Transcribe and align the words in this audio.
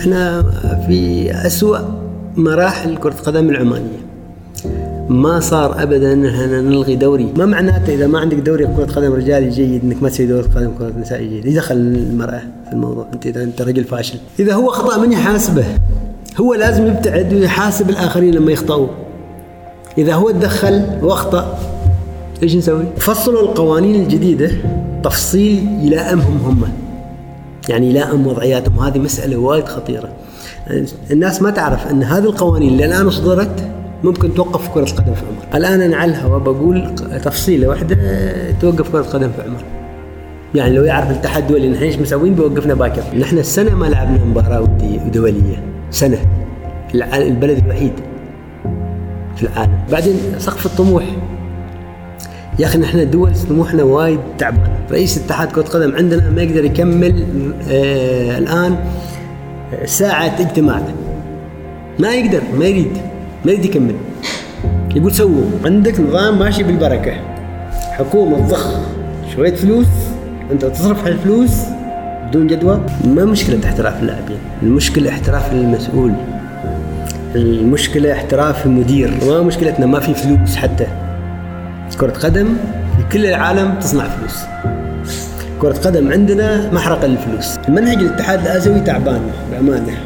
إحنا 0.00 0.42
في 0.86 1.30
أسوأ 1.46 1.78
مراحل 2.36 2.96
كرة 2.96 3.12
القدم 3.12 3.48
العمانية. 3.48 4.00
ما 5.08 5.40
صار 5.40 5.82
ابدا 5.82 6.12
إن 6.12 6.26
إحنا 6.26 6.60
نلغي 6.60 6.96
دوري. 6.96 7.32
ما 7.36 7.46
معناته 7.46 7.94
إذا 7.94 8.06
ما 8.06 8.18
عندك 8.18 8.36
دوري 8.36 8.66
كرة 8.66 8.84
قدم 8.84 9.12
رجالي 9.12 9.48
جيد 9.48 9.84
إنك 9.84 10.02
ما 10.02 10.08
تسوي 10.08 10.26
دوري 10.26 10.42
قدم 10.42 10.70
كرة 10.78 10.92
نسائي 11.00 11.28
جيد. 11.28 11.46
يدخل 11.46 11.74
المرأة 11.74 12.42
في 12.66 12.72
الموضوع. 12.72 13.06
أنت 13.14 13.26
اذا 13.26 13.42
أنت 13.42 13.62
رجل 13.62 13.84
فاشل. 13.84 14.18
إذا 14.38 14.54
هو 14.54 14.68
خطا 14.68 14.98
من 14.98 15.12
يحاسبه. 15.12 15.64
هو 16.40 16.54
لازم 16.54 16.86
يبتعد 16.86 17.32
ويحاسب 17.32 17.90
الآخرين 17.90 18.34
لما 18.34 18.52
يخطئوا 18.52 18.88
إذا 19.98 20.14
هو 20.14 20.30
تدخل 20.30 20.82
وأخطأ 21.02 21.58
إيش 22.42 22.56
نسوي؟ 22.56 22.84
فصلوا 22.96 23.42
القوانين 23.42 24.02
الجديدة 24.02 24.50
تفصيل 25.04 25.66
يلائمهم 25.82 26.38
هم. 26.44 26.89
يعني 27.68 27.90
يلائم 27.90 28.26
وضعياتهم. 28.26 28.78
هذه 28.78 28.98
مسألة 28.98 29.36
وايد 29.36 29.68
خطيرة. 29.68 30.08
الناس 31.10 31.42
ما 31.42 31.50
تعرف 31.50 31.86
أن 31.86 32.02
هذه 32.02 32.24
القوانين 32.24 32.68
اللي 32.68 32.84
الآن 32.84 33.06
اصدرت 33.06 33.70
ممكن 34.04 34.34
توقف 34.34 34.68
كرة 34.68 34.84
القدم 34.84 35.14
في 35.14 35.20
عمر. 35.20 35.56
الآن 35.56 35.80
أنا 35.80 35.96
على 35.96 36.10
الهواء 36.10 36.38
بقول 36.38 36.94
تفصيلة 37.24 37.68
واحدة 37.68 37.96
توقف 38.60 38.92
كرة 38.92 39.00
القدم 39.00 39.30
في 39.36 39.42
عمر. 39.42 39.64
يعني 40.54 40.74
لو 40.74 40.84
يعرف 40.84 41.10
الاتحاد 41.10 41.42
الدولي 41.42 41.68
نحن 41.68 41.82
إيش 41.82 41.96
مسوين 41.96 42.34
بيوقفنا 42.34 42.74
باكر. 42.74 43.02
نحن 43.18 43.38
السنة 43.38 43.74
ما 43.74 43.86
لعبنا 43.86 44.24
مباراة 44.24 44.68
دولية. 45.12 45.62
سنة. 45.90 46.18
البلد 46.94 47.58
الوحيد 47.64 47.92
في 49.36 49.42
العالم. 49.42 49.78
بعدين 49.92 50.14
سقف 50.38 50.66
الطموح. 50.66 51.04
يا 52.58 52.66
أخي 52.66 52.78
نحن 52.78 53.10
دول 53.10 53.30
طموحنا 53.48 53.82
وايد 53.82 54.18
تعبان 54.38 54.70
رئيس 54.90 55.18
اتحاد 55.18 55.48
كرة 55.48 55.60
القدم 55.60 55.96
عندنا 55.96 56.30
ما 56.30 56.42
يقدر 56.42 56.64
يكمل 56.64 57.24
آه 57.70 58.38
الآن 58.38 58.76
ساعة 59.84 60.40
اجتماع. 60.40 60.82
ما 61.98 62.14
يقدر 62.14 62.40
ما 62.58 62.64
يريد 62.64 62.92
ما 63.44 63.52
يريد 63.52 63.64
يكمل. 63.64 63.94
يقول 64.96 65.12
سووا 65.12 65.44
عندك 65.64 66.00
نظام 66.00 66.38
ماشي 66.38 66.62
بالبركة. 66.62 67.12
حكومة 67.72 68.48
تضخ 68.48 68.80
شوية 69.34 69.54
فلوس 69.54 69.86
أنت 70.52 70.64
تصرف 70.64 71.06
هالفلوس 71.06 71.50
بدون 72.28 72.46
جدوى. 72.46 72.80
ما 73.04 73.24
مشكلة 73.24 73.58
احتراف 73.64 74.02
اللاعبين 74.02 74.38
المشكلة 74.62 75.10
احتراف 75.10 75.52
المسؤول 75.52 76.12
المشكلة 77.34 78.12
احتراف 78.12 78.66
المدير. 78.66 79.10
ما 79.26 79.42
مشكلتنا 79.42 79.86
ما 79.86 80.00
في 80.00 80.14
فلوس 80.14 80.56
حتى. 80.56 80.86
كرة 81.98 82.10
قدم 82.10 82.56
في 82.96 83.02
كل 83.12 83.26
العالم 83.26 83.78
تصنع 83.78 84.08
فلوس. 84.08 84.38
كرة 85.60 85.78
قدم 85.78 86.12
عندنا 86.12 86.72
محرقة 86.72 87.06
للفلوس. 87.06 87.58
المنهج 87.68 87.96
الاتحاد 87.96 88.40
الآسيوي 88.40 88.80
تعبان 88.80 89.30
بأمانة. 89.50 89.98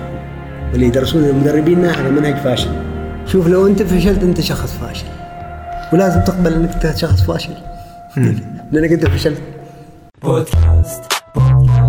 واللي 0.73 0.87
يدرسون 0.87 1.35
مدربينا 1.35 1.91
هذا 1.91 2.11
منهج 2.11 2.37
فاشل. 2.37 2.71
شوف 3.27 3.47
لو 3.47 3.67
أنت 3.67 3.83
فشلت 3.83 4.23
أنت 4.23 4.41
شخص 4.41 4.73
فاشل. 4.73 5.07
ولازم 5.93 6.21
تقبل 6.21 6.55
إنك 6.55 6.85
أنت 6.85 6.97
شخص 6.97 7.23
فاشل. 7.23 7.55
لأنك 8.73 8.93
أنت 8.93 9.07
فشلت. 9.07 9.43
بودكاست 10.23 11.03
بودكاست. 11.35 11.84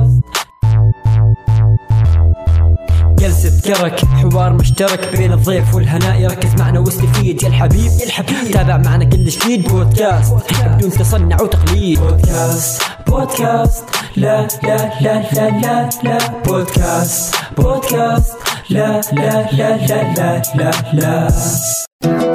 جلسة 3.25 3.61
كرك 3.65 4.05
حوار 4.05 4.53
مشترك 4.53 5.17
بين 5.17 5.33
الضيف 5.33 5.75
والهناء. 5.75 6.19
يركز 6.21 6.55
معنا 6.59 6.79
واستفيد 6.79 7.43
يا 7.43 7.47
الحبيب 7.47 7.91
يا 7.99 8.05
الحبيب. 8.05 8.51
تابع 8.53 8.77
معنا 8.77 9.05
كل 9.05 9.25
جديد 9.25 9.67
بودكاست 9.67 10.33
بدون 10.65 10.91
تصنع 10.91 11.41
وتقليد. 11.41 11.99
بودكاست 11.99 12.81
بودكاست. 13.07 13.83
لا 14.15 14.47
لا 14.63 14.77
لا 15.01 15.23
لا 15.33 15.49
لا 15.61 15.89
لا. 16.03 16.17
بودكاست 16.45 17.35
بودكاست. 17.57 18.33
لا 18.69 19.01
لا 19.13 19.51
لا 19.51 19.77
لا 19.77 20.13
لا 20.17 20.41
لا 20.55 20.71
لا. 20.93 22.34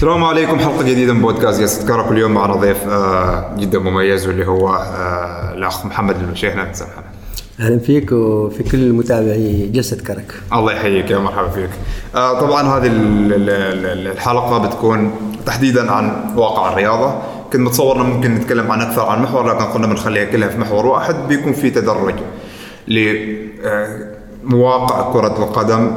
السلام 0.00 0.24
عليكم 0.24 0.58
حلقة 0.58 0.82
جديدة 0.82 1.12
من 1.12 1.20
بودكاست 1.20 1.60
جلسة 1.60 1.88
كرك 1.88 2.12
اليوم 2.12 2.30
معنا 2.30 2.54
ضيف 2.54 2.88
آه، 2.88 3.56
جدا 3.58 3.78
مميز 3.78 4.26
واللي 4.26 4.46
هو 4.46 4.68
آه، 4.68 5.54
الأخ 5.54 5.86
محمد 5.86 6.16
المشيخنا 6.16 6.72
أهلا 7.60 7.78
فيك 7.78 8.12
وفي 8.12 8.62
كل 8.62 8.92
متابعي 8.92 9.66
جلسة 9.66 9.96
كرك. 9.96 10.34
الله 10.52 10.72
يحييك 10.72 11.10
يا 11.10 11.18
مرحبا 11.18 11.48
فيك. 11.48 11.70
آه، 12.14 12.40
طبعا 12.40 12.62
هذه 12.62 12.90
الحلقة 12.92 14.58
بتكون 14.58 15.12
تحديدا 15.46 15.92
عن 15.92 16.34
واقع 16.36 16.72
الرياضة. 16.72 17.22
كنت 17.52 17.60
متصور 17.60 18.02
ممكن 18.02 18.34
نتكلم 18.34 18.70
عن 18.72 18.80
أكثر 18.80 19.06
عن 19.06 19.22
محور 19.22 19.54
لكن 19.54 19.64
قلنا 19.64 19.86
بنخليها 19.86 20.24
كلها 20.24 20.48
في 20.48 20.58
محور 20.58 20.86
واحد. 20.86 21.14
بيكون 21.28 21.52
في 21.52 21.70
تدرج 21.70 22.14
لمواقع 24.44 25.12
كرة 25.12 25.44
القدم 25.44 25.94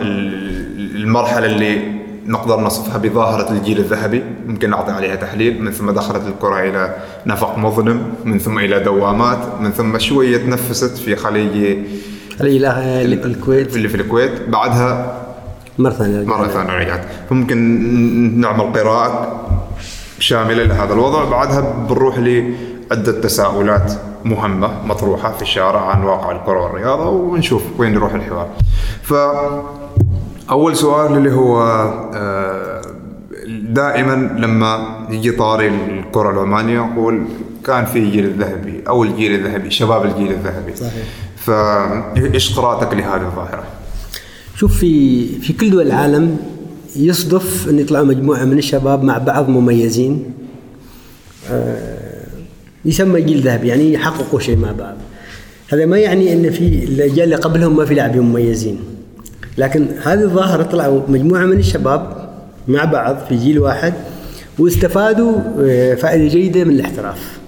المرحلة 0.96 1.46
اللي 1.46 2.03
نقدر 2.28 2.59
نصفها 2.59 2.97
بظاهرة 2.97 3.51
الجيل 3.51 3.78
الذهبي. 3.78 4.23
ممكن 4.47 4.69
نعطي 4.69 4.91
عليها 4.91 5.16
تحليل. 5.16 5.61
من 5.61 5.72
ثم 5.72 5.91
دخلت 5.91 6.28
الكرة 6.28 6.59
إلى 6.59 6.95
نفق 7.25 7.57
مظلم. 7.57 8.13
من 8.25 8.39
ثم 8.39 8.59
إلى 8.59 8.79
دوامات. 8.79 9.61
من 9.61 9.72
ثم 9.72 9.97
شوية 9.97 10.38
تنفست 10.38 10.97
في 10.97 11.16
خليج 11.16 11.78
خليج 12.39 12.63
الكويت. 12.63 13.75
اللي 13.75 13.89
في 13.89 13.95
الكويت. 13.95 14.50
بعدها 14.50 15.22
مرة 15.79 15.91
ثانية 15.91 16.25
مرة 16.25 16.47
ثانية 16.47 16.73
رجعت. 16.73 17.06
فممكن 17.29 17.57
نعمل 18.40 18.73
قراءة 18.73 19.41
شاملة 20.19 20.63
لهذا 20.63 20.94
الوضع. 20.94 21.29
بعدها 21.29 21.61
بنروح 21.90 22.17
لعدة 22.17 23.22
تساؤلات 23.22 23.94
مهمة 24.25 24.85
مطروحة 24.85 25.31
في 25.31 25.41
الشارع 25.41 25.81
عن 25.81 26.03
واقع 26.03 26.31
الكرة 26.31 26.63
والرياضة 26.63 27.09
ونشوف 27.09 27.63
وين 27.78 27.94
يروح 27.94 28.13
الحوار. 28.13 28.47
ف 29.03 29.13
أول 30.53 30.75
سؤال 30.75 31.18
اللي 31.18 31.31
هو 31.31 31.62
آه، 32.16 32.81
دائما 33.69 34.38
لما 34.40 35.06
يجي 35.09 35.31
طاري 35.31 35.68
الكرة 35.68 36.31
العمانيه 36.31 36.75
يقول 36.75 37.25
كان 37.66 37.86
في 37.86 38.00
الجيل 38.00 38.25
الذهبي 38.25 38.84
أو 38.88 39.03
الجيل 39.03 39.36
الذهبي 39.36 39.72
شباب 39.72 40.06
الجيل 40.06 40.31
الذهبي. 40.31 40.75
صحيح. 40.75 41.06
فايش 41.38 42.59
قراءتك 42.59 42.94
لهذه 42.94 43.22
الظاهرة؟ 43.22 43.64
شوف 44.56 44.78
في 44.78 45.25
في 45.40 45.53
كل 45.53 45.72
دول 45.72 45.88
العالم 45.88 46.38
يصدف 46.96 47.70
أن 47.70 47.80
يطلعوا 47.80 48.06
مجموعة 48.06 48.46
من 48.46 48.58
الشباب 48.58 49.03
مع 49.03 49.18
بعض 49.18 49.50
مميزين. 49.50 50.34
آه، 51.52 52.24
يسمى 52.85 53.22
جيل 53.22 53.41
ذهبي 53.41 53.68
يعني 53.68 53.94
يحققوا 53.94 54.40
شيء 54.40 54.58
مع 54.58 54.72
بعض. 54.72 54.96
هذا 55.70 55.85
ما 55.85 55.97
يعني 55.97 56.34
أن 56.34 56.52
في 56.52 56.84
الأجيال 56.84 57.24
اللي 57.24 57.35
قبلهم 57.35 57.78
ما 57.78 57.85
في 57.85 57.94
لاعبين 57.94 58.22
مميزين. 58.22 58.92
لكن 59.58 59.88
هذه 60.03 60.22
الظاهرة 60.22 60.64
طلعوا 60.64 61.02
مجموعة 61.08 61.46
من 61.46 61.59
الشباب 61.59 62.30
مع 62.68 62.86
بعض 62.86 63.18
في 63.30 63.36
جيل 63.36 63.59
واحد 63.59 63.94
واستفادوا 64.59 65.36
آه، 65.62 65.96
فائدة 65.96 66.28
جيدة 66.28 66.64
من 66.64 66.72
الاحتراف. 66.72 67.40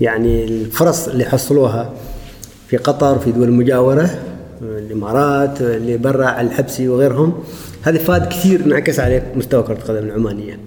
يعني 0.00 0.44
الفرص 0.44 1.08
اللي 1.08 1.24
حصلوها 1.24 1.92
في 2.68 2.76
قطر 2.76 3.18
في 3.18 3.32
دول 3.32 3.48
المجاورة 3.48 4.10
الإمارات 4.62 5.60
اللي 5.60 5.96
برا 5.96 6.40
الحبسي 6.40 6.88
وغيرهم 6.88 7.34
هذه 7.82 7.96
فاد 7.96 8.28
كثير 8.28 8.64
انعكس 8.66 9.00
على 9.00 9.22
مستوى 9.36 9.62
كرة 9.62 9.72
القدم 9.72 10.06
العمانية. 10.06 10.58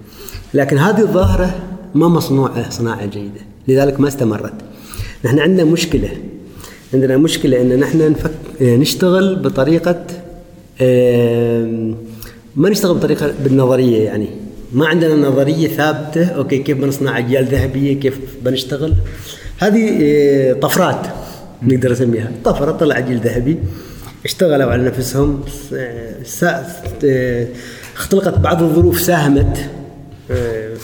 لكن 0.54 0.78
هذه 0.78 1.00
الظاهرة 1.00 1.54
ما 1.94 2.08
مصنوعة 2.08 2.70
صناعة 2.70 3.06
جيدة 3.06 3.40
لذلك 3.68 4.00
ما 4.00 4.08
استمرت. 4.08 4.52
نحن 5.24 5.38
عندنا 5.38 5.64
مشكلة 5.64 6.08
عندنا 6.94 7.16
مشكلة 7.16 7.60
إن 7.60 7.80
نحن 7.80 8.10
نفك 8.10 8.30
نشتغل 8.62 9.36
بطريقة 9.36 10.04
ما 12.56 12.70
نشتغل 12.70 12.94
بطريقة 12.94 13.34
بالنظرية 13.44 14.04
يعني. 14.04 14.28
ما 14.72 14.86
عندنا 14.86 15.14
نظرية 15.14 15.68
ثابتة 15.68 16.26
أوكي 16.26 16.58
كيف 16.58 16.78
بنصنع 16.78 17.18
أجيال 17.18 17.44
ذهبية 17.44 18.00
كيف 18.00 18.18
بنشتغل. 18.42 18.94
هذه 19.58 19.98
آه، 20.02 20.52
طفرات 20.52 21.06
نقدر 21.62 21.92
نسميها. 21.92 22.32
طفرة 22.44 22.72
طلع 22.72 23.00
جيل 23.00 23.18
ذهبي 23.18 23.58
اشتغلوا 24.24 24.72
على 24.72 24.82
نفسهم. 24.82 25.40
آه، 25.74 27.46
اختلقت 27.96 28.38
بعض 28.38 28.62
الظروف 28.62 29.00
ساهمت 29.00 29.70
آه، 30.30 30.74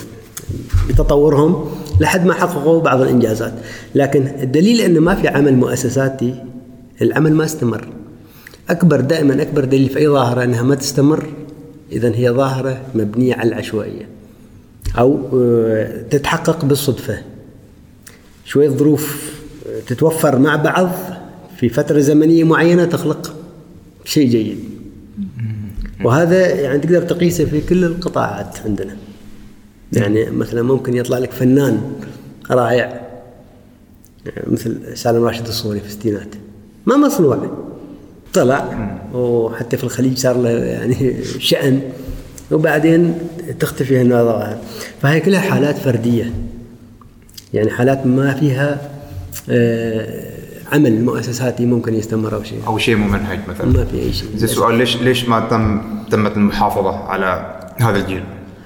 بتطورهم 0.89 1.71
لحد 2.01 2.27
ما 2.27 2.35
حققوا 2.35 2.81
بعض 2.81 3.01
الإنجازات. 3.01 3.55
لكن 3.95 4.27
الدليل 4.43 4.81
انه 4.81 5.01
ما 5.01 5.15
في 5.15 5.29
عمل 5.29 5.55
مؤسساتي 5.55 6.35
العمل 7.03 7.35
ما 7.35 7.45
استمر. 7.45 7.96
أكبر 8.71 9.01
دائما 9.01 9.43
أكبر 9.43 9.65
دليل 9.65 9.89
في 9.89 9.99
أي 9.99 10.09
ظاهرة 10.09 10.45
أنها 10.45 10.63
ما 10.63 10.75
تستمر 10.75 11.27
إذا 11.93 12.15
هي 12.15 12.31
ظاهرة 12.31 12.83
مبنية 12.95 13.35
على 13.35 13.49
العشوائية 13.49 14.09
أو 14.99 15.21
آه، 15.35 16.03
تتحقق 16.03 16.65
بالصدفة. 16.65 17.19
شوية 18.45 18.69
ظروف 18.69 19.33
آه، 19.69 19.81
تتوفر 19.87 20.39
مع 20.39 20.57
بعض 20.57 20.91
في 21.57 21.69
فترة 21.69 22.01
زمنية 22.01 22.45
معينة 22.45 22.85
تخلق 22.85 23.35
شيء 24.05 24.29
جيد. 24.29 24.59
وهذا 26.05 26.47
يعني 26.61 26.79
تقدر 26.79 27.03
تقيسه 27.03 27.45
في 27.45 27.61
كل 27.61 27.85
القطاعات 27.85 28.59
عندنا. 28.65 28.97
يعني 29.93 30.31
مثلا 30.31 30.63
ممكن 30.63 30.97
يطلع 30.97 31.19
لك 31.19 31.33
فنان 31.33 31.93
رائع 32.51 33.07
مثل 34.47 34.97
سالم 34.99 35.25
راشد 35.25 35.47
الصوري 35.47 35.81
في 35.81 35.87
الستينات 35.87 36.29
ما 36.87 36.97
مصنوع. 36.97 37.67
طلع 38.37 38.89
وحتى 39.15 39.77
في 39.77 39.85
الخليج 39.85 40.19
صار 40.19 40.37
له 40.37 40.51
يعني 40.51 41.25
شأن. 41.39 41.81
وبعدين 42.51 43.15
تختفي 43.61 44.01
هالظواهر 44.01 44.59
فهي 45.03 45.21
كلها 45.21 45.41
حالات 45.41 45.79
فردية. 45.79 46.33
يعني 47.55 47.71
حالات 47.71 48.07
ما 48.07 48.35
فيها 48.35 48.91
آه، 49.51 50.25
عمل 50.73 51.05
مؤسساتي 51.05 51.67
ممكن 51.67 51.95
يستمر 51.95 52.35
أو 52.35 52.43
شيء. 52.43 52.59
أو 52.67 52.79
شيء 52.79 52.97
ممنهج 52.97 53.39
مثلا. 53.49 53.67
ما 53.67 53.85
في 53.85 53.99
أي 53.99 54.13
شيء. 54.13 54.29
زي 54.37 54.45
السؤال 54.45 54.75
ليش 54.75 54.97
ليش 54.97 55.29
ما 55.29 55.41
تم 55.41 55.83
تمت 56.11 56.37
المحافظة 56.37 56.97
على 56.97 57.57
هذا 57.77 57.97
الجيل؟ 57.97 58.25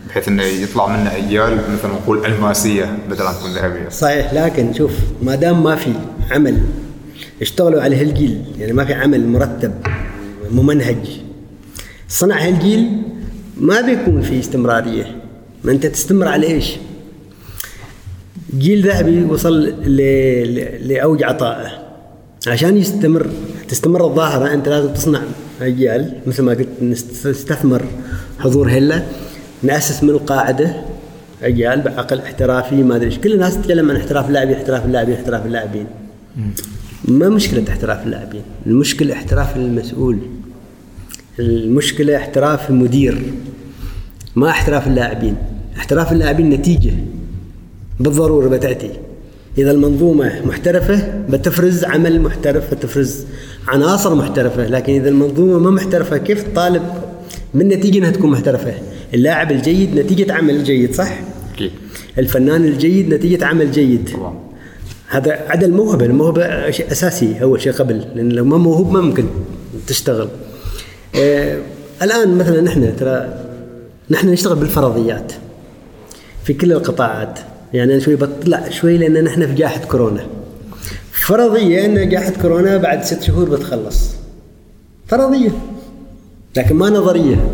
بحيث 0.09 0.29
إنه 0.29 0.43
يطلع 0.43 0.87
منه 0.87 1.17
أجيال 1.17 1.55
مثل 1.55 1.89
ما 1.89 1.95
نقول 1.95 2.27
الماسية 2.27 2.99
بدل 3.11 3.25
ما 3.25 3.33
تكون 3.33 3.51
ذهبية. 3.51 3.89
صحيح 3.89 4.35
لكن 4.35 4.73
شوف 4.73 4.93
ما 5.23 5.35
دام 5.35 5.65
ما 5.65 5.77
في 5.77 5.93
عمل 6.31 6.63
اشتغلوا 7.41 7.83
على 7.83 7.97
هالجيل 7.97 8.43
يعني 8.59 8.73
ما 8.73 8.85
في 8.85 8.95
عمل 8.95 9.29
مرتب 9.29 9.73
ممنهج. 10.51 11.21
صنع 12.09 12.47
هالجيل 12.47 13.03
ما 13.57 13.81
بيكون 13.81 14.23
في 14.23 14.41
استمرارية. 14.41 15.17
ما 15.65 15.73
أنت 15.73 15.87
تستمر 15.87 16.29
على 16.29 16.47
إيش؟ 16.47 16.77
جيل 18.59 18.87
ذهبي 18.87 19.25
وصل 19.25 19.67
ل... 19.69 19.97
ل... 20.55 20.89
لأوج 20.89 21.23
عطائه. 21.23 21.69
عشان 22.47 22.77
يستمر 22.77 23.31
تستمر 23.69 24.07
الظاهرة 24.07 24.55
أنت 24.55 24.69
لازم 24.69 24.93
تصنع 24.93 25.21
اجيال 25.61 26.13
مثل 26.27 26.43
ما 26.43 26.53
قلت 26.53 26.69
نستثمر 26.83 27.85
حضور 28.39 28.71
هلا. 28.71 29.03
ناسس 29.63 30.03
من 30.03 30.11
القاعدة 30.11 30.77
اجيال 31.43 31.81
بعقل 31.81 32.19
احترافي 32.19 32.75
ما 32.75 32.97
أدري 32.97 33.07
إيش. 33.07 33.19
كل 33.19 33.33
الناس 33.33 33.57
تتكلم 33.57 33.91
عن 33.91 33.97
احتراف 33.97 34.29
اللاعبين 34.29 34.57
احتراف 34.57 34.85
اللاعبين 34.85 35.15
احتراف 35.15 35.47
اللاعبين. 35.47 35.87
ما 37.05 37.29
مشكلة 37.29 37.65
احتراف 37.69 38.07
اللاعبين 38.07 38.43
المشكلة 38.67 39.15
احتراف 39.15 39.57
المسؤول 39.57 40.19
المشكلة 41.39 42.17
احتراف 42.17 42.71
المدير 42.71 43.23
ما 44.37 44.51
احتراف 44.51 44.87
اللاعبين 44.87 45.37
احتراف 45.77 46.13
اللاعبين 46.13 46.51
نتيجة 46.51 46.93
بالضرورة 48.01 48.49
بتاتي 48.49 48.91
إذا 49.59 49.71
المنظومة 49.71 50.47
محترفة 50.47 51.23
بتفرز 51.29 51.85
عمل 51.85 52.21
محترف 52.21 52.75
بتفرز 52.75 53.25
عناصر 53.69 54.15
محترفة 54.15 54.67
لكن 54.67 54.93
إذا 54.93 55.09
المنظومة 55.09 55.59
ما 55.59 55.71
محترفة 55.71 56.17
كيف 56.17 56.43
تطالب 56.43 56.83
بالنتيجه 57.55 57.99
إنها 57.99 58.11
تكون 58.11 58.31
محترفة؟ 58.31 58.75
اللاعب 59.15 59.53
الجيد 59.53 59.95
نتيجة 59.99 60.33
عمل 60.33 60.65
جيد 60.65 60.95
صح؟ 60.95 61.21
الفنان 62.19 62.65
الجيد 62.65 63.15
نتيجة 63.15 63.47
عمل 63.47 63.73
جيد. 63.73 64.11
هذا 65.11 65.33
عدا 65.49 65.67
الموهبة 65.67 66.07
الموهبة 66.07 66.71
شيء 66.71 66.93
أساسي 66.93 67.43
أول 67.43 67.61
شيء 67.63 67.73
قبل 67.73 68.05
لأن 68.15 68.29
لو 68.29 68.45
ما 68.45 68.59
موهوب 68.59 68.93
ما 68.93 69.01
ممكن 69.01 69.25
تشتغل. 69.87 70.29
آه 71.15 71.59
الآن 72.03 72.39
مثلا 72.39 72.61
نحن 72.61 72.97
ترى 72.97 73.45
نحن 74.11 74.29
نشتغل 74.29 74.57
بالفرضيات 74.57 75.33
في 76.45 76.55
كل 76.55 76.73
القطاعات. 76.73 77.39
يعني 77.73 77.93
أنا 77.93 78.01
شوي 78.01 78.17
بطلع 78.17 78.69
شوي 78.69 78.99
لأن 78.99 79.25
نحن 79.25 79.47
في 79.47 79.55
جائحة 79.55 79.81
كورونا. 79.85 80.27
فرضية 81.13 81.85
أن 81.85 82.09
جائحة 82.09 82.33
كورونا 82.43 82.77
بعد 82.77 83.05
ست 83.05 83.23
شهور 83.23 83.49
بتخلص. 83.49 84.11
فرضية 85.07 85.51
لكن 86.57 86.77
ما 86.77 86.91
نظرية. 86.91 87.51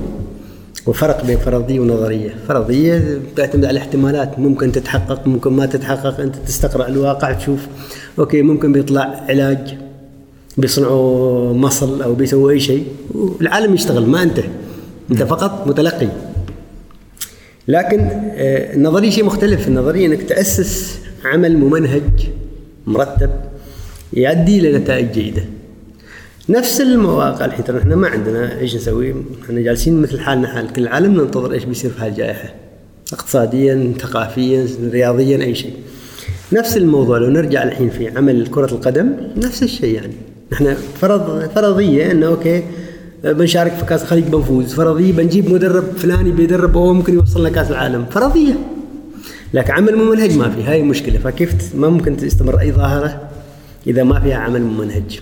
وفرق 0.86 1.24
بين 1.24 1.38
فرضية 1.38 1.80
ونظرية. 1.80 2.34
فرضية 2.48 3.20
تعتمد 3.36 3.64
على 3.64 3.70
الاحتمالات 3.70 4.38
ممكن 4.38 4.72
تتحقق 4.72 5.26
ممكن 5.26 5.52
ما 5.52 5.66
تتحقق. 5.66 6.20
أنت 6.20 6.36
تستقرأ 6.36 6.88
الواقع 6.88 7.32
تشوف 7.32 7.66
أوكي 8.18 8.42
ممكن 8.42 8.72
بيطلع 8.72 9.24
علاج 9.28 9.78
بيصنعوا 10.58 11.54
مصل 11.54 12.02
أو 12.02 12.14
بيسووا 12.14 12.50
أي 12.50 12.60
شيء. 12.60 12.86
والعالم 13.14 13.74
يشتغل 13.74 14.06
ما 14.06 14.22
أنت. 14.22 14.40
أنت 15.10 15.22
فقط 15.22 15.66
متلقي. 15.66 16.08
لكن 17.68 18.00
آه، 18.00 18.74
النظرية 18.74 19.10
شيء 19.10 19.24
مختلف. 19.24 19.68
النظرية 19.68 20.06
إنك 20.06 20.22
تأسس 20.22 20.98
عمل 21.24 21.56
ممنهج 21.56 22.28
مرتب 22.86 23.30
يؤدي 24.12 24.58
إلى 24.58 24.78
نتائج 24.78 25.12
جيدة. 25.12 25.42
نفس 26.48 26.80
المواقع 26.80 27.44
الحين 27.44 27.76
إحنا 27.76 27.96
ما 27.96 28.08
عندنا 28.08 28.58
إيش 28.58 28.76
نسوي؟ 28.76 29.14
إحنا 29.44 29.60
جالسين 29.60 30.02
مثل 30.02 30.20
حالنا 30.20 30.48
حال 30.48 30.72
كل 30.72 30.82
العالم 30.82 31.20
ننتظر 31.20 31.52
إيش 31.52 31.64
بيصير 31.64 31.90
في 31.90 32.02
هالجائحة 32.02 32.54
اقتصاديا 33.12 33.92
ثقافيا 34.00 34.66
رياضيا 34.90 35.44
أي 35.44 35.54
شيء. 35.54 35.72
نفس 36.52 36.76
الموضوع 36.76 37.18
لو 37.18 37.30
نرجع 37.30 37.62
الحين 37.62 37.90
في 37.90 38.08
عمل 38.08 38.46
كرة 38.46 38.72
القدم 38.72 39.12
نفس 39.36 39.62
الشيء 39.62 39.94
يعني. 39.94 40.12
نحن 40.52 40.74
فرض 41.00 41.50
فرضية 41.54 42.10
إنه 42.10 42.26
أوكي 42.26 42.62
بنشارك 43.24 43.72
في 43.72 43.84
كأس 43.84 44.02
الخليج 44.02 44.24
بنفوز 44.24 44.74
فرضية 44.74 45.12
بنجيب 45.12 45.50
مدرب 45.52 45.84
فلاني 45.96 46.30
بيدرب 46.30 46.76
وهو 46.76 46.92
ممكن 46.92 47.14
يوصلنا 47.14 47.48
كأس 47.48 47.70
العالم 47.70 48.04
فرضية. 48.10 48.54
لكن 49.54 49.72
عمل 49.72 49.96
ممنهج 49.96 50.36
ما 50.36 50.50
في 50.50 50.62
هاي 50.62 50.80
المشكلة 50.80 51.18
فكيف 51.18 51.74
ما 51.74 51.88
ممكن 51.88 52.16
تستمر 52.16 52.60
أي 52.60 52.72
ظاهرة 52.72 53.28
إذا 53.86 54.02
ما 54.02 54.20
فيها 54.20 54.36
عمل 54.36 54.62
ممنهج 54.62 55.20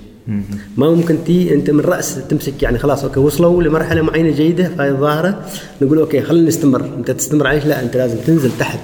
ما 0.77 0.91
ممكن 0.91 1.25
تي 1.25 1.55
أنت 1.55 1.71
من 1.71 1.81
رأس 1.81 2.29
تمسك 2.29 2.63
يعني 2.63 2.79
خلاص 2.79 3.05
okay 3.05 3.21
وصلوا 3.21 3.63
لمرحلة 3.63 4.03
معينة 4.03 4.31
جيدة 4.31 4.69
في 4.69 4.75
هذه 4.75 4.89
الظاهرة 4.89 5.47
نقول 5.83 5.99
okay 5.99 6.23
خلينا 6.23 6.49
نستمر. 6.49 6.85
أنت 6.85 7.11
تستمر 7.11 7.47
عليش 7.47 7.67
لا 7.67 7.83
أنت 7.83 7.97
لازم 7.97 8.19
تنزل 8.19 8.59
تحت 8.59 8.81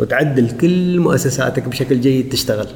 وتعدل 0.00 0.50
كل 0.50 1.00
مؤسساتك 1.00 1.68
بشكل 1.68 2.00
جيد 2.00 2.28
تشتغل. 2.28 2.68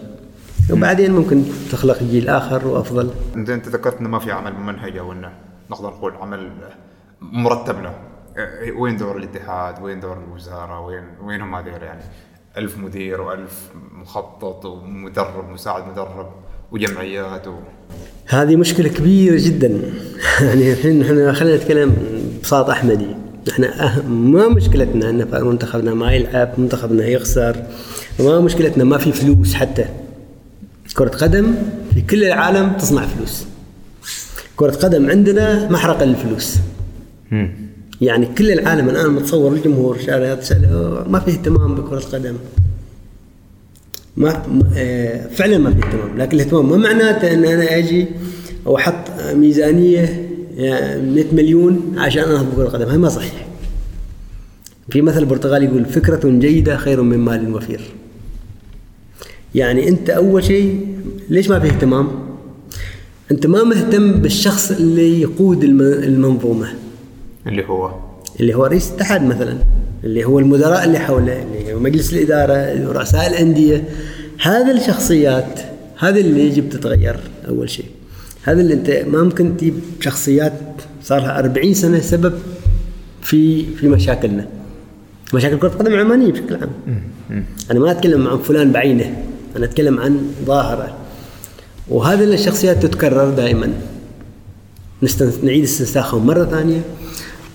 وبعدين 0.72 1.12
ممكن 1.12 1.42
تخلق 1.72 2.02
جيل 2.02 2.28
آخر 2.28 2.66
وأفضل. 2.66 3.10
انت 3.36 3.50
انت 3.50 3.68
ذكرت 3.68 4.00
إنه 4.00 4.08
ما 4.08 4.18
في 4.18 4.32
عمل 4.32 4.52
ممنهج 4.52 4.96
أو 4.96 5.12
إنه 5.12 5.32
نقدر 5.70 5.88
نقول 5.88 6.12
عمل 6.12 6.50
مرتب 7.20 7.82
له. 7.82 7.94
وين 8.76 8.96
دور 8.96 9.16
الاتحاد؟ 9.16 9.82
وين 9.82 10.00
دور 10.00 10.18
الوزارة؟ 10.28 10.80
وين 10.80 11.04
وين 11.22 11.40
هم 11.40 11.54
هذول 11.54 11.82
يعني؟ 11.82 12.02
ألف 12.56 12.78
مدير 12.78 13.20
وألف 13.20 13.70
مخطط 13.92 14.64
ومدرب 14.64 15.50
مساعد 15.52 15.88
مدرب. 15.88 16.30
وجمعيات 16.72 17.48
و... 17.48 17.54
هذه 18.26 18.56
مشكلة 18.56 18.88
كبيرة 18.88 19.38
جدا. 19.38 19.80
يعني 20.46 20.72
الحين 20.72 21.02
إحنا 21.02 21.32
خلينا 21.32 21.56
نتكلم 21.56 21.96
ببساطه 22.38 22.72
أحمدي. 22.72 23.06
إحنا 23.50 23.84
أه 23.84 24.02
ما 24.08 24.48
مشكلتنا 24.48 25.10
إن 25.10 25.44
منتخبنا 25.44 25.94
ما 25.94 26.12
يلعب 26.12 26.50
منتخبنا 26.58 27.06
يخسر. 27.06 27.56
ما 28.20 28.40
مشكلتنا 28.40 28.84
ما 28.84 28.98
في 28.98 29.12
فلوس 29.12 29.54
حتى. 29.54 29.84
كرة 30.94 31.08
قدم 31.08 31.54
في 31.94 32.00
كل 32.00 32.24
العالم 32.24 32.72
تصنع 32.72 33.06
فلوس. 33.06 33.44
كرة 34.56 34.70
قدم 34.70 35.10
عندنا 35.10 35.70
محرقة 35.70 36.04
للفلوس. 36.04 36.56
يعني 38.00 38.26
كل 38.26 38.50
العالم 38.50 38.88
الآن 38.88 39.10
متصور 39.10 39.52
الجمهور 39.52 39.98
شارع 39.98 40.38
ما 41.08 41.20
في 41.20 41.30
اهتمام 41.30 41.74
بكرة 41.74 41.98
القدم 41.98 42.36
ما 44.16 44.42
آه، 44.76 45.26
فعلا 45.26 45.58
ما 45.58 45.70
في 45.70 45.76
اهتمام 45.86 46.18
لكن 46.18 46.36
الاهتمام 46.36 46.70
ما 46.70 46.76
معناته 46.76 47.32
إن 47.32 47.44
أنا 47.44 47.76
أجي 47.78 48.06
وأحط 48.64 49.10
ميزانية 49.34 50.26
100 50.56 50.64
يعني 50.64 51.24
مليون 51.32 51.94
عشان 51.98 52.22
انهض 52.22 52.50
بكره 52.52 52.62
القدم. 52.62 52.88
هاي 52.88 52.98
ما 52.98 53.08
صحيح. 53.08 53.46
في 54.90 55.02
مثل 55.02 55.24
برتغالي 55.24 55.66
يقول 55.66 55.84
فكرة 55.84 56.30
جيدة 56.30 56.76
خير 56.76 57.02
من 57.02 57.18
مال 57.18 57.54
وفير. 57.54 57.80
يعني 59.54 59.88
أنت 59.88 60.10
أول 60.10 60.44
شيء 60.44 60.86
ليش 61.28 61.48
ما 61.50 61.60
في 61.60 61.66
اهتمام؟ 61.66 62.08
أنت 63.30 63.46
ما 63.46 63.64
مهتم 63.64 64.12
بالشخص 64.12 64.70
اللي 64.70 65.20
يقود 65.20 65.64
المنظومة. 65.64 66.68
اللي 67.46 67.64
هو؟ 67.64 67.90
اللي 68.40 68.54
هو 68.54 68.64
رئيس 68.64 68.88
الاتحاد 68.88 69.22
مثلا. 69.22 69.58
اللي 70.06 70.24
هو 70.24 70.38
المدراء 70.38 70.84
اللي 70.84 70.98
حوله 70.98 71.42
اللي 71.42 71.74
هو 71.74 71.78
مجلس 71.78 72.12
الإدارة 72.12 72.92
رؤساء 72.92 73.26
الأندية. 73.26 73.84
هذه 74.42 74.70
الشخصيات 74.70 75.60
هذه 75.98 76.20
اللي 76.20 76.46
يجب 76.46 76.68
تتغير 76.68 77.20
أول 77.48 77.70
شيء. 77.70 77.86
هذا 78.42 78.60
اللي 78.60 78.74
أنت 78.74 78.90
ما 78.90 79.22
ممكن 79.22 79.56
تجيب 79.56 79.74
شخصيات 80.00 80.52
صار 81.02 81.20
لها 81.20 81.38
40 81.38 81.74
سنة 81.74 82.00
سبب 82.00 82.32
في 83.22 83.64
في 83.74 83.88
مشاكلنا. 83.88 84.46
مشاكل 85.34 85.58
كرة 85.58 85.68
القدم 85.68 85.94
العمانية 85.94 86.32
بشكل 86.32 86.54
عام. 86.54 86.70
أنا 87.70 87.80
ما 87.80 87.90
أتكلم 87.90 88.28
عن 88.28 88.38
فلان 88.38 88.72
بعينه 88.72 89.22
أنا 89.56 89.64
أتكلم 89.64 90.00
عن 90.00 90.20
ظاهرة. 90.44 90.96
وهذه 91.88 92.24
الشخصيات 92.24 92.82
تتكرر 92.82 93.30
دائما. 93.30 93.72
نعيد 95.42 95.62
استنساخهم 95.62 96.26
مرة 96.26 96.44
ثانية. 96.44 96.80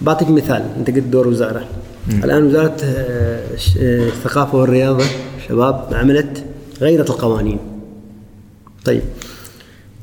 بعطيك 0.02 0.30
مثال 0.30 0.66
أنت 0.78 0.90
قلت 0.90 1.04
دور 1.04 1.28
وزارة. 1.28 1.66
الآن 2.10 2.46
وزارة 2.46 2.78
آه، 2.84 3.44
آه، 3.80 4.08
الثقافة 4.08 4.58
والرياضة 4.58 5.06
شباب 5.48 5.88
عملت 5.92 6.44
غيرت 6.82 7.10
القوانين. 7.10 7.60
طيب 8.86 9.02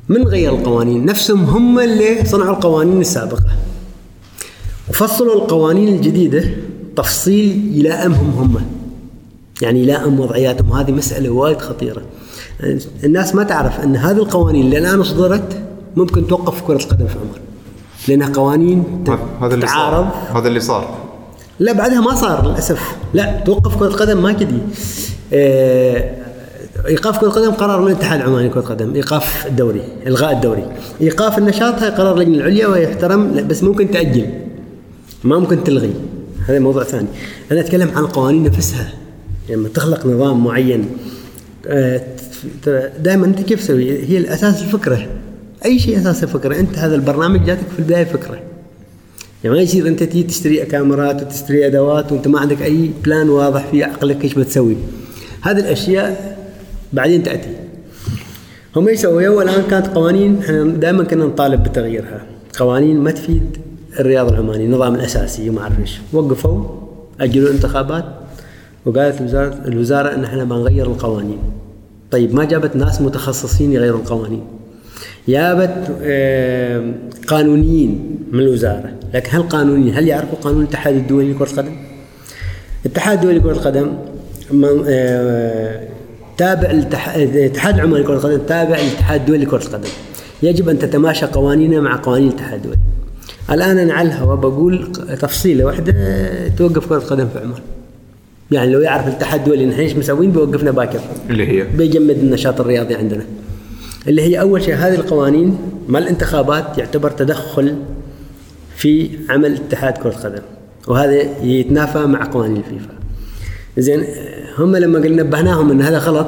من 0.09 0.27
غير 0.27 0.55
القوانين؟ 0.55 1.05
نفسهم 1.05 1.43
هم 1.43 1.79
اللي 1.79 2.25
صنعوا 2.25 2.55
القوانين 2.55 3.01
السابقة. 3.01 3.49
وفصلوا 4.89 5.35
القوانين 5.35 5.95
الجديدة 5.95 6.43
تفصيل 6.95 7.77
يلائمهم 7.77 8.29
هم. 8.29 8.61
يعني 9.61 9.83
يلائم 9.83 10.19
وضعياتهم. 10.19 10.71
هذه 10.71 10.91
مسألة 10.91 11.29
وايد 11.29 11.61
خطيرة. 11.61 12.01
الناس 13.03 13.35
ما 13.35 13.43
تعرف 13.43 13.79
أن 13.79 13.95
هذه 13.95 14.17
القوانين 14.17 14.65
اللي 14.65 14.77
الآن 14.77 14.99
اصدرت 14.99 15.61
ممكن 15.95 16.27
توقف 16.27 16.61
كرة 16.61 16.83
القدم 16.83 17.07
في 17.07 17.13
عمان 17.13 17.41
لأنها 18.07 18.29
قوانين 18.33 19.03
هذا 19.41 19.53
اللي 19.53 19.65
تتعارض. 19.65 20.09
صار 20.11 20.39
هذا 20.39 20.47
اللي 20.47 20.59
صار. 20.59 21.08
لا 21.59 21.73
بعدها 21.73 22.01
ما 22.01 22.15
صار 22.15 22.47
للأسف. 22.51 22.95
لا 23.13 23.43
توقف 23.45 23.75
كرة 23.75 23.87
القدم 23.87 24.23
ما 24.23 24.33
كذي 24.33 24.59
آه، 25.33 26.15
إيقاف 26.87 27.17
كرة 27.17 27.27
القدم 27.27 27.51
قرار 27.51 27.81
من 27.81 27.87
الاتحاد 27.87 28.19
العماني 28.19 28.47
لكرة 28.47 28.59
القدم 28.59 28.95
إيقاف 28.95 29.47
الدوري 29.47 29.81
إلغاء 30.07 30.31
الدوري. 30.31 30.65
إيقاف 31.01 31.37
النشاط 31.37 31.81
هاي 31.81 31.89
قرار 31.89 32.13
اللجنه 32.13 32.37
العليا 32.37 32.67
ويحترم 32.67 33.47
بس 33.47 33.63
ممكن 33.63 33.91
تأجل. 33.91 34.29
ما 35.23 35.39
ممكن 35.39 35.63
تلغي. 35.63 35.93
هذا 36.47 36.59
موضوع 36.59 36.83
ثاني. 36.83 37.07
أنا 37.51 37.59
أتكلم 37.59 37.89
عن 37.95 38.03
القوانين 38.03 38.43
نفسها. 38.43 38.93
لما 39.49 39.69
تخلق 39.69 40.05
نظام 40.05 40.43
معين 40.43 40.85
دائما 42.99 43.25
أنت 43.25 43.41
كيف 43.41 43.59
تسوي؟ 43.63 44.05
هي 44.05 44.17
الأساس 44.17 44.61
الفكرة. 44.61 45.07
أي 45.65 45.79
شيء 45.79 45.97
أساس 45.97 46.23
الفكرة. 46.23 46.59
أنت 46.59 46.77
هذا 46.77 46.95
البرنامج 46.95 47.45
جاتك 47.45 47.67
في 47.73 47.79
البداية 47.79 48.03
فكرة. 48.03 48.39
يعني 49.43 49.55
ما 49.55 49.61
يصير 49.61 49.87
أنت 49.87 50.03
تيجي 50.03 50.23
تشتري 50.23 50.65
كاميرات 50.65 51.21
وتشتري 51.21 51.67
أدوات 51.67 52.11
وأنت 52.11 52.27
ما 52.27 52.39
عندك 52.39 52.61
أي 52.61 52.91
بلان 53.03 53.29
واضح 53.29 53.67
في 53.71 53.83
عقلك 53.83 54.23
إيش 54.23 54.33
بتسوي. 54.33 54.75
هذه 55.41 55.59
الأشياء 55.59 56.37
بعدين 56.93 57.23
تأتي. 57.23 57.49
هم 58.75 58.89
يسووا 58.89 59.43
الآن 59.43 59.63
كانت 59.69 59.87
قوانين 59.87 60.39
إحنا 60.39 60.63
دائما 60.63 61.03
كنا 61.03 61.25
نطالب 61.25 61.63
بتغييرها. 61.63 62.25
قوانين 62.59 62.99
ما 62.99 63.11
تفيد 63.11 63.57
الرياض 63.99 64.27
العماني 64.27 64.65
النظام 64.65 64.95
الأساسي 64.95 65.49
وما 65.49 65.61
أعرف 65.61 65.79
إيش. 65.79 65.99
وقفوا 66.13 66.63
أجلوا 67.21 67.49
الانتخابات 67.49 68.05
وقالت 68.85 69.21
الوزاره 69.21 69.61
الوزارة 69.65 70.15
إن 70.15 70.23
إحنا 70.23 70.43
بنغير 70.43 70.85
القوانين. 70.85 71.39
طيب 72.11 72.35
ما 72.35 72.45
جابت 72.45 72.75
ناس 72.75 73.01
متخصصين 73.01 73.71
يغيروا 73.71 73.99
القوانين. 73.99 74.43
جابت 75.27 75.87
قانونيين 77.27 78.17
من 78.31 78.39
الوزارة. 78.39 78.98
لكن 79.13 79.37
هل 79.37 79.43
قانونيين 79.43 79.95
هل 79.95 80.07
يعرفوا 80.07 80.37
قانون 80.41 80.61
الاتحاد 80.63 80.95
الدولي 80.95 81.33
لكرة 81.33 81.45
القدم؟ 81.51 81.75
الاتحاد 82.85 83.17
الدولي 83.17 83.39
لكرة 83.39 83.51
القدم 83.51 83.93
آه، 84.87 85.87
تابع 86.37 86.69
الاتح- 86.69 87.15
الاتحاد 87.15 87.75
العماني 87.75 88.03
لكرة 88.03 88.13
القدم 88.13 88.37
تابع 88.37 88.75
الاتحاد 88.75 89.19
الدولي 89.19 89.45
لكرة 89.45 89.63
القدم. 89.63 89.89
يجب 90.43 90.69
أن 90.69 90.79
تتماشى 90.79 91.25
قوانينه 91.25 91.79
مع 91.79 91.95
قوانين 92.03 92.27
الاتحاد 92.27 92.53
الدولي. 92.53 92.77
الآن 93.51 93.77
أنا 93.77 93.93
على 93.93 94.07
الهواء 94.07 94.35
بقول 94.35 94.91
تفصيلة 95.21 95.65
واحدة 95.65 95.93
آه، 95.97 96.47
توقف 96.47 96.87
كرة 96.89 96.97
القدم 96.97 97.27
في 97.33 97.39
عمان 97.39 97.59
يعني 98.51 98.71
لو 98.71 98.79
يعرف 98.79 99.07
الاتحاد 99.07 99.39
الدولي 99.39 99.65
نحن 99.65 99.79
إيش 99.79 99.95
مسوين 99.95 100.31
بيوقفنا 100.31 100.71
باكر. 100.71 100.99
اللي 101.29 101.47
هي؟ 101.47 101.63
بيجمد 101.77 102.17
النشاط 102.17 102.61
الرياضي 102.61 102.95
عندنا. 102.95 103.23
اللي 104.07 104.21
هي 104.21 104.39
أول 104.41 104.61
شيء 104.63 104.75
هذه 104.75 104.95
القوانين 104.95 105.57
مع 105.87 105.99
الانتخابات 105.99 106.77
يعتبر 106.77 107.11
تدخل 107.11 107.75
في 108.79 109.09
عمل 109.29 109.53
اتحاد 109.53 109.97
كرة 109.97 110.09
القدم 110.09 110.41
وهذا 110.87 111.43
يتنافى 111.43 111.99
مع 111.99 112.23
قوانين 112.31 112.57
الفيفا. 112.57 112.93
زين 113.77 114.03
هم 114.57 114.75
لما 114.75 114.99
قلنا 114.99 115.23
نبهناهم 115.23 115.71
إن 115.71 115.81
هذا 115.81 115.97
غلط 115.97 116.27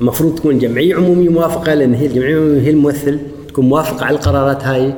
المفروض 0.00 0.34
تكون 0.34 0.58
جمعية 0.58 0.94
عمومية 0.94 1.28
موافقة 1.28 1.74
لأن 1.74 1.94
هي 1.94 2.06
الجمعية 2.06 2.32
العمومية 2.32 2.60
هي 2.60 2.70
الممثل 2.70 3.18
تكون 3.48 3.64
موافقة 3.68 4.06
على 4.06 4.16
القرارات 4.16 4.64
هاي 4.64 4.94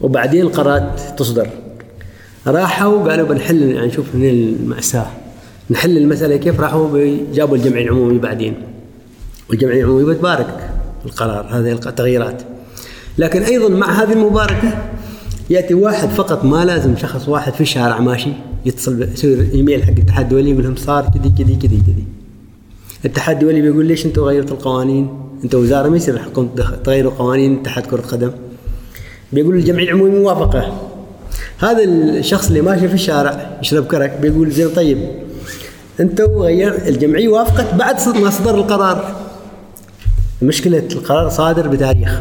وبعدين 0.00 0.42
القرارات 0.42 1.00
تصدر. 1.16 1.48
راحوا 2.46 3.10
قالوا 3.10 3.28
بنحل 3.28 3.62
يعني 3.62 3.86
نشوف 3.86 4.14
هنا 4.14 4.30
المأساة. 4.30 5.06
نحل 5.70 5.96
المسألة 5.96 6.36
كيف؟ 6.36 6.60
راحوا 6.60 7.16
جابوا 7.34 7.56
الجمعية 7.56 7.84
العمومية 7.84 8.18
بعدين. 8.18 8.54
والجمعية 9.50 9.80
العمومية 9.80 10.04
بتبارك 10.04 10.70
القرار 11.06 11.46
هذه 11.50 11.72
التغييرات 11.72 12.42
لكن 13.18 13.42
أيضا 13.42 13.68
مع 13.68 14.02
هذه 14.02 14.12
المباركة 14.12 14.90
يأتي 15.50 15.74
واحد 15.74 16.08
فقط 16.08 16.44
ما 16.44 16.64
لازم 16.64 16.96
شخص 16.96 17.28
واحد 17.28 17.52
في 17.54 17.60
الشارع 17.60 18.00
ماشي 18.00 18.30
يتصل 18.66 19.02
يصير 19.02 19.48
ايميل 19.54 19.84
حق 19.84 19.90
الاتحاد 19.90 20.24
الدولي 20.24 20.50
يقول 20.50 20.64
لهم 20.64 20.76
صار 20.76 21.02
كذي 21.14 21.30
كذي 21.38 21.56
كذي 21.56 21.76
كذي. 21.86 22.04
الاتحاد 23.04 23.36
الدولي 23.36 23.60
بيقول 23.62 23.86
ليش 23.86 24.06
أنتم 24.06 24.22
غيرتوا 24.22 24.56
القوانين؟ 24.56 25.08
أنتم 25.44 25.58
وزارة 25.58 25.88
ما 25.88 25.96
يصير 25.96 26.20
تدخ- 26.36 26.82
تغيروا 26.84 27.12
قوانين 27.12 27.58
اتحاد 27.60 27.86
كرة 27.86 28.00
قدم. 28.00 28.30
بيقول 29.32 29.54
الجمعية 29.54 29.84
العمومية 29.84 30.18
موافقة. 30.18 30.80
هذا 31.58 31.84
الشخص 31.84 32.46
اللي 32.48 32.60
ماشي 32.60 32.88
في 32.88 32.94
الشارع 32.94 33.58
يشرب 33.62 33.86
كرك 33.86 34.18
بيقول 34.22 34.50
زين 34.50 34.68
طيب 34.68 34.98
أنتم 36.00 36.24
غير 36.24 36.88
الجمعية 36.88 37.28
وافقت 37.28 37.74
بعد 37.74 37.96
ما 38.18 38.30
صدر 38.30 38.54
القرار. 38.54 39.16
مشكلة 40.42 40.78
القرار 40.92 41.28
صادر 41.28 41.68
بتاريخ. 41.68 42.20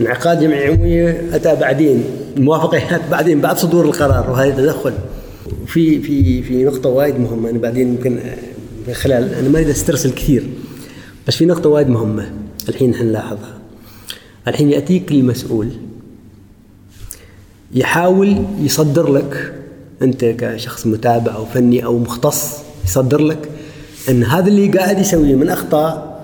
انعقاد 0.00 0.40
جمعيه 0.40 0.68
عموميه 0.68 1.24
أتى 1.32 1.56
بعدين. 1.56 2.04
الموافقه 2.36 3.00
بعدين 3.10 3.40
بعد 3.40 3.58
صدور 3.58 3.84
القرار 3.84 4.30
وهذا 4.30 4.56
تدخل. 4.56 4.92
في 5.66 6.00
في 6.00 6.42
في 6.42 6.64
نقطة 6.64 6.88
وايد 6.88 7.20
مهمة 7.20 7.50
أنا 7.50 7.58
بعدين 7.58 7.88
يمكن 7.88 8.18
من 8.88 8.94
خلال 8.94 9.34
أنا 9.34 9.48
ما 9.48 9.58
أريد 9.58 9.68
أسترسل 9.68 10.10
كثير 10.10 10.46
بس 11.28 11.36
في 11.36 11.46
نقطة 11.46 11.68
وايد 11.70 11.88
مهمة 11.88 12.30
الحين 12.68 12.94
إحنا 12.94 13.04
نلاحظها. 13.04 13.58
الحين 14.48 14.70
يأتيك 14.70 15.10
المسؤول 15.10 15.68
يحاول 17.74 18.44
يصدر 18.60 19.12
لك 19.12 19.54
أنت 20.02 20.24
كشخص 20.24 20.86
متابع 20.86 21.34
أو 21.34 21.44
فني 21.44 21.84
أو 21.84 21.98
مختص 21.98 22.58
يصدر 22.84 23.20
لك 23.20 23.48
أن 24.08 24.24
هذا 24.24 24.48
اللي 24.48 24.68
قاعد 24.68 24.98
يسويه 24.98 25.34
من 25.34 25.48
أخطاء 25.48 26.18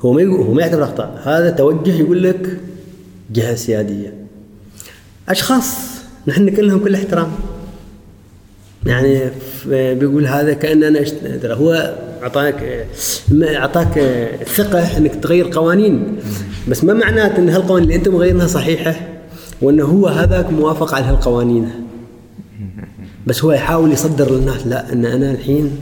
هو 0.00 0.12
ما 0.12 0.24
هو 0.24 0.52
ما 0.52 0.62
يعتبر 0.62 0.84
أخطاء 0.84 1.20
هذا 1.24 1.50
توجه 1.50 1.92
يقول 2.00 2.22
لك 2.22 2.56
جهة 3.32 3.54
سيادية. 3.54 4.14
أشخاص 5.28 5.76
نحن 6.26 6.50
كلهم 6.50 6.78
كل 6.78 6.94
احترام. 6.94 7.32
يعني 8.86 9.30
بيقول 9.66 10.26
هذا 10.26 10.52
أنا 10.64 11.02
اشت... 11.02 11.14
ترى 11.42 11.54
هو 11.54 11.96
أعطاك 12.22 12.86
ما 13.30 13.56
أعطاك 13.56 13.98
الثقه 14.40 14.96
إنك 14.96 15.14
تغير 15.14 15.50
قوانين. 15.52 16.16
بس 16.68 16.84
ما 16.84 16.94
معناته 16.94 17.38
إن 17.38 17.48
هالقوانين 17.48 17.84
اللي 17.84 17.96
أنت 17.96 18.08
مغيرها 18.08 18.46
صحيحة 18.46 18.94
وإنه 19.62 19.84
هو 19.84 20.06
هذاك 20.06 20.52
موافق 20.52 20.94
على 20.94 21.04
هالقوانين. 21.04 21.70
بس 23.26 23.44
هو 23.44 23.52
يحاول 23.52 23.92
يصدر 23.92 24.34
للناس 24.34 24.66
لا 24.66 24.92
إن 24.92 25.04
أنا 25.06 25.30
الحين 25.30 25.76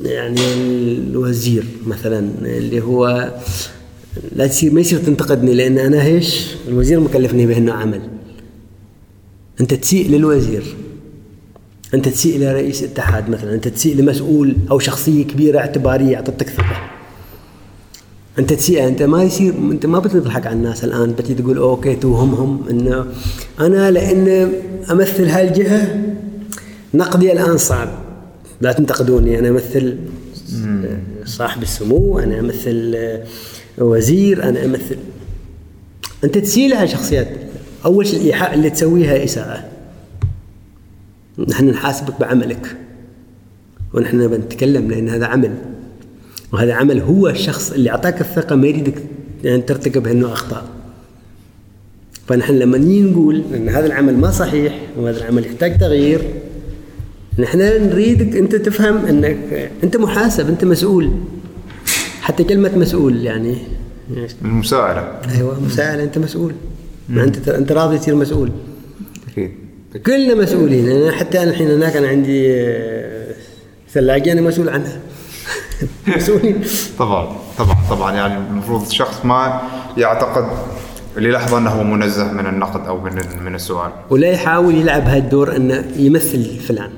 يعني 0.00 0.52
الوزير 0.98 1.64
مثلا 1.86 2.30
اللي 2.42 2.80
هو 2.80 3.30
لا 4.36 4.46
تصير 4.46 4.72
ما 4.72 4.80
يصير 4.80 4.98
تنتقدني 4.98 5.54
لأن 5.54 5.78
أنا 5.78 6.04
إيش؟ 6.04 6.46
الوزير 6.68 7.00
مكلفني 7.00 7.46
بانه 7.46 7.72
عمل. 7.72 8.00
أنت 9.60 9.74
تسيء 9.74 10.10
للوزير. 10.10 10.76
أنت 11.94 12.08
تسيء 12.08 12.38
لرئيس 12.38 12.82
اتحاد 12.82 13.30
مثلا. 13.30 13.54
أنت 13.54 13.68
تسيء 13.68 13.96
لمسؤول 13.96 14.56
أو 14.70 14.78
شخصية 14.78 15.24
كبيرة 15.24 15.58
اعتبارية 15.58 16.16
أعطتك 16.16 16.48
ثقة. 16.48 16.90
أنت 18.38 18.52
تسيء 18.52 18.88
أنت 18.88 19.02
ما 19.02 19.22
يصير 19.22 19.54
أنت 19.54 19.86
ما 19.86 19.98
بتضحك 19.98 20.46
على 20.46 20.56
الناس 20.56 20.84
الآن. 20.84 21.12
بتجي 21.12 21.34
تقول 21.34 21.58
أوكي 21.58 21.94
توهمهم 21.94 22.68
إنه 22.70 23.06
أنا 23.60 23.90
لأن 23.90 24.52
أمثل 24.90 25.24
هاي 25.24 25.48
الجهة 25.48 26.02
نقدي 26.94 27.32
الآن 27.32 27.58
صعب. 27.58 27.88
لا 28.60 28.72
تنتقدوني. 28.72 29.38
أنا 29.38 29.48
أمثل 29.48 29.98
صاحب 31.24 31.62
السمو 31.62 32.18
أنا 32.18 32.40
أمثل 32.40 32.96
وزير 33.78 34.48
أنا 34.48 34.64
أمثل. 34.64 34.96
أنت 36.24 36.38
تسيء 36.38 36.68
لها 36.68 36.86
شخصيات. 36.86 37.28
أول 37.84 38.06
شيء 38.06 38.20
الإيحاء 38.20 38.54
اللي 38.54 38.70
تسويها 38.70 39.24
إساءة. 39.24 39.64
نحن 41.48 41.68
نحاسبك 41.68 42.20
بعملك. 42.20 42.76
ونحن 43.94 44.28
بنتكلم 44.28 44.90
لأن 44.90 45.08
هذا 45.08 45.26
عمل. 45.26 45.54
وهذا 46.52 46.74
عمل 46.74 47.00
هو 47.00 47.28
الشخص 47.28 47.72
اللي 47.72 47.90
أعطاك 47.90 48.20
الثقة 48.20 48.56
ما 48.56 48.66
يريدك 48.66 49.02
يعني 49.44 49.62
ترتكب 49.62 50.06
انه 50.06 50.32
أخطاء. 50.32 50.64
فنحن 52.26 52.54
لما 52.54 52.78
نقول 52.78 53.42
إن 53.54 53.68
هذا 53.68 53.86
العمل 53.86 54.16
ما 54.16 54.30
صحيح 54.30 54.80
وهذا 54.98 55.18
العمل 55.18 55.46
يحتاج 55.46 55.78
تغيير 55.78 56.20
نحن 57.38 57.58
نريدك 57.58 58.36
أنت 58.36 58.56
تفهم 58.56 58.96
إنك 58.96 59.70
أنت 59.84 59.96
محاسب 59.96 60.48
أنت 60.48 60.64
مسؤول. 60.64 61.10
حتى 62.22 62.44
كلمة 62.44 62.78
مسؤول 62.78 63.24
يعني. 63.24 63.56
المساءلة 64.44 65.20
أيوه 65.36 65.60
مساءله 65.60 66.02
أنت 66.02 66.18
مسؤول. 66.18 66.52
ما 67.08 67.24
أنت 67.24 67.48
أنت 67.48 67.72
راضي 67.72 67.98
تصير 67.98 68.14
مسؤول. 68.14 68.50
أكيد. 69.32 69.50
كلنا 70.06 70.34
مسؤولين. 70.34 70.88
أنا 70.88 71.12
حتى 71.12 71.42
أنا 71.42 71.50
الحين 71.50 71.70
هناك 71.70 71.96
أنا 71.96 72.08
عندي 72.08 72.54
آه، 72.54 73.34
ثلاجة 73.90 74.32
أنا 74.32 74.40
مسؤول 74.40 74.68
عنها. 74.68 75.00
مسؤولين. 76.16 76.60
طبعا 76.98 77.36
طبعا 77.58 77.76
طبعا. 77.90 78.12
يعني 78.12 78.36
المفروض 78.50 78.86
الشخص 78.86 79.24
ما 79.24 79.60
يعتقد 79.96 80.46
للحظة 81.16 81.58
أنه 81.58 81.82
منزه 81.82 82.32
من 82.32 82.46
النقد 82.46 82.86
أو 82.86 83.00
من 83.00 83.12
من 83.44 83.54
السؤال. 83.54 83.92
ولا 84.10 84.28
يحاول 84.28 84.74
يلعب 84.74 85.02
هالدور 85.02 85.56
أنه 85.56 85.84
يمثل 85.96 86.44
فلان. 86.44 86.90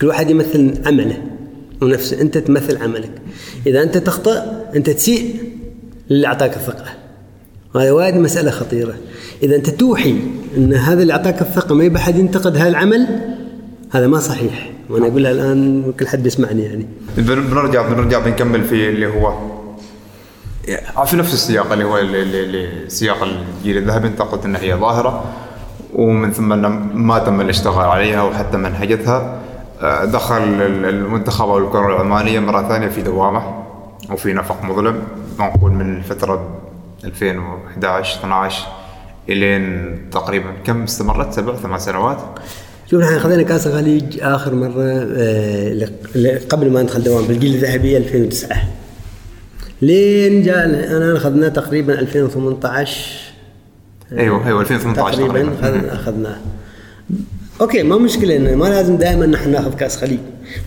كل 0.00 0.06
واحد 0.06 0.30
يمثل 0.30 0.74
عمله 0.86 1.22
ونفس 1.82 2.12
أنت 2.12 2.38
تمثل 2.38 2.82
عملك. 2.82 3.10
إذا 3.66 3.82
أنت 3.82 3.98
تخطأ 3.98 4.64
أنت 4.76 4.90
تسيء 4.90 5.34
للي 6.10 6.26
أعطاك 6.26 6.56
الثقة. 6.56 6.84
وهذا 7.74 7.92
وايد 7.92 8.16
مسألة 8.16 8.50
خطيرة. 8.50 8.94
إذا 9.42 9.56
أنت 9.56 9.70
توحي 9.70 10.16
إن 10.56 10.74
هذا 10.74 11.02
اللي 11.02 11.12
أعطاك 11.12 11.40
الثقة 11.42 11.74
ما 11.74 11.84
يبي 11.84 11.98
حد 11.98 12.18
ينتقد 12.18 12.56
هذا 12.56 12.68
العمل 12.68 13.06
هذا 13.90 14.06
ما 14.06 14.18
صحيح. 14.20 14.70
وأنا 14.90 15.06
أقولها 15.06 15.30
الآن 15.30 15.92
كل 16.00 16.06
حد 16.08 16.26
يسمعني 16.26 16.62
يعني. 16.62 16.86
بن- 17.16 17.46
بنرجع 17.46 17.88
بنرجع 17.88 18.18
بنكمل 18.18 18.64
في 18.64 18.88
اللي 18.88 19.06
هو. 19.06 19.34
في 21.06 21.16
نفس 21.16 21.34
السياق 21.34 21.72
اللي 21.72 21.84
هو 21.84 22.00
سياق 22.88 23.22
الجيل 23.22 23.76
الذهبي. 23.76 24.08
أنت 24.08 24.22
قلت 24.22 24.44
ان 24.44 24.56
هي 24.56 24.74
ظاهرة 24.74 25.24
ومن 25.94 26.32
ثم 26.32 26.48
ما 27.04 27.18
تم 27.18 27.40
الاشتغال 27.40 27.86
عليها 27.86 28.22
وحتى 28.22 28.56
منهجتها. 28.56 29.40
دخل 30.04 30.36
ال- 30.42 30.84
المنتخب 30.84 31.48
أو 31.48 31.58
الكرة 31.58 31.86
العمانية 31.86 32.40
مرة 32.40 32.68
ثانية 32.68 32.88
في 32.88 33.02
دوامة 33.02 33.42
وفي 34.10 34.32
نفق 34.32 34.64
مظلم. 34.64 35.02
نقول 35.40 35.70
من 35.72 35.96
الفترة 35.96 36.48
2011 37.04 38.18
12 38.20 38.66
إلين 39.28 39.96
تقريبا 40.10 40.46
كم 40.64 40.82
استمرت؟ 40.82 41.32
سبع 41.32 41.54
ثمان 41.54 41.78
سنوات؟ 41.78 42.18
شوف 42.90 43.02
نحن 43.02 43.18
خذينا 43.18 43.42
كأس 43.42 43.66
الخليج 43.66 44.18
آخر 44.22 44.54
مرة 44.54 44.82
آه، 45.16 45.88
قبل 46.50 46.70
ما 46.70 46.82
ندخل 46.82 47.02
دوام 47.02 47.24
بالجيل 47.24 47.54
الذهبي 47.54 47.96
2009 47.96 48.56
لين 49.82 50.42
جاء 50.42 50.64
أنا 50.96 51.16
أخذناه 51.16 51.48
تقريبا 51.48 51.98
2018 51.98 53.00
أيوه 54.12 54.46
أيوه 54.46 54.60
2018 54.60 55.16
تقريبا 55.18 55.52
أخذناه. 55.94 56.36
أوكي 57.60 57.82
ما 57.82 57.98
مشكلة 57.98 58.36
إنه 58.36 58.54
ما 58.54 58.64
لازم 58.64 58.96
دائما 58.96 59.26
نحن 59.26 59.50
نأخذ 59.50 59.74
كأس 59.74 59.96
خليج. 59.96 60.18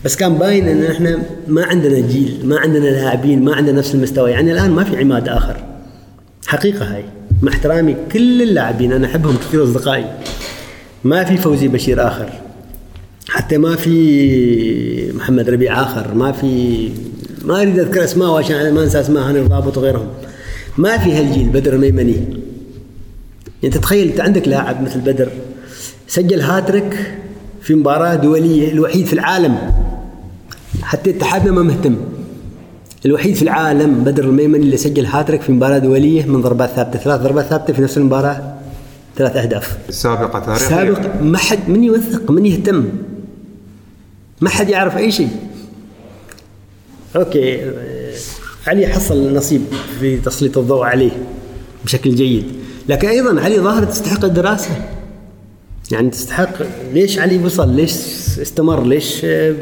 بس 0.05 0.15
كان 0.15 0.33
باين 0.33 0.67
ان 0.67 0.83
إحنا 0.83 1.19
ما 1.47 1.65
عندنا 1.65 1.99
جيل 1.99 2.39
ما 2.43 2.59
عندنا 2.59 2.87
لاعبين 2.87 3.43
ما 3.43 3.55
عندنا 3.55 3.77
نفس 3.77 3.95
المستوى. 3.95 4.31
يعني 4.31 4.51
الآن 4.51 4.71
ما 4.71 4.83
في 4.83 4.97
عماد 4.97 5.29
آخر. 5.29 5.57
حقيقة 6.47 6.95
هاي. 6.95 7.03
مع 7.41 7.51
احترامي 7.51 7.95
كل 8.11 8.41
اللاعبين 8.41 8.93
أنا 8.93 9.07
أحبهم 9.07 9.37
كثير 9.37 9.63
أصدقائي. 9.63 10.05
ما 11.03 11.23
في 11.23 11.37
فوزي 11.37 11.67
بشير 11.67 12.07
آخر. 12.07 12.29
حتى 13.29 13.57
ما 13.57 13.75
في 13.75 15.11
محمد 15.13 15.49
ربيع 15.49 15.81
آخر. 15.81 16.13
ما 16.13 16.31
في 16.31 16.89
ما 17.45 17.61
أريد 17.61 17.79
أذكر 17.79 18.03
أسماء 18.03 18.37
عشان 18.37 18.73
ما 18.73 18.83
أنسى 18.83 18.99
أسماء 18.99 19.23
هاني 19.23 19.39
الضابط 19.39 19.77
وغيرهم. 19.77 20.07
ما 20.77 20.97
في 20.97 21.13
هالجيل 21.13 21.49
بدر 21.49 21.77
ميمني 21.77 22.15
يعني 23.63 23.75
تتخيل 23.75 24.09
انت 24.09 24.19
عندك 24.19 24.47
لاعب 24.47 24.83
مثل 24.83 24.99
بدر. 24.99 25.29
سجل 26.09 26.41
هاتريك 26.41 27.13
في 27.61 27.75
مباراة 27.75 28.15
دولية 28.15 28.71
الوحيد 28.71 29.05
في 29.05 29.13
العالم. 29.13 29.57
حتى 30.81 31.09
اتحادنا 31.09 31.51
ما 31.51 31.61
مهتم. 31.61 31.95
الوحيد 33.05 33.35
في 33.35 33.41
العالم 33.41 34.03
بدر 34.03 34.23
الميمني 34.23 34.63
اللي 34.63 34.77
سجل 34.77 35.05
هاتريك 35.05 35.41
في 35.41 35.51
مباراة 35.51 35.77
دولية 35.77 36.25
من 36.25 36.41
ضربات 36.41 36.69
ثابتة 36.69 36.99
ثلاث 36.99 37.21
ضربات 37.21 37.45
ثابتة 37.45 37.73
في 37.73 37.81
نفس 37.81 37.97
المباراة 37.97 38.53
ثلاث 39.17 39.35
أهداف. 39.35 39.77
سابقة 39.89 40.39
تاريخية. 40.39 40.67
سابق 40.67 41.21
ما 41.21 41.37
حد 41.37 41.69
من 41.69 41.83
يوثق 41.83 42.31
من 42.31 42.45
يهتم. 42.45 42.89
ما 44.41 44.49
حد 44.49 44.69
يعرف 44.69 44.97
أي 44.97 45.11
شيء. 45.11 45.29
أوكي 47.15 47.63
آه، 47.63 48.13
علي 48.67 48.87
حصل 48.87 49.33
نصيب 49.35 49.61
في 49.99 50.17
تسليط 50.17 50.57
الضوء 50.57 50.83
عليه 50.83 51.11
بشكل 51.85 52.15
جيد. 52.15 52.45
لكن 52.87 53.07
أيضا 53.07 53.41
علي 53.41 53.59
ظاهره 53.59 53.85
تستحق 53.85 54.25
الدراسة. 54.25 54.69
يعني 55.91 56.09
تستحق 56.09 56.49
ليش 56.93 57.19
علي 57.19 57.45
وصل؟ 57.45 57.75
ليش 57.75 57.91
استمر؟ 58.41 58.83
ليش 58.83 59.21
آه، 59.25 59.55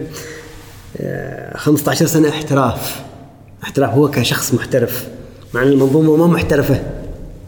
آه، 0.97 1.57
15 1.57 2.05
سنة 2.05 2.29
احتراف؟ 2.29 3.01
احتراف 3.63 3.89
هو 3.89 4.11
كشخص 4.11 4.53
محترف 4.53 5.07
مع 5.53 5.61
ان 5.63 5.67
المنظومة 5.67 6.15
ما 6.15 6.27
محترفة. 6.27 6.81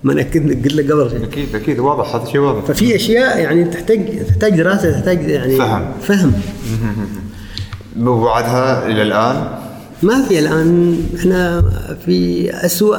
ما 0.04 0.14
أنا 0.14 0.22
قلت 0.22 0.74
لك 0.74 0.92
قبل. 0.92 1.24
أكيد 1.24 1.56
أكيد 1.56 1.80
واضح 1.80 2.16
هذا 2.16 2.26
شيء 2.26 2.42
واضح. 2.42 2.66
ففي 2.66 2.96
أشياء 2.96 3.40
يعني 3.40 3.66
تحتاج 3.66 4.26
تحتاج 4.28 4.58
دراسة 4.58 4.92
تحتاج 4.92 5.30
يعني 5.30 5.58
فهم. 5.58 5.92
فهم. 6.02 6.34
وبعدها 8.08 8.88
إلى 8.88 9.02
الآن؟ 9.02 9.60
ما 10.04 10.24
في 10.24 10.40
الآن. 10.40 11.00
إحنا 11.20 11.64
في 12.06 12.50
اسوء 12.66 12.98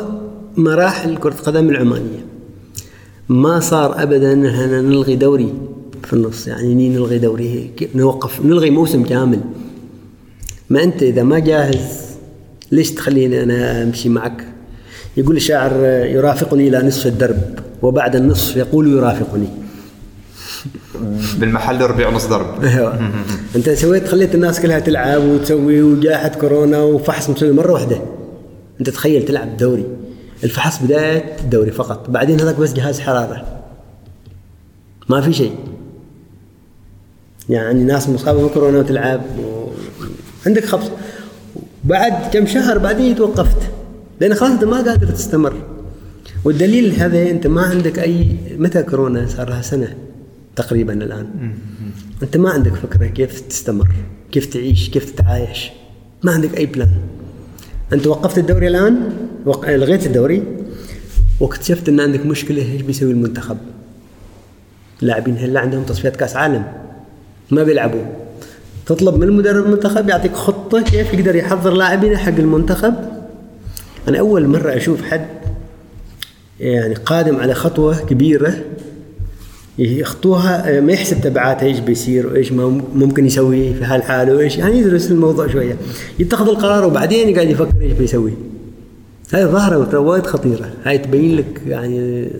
مراحل 0.57 1.17
كرة 1.17 1.35
القدم 1.35 1.69
العمانية. 1.69 2.30
ما 3.31 3.61
صار 3.61 4.03
ابدا 4.03 4.51
إحنا 4.51 4.81
نلغي 4.81 5.17
دوري 5.17 5.55
في 6.05 6.13
النص. 6.13 6.49
يعني 6.49 6.75
ني 6.75 6.89
نلغي 6.89 7.19
دوري 7.19 7.71
كيف 7.77 7.97
نوقف. 7.97 8.45
نلغي 8.45 8.71
موسم 8.71 9.05
كامل. 9.05 9.41
ما 10.71 10.83
أنت 10.83 11.03
إذا 11.03 11.23
ما 11.23 11.39
جاهز 11.39 12.01
ليش 12.73 12.91
تخليني 12.91 13.43
أنا 13.43 13.83
أمشي 13.83 14.09
معك؟ 14.09 14.45
يقول 15.17 15.37
الشاعر 15.37 15.73
يرافقني 16.07 16.69
إلى 16.69 16.83
نصف 16.83 17.07
الدرب 17.07 17.59
وبعد 17.83 18.17
النصف 18.17 18.57
يقول 18.57 18.93
يرافقني. 18.93 19.49
بالمحل 21.39 21.81
ربيع 21.81 22.11
نص 22.11 22.27
درب. 22.27 22.47
أيوه. 22.65 23.13
أنت 23.57 23.71
سويت 23.71 24.09
خليت 24.09 24.35
الناس 24.35 24.61
كلها 24.61 24.79
تلعب 24.79 25.25
وتسوي 25.25 25.83
وجائحه 25.83 26.29
كورونا 26.29 26.83
وفحص 26.83 27.31
مسوي 27.31 27.53
مرة 27.53 27.73
واحدة. 27.73 28.01
أنت 28.81 28.91
تخيل 28.91 29.25
تلعب 29.25 29.57
دوري. 29.57 29.85
الفحص 30.45 30.83
بدايه 30.83 31.37
الدوري 31.41 31.71
فقط. 31.71 32.11
بعدين 32.11 32.41
هذاك 32.41 32.57
بس 32.57 32.73
جهاز 32.73 33.01
حرارة. 33.01 33.63
ما 35.09 35.21
في 35.21 35.33
شيء. 35.33 35.55
يعني 37.49 37.85
ناس 37.85 38.09
مصابة 38.09 38.49
بكورونا 38.49 38.79
وتلعب 38.79 39.23
و... 39.39 39.67
عندك 40.47 40.65
خبص. 40.65 40.91
بعد 41.85 42.13
كم 42.33 42.47
شهر 42.47 42.79
بعدين 42.79 43.17
توقفت. 43.17 43.71
لأن 44.21 44.35
خلاص 44.35 44.51
أنت 44.51 44.65
ما 44.65 44.77
قادر 44.77 45.07
تستمر. 45.07 45.55
والدليل 46.45 46.93
هذا 46.93 47.31
أنت 47.31 47.47
ما 47.47 47.63
عندك 47.63 47.99
اي 47.99 48.37
متى 48.59 48.83
كورونا 48.83 49.27
صار 49.27 49.49
لها 49.49 49.63
سنة 49.63 49.97
تقريبا 50.57 50.93
الآن؟ 50.93 51.55
أنت 52.23 52.37
ما 52.37 52.51
عندك 52.51 52.75
فكرة 52.75 53.07
كيف 53.07 53.41
تستمر 53.41 53.89
كيف 54.33 54.47
تعيش 54.47 54.91
كيف 54.91 55.11
تتعايش. 55.11 55.71
ما 56.23 56.33
عندك 56.33 56.57
أي 56.57 56.67
بلان 56.67 56.91
أنت 57.93 58.07
وقفت 58.07 58.39
الدوري 58.39 58.69
الآن. 58.69 59.13
لغيت 59.47 60.07
الدوري 60.07 60.43
واكتشفت 61.41 61.89
أن 61.89 62.01
عندك 62.01 62.27
مشكلة 62.27 62.73
إيش 62.73 62.83
بيسوي 62.83 63.13
المنتخب؟ 63.13 63.57
اللاعبين 65.03 65.37
هلا 65.37 65.61
عندهم 65.61 65.83
تصفيات 65.83 66.17
كأس 66.17 66.37
عالم 66.37 66.65
ما 67.51 67.63
بيلعبوا. 67.63 68.03
تطلب 68.87 69.17
من 69.17 69.23
المدرب 69.23 69.67
المنتخب 69.67 70.09
يعطيك 70.09 70.35
خطة 70.35 70.83
كيف 70.83 71.15
يقدر 71.15 71.37
يحضر 71.37 71.73
لاعبين 71.73 72.17
حق 72.17 72.35
المنتخب. 72.39 72.95
أنا 74.09 74.19
أول 74.19 74.49
مرة 74.49 74.77
أشوف 74.77 75.03
حد 75.03 75.27
يعني 76.61 76.95
قادم 76.95 77.37
على 77.37 77.55
خطوة 77.55 77.99
كبيرة 77.99 78.55
يخطوها 79.79 80.81
ما 80.81 80.93
يحسب 80.93 81.21
تبعاتها 81.21 81.67
إيش 81.67 81.79
بيصير 81.79 82.27
وإيش 82.27 82.53
ممكن 82.95 83.27
يسوي 83.27 83.75
في 83.75 83.85
هالحاله 83.85 84.35
وإيش 84.35 84.57
يعني 84.57 84.79
يدرس 84.79 85.11
الموضوع 85.11 85.49
شوية. 85.49 85.77
يتخذ 86.19 86.49
القرار 86.49 86.85
وبعدين 86.85 87.29
يقعد 87.29 87.49
يفكر 87.49 87.83
إيش 87.83 87.93
بيسوي. 87.93 88.33
هاي 89.33 89.47
ظاهرة 89.47 89.85
ترى 89.85 90.01
وايد 90.01 90.27
خطيرة. 90.27 90.73
هاي 90.85 90.99
تبين 90.99 91.37
لك 91.37 91.63
يعني 91.67 92.31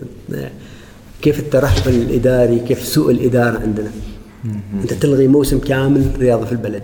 كيف 1.21 1.39
الترهل 1.39 1.87
الإداري 1.87 2.59
كيف 2.59 2.85
سوء 2.85 3.11
الإدارة 3.11 3.59
عندنا. 3.59 3.91
أنت 4.73 4.93
تلغي 4.93 5.27
موسم 5.27 5.59
كامل 5.59 6.11
رياضة 6.19 6.45
في 6.45 6.51
البلد. 6.51 6.83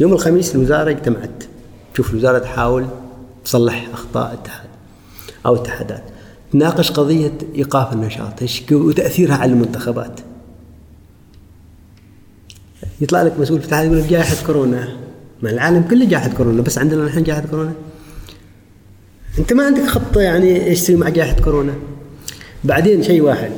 يوم 0.00 0.12
الخميس 0.12 0.54
الوزارة 0.54 0.90
اجتمعت. 0.90 1.44
شوف 1.96 2.10
الوزارة 2.10 2.38
تحاول 2.38 2.86
تصلح 3.44 3.88
أخطاء 3.92 4.34
اتحاد 4.34 4.68
أو 5.46 5.54
اتحادات. 5.54 6.02
تناقش 6.52 6.90
قضية 6.90 7.32
إيقاف 7.54 7.92
النشاط. 7.92 8.42
إيش 8.42 8.62
وتأثيرها 8.72 9.34
على 9.34 9.52
المنتخبات. 9.52 10.20
يطلع 13.00 13.22
لك 13.22 13.40
مسؤول 13.40 13.58
في 13.58 13.64
الاتحاد 13.64 13.86
يقول 13.86 13.98
لك 13.98 14.06
جائحة 14.06 14.46
كورونا. 14.46 14.88
ما 15.42 15.50
العالم 15.50 15.82
كله 15.82 16.04
جائحة 16.04 16.28
كورونا 16.28 16.62
بس 16.62 16.78
عندنا 16.78 17.04
نحن 17.04 17.22
جائحة 17.22 17.46
كورونا. 17.50 17.72
انت 19.38 19.52
ما 19.52 19.66
عندك 19.66 19.82
خطة 19.82 20.20
يعني 20.20 20.66
إيش 20.66 20.80
تسوي 20.80 20.96
مع 20.96 21.08
جائحة 21.08 21.36
كورونا؟ 21.36 21.72
بعدين 22.64 23.02
شيء 23.02 23.20
واحد 23.20 23.50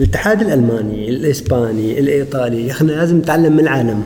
الاتحاد 0.00 0.40
الألماني 0.40 1.08
الإسباني 1.08 2.00
الإيطالي 2.00 2.66
يا 2.66 2.72
أخي 2.72 2.84
لازم 2.84 3.18
نتعلم 3.18 3.52
من 3.52 3.60
العالم. 3.60 4.02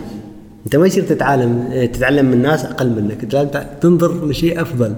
أنت 0.66 0.76
ما 0.76 0.86
يصير 0.86 1.02
تتعلم 1.02 1.68
تتعلم 1.92 2.26
من 2.26 2.42
ناس 2.42 2.64
أقل 2.64 2.90
منك 2.90 3.34
لازم 3.34 3.48
تنظر 3.80 4.28
لشيء 4.28 4.62
أفضل. 4.62 4.94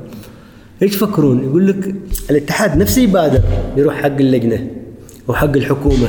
إيش 0.83 0.95
يفكرون؟ 0.95 1.45
يقول 1.45 1.67
لك 1.67 1.95
الاتحاد 2.31 2.77
نفسه 2.79 3.03
يبادر 3.03 3.41
يروح 3.77 3.95
حق 3.95 4.17
اللجنة 4.17 4.67
وحق 5.29 5.57
الحكومة. 5.57 6.09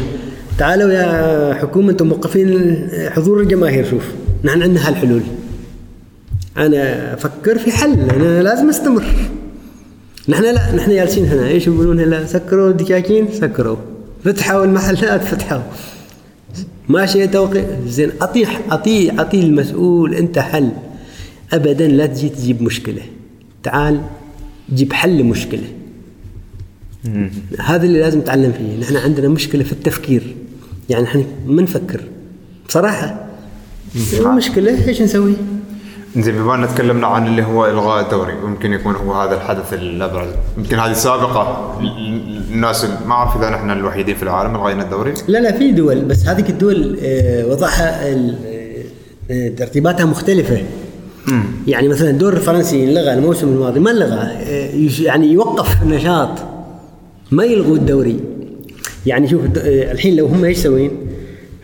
تعالوا 0.57 0.91
يا 0.91 1.53
حكومة 1.53 1.91
أنتم 1.91 2.07
موقفين 2.07 2.87
حضور 3.09 3.41
الجماهير 3.41 3.85
شوف 3.89 4.03
نحن 4.43 4.61
عندنا 4.61 4.89
هالحلول. 4.89 5.21
أنا 6.57 7.13
أفكر 7.13 7.57
في 7.57 7.71
حل 7.71 7.99
أنا 8.09 8.43
لازم 8.43 8.69
أستمر. 8.69 9.05
نحن 10.29 10.43
لا 10.43 10.75
نحن 10.75 10.91
جالسين 10.91 11.25
هنا. 11.25 11.47
إيش 11.47 11.67
يقولون 11.67 11.99
هلا؟ 11.99 12.25
سكروا 12.25 12.69
الدكاكين؟ 12.69 13.27
سكروا. 13.33 13.77
فتحوا 14.23 14.65
المحلات 14.65 15.23
فتحوا. 15.23 15.61
ماشي 16.89 17.27
توقيع؟ 17.27 17.65
زين 17.87 18.11
اعطيه 18.21 18.47
اعطيه 18.71 19.19
اعطيه 19.19 19.43
المسؤول 19.43 20.13
أنت 20.13 20.39
حل. 20.39 20.71
ابدا 21.53 21.87
لا 21.87 22.05
تجي 22.05 22.29
تجيب 22.29 22.61
مشكلة. 22.61 23.01
تعال 23.63 24.01
جيب 24.73 24.93
حل 24.93 25.23
مشكله 25.23 25.63
هذا 27.59 27.85
اللي 27.85 27.99
لازم 27.99 28.19
نتعلم 28.19 28.51
فيه. 28.51 28.79
نحن 28.81 28.95
عندنا 28.95 29.27
مشكلة 29.27 29.63
في 29.63 29.71
التفكير. 29.71 30.35
يعني 30.89 31.05
إحنا 31.05 31.23
ما 31.47 31.61
نفكر. 31.61 32.01
بصراحة. 32.69 33.25
مشكلة 34.25 34.87
إيش 34.87 35.01
نسوي؟ 35.01 35.33
زين 36.17 36.35
بما 36.35 36.55
أن 36.55 36.67
تكلمنا 36.67 37.07
عن 37.07 37.27
اللي 37.27 37.43
هو 37.43 37.65
إلغاء 37.65 38.03
الدوري 38.03 38.33
ويمكن 38.43 38.73
يكون 38.73 38.95
هو 38.95 39.13
هذا 39.13 39.35
الحدث 39.35 39.73
الأبرز. 39.73 40.27
يمكن 40.57 40.79
هذه 40.79 40.93
سابقه 40.93 41.77
الناس 42.51 42.85
ما 43.05 43.11
أعرف 43.11 43.37
إذا 43.37 43.49
نحن 43.49 43.69
الوحيدين 43.69 44.15
في 44.15 44.23
العالم 44.23 44.55
الغينا 44.55 44.83
الدوري. 44.83 45.13
لا 45.27 45.39
لا 45.39 45.51
في 45.51 45.71
دول 45.71 46.01
بس 46.01 46.25
هذيك 46.25 46.49
الدول 46.49 46.97
آه، 47.03 47.45
وضعها 47.45 48.11
ال- 48.13 48.35
آه، 49.31 49.47
ترتيباتها 49.49 50.05
مختلفة. 50.05 50.63
يعني 51.67 51.87
مثلا 51.87 52.09
الدور 52.09 52.33
الفرنسي 52.33 52.93
لغى 52.93 53.13
الموسم 53.13 53.47
الماضي 53.47 53.79
ما 53.79 53.89
لغى 53.89 54.19
آه، 54.19 54.69
يعني 55.03 55.27
يوقف 55.33 55.83
النشاط 55.83 56.29
ما 57.31 57.43
يلغوا 57.43 57.75
الدوري. 57.75 58.19
يعني 59.05 59.27
شوف 59.27 59.41
آه، 59.57 59.91
الحين 59.91 60.15
لو 60.15 60.25
هم 60.25 60.45
إيش 60.45 60.57
سوين 60.57 60.91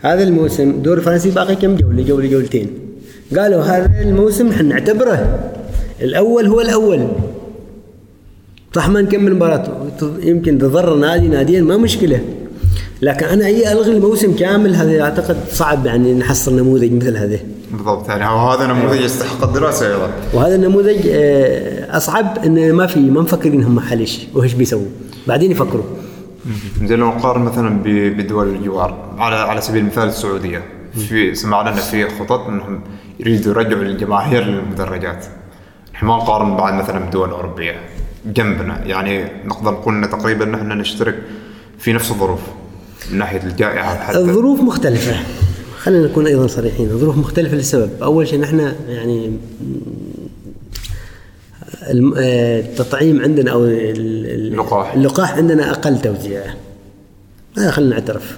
هذا 0.02 0.24
الموسم 0.24 0.70
الدور 0.70 0.98
الفرنسي 0.98 1.32
باقي 1.32 1.56
كم 1.56 1.76
جولة؟ 1.76 2.04
جولة 2.04 2.28
جولتين. 2.30 2.70
قالوا 3.38 3.62
هذا 3.62 4.02
الموسم 4.02 4.50
إحنا 4.50 4.64
نعتبره 4.64 5.40
الأول 6.02 6.46
هو 6.46 6.62
الأول. 6.62 7.08
صح 8.76 8.90
ما 8.90 9.02
نكمل 9.02 9.36
مباراة. 9.36 9.64
يمكن 10.20 10.58
تضر 10.58 10.96
نادي 10.96 11.28
ناديين 11.28 11.64
ما 11.64 11.78
مشكلة. 11.78 12.22
لكن 13.02 13.26
أنا 13.26 13.46
إي 13.46 13.72
ألغي 13.72 13.92
الموسم 13.92 14.36
كامل 14.36 14.76
هذا 14.76 15.02
أعتقد 15.02 15.38
صعب 15.52 15.86
يعني 15.86 16.14
نحصل 16.14 16.56
نموذج 16.56 16.92
مثل 16.92 17.18
هذا. 17.18 17.40
بالضبط 17.72 18.10
يعني 18.10 18.24
هذا 18.24 18.68
نموذج 18.68 19.02
يستحق 19.02 19.44
الدراسة 19.44 19.88
أيضا. 19.88 20.10
وهذا 20.34 20.56
النموذج 20.56 21.08
آه، 21.08 21.98
أصعب 21.98 22.38
انه 22.46 22.72
ما 22.72 22.88
في 22.88 23.00
ما 23.00 23.22
مفكرين 23.22 23.64
هم 23.64 23.80
حل 23.80 24.00
إيش 24.00 24.28
وإيش 24.34 24.54
بيسووا. 24.54 24.88
بعدين 25.28 25.52
يفكروا. 25.52 25.86
زين 26.84 27.00
لو 27.00 27.08
نقارن 27.08 27.42
مثلا 27.42 27.84
بدول 28.18 28.48
الجوار 28.48 28.98
على 29.18 29.36
على 29.36 29.62
سبيل 29.62 29.82
المثال 29.82 30.08
السعودية. 30.08 30.64
في 31.10 31.36
سمعنا 31.36 31.70
إن 31.70 31.76
في 31.76 32.10
خطط 32.10 32.48
إنهم 32.48 32.82
يريدوا 33.20 33.54
يرجعوا 33.54 33.82
الجماهير 33.82 34.44
للمدرجات. 34.44 35.26
إحنا 35.96 36.10
ما 36.10 36.16
نقارن 36.18 36.56
بعد 36.58 36.74
مثلا 36.74 37.00
بدول 37.00 37.30
اوروبيه 37.30 37.80
جنبنا 38.26 38.86
يعني 38.86 39.26
نقدر 39.46 39.72
نقول 39.72 39.94
إن 40.04 40.10
تقريبا 40.10 40.46
نحن 40.46 40.68
نشترك 40.68 41.16
في 41.80 41.94
نفس 41.94 42.12
الظروف 42.12 42.40
من 43.12 43.18
ناحية 43.18 43.44
الجائحة 43.44 43.96
حتى. 43.98 44.18
الظروف 44.18 44.60
مختلفة. 44.62 45.16
خلينا 45.80 46.08
نكون 46.08 46.28
أيضا 46.28 46.48
صريحين. 46.48 46.90
الظروف 46.90 47.18
مختلفة 47.18 47.58
لسبب. 47.58 47.90
أول 48.04 48.28
شيء 48.28 48.40
نحن 48.40 48.74
يعني 48.88 49.32
آه، 52.18 52.60
التطعيم 52.60 53.22
عندنا 53.22 53.52
أو 53.52 53.66
ال- 53.66 53.72
ال- 53.90 54.52
اللقاح. 54.52 54.94
اللقاح 54.94 55.34
عندنا 55.34 55.72
أقل 55.72 56.02
توزيع. 56.02 56.42
هذا 57.58 57.72
خلينا 57.72 57.96
نعترف. 57.96 58.38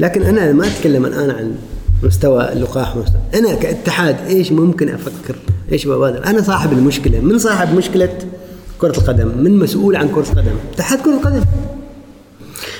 لكن 0.00 0.22
أنا 0.22 0.52
ما 0.52 0.66
أتكلم 0.66 1.06
الآن 1.06 1.30
عن 1.30 1.54
مستوى 2.02 2.52
اللقاح 2.52 2.96
مستوى. 2.96 3.20
أنا 3.34 3.54
كاتحاد 3.54 4.16
إيش 4.26 4.52
ممكن 4.52 4.88
أفكر؟ 4.88 5.36
إيش 5.72 5.86
ببادر؟ 5.86 6.26
أنا 6.26 6.42
صاحب 6.42 6.72
المشكلة. 6.72 7.20
من 7.20 7.38
صاحب 7.38 7.74
مشكلة 7.76 8.08
كرة 8.78 8.98
القدم؟ 8.98 9.28
من 9.38 9.58
مسؤول 9.58 9.96
عن 9.96 10.08
كرة 10.08 10.26
القدم؟ 10.32 10.54
اتحاد 10.74 10.98
كرة 10.98 11.14
القدم. 11.14 11.44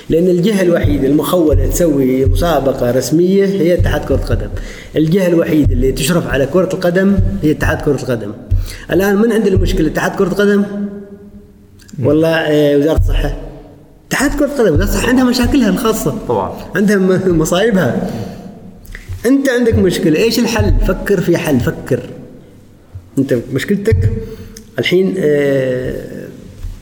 لأن 0.09 0.27
الجهة 0.27 0.61
الوحيدة 0.61 1.07
المخولة 1.07 1.67
تسوي 1.67 2.25
مسابقة 2.25 2.91
رسمية 2.91 3.45
هي 3.45 3.73
اتحاد 3.73 4.05
كرة 4.05 4.15
القدم. 4.15 4.47
الجهة 4.95 5.27
الوحيدة 5.27 5.73
اللي 5.73 5.91
تشرف 5.91 6.27
على 6.27 6.45
كرة 6.45 6.69
القدم 6.73 7.15
هي 7.43 7.51
اتحاد 7.51 7.81
كرة 7.81 7.95
القدم. 8.01 8.31
الآن 8.91 9.15
من 9.15 9.31
عند 9.31 9.47
المشكلة؟ 9.47 9.87
اتحاد 9.87 10.15
كرة 10.15 10.27
القدم؟ 10.27 10.63
والله 12.03 12.29
آه، 12.29 12.77
وزارة 12.77 12.97
الصحة. 12.97 13.35
اتحاد 14.07 14.31
كرة 14.39 14.45
القدم 14.45 14.73
وزارة 14.73 14.89
الصحة 14.89 15.07
عندها 15.07 15.23
مشاكلها 15.23 15.69
الخاصة. 15.69 16.15
طبعا. 16.27 16.53
عندها 16.75 16.97
مصايبها. 17.27 18.09
انت 19.25 19.49
عندك 19.49 19.75
مشكلة. 19.75 20.19
إيش 20.19 20.39
الحل؟ 20.39 20.73
فكر 20.87 21.21
في 21.21 21.37
حل 21.37 21.59
فكر. 21.59 21.99
انت 23.17 23.37
مشكلتك 23.53 24.09
الحين 24.79 25.13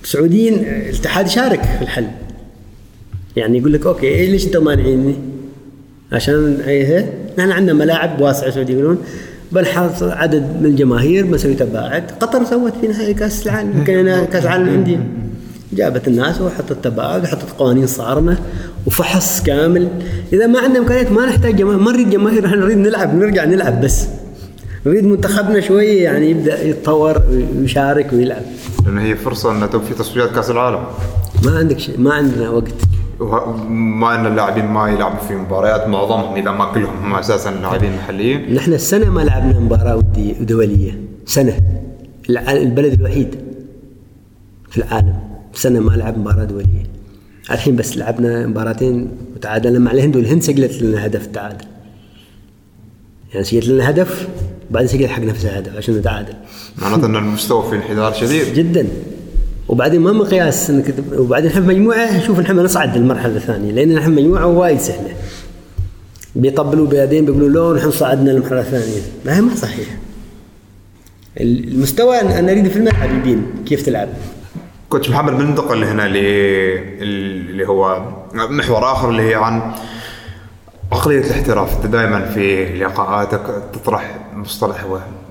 السعوديين 0.04 0.54
آه، 0.66 0.90
الاتحاد 0.90 1.28
يشارك 1.28 1.64
في 1.64 1.82
الحل. 1.82 2.08
يعني 3.36 3.58
يقول 3.58 3.74
لك 3.74 3.86
أوكي 3.86 4.08
إيه 4.08 4.32
ليش 4.32 4.46
أنتم 4.46 4.64
مانعيني؟ 4.64 5.16
عشان 6.12 6.62
إيه 6.68 7.14
نحن 7.38 7.52
عندنا 7.52 7.74
ملاعب 7.74 8.22
واسعة 8.22 8.50
سعودي 8.50 8.74
يقولون 8.74 9.04
بنحط 9.52 10.04
عدد 10.04 10.44
من 10.62 10.66
الجماهير 10.66 11.26
بنسوي 11.26 11.54
تباعد 11.54 12.12
قطر 12.20 12.46
سوت 12.46 12.74
في 12.82 12.88
نهائي 12.88 13.14
كأس 13.14 13.48
العالم 13.48 13.84
كأن 13.84 14.26
كأس 14.26 14.44
العالم 14.44 14.66
للأندية. 14.66 15.08
جابت 15.74 16.08
الناس 16.08 16.42
وحطت 16.42 16.84
تباعد 16.84 17.24
وحطت 17.24 17.52
قوانين 17.58 17.88
صارمة 17.88 18.38
وفحص 18.88 19.44
كامل. 19.44 19.88
إذا 20.34 20.48
ما 20.48 20.60
عندنا 20.60 20.80
إمكانيات 20.80 21.12
ما 21.12 21.26
نحتاج 21.26 21.56
جماهير 21.56 21.80
ما 21.80 21.92
نريد 21.92 22.10
جماهير 22.10 22.46
إحنا 22.46 22.58
نريد 22.58 22.78
نلعب 22.78 23.16
نرجع 23.16 23.46
نلعب 23.46 23.82
بس. 23.82 24.08
نريد 24.86 25.04
منتخبنا 25.06 25.60
شوية 25.60 26.04
يعني 26.04 26.30
يبدأ 26.30 26.64
يتطور 26.64 27.22
ويشارك 27.60 28.14
ويلعب. 28.14 28.42
لأن 28.86 28.98
هي 28.98 29.16
فرصة 29.16 29.52
ان 29.52 29.70
تو 29.70 29.80
في 29.80 29.94
تصفيات 29.94 30.30
كأس 30.30 30.50
العالم. 30.50 30.84
ما 31.46 31.58
عندك 31.58 31.80
شيء 31.80 32.00
ما 32.00 32.14
عندنا 32.14 32.50
وقت. 32.50 32.74
ما 33.70 34.16
ان 34.16 34.26
اللاعبين 34.26 34.66
ما 34.66 34.90
يلعبوا 34.90 35.20
في 35.28 35.36
مباريات 35.36 35.88
معظمهم 35.88 36.36
إذا 36.36 36.52
ما 36.52 36.72
كلهم 36.74 37.04
هم 37.04 37.16
أساسا 37.16 37.50
لاعبين 37.50 37.96
محليين. 37.96 38.54
نحن 38.54 38.74
السنة 38.74 39.10
ما 39.10 39.22
لعبنا 39.22 39.60
مباراة 39.60 39.96
ودية 39.96 40.34
دولية. 40.34 40.92
سنة. 41.26 41.54
الع- 42.30 42.52
البلد 42.52 42.94
الوحيد 42.94 43.36
في 44.70 44.78
العالم. 44.78 45.29
سنة 45.54 45.80
ما 45.80 45.92
لعب 45.92 46.18
مباراة 46.18 46.44
دولية 46.44 46.84
الحين 47.52 47.76
بس 47.76 47.98
لعبنا 47.98 48.48
مباراتين 48.48 49.12
وتعادلنا 49.36 49.80
مع 49.80 49.92
الهند 49.92 50.16
والهند 50.16 50.42
سجلت 50.42 50.82
لنا 50.82 51.06
هدف 51.06 51.26
التعادل 51.26 51.66
يعني 53.34 53.46
سجلت 53.46 53.68
لنا 53.68 53.90
هدف 53.90 54.28
بعدين 54.72 54.88
سجلت 54.88 55.10
حق 55.10 55.22
نفسها 55.22 55.60
هدف 55.60 55.76
عشان 55.78 55.98
نتعادل. 55.98 56.34
معناته 56.78 57.06
إن 57.06 57.16
المستوى 57.16 57.70
في 57.70 57.76
انحدار 57.76 58.14
شديد. 58.14 58.54
جدا. 58.60 58.88
وبعدين 59.68 60.02
ما 60.02 60.12
مقياس 60.12 60.70
إنك 60.70 60.94
وبعدين 61.14 61.50
إحنا 61.50 61.62
مجموعة 61.62 62.26
شوف 62.26 62.40
نحن 62.40 62.60
نصعد 62.60 62.98
للمرحلة 62.98 63.36
الثانية 63.36 63.72
لأن 63.72 63.96
نحن 63.96 64.12
مجموعة 64.12 64.48
وايد 64.48 64.80
سهلة. 64.80 65.16
بيطبلوا 66.36 66.88
بيدين 66.88 67.26
بيقولوا 67.26 67.50
لو 67.50 67.76
نحن 67.76 67.92
صعدنا 67.92 68.32
للمرحلة 68.32 68.60
الثانية. 68.60 69.02
ما 69.26 69.38
هي 69.38 69.42
ما 69.42 69.56
صحيح. 69.56 69.88
المستوى 71.40 72.22
أنا 72.22 72.52
اريد 72.52 72.68
في 72.68 72.76
الملعب 72.76 73.18
يبين 73.18 73.44
كيف 73.66 73.86
تلعب. 73.86 74.10
كوتش 74.90 75.10
محمد 75.10 75.38
بننتقل 75.38 75.84
هنا 75.84 76.06
اللي 76.06 77.68
هو 77.68 78.02
محور 78.34 78.92
آخر 78.92 79.10
اللي 79.10 79.30
هي 79.30 79.36
عن 79.36 79.72
عقلية 80.92 81.20
الاحتراف. 81.20 81.76
أنت 81.78 81.86
دائما 81.86 82.26
في 82.26 82.66
لقاءاتك 82.80 83.42
تطرح 83.74 84.18
مصطلح 84.34 84.86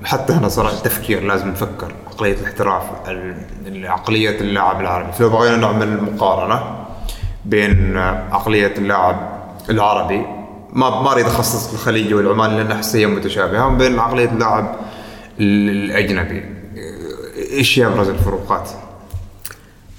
حتى 0.05 0.33
هنا 0.33 0.49
صراحة 0.49 0.75
التفكير 0.75 1.23
لازم 1.23 1.49
نفكر. 1.49 1.92
عقلية 2.07 2.33
الاحتراف 2.35 2.83
ال- 3.09 3.87
عقلية 3.87 4.40
اللاعب 4.40 4.81
العربي. 4.81 5.12
فلو 5.12 5.29
بغينا 5.29 5.57
نعمل 5.57 6.03
مقارنة 6.03 6.85
بين 7.44 7.97
عقلية 8.33 8.75
اللاعب 8.79 9.38
العربي 9.71 10.27
ما 10.73 11.03
ما 11.03 11.12
أريد 11.12 11.27
أخصص 11.27 11.73
الخليجي 11.73 12.14
والعماني 12.14 12.57
لأن 12.57 12.73
احس 12.73 12.97
هي 12.97 13.07
متشابهة 13.07 13.66
وبين 13.66 13.99
عقلية 13.99 14.29
اللاعب 14.29 14.77
الأجنبي. 15.40 16.44
إيش 17.53 17.81
أبرز 17.81 18.09
الفروقات؟ 18.09 18.71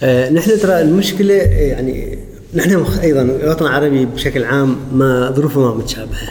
آه، 0.04 0.30
نحن 0.30 0.60
ترى 0.60 0.82
المشكلة 0.82 1.36
آه، 1.36 1.48
يعني 1.48 2.18
نحن 2.56 2.86
أيضا 3.04 3.22
الوطن 3.22 3.66
العربي 3.66 4.06
بشكل 4.06 4.44
عام 4.44 4.78
ما 4.94 5.32
ظروفه 5.32 5.62
ما 5.62 5.76
متشابهة. 5.76 6.30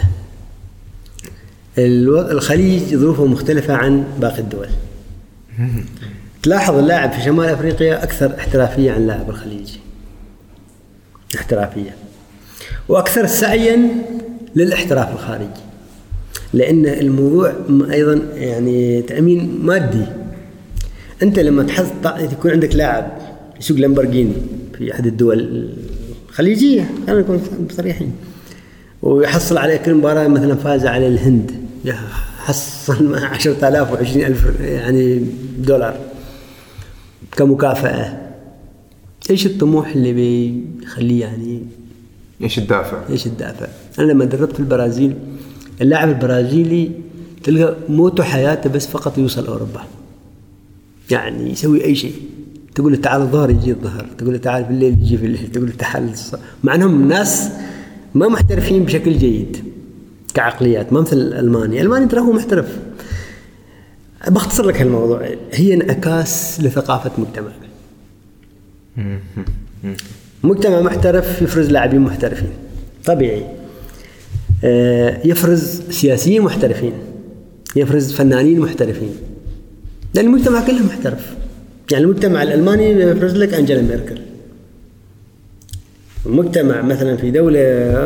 الخليج 1.79 2.97
ظروفه 2.97 3.27
مختلفة 3.27 3.75
عن 3.75 4.05
باقي 4.21 4.39
الدول. 4.39 4.69
تلاحظ 6.43 6.75
اللاعب 6.75 7.13
في 7.13 7.23
شمال 7.23 7.49
أفريقيا 7.49 8.05
أكثر 8.05 8.35
احترافية 8.39 8.93
عن 8.93 9.01
اللاعب 9.01 9.31
الخليجي. 9.31 9.81
احترافية. 11.37 11.97
وأكثر 12.89 13.27
سعيا 13.27 13.89
للاحتراف 14.57 15.13
الخارجي. 15.13 15.49
لأن 16.53 16.87
الموضوع 16.87 17.53
أيضا 17.91 18.23
يعني 18.35 19.03
تأمين 19.03 19.59
مادي. 19.63 20.07
أنت 21.23 21.39
لما 21.39 21.63
تحط 21.63 22.21
يكون 22.33 22.51
عندك 22.51 22.75
لاعب 22.75 23.28
يسوق 23.61 23.77
لامبرجيني 23.79 24.33
في 24.79 24.95
أحد 24.95 25.07
الدول 25.07 25.69
الخليجية. 26.29 26.91
خلينا 27.07 27.21
نكون 27.21 27.69
صريحين. 27.71 28.13
ويحصل 29.03 29.59
عليه 29.59 29.77
كل 29.77 29.95
مباراة 29.95 30.29
مثلا 30.29 30.55
فاز 30.55 30.87
على 30.87 31.09
الهند. 31.09 31.51
حصل 32.39 33.15
10000 33.15 33.93
و20000 33.93 34.61
يعني 34.61 35.25
دولار 35.59 35.97
كمكافأة. 37.37 38.29
إيش 39.31 39.47
الطموح 39.47 39.89
اللي 39.89 40.13
بيخليه 40.13 41.21
يعني؟ 41.21 41.63
إيش 42.43 42.59
الدافع؟ 42.59 43.03
إيش 43.11 43.27
الدافع؟ 43.27 43.67
أنا 43.99 44.13
لما 44.13 44.25
دربت 44.25 44.53
في 44.53 44.61
البرازيل 44.61 45.15
اللاعب 45.81 46.09
البرازيلي 46.09 46.91
تلقى 47.45 47.77
موته 47.89 48.23
حياته 48.23 48.71
بس 48.71 48.87
فقط 48.87 49.19
يوصل 49.19 49.47
أوروبا. 49.47 49.85
يعني 51.11 51.51
يسوي 51.51 51.85
أي 51.85 51.95
شيء. 51.95 52.15
تقول 52.79 52.93
له 52.93 52.99
تعال 52.99 53.23
الظهر 53.23 53.51
يجي 53.51 53.71
الظهر 53.71 54.07
تقول 54.19 54.33
له 54.33 54.39
تعال 54.39 54.65
في 54.65 54.71
الليل 54.71 54.93
يجي 54.93 55.19
في 55.19 55.27
الليل 55.27 55.53
تقول 55.53 55.67
له 55.67 55.73
تعال 55.79 56.11
مع 56.65 56.75
إنهم 56.75 57.09
ناس 57.09 57.49
ما 58.15 58.29
محترفين 58.29 58.85
بشكل 58.85 59.19
جيد 59.19 59.57
كعقليات 60.35 60.93
ما 60.93 61.01
مثل 61.01 61.17
الالماني 61.17 61.81
الالماني 61.81 62.07
ترى 62.07 62.21
هو 62.21 62.33
محترف. 62.33 62.79
بختصر 64.29 64.67
لك 64.67 64.81
هالموضوع 64.81 65.29
هي 65.53 65.75
انعكاس 65.75 66.61
لثقافة 66.61 67.11
مجتمع. 67.19 67.51
مجتمع 70.45 70.81
محترف 70.81 71.43
يفرز 71.43 71.71
لاعبين 71.71 72.01
محترفين. 72.01 72.51
طبيعي. 73.05 73.47
آه، 74.65 75.27
يفرز 75.27 75.83
سياسيين 75.91 76.43
محترفين. 76.43 76.93
يفرز 77.77 78.13
فنانين 78.13 78.61
محترفين. 78.61 79.11
لأن 80.15 80.27
المجتمع 80.27 80.67
كله 80.67 80.87
محترف. 80.87 81.38
يعني 81.93 82.05
المجتمع 82.05 82.43
الألماني 82.43 82.91
يفرز 82.91 83.37
لك 83.37 83.55
انجلا 83.55 83.83
ميركل. 83.83 84.19
المجتمع 86.27 86.83
مثلا 86.83 87.17
في 87.17 87.31
دولة 87.31 87.61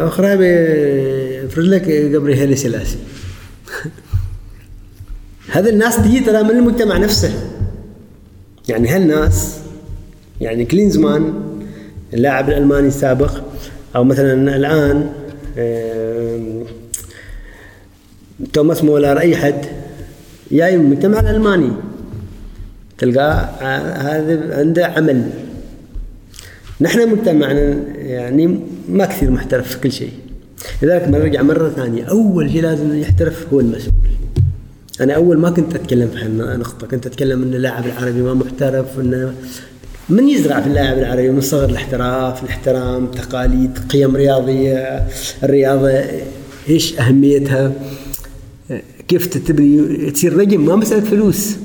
أخرى 0.06 0.36
بيفرز 0.36 1.66
لك 1.66 1.82
جبريل 1.88 2.58
سلاسي 2.58 2.96
هذا 5.52 5.70
الناس 5.70 6.00
دي 6.00 6.20
ترى 6.20 6.42
من 6.42 6.50
المجتمع 6.50 6.96
نفسه. 6.98 7.30
يعني 8.68 8.88
هالناس 8.88 9.58
يعني 10.40 10.64
كلينزمان 10.64 11.32
اللاعب 12.14 12.48
الألماني 12.48 12.88
السابق 12.88 13.40
أو 13.96 14.04
مثلا 14.04 14.56
الآن 14.56 15.12
آم، 15.58 16.64
توماس 18.52 18.84
مولر 18.84 19.18
أي 19.18 19.36
حد 19.36 19.64
جاي 20.52 20.76
من 20.76 20.84
المجتمع 20.84 21.20
الألماني. 21.20 21.72
تلقاه 23.02 23.32
ع- 23.60 23.96
هذا 24.16 24.58
عنده 24.58 24.86
عمل. 24.86 25.30
نحن 26.80 27.08
مجتمعنا 27.08 27.74
يعني 27.96 28.60
ما 28.88 29.06
كثير 29.06 29.30
محترف 29.30 29.68
في 29.68 29.80
كل 29.80 29.92
شيء. 29.92 30.10
لذلك 30.82 31.08
نرجع 31.08 31.42
مرة 31.42 31.68
ثانية 31.68 32.04
أول 32.04 32.50
شيء 32.50 32.62
لازم 32.62 32.94
يحترف 33.00 33.46
هو 33.52 33.60
المسؤول. 33.60 33.92
أنا 35.00 35.14
أول 35.14 35.38
ما 35.38 35.50
كنت 35.50 35.74
أتكلم 35.74 36.08
في 36.08 36.18
هالنقطة 36.24 36.86
كنت 36.86 37.06
أتكلم 37.06 37.42
أن 37.42 37.54
اللاعب 37.54 37.84
العربي 37.86 38.22
ما 38.22 38.34
محترف 38.34 39.00
أنه 39.00 39.32
من 40.08 40.28
يزرع 40.28 40.60
في 40.60 40.66
اللاعب 40.66 40.98
العربي 40.98 41.30
من 41.30 41.40
صغر 41.40 41.68
الاحتراف 41.68 42.44
الاحترام 42.44 43.06
تقاليد 43.06 43.78
قيم 43.88 44.16
رياضية 44.16 45.06
الرياضة 45.42 46.04
إيش 46.68 46.98
أهميتها 47.00 47.72
كيف 49.08 49.26
تبني 49.26 50.10
تصير 50.10 50.38
نجم 50.38 50.66
ما 50.66 50.76
مسألة 50.76 51.00
فلوس. 51.00 51.56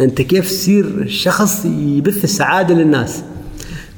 أنت 0.00 0.22
كيف 0.22 0.48
تصير 0.48 1.06
شخص 1.08 1.64
يبث 1.64 2.24
السعادة 2.24 2.74
للناس؟ 2.74 3.22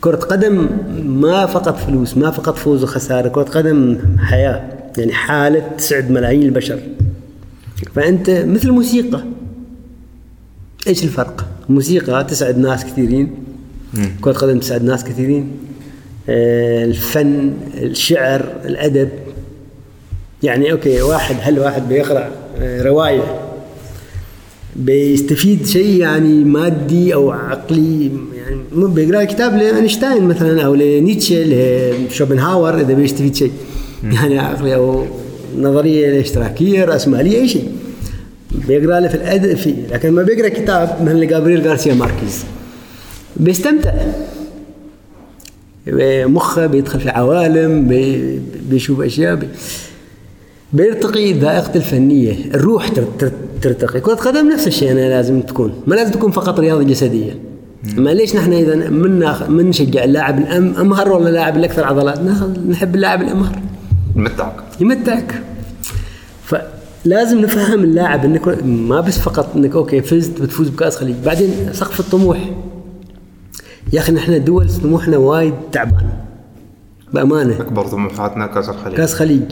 كرة 0.00 0.16
قدم 0.16 0.68
ما 1.04 1.46
فقط 1.46 1.78
فلوس 1.78 2.16
ما 2.16 2.30
فقط 2.30 2.56
فوز 2.56 2.82
وخسارة 2.82 3.28
كرة 3.28 3.42
قدم 3.42 3.98
حياة 4.18 4.62
يعني 4.98 5.12
حالة 5.12 5.68
تسعد 5.78 6.10
ملايين 6.10 6.42
البشر. 6.42 6.80
فأنت 7.94 8.30
مثل 8.30 8.68
الموسيقى. 8.68 9.24
إيش 10.86 11.04
الفرق؟ 11.04 11.46
الموسيقى 11.68 12.24
تسعد 12.24 12.58
ناس 12.58 12.84
كثيرين 12.84 13.34
كرة 14.20 14.32
قدم 14.32 14.58
تسعد 14.58 14.84
ناس 14.84 15.04
كثيرين. 15.04 15.50
آه، 16.28 16.84
الفن 16.84 17.54
الشعر 17.74 18.52
الأدب. 18.64 19.08
يعني 20.42 20.72
okay 20.72 21.02
واحد 21.02 21.36
هل 21.40 21.58
واحد 21.58 21.88
بيقرأ 21.88 22.30
آه، 22.58 22.82
رواية 22.82 23.45
بيستفيد 24.78 25.66
شيء 25.66 26.00
يعني 26.00 26.44
مادي 26.44 27.14
أو 27.14 27.30
عقلي 27.30 28.04
يعني 28.36 28.60
مو 28.72 28.86
بيقرأ 28.86 29.24
كتاب 29.24 29.54
لأينشتاين 29.56 30.22
مثلا 30.24 30.62
أو 30.62 30.74
لنيتشه 30.74 31.44
لشوبنهاور 32.08 32.80
إذا 32.80 32.94
بيستفيد 32.94 33.34
شيء. 33.34 33.52
يعني 34.04 34.38
عقلي 34.38 34.74
أو 34.74 35.04
نظرية 35.58 36.08
الاشتراكية 36.08 36.84
رأسمالية 36.84 37.38
أي 37.40 37.48
شيء. 37.48 37.68
بيقرأ 38.68 39.00
له 39.00 39.08
في 39.08 39.14
الادب 39.14 39.56
في 39.56 39.74
لكن 39.92 40.10
ما 40.10 40.22
بيقرأ 40.22 40.48
كتاب 40.48 40.96
مثلا 41.02 41.18
لجابرييل 41.18 41.68
غارسيا 41.68 41.94
ماركيز. 41.94 42.44
بيستمتع. 43.36 43.92
مخه 46.26 46.66
بيدخل 46.66 47.00
في 47.00 47.08
عوالم 47.08 47.88
بي- 47.88 48.40
بيشوف 48.70 49.00
أشياء 49.00 49.34
بي 49.34 49.46
بيرتقي 50.72 51.32
ذائقته 51.32 51.76
الفنية. 51.76 52.32
الروح 52.54 52.88
ترتقي. 53.62 54.00
كرة 54.00 54.14
قدم 54.14 54.48
نفس 54.52 54.66
الشيء 54.66 54.92
أنا 54.92 55.08
لازم 55.08 55.40
تكون. 55.40 55.72
ما 55.86 55.94
لازم 55.94 56.12
تكون 56.12 56.30
فقط 56.30 56.60
رياضة 56.60 56.82
جسدية. 56.82 57.38
ما 57.96 58.10
ليش 58.10 58.36
نحن 58.36 58.52
إذا 58.52 58.74
من 58.90 59.18
ناخ- 59.18 59.48
من 59.50 59.68
نشجع 59.68 60.04
اللاعب 60.04 60.38
الأمهر 60.38 61.12
ولا 61.12 61.28
اللاعب 61.28 61.56
الأكثر 61.56 61.84
عضلات؟ 61.84 62.20
نحب 62.68 62.94
اللاعب 62.94 63.22
الأمهر. 63.22 63.58
متعك 64.16 64.56
يمتعك. 64.80 65.42
فلازم 66.44 67.40
نفهم 67.40 67.84
اللاعب 67.84 68.24
إنك 68.24 68.64
ما 68.64 69.00
بس 69.00 69.18
فقط 69.18 69.56
إنك 69.56 69.74
okay 69.74 70.00
فزت 70.02 70.42
بتفوز 70.42 70.68
بكأس 70.68 70.96
خليج. 70.96 71.16
بعدين 71.24 71.50
سقف 71.72 72.00
الطموح. 72.00 72.50
يا 73.92 74.00
أخي 74.00 74.12
نحن 74.12 74.44
دول 74.44 74.68
طموحنا 74.82 75.16
وايد 75.16 75.54
تعبان. 75.72 76.08
بأمانة. 77.12 77.60
أكبر 77.60 77.86
طموحاتنا 77.86 78.46
كأس 78.46 78.68
الخليج. 78.68 78.96
كأس 78.96 79.14
خليج. 79.14 79.42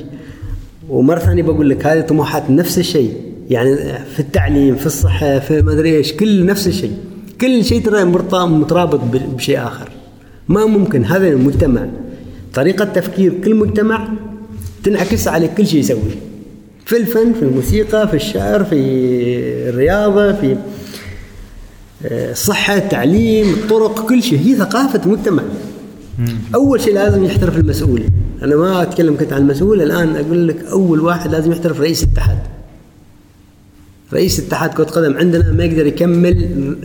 ومرة 0.89 1.19
ثانية 1.19 1.43
بقول 1.43 1.71
لك 1.71 1.87
هذه 1.87 2.01
طموحات 2.01 2.51
نفس 2.51 2.79
الشيء. 2.79 3.34
يعني 3.51 3.77
في 4.15 4.21
التعليم 4.21 4.77
في 4.77 4.87
الصحة 4.87 5.39
في 5.39 5.63
ما 5.63 5.73
أدري 5.73 5.97
إيش 5.97 6.13
كل 6.13 6.47
نفس 6.47 6.67
الشيء. 6.67 6.93
كل 7.41 7.65
شيء 7.65 7.83
ترى 7.83 8.05
مترابط 8.05 9.01
بشيء 9.37 9.59
آخر. 9.59 9.89
ما 10.49 10.67
ممكن 10.67 11.05
هذا 11.05 11.29
المجتمع. 11.29 11.87
طريقة 12.55 12.85
تفكير 12.85 13.35
كل 13.45 13.55
مجتمع 13.55 14.09
تنعكس 14.85 15.29
على 15.29 15.49
كل 15.49 15.67
شيء 15.67 15.81
يسويه 15.81 16.15
في 16.87 16.97
الفن 16.97 17.33
في 17.33 17.43
الموسيقى 17.43 18.09
في 18.09 18.15
الشعر 18.15 18.65
في 18.65 18.77
الرياضة 19.69 20.33
في 20.33 20.57
آه، 22.07 22.33
الصحه 22.33 22.77
التعليم 22.77 23.51
الطرق 23.51 24.07
كل 24.09 24.23
شيء. 24.23 24.39
هي 24.39 24.55
ثقافة 24.55 25.11
مجتمع 25.11 25.43
أول 26.55 26.81
شيء 26.81 26.95
لازم 26.95 27.25
يحترف 27.25 27.57
المسؤول. 27.57 28.03
أنا 28.43 28.57
ما 28.57 28.83
أتكلم 28.83 29.17
كنت 29.17 29.33
عن 29.33 29.43
المسؤول 29.43 29.83
الآن 29.83 30.17
أقول 30.17 30.49
لك 30.49 30.65
أول 30.65 31.01
واحد 31.01 31.33
لازم 31.33 31.53
يحترف 31.53 31.81
رئيس 31.81 32.03
اتحاد 32.03 32.39
رئيس 34.13 34.41
اتحاد 34.41 34.71
كرة 34.71 34.85
قدم 34.85 35.17
عندنا 35.17 35.53
ما 35.53 35.65
يقدر 35.65 35.87
يكمل 35.87 36.37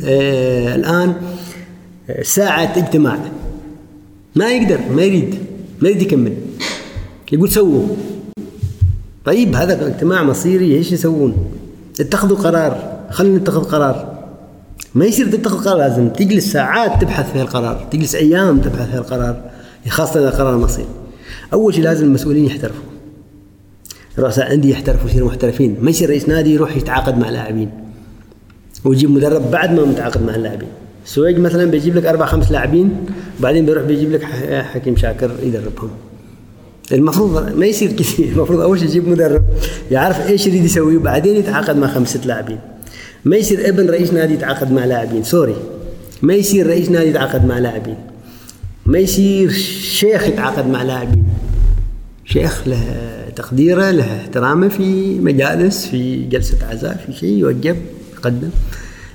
آه 0.06 0.76
الآن 0.76 1.14
آه، 2.10 2.22
ساعة 2.22 2.74
اجتماع. 2.78 3.20
ما 4.36 4.52
يقدر 4.52 4.80
ما 4.92 5.02
يريد 5.02 5.36
ما 5.82 5.90
يريد 5.90 6.02
يكمل. 6.02 6.34
يقول 7.32 7.52
سووا. 7.52 7.88
طيب 9.26 9.56
هذا 9.56 9.88
اجتماع 9.88 10.24
مصيري 10.24 10.76
إيش 10.76 10.92
يسوون؟ 10.92 11.52
اتخذوا 12.00 12.38
قرار. 12.38 13.00
خلينا 13.12 13.38
نتخذ 13.38 13.64
قرار. 13.64 14.20
ما 14.96 15.06
يصير 15.06 15.32
تتخذ 15.32 15.58
قرار 15.58 15.78
لازم 15.78 16.10
تجلس 16.10 16.52
ساعات 16.52 17.02
تبحث 17.02 17.32
في 17.32 17.42
القرار 17.42 17.88
تجلس 17.92 18.16
أيام 18.16 18.60
تبحث 18.60 18.90
في 18.92 18.98
القرار 18.98 19.42
خاصة 19.88 20.20
إذا 20.20 20.30
قرار 20.30 20.58
مصيري. 20.58 20.88
أول 21.54 21.74
شيء 21.74 21.84
لازم 21.84 22.06
المسؤولين 22.06 22.46
يحترفوا. 22.46 22.89
رؤساء 24.20 24.54
انديه 24.54 24.72
يحترفوا 24.72 25.10
يصيروا 25.10 25.28
محترفين. 25.28 25.78
ما 25.82 25.90
يصير 25.90 26.10
رئيس 26.10 26.30
نادي 26.30 26.54
يروح 26.54 26.78
يتعاقد 26.78 27.18
مع 27.18 27.30
لاعبين. 27.30 27.70
ويجيب 28.86 29.12
مدرب 29.12 29.52
بعد 29.52 29.72
ما 29.72 29.86
متعاقد 29.86 30.24
مع 30.24 30.36
اللاعبين. 30.36 30.70
سويج 31.06 31.38
مثلا 31.38 31.66
بيجيب 31.66 31.96
لك 31.96 32.06
أربع 32.06 32.26
خمس 32.26 32.52
لاعبين 32.52 33.06
بعدين 33.40 33.66
بيروح 33.66 33.84
بيجيب 33.84 34.12
لك 34.12 34.24
حكيم 34.74 34.96
شاكر 34.96 35.32
يدربهم. 35.44 35.90
المفروض 36.92 37.56
ما 37.56 37.66
يصير 37.66 37.92
كذا 37.92 38.26
المفروض 38.34 38.60
أول 38.60 38.80
شيء 38.80 38.88
يجيب 38.88 39.08
مدرب 39.08 39.44
يعرف 39.92 40.30
إيش 40.30 40.48
يريد 40.48 40.66
يسوي 40.66 40.98
وبعدين 40.98 41.36
يتعاقد 41.36 41.78
مع 41.78 41.88
خمسة 41.88 42.20
لاعبين. 42.26 42.60
ما 43.26 43.36
يصير 43.38 43.70
ابن 43.70 43.90
رئيس 43.90 44.14
نادي 44.14 44.34
يتعاقد 44.34 44.72
مع 44.72 44.86
لاعبين. 44.86 45.24
سوري 45.24 45.56
ما 46.22 46.34
يصير 46.34 46.68
رئيس 46.68 46.90
نادي 46.90 47.10
يتعاقد 47.10 47.46
مع 47.46 47.60
لاعبين. 47.60 47.98
ما 48.86 48.98
يصير 48.98 49.52
شيخ 49.82 50.28
يتعاقد 50.28 50.68
مع 50.68 50.84
لاعبين. 50.84 51.24
شيخ 52.34 52.68
له 52.68 52.84
تقديره 53.36 53.92
له 53.92 54.18
احترامه 54.22 54.68
في 54.68 55.20
مجالس 55.20 55.86
في 55.86 56.24
جلسة 56.24 56.58
عزاء 56.70 57.04
في 57.06 57.14
شيء 57.14 57.38
يوجب 57.38 57.78
يقدم 58.14 58.50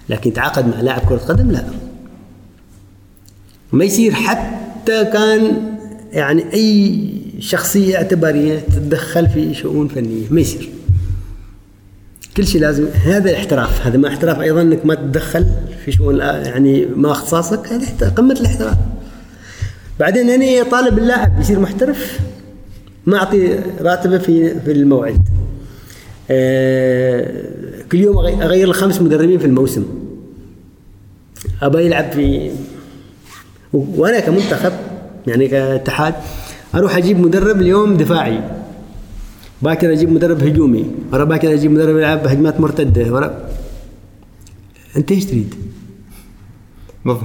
لكن 0.09 0.31
يتعاقد 0.31 0.67
مع 0.67 0.81
لاعب 0.81 1.01
كرة 1.09 1.17
قدم 1.17 1.51
لا. 1.51 1.65
ما 3.73 3.85
يصير 3.85 4.13
حتى 4.13 5.05
كان 5.05 5.57
يعني 6.13 6.53
أي 6.53 7.09
شخصية 7.39 7.97
اعتبارية 7.97 8.59
تتدخل 8.59 9.29
في 9.29 9.55
شؤون 9.55 9.89
فنية. 9.89 10.27
ما 10.31 10.41
يصير. 10.41 10.69
كل 12.37 12.47
شيء 12.47 12.61
لازم 12.61 12.87
هذا 13.05 13.35
احتراف 13.35 13.87
هذا 13.87 13.97
ما 13.97 14.09
احتراف 14.09 14.41
أيضا 14.41 14.63
إنك 14.63 14.87
ما 14.87 14.95
تتدخل 14.95 15.47
في 15.85 15.93
شؤون 15.93 16.19
يعني 16.19 16.87
ما 16.87 17.13
أختصاصك 17.13 17.73
هذا 17.73 18.09
قمة 18.09 18.33
الاحتراف. 18.33 18.77
بعدين 20.01 20.31
أنا 20.31 20.63
طالب 20.71 20.99
اللاعب 20.99 21.41
يصير 21.41 21.61
محترف. 21.61 22.21
ما 23.07 23.17
اعطي 23.17 23.59
راتبه 23.81 24.19
في 24.19 24.61
في 24.61 24.73
الموعد. 24.73 25.29
آه، 26.31 27.45
كل 27.93 27.99
يوم 27.99 28.19
أغير 28.19 28.67
لي 28.67 28.73
خمس 28.73 29.03
مدربين 29.03 29.39
في 29.39 29.47
الموسم. 29.47 29.85
ابى 31.63 31.79
يلعب 31.87 32.13
في 32.13 32.51
وأنا 33.73 34.21
كمنتخب 34.21 34.73
يعني 35.27 35.49
كاتحاد 35.49 36.15
أروح 36.75 36.97
أجيب 36.97 37.19
مدرب 37.21 37.61
اليوم 37.61 37.97
دفاعي. 37.97 38.41
باكر 39.63 39.93
أجيب 39.93 40.13
مدرب 40.13 40.43
هجومي. 40.43 40.87
ورا 41.13 41.25
باكر 41.25 41.55
أجيب 41.55 41.71
مدرب 41.71 41.97
يلعب 41.97 42.27
هجمات 42.27 42.61
مرتدة. 42.61 43.13
ورا 43.13 43.49
أنت 44.97 45.13
إيش 45.13 45.25
تريد؟ 45.25 45.55
بالضبط. 47.05 47.25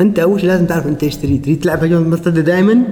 أنت 0.00 0.18
أول 0.18 0.40
شيء 0.40 0.48
لازم 0.48 0.66
تعرف 0.66 0.86
أنت 0.86 1.04
إيش 1.04 1.16
تريد. 1.16 1.42
تريد 1.42 1.60
تلعب 1.60 1.84
هجمات 1.84 2.06
مرتدة 2.06 2.40
دائما 2.40 2.82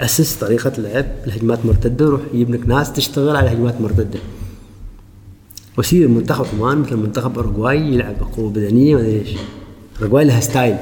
أسس 0.00 0.34
طريقة 0.34 0.72
لعب 0.78 1.06
الهجمات 1.26 1.66
مرتدة 1.66 2.06
وروح 2.06 2.20
يجيب 2.34 2.50
لك 2.50 2.66
ناس 2.66 2.92
تشتغل 2.92 3.36
على 3.36 3.52
هجمات 3.52 3.80
مرتدة. 3.80 4.18
ويصير 5.78 6.08
منتخب 6.08 6.46
عمان 6.58 6.78
مثل 6.78 6.96
منتخب 6.96 7.38
أوروغواي 7.38 7.94
يلعب 7.94 8.14
بقوة 8.20 8.50
بدنية 8.50 8.94
ما 8.94 9.00
أدري 9.00 9.18
إيش. 9.20 9.36
أوروغواي 9.98 10.24
لها 10.24 10.40
style 10.40 10.76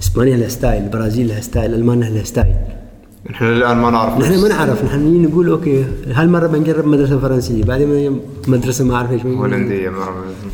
إسبانيا 0.00 0.36
لها 0.36 0.48
style 0.48 0.82
البرازيل 0.82 1.28
لها 1.28 1.40
style 1.40 1.74
ألمانيا 1.74 2.10
لها 2.10 2.24
style. 2.24 2.54
نحن 3.30 3.44
الآن 3.44 3.76
ما 3.76 3.90
نعرف 3.90 4.18
نحن 4.18 4.42
ما 4.42 4.48
نعرف 4.48 4.84
نحن 4.84 5.22
نقول 5.22 5.48
okay 5.48 5.84
هالمرة 6.06 6.46
بنجرب 6.46 6.86
مدرسة 6.86 7.18
فرنسية 7.18 7.64
بعدين 7.64 8.20
مدرسة 8.48 8.84
ما 8.84 8.94
أعرف 8.94 9.12
إيش. 9.12 9.26
هولندية. 9.26 9.92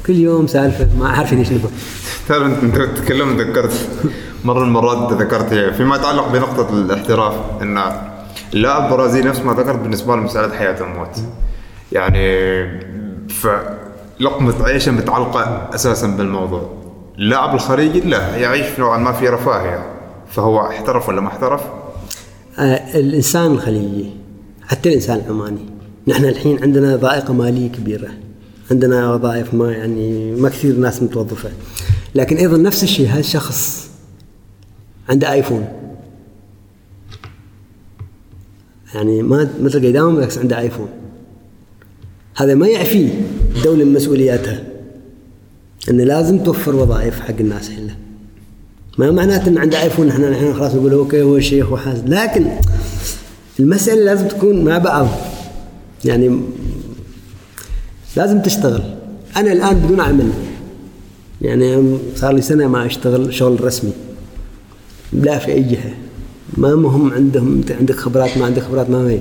كل 0.07 0.15
يوم 0.17 0.47
سالفة 0.47 0.89
ما 1.01 1.09
عارفين 1.09 1.39
إيش 1.39 1.53
نبغى. 1.53 1.71
تعرف 2.29 2.65
أنت 2.65 2.77
تتكلم 2.77 3.37
ذكرت. 3.41 3.89
مرة 4.45 4.59
من 4.59 4.65
المرات 4.65 5.13
ذكرت 5.13 5.75
فيما 5.75 5.97
يتعلق 5.97 6.29
بنقطة 6.29 6.75
الاحتراف 6.75 7.35
إن 7.63 7.83
اللاعب 8.55 8.85
البرازيلي 8.85 9.29
نفس 9.29 9.41
ما 9.41 9.53
ذكرت 9.53 9.79
بالنسبة 9.79 10.17
له 10.17 10.23
مساله 10.23 10.55
حياة 10.55 10.83
وموت 10.83 11.17
يعني 11.93 12.65
فلقمه 13.29 14.65
عيشه 14.65 14.93
متعلقة 14.93 15.71
أساسا 15.75 16.07
بالموضوع. 16.07 16.71
اللاعب 17.19 17.55
الخليجي 17.55 18.01
لا 18.01 18.37
يعيش 18.37 18.79
نوعا 18.79 18.99
ما 18.99 19.13
في 19.13 19.29
رفاهية. 19.29 19.87
فهو 20.31 20.61
احترف 20.61 21.09
ولا 21.09 21.21
ما 21.21 21.29
احترف؟ 21.29 21.63
آه، 22.59 22.99
الإنسان 22.99 23.53
الخليجي 23.53 24.11
حتى 24.67 24.89
الإنسان 24.89 25.23
العماني. 25.27 25.67
نحن 26.09 26.25
الحين 26.25 26.63
عندنا 26.63 26.97
ضائقة 26.97 27.35
مالية 27.35 27.69
كبيرة. 27.69 28.09
عندنا 28.71 29.15
وظائف 29.15 29.55
ما 29.55 29.73
يعني 29.73 30.33
ما 30.33 30.49
كثير 30.49 30.75
ناس 30.77 31.03
متوظفة. 31.03 31.51
لكن 32.15 32.37
أيضا 32.37 32.57
نفس 32.57 32.83
الشيء 32.83 33.09
هذا 33.09 33.21
الشخص 33.21 33.78
عنده 35.11 35.33
آيفون. 35.33 35.69
يعني 38.95 39.23
ما 39.23 39.51
ما 39.61 39.69
تلقى 39.69 39.87
يداوم 39.87 40.15
بالعكس 40.15 40.39
عنده 40.39 40.59
آيفون. 40.59 40.89
هذا 42.37 42.55
ما 42.55 42.69
يعفي 42.69 43.09
الدولة 43.57 43.85
من 43.85 43.93
مسؤولياتها. 43.93 44.65
انه 45.91 46.05
لازم 46.05 46.39
توفر 46.39 46.77
وظائف 46.77 47.21
حق 47.21 47.35
الناس 47.41 47.71
كلها 47.71 47.97
ما 48.99 49.11
معناته 49.11 49.49
إن 49.49 49.59
عنده 49.59 49.83
آيفون 49.83 50.09
إحنا 50.09 50.29
الحين 50.29 50.55
خلاص 50.55 50.75
نقول 50.75 50.93
أوكي 50.93 51.23
هو 51.23 51.41
شيخ 51.41 51.73
وحاز 51.73 52.03
لكن 52.07 52.47
المسألة 53.61 54.05
لازم 54.05 54.29
تكون 54.29 54.65
مع 54.65 54.79
بعض 54.79 55.09
يعني 56.05 56.41
لازم 58.17 58.43
تشتغل. 58.43 58.83
أنا 59.37 59.53
الآن 59.53 59.75
بدون 59.75 60.01
عمل. 60.01 60.31
يعني 61.43 61.99
صار 62.17 62.33
لي 62.33 62.43
سنة 62.43 62.67
ما 62.69 62.87
أشتغل 62.87 63.35
شغل 63.35 63.65
رسمي. 63.65 63.93
لا 65.13 65.39
في 65.39 65.53
أي 65.53 65.63
جهة. 65.63 65.95
ما 66.57 66.75
مهم 66.75 67.13
عندهم 67.13 67.53
أنت 67.57 67.73
عندك 67.73 67.95
خبرات 67.97 68.39
ما 68.39 68.45
عندك 68.45 68.63
خبرات 68.63 68.91
ما 68.91 69.11
هي. 69.11 69.21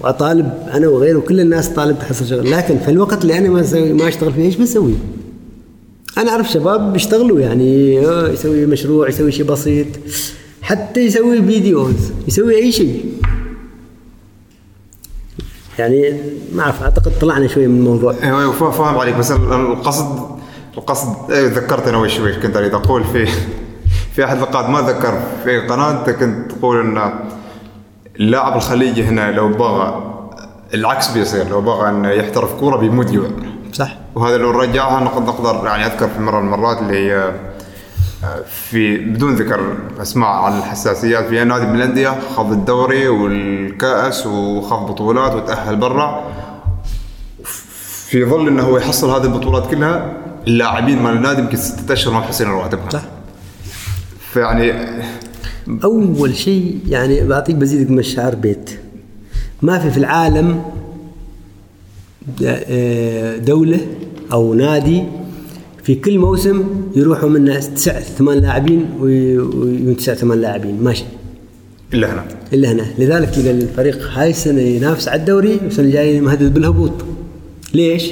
وأطالب 0.00 0.52
أنا 0.72 0.88
وغيره 0.88 1.18
وكل 1.18 1.40
الناس 1.40 1.68
طالب 1.68 1.98
تحصل 1.98 2.26
شغل 2.26 2.50
لكن 2.50 2.78
في 2.78 2.90
الوقت 2.90 3.22
اللي 3.22 3.38
أنا 3.38 3.48
ما 3.48 3.60
أسوي 3.60 3.92
ما 3.92 4.08
أشتغل 4.08 4.32
فيه 4.32 4.42
إيش 4.42 4.56
بسوي؟ 4.56 4.94
أنا 6.18 6.30
أعرف 6.30 6.50
شباب 6.50 6.92
بيشتغلوا 6.92 7.40
يعني 7.40 7.94
يسوي 8.32 8.66
مشروع 8.66 9.08
يسوي 9.08 9.32
شيء 9.32 9.44
بسيط 9.46 9.86
حتى 10.62 11.00
يسوي 11.00 11.42
فيديوز 11.42 11.94
يسوي 12.28 12.54
أي 12.56 12.72
شيء. 12.72 13.04
يعني 15.78 16.14
ما 16.54 16.62
أعرف 16.62 16.82
أعتقد 16.82 17.12
طلعنا 17.20 17.46
شوي 17.46 17.66
من 17.66 17.78
الموضوع. 17.78 18.14
أيوه 18.22 18.40
أيوه 18.40 18.52
فا- 18.52 18.70
فاهم 18.70 18.98
عليك 18.98 19.14
بس 19.16 19.30
ال- 19.30 19.52
القصد 19.52 20.18
القصد 20.78 21.30
أيوه 21.32 21.50
ذكرت 21.52 21.88
أنا 21.88 21.98
وش 21.98 22.18
كنت 22.42 22.56
أريد 22.56 22.74
أقول 22.74 23.04
في 23.04 23.28
في 24.14 24.24
أحد 24.24 24.36
اللقاءات 24.36 24.68
ما 24.68 24.80
ذكر 24.80 25.20
في 25.44 25.58
قناه 25.58 25.90
انت 25.90 26.10
كنت 26.10 26.52
تقول 26.52 26.80
إن 26.80 27.12
اللاعب 28.16 28.56
الخليجي 28.56 29.04
هنا 29.04 29.30
لو 29.32 29.48
بغى 29.48 30.10
العكس 30.74 31.10
بيصير 31.10 31.48
لو 31.48 31.60
بغى 31.60 31.88
إنه 31.88 32.08
يحترف 32.08 32.54
كورة 32.54 32.76
بيموت 32.76 33.10
جوع 33.10 33.28
صح. 33.72 33.96
وهذا 34.14 34.36
لو 34.36 34.52
نرجعها 34.52 35.00
نقدر 35.00 35.22
نقدر 35.22 35.66
يعني 35.66 35.86
أذكر 35.86 36.08
في 36.08 36.20
مرة 36.20 36.40
من 36.40 36.54
المرات 36.54 36.78
اللي 36.78 36.94
هي 36.94 37.32
آه، 38.24 38.42
في 38.70 38.96
بدون 38.96 39.34
ذكر 39.34 39.76
أسماء 40.02 40.28
عن 40.28 40.58
الحساسيات 40.58 41.24
في 41.24 41.44
نادي 41.44 41.66
من 41.66 41.76
الأندية 41.76 42.20
خذ 42.36 42.52
الدوري 42.52 43.08
والكأس 43.08 44.26
وخذ 44.26 44.76
بطولات 44.76 45.34
وتأهل 45.34 45.76
برا. 45.76 46.24
في 48.06 48.24
ظل 48.24 48.48
إنه 48.48 48.62
هو 48.62 48.76
يحصل 48.78 49.10
هذه 49.10 49.24
البطولات 49.24 49.70
كلها 49.70 50.12
اللاعبين 50.46 51.02
مال 51.02 51.12
النادي 51.12 51.40
يمكن 51.40 51.56
ستة 51.56 51.92
اشهر 51.92 52.14
ما 52.14 52.20
محصلين 52.20 52.50
رواتبهم 52.50 52.90
صح. 52.90 53.02
فيعني 54.32 54.72
أول 55.84 56.36
شيء 56.36 56.78
يعني 56.88 57.26
بعطيك 57.26 57.56
بزيدك 57.56 57.90
من 57.90 57.98
الشعر 57.98 58.34
بيت. 58.34 58.70
ما 59.62 59.78
في 59.78 59.90
في 59.90 59.98
العالم 59.98 60.62
آه، 62.44 63.36
دولة 63.36 63.86
أو 64.32 64.54
نادي 64.54 65.02
في 65.82 65.94
كل 65.94 66.18
موسم 66.18 66.64
يروحوا 66.96 67.28
منه 67.28 67.58
تسع 67.58 68.00
ثمان 68.00 68.38
لاعبين 68.38 68.86
وتسع 69.00 70.14
ثمان 70.14 70.40
لاعبين. 70.40 70.82
ماشي. 70.82 71.04
إلا 71.94 72.12
هنا. 72.12 72.24
إلا 72.52 72.72
هنا. 72.72 72.86
لذلك 72.98 73.30
تلقى 73.30 73.50
الفريق 73.50 74.10
هاي 74.12 74.30
السنة 74.30 74.60
ينافس 74.60 75.08
على 75.08 75.20
الدوري 75.20 75.58
والسنة 75.64 75.86
الجاية 75.86 76.20
مهدد 76.20 76.54
بالهبوط. 76.54 76.92
ليش؟ 77.74 78.10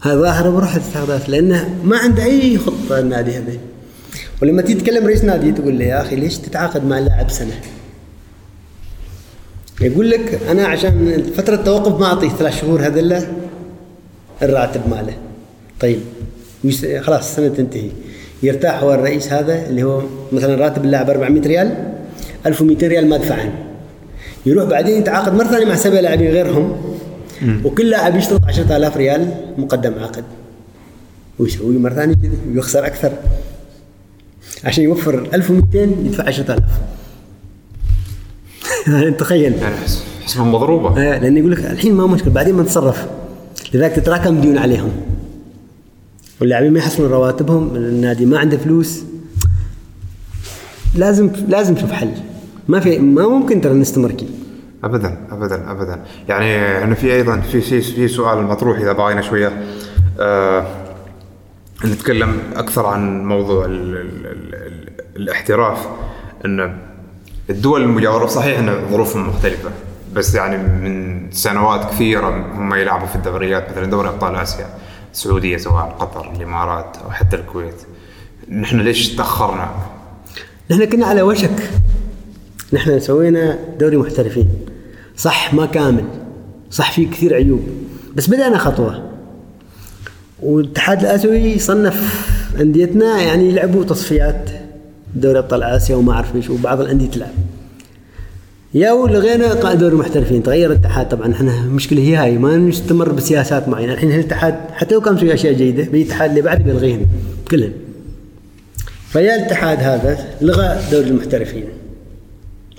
هذا 0.00 0.20
ظاهرة 0.20 0.50
بروح 0.50 0.74
الاستحقاقات 0.74 1.28
لأنه 1.28 1.74
ما 1.84 1.98
عنده 1.98 2.24
أي 2.24 2.58
خطة 2.58 2.98
النادي 2.98 3.30
هذا. 3.30 3.58
ولما 4.42 4.62
تيجي 4.62 4.80
تكلم 4.80 5.06
رئيس 5.06 5.24
نادي 5.24 5.52
تقول 5.52 5.78
له 5.78 5.84
يا 5.84 6.00
أخي 6.00 6.16
ليش 6.16 6.38
تتعاقد 6.38 6.84
مع 6.84 6.98
اللاعب 6.98 7.30
سنة؟ 7.30 7.60
يقول 9.80 10.10
لك 10.10 10.40
أنا 10.50 10.66
عشان 10.66 11.22
فترة 11.36 11.54
التوقف 11.54 12.00
ما 12.00 12.06
أعطيه 12.06 12.28
ثلاث 12.28 12.60
شهور 12.60 12.86
هذا 12.86 13.26
الراتب 14.42 14.80
ماله. 14.90 15.16
طيب 15.80 16.00
خلاص 17.00 17.28
السنة 17.28 17.48
تنتهي. 17.48 17.90
يرتاح 18.42 18.82
هو 18.82 18.94
الرئيس 18.94 19.32
هذا 19.32 19.66
اللي 19.68 19.82
هو 19.82 20.02
مثلا 20.32 20.54
راتب 20.54 20.84
اللاعب 20.84 21.10
400 21.10 21.42
ريال 21.42 21.92
1200 22.46 22.86
ريال 22.86 23.08
ما 23.08 23.16
دفعهم. 23.16 23.52
يروح 24.46 24.64
بعدين 24.64 24.98
يتعاقد 24.98 25.34
مرة 25.34 25.46
ثانية 25.46 25.66
مع 25.66 25.74
سبع 25.74 26.00
لاعبين 26.00 26.30
غيرهم 26.30 26.96
وكل 27.64 27.90
لاعب 27.90 28.16
يشترط 28.16 28.44
10000 28.44 28.96
ريال 28.96 29.34
مقدم 29.58 29.94
عقد. 29.98 30.24
ويسوي 31.38 31.78
مرة 31.78 31.94
ثانية 31.94 32.14
كذا 32.14 32.32
ويخسر 32.54 32.86
أكثر. 32.86 33.12
عشان 34.64 34.84
يوفر 34.84 35.28
1200 35.34 35.78
يدفع 35.78 36.24
10000 36.28 36.62
يعني 38.86 39.10
تخيل. 39.20 39.52
يعني 39.54 39.76
حس- 39.76 40.02
حسبة 40.24 40.44
مضروبة. 40.44 40.88
آه، 41.00 41.18
لأن 41.18 41.36
يقول 41.36 41.52
لك 41.52 41.58
الحين 41.58 41.94
ما 41.94 42.06
مشكلة 42.06 42.32
بعدين 42.32 42.56
بنتصرف 42.56 43.06
لذلك 43.74 43.92
تتراكم 43.92 44.40
ديون 44.40 44.58
عليهم. 44.58 44.90
واللاعبين 46.40 46.72
ما 46.72 46.78
يحصلون 46.78 47.10
رواتبهم 47.10 47.76
النادي 47.76 48.26
ما 48.26 48.38
عنده 48.38 48.56
فلوس. 48.56 49.02
لازم 50.94 51.30
لازم 51.48 51.74
نشوف 51.74 51.92
حل. 51.92 52.12
ما 52.68 52.80
في 52.80 52.98
ما 52.98 53.28
ممكن 53.28 53.60
ترى 53.60 53.74
نستمر 53.74 54.10
كي 54.12 54.26
ابدا 54.84 55.18
ابدا 55.30 55.70
ابدا. 55.70 56.02
يعني 56.28 56.56
هنا 56.84 56.94
في 56.94 57.14
أيضا 57.14 57.40
في 57.40 57.60
في 57.60 57.80
في 57.80 58.08
سؤال 58.08 58.42
مطروح 58.44 58.78
إذا 58.78 58.92
بغينا 58.92 59.22
شوية. 59.22 59.52
آه 60.20 60.66
نتكلم 61.84 62.38
أكثر 62.54 62.86
عن 62.86 63.24
موضوع 63.24 63.64
ال 63.64 63.96
ال 63.96 64.26
ال 64.26 64.54
ال 64.54 64.90
الاحتراف 65.16 65.88
ان 66.44 66.78
الدول 67.50 67.82
المجاورة 67.82 68.26
صحيح 68.26 68.58
إن 68.58 68.88
ظروفهم 68.90 69.28
مختلفة 69.28 69.70
بس 70.14 70.34
يعني 70.34 70.56
من 70.56 71.26
سنوات 71.30 71.90
كثيرة 71.90 72.28
هم 72.28 72.74
يلعبوا 72.74 73.06
في 73.06 73.16
الدوريات 73.16 73.70
مثلا 73.70 73.86
دوري 73.86 74.08
أبطال 74.08 74.36
آسيا 74.36 74.66
السعودية 75.12 75.56
سواء 75.56 75.96
قطر 75.98 76.32
الإمارات 76.32 76.96
أو 77.04 77.10
حتى 77.10 77.36
الكويت. 77.36 77.74
نحن 78.50 78.80
ليش 78.80 79.08
تأخرنا؟ 79.08 79.70
نحن 80.70 80.84
كنا 80.84 81.06
على 81.06 81.22
وشك. 81.22 81.70
نحن 82.72 83.00
سوينا 83.00 83.58
دوري 83.78 83.96
محترفين. 83.96 84.48
صح 85.16 85.54
ما 85.54 85.66
كامل. 85.66 86.04
صح 86.70 86.92
فيه 86.92 87.10
كثير 87.10 87.34
عيوب. 87.34 87.68
بس 88.14 88.26
بدأنا 88.26 88.58
خطوة. 88.58 89.05
والاتحاد 90.42 91.00
الآسيوي 91.00 91.58
صنف 91.58 92.26
أنديتنا 92.60 93.22
يعني 93.22 93.48
يلعبوا 93.48 93.84
تصفيات 93.84 94.50
دوري 95.14 95.38
أبطال 95.38 95.62
آسيا 95.62 95.96
وما 95.96 96.12
أعرف 96.12 96.36
إيش 96.36 96.50
وبعض 96.50 96.80
الأندية 96.80 97.10
تلعب. 97.10 97.30
يا 98.74 98.92
ولغينا 98.92 99.54
قائد 99.54 99.78
دوري 99.78 99.92
المحترفين 99.92 100.42
تغير 100.42 100.72
الاتحاد. 100.72 101.08
طبعا 101.08 101.32
إحنا 101.32 101.64
المشكلة 101.64 102.02
هي 102.02 102.16
هاي 102.16 102.38
ما 102.38 102.56
نستمر 102.56 103.12
بسياسات 103.12 103.68
معينة. 103.68 103.92
الحين 103.92 104.12
الاتحاد 104.12 104.54
حتى 104.72 104.94
لو 104.94 105.00
كان 105.00 105.14
مسوي 105.14 105.34
أشياء 105.34 105.52
جيدة 105.52 105.82
بيجي 105.82 106.02
الاتحاد 106.02 106.30
اللي 106.30 106.42
بعده 106.42 106.64
بيلغيهن 106.64 107.06
كلهن 107.50 107.72
فيا 109.08 109.36
الاتحاد 109.36 109.78
هذا 109.78 110.18
لغى 110.40 110.78
دوري 110.92 111.08
المحترفين. 111.08 111.64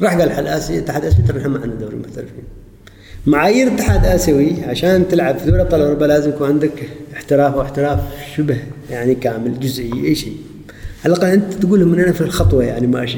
راح 0.02 0.18
قال 0.18 0.32
حل 0.32 0.48
اسيا 0.48 0.76
الاتحاد 0.76 1.04
الآسيوي 1.04 1.28
ترى 1.28 1.40
إحنا 1.40 1.50
ما 1.50 1.60
عندنا 1.62 1.80
دوري 1.80 1.96
المحترفين. 1.96 2.44
معايير 3.26 3.68
الاتحاد 3.68 4.06
الآسيوي 4.06 4.64
عشان 4.64 5.08
تلعب 5.08 5.38
في 5.38 5.46
دوري 5.46 5.62
أبطال 5.62 5.82
أوروبا 5.82 6.06
لازم 6.06 6.30
يكون 6.30 6.48
عندك 6.48 6.90
احتراف 7.28 7.56
واحتراف 7.56 8.00
شبه 8.36 8.58
يعني 8.90 9.16
كامل 9.16 9.60
جزئي 9.60 9.94
أي 9.94 10.16
شيء. 10.16 10.38
على 11.06 11.14
الأقل 11.14 11.28
أنت 11.28 11.54
تقول 11.54 11.80
لهم 11.80 11.94
إن 11.94 12.00
أنا 12.00 12.12
في 12.12 12.22
الخطوة 12.22 12.64
يعني 12.64 12.88
ماشي. 12.88 13.18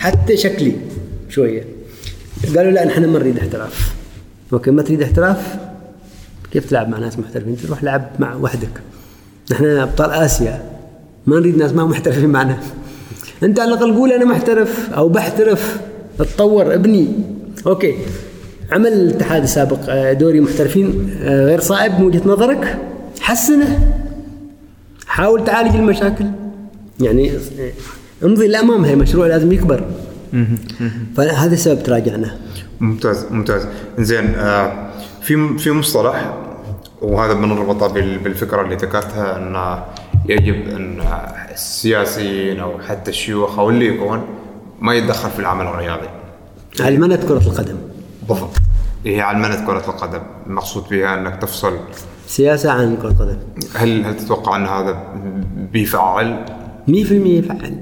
حتى 0.00 0.36
شكلي 0.36 0.72
شوية. 1.28 1.64
قالوا 2.56 2.70
لا 2.70 2.84
نحن 2.84 3.04
ما 3.04 3.18
نريد 3.18 3.38
احتراف. 3.38 3.94
أوكي 4.52 4.70
ما 4.70 4.82
تريد 4.82 5.02
احتراف؟ 5.02 5.56
كيف 6.52 6.70
تلعب 6.70 6.88
مع 6.88 6.98
ناس 6.98 7.18
محترفين؟ 7.18 7.56
تروح 7.56 7.84
لعب 7.84 8.10
مع 8.18 8.34
وحدك. 8.34 8.80
نحن 9.50 9.64
أبطال 9.64 10.10
آسيا. 10.10 10.62
ما 11.26 11.40
نريد 11.40 11.56
ناس 11.56 11.72
ما 11.72 11.84
محترفين 11.84 12.28
معنا. 12.28 12.58
أنت 13.42 13.60
على 13.60 13.72
الأقل 13.72 13.94
قول 13.94 14.12
أنا 14.12 14.24
محترف 14.24 14.90
أو 14.90 15.08
بحترف. 15.08 15.80
اتطور 16.20 16.74
ابني. 16.74 17.08
أوكي. 17.66 17.94
عمل 18.72 18.92
الاتحاد 18.92 19.42
السابق 19.42 19.78
آه، 19.88 20.12
دوري 20.12 20.40
محترفين 20.40 21.16
آه، 21.22 21.44
غير 21.44 21.60
صائب 21.60 21.92
من 22.00 22.06
وجهة 22.06 22.22
نظرك؟ 22.26 22.78
حسنة. 23.28 23.94
حاول 25.06 25.44
تعالج 25.44 25.74
المشاكل. 25.76 26.24
يعني 27.00 27.32
امضي 28.24 28.46
للامام 28.46 28.84
هي 28.84 28.96
مشروع 28.96 29.26
لازم 29.26 29.52
يكبر. 29.52 29.84
فهذا 31.16 31.54
السبب 31.54 31.82
تراجعنا. 31.82 32.38
ممتاز 32.80 33.26
ممتاز. 33.30 33.66
زين 33.98 34.34
آه 34.34 34.90
في 35.22 35.58
في 35.58 35.70
مصطلح 35.70 36.34
وهذا 37.02 37.32
بنربطه 37.32 37.86
بال- 37.86 38.18
بالفكرة 38.18 38.62
اللي 38.62 38.76
ذكرتها 38.76 39.36
إن 39.36 39.82
يجب 40.28 40.68
إن 40.68 41.00
السياسيين 41.52 42.60
أو 42.60 42.78
حتى 42.88 43.10
الشيوخ 43.10 43.58
أو 43.58 43.70
اللي 43.70 43.86
يكون 43.86 44.22
ما 44.80 44.94
يتدخل 44.94 45.30
في 45.30 45.38
العمل 45.38 45.66
الرياضي. 45.66 46.08
علمنة 46.80 47.16
كرة 47.16 47.38
القدم. 47.46 47.76
بالضبط. 48.28 48.56
هي 49.04 49.20
علمنة 49.20 49.66
كرة 49.66 49.84
القدم. 49.88 50.22
المقصود 50.46 50.84
بها 50.90 51.14
إنك 51.14 51.42
تفصل 51.42 51.78
سياسة 52.28 52.70
عن 52.70 52.96
كرة 52.96 53.08
القدم 53.08 53.36
هل 53.74 54.04
هل 54.04 54.16
تتوقع 54.16 54.56
أن 54.56 54.66
هذا 54.66 55.02
بيفعل 55.72 56.44
100% 56.88 56.90
يفعل 56.90 57.74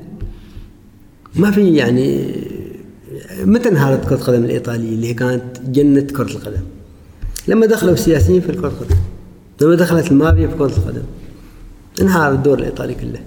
ما 1.35 1.51
في 1.51 1.75
يعني 1.75 2.35
متى 3.45 3.69
انهارت 3.69 4.09
كرة 4.09 4.15
القدم 4.15 4.45
الإيطالية؟ 4.45 4.95
اللي 4.95 5.09
هي 5.09 5.15
كانت 5.15 5.43
جنة 5.69 6.01
كرة 6.01 6.31
القدم 6.31 6.63
لما 7.49 7.67
دخلوا 7.67 7.93
السياسيين 7.93 8.41
في 8.41 8.53
كرة 8.53 8.69
القدم 8.69 8.97
لما 9.61 9.75
دخلت 9.75 10.11
المافيا 10.11 10.47
في 10.47 10.55
كرة 10.57 10.67
القدم 10.77 11.03
انهار 12.01 12.33
الدور 12.33 12.59
الإيطالي 12.59 12.95
كله. 12.95 13.21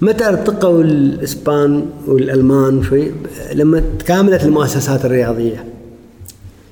متى 0.00 0.28
ارتقوا 0.28 0.82
الإسبان 0.82 1.86
والألمان 2.06 2.82
شوي 2.82 3.12
لما 3.54 3.82
تكاملت 3.98 4.44
المؤسسات 4.44 5.04
الرياضية. 5.04 5.64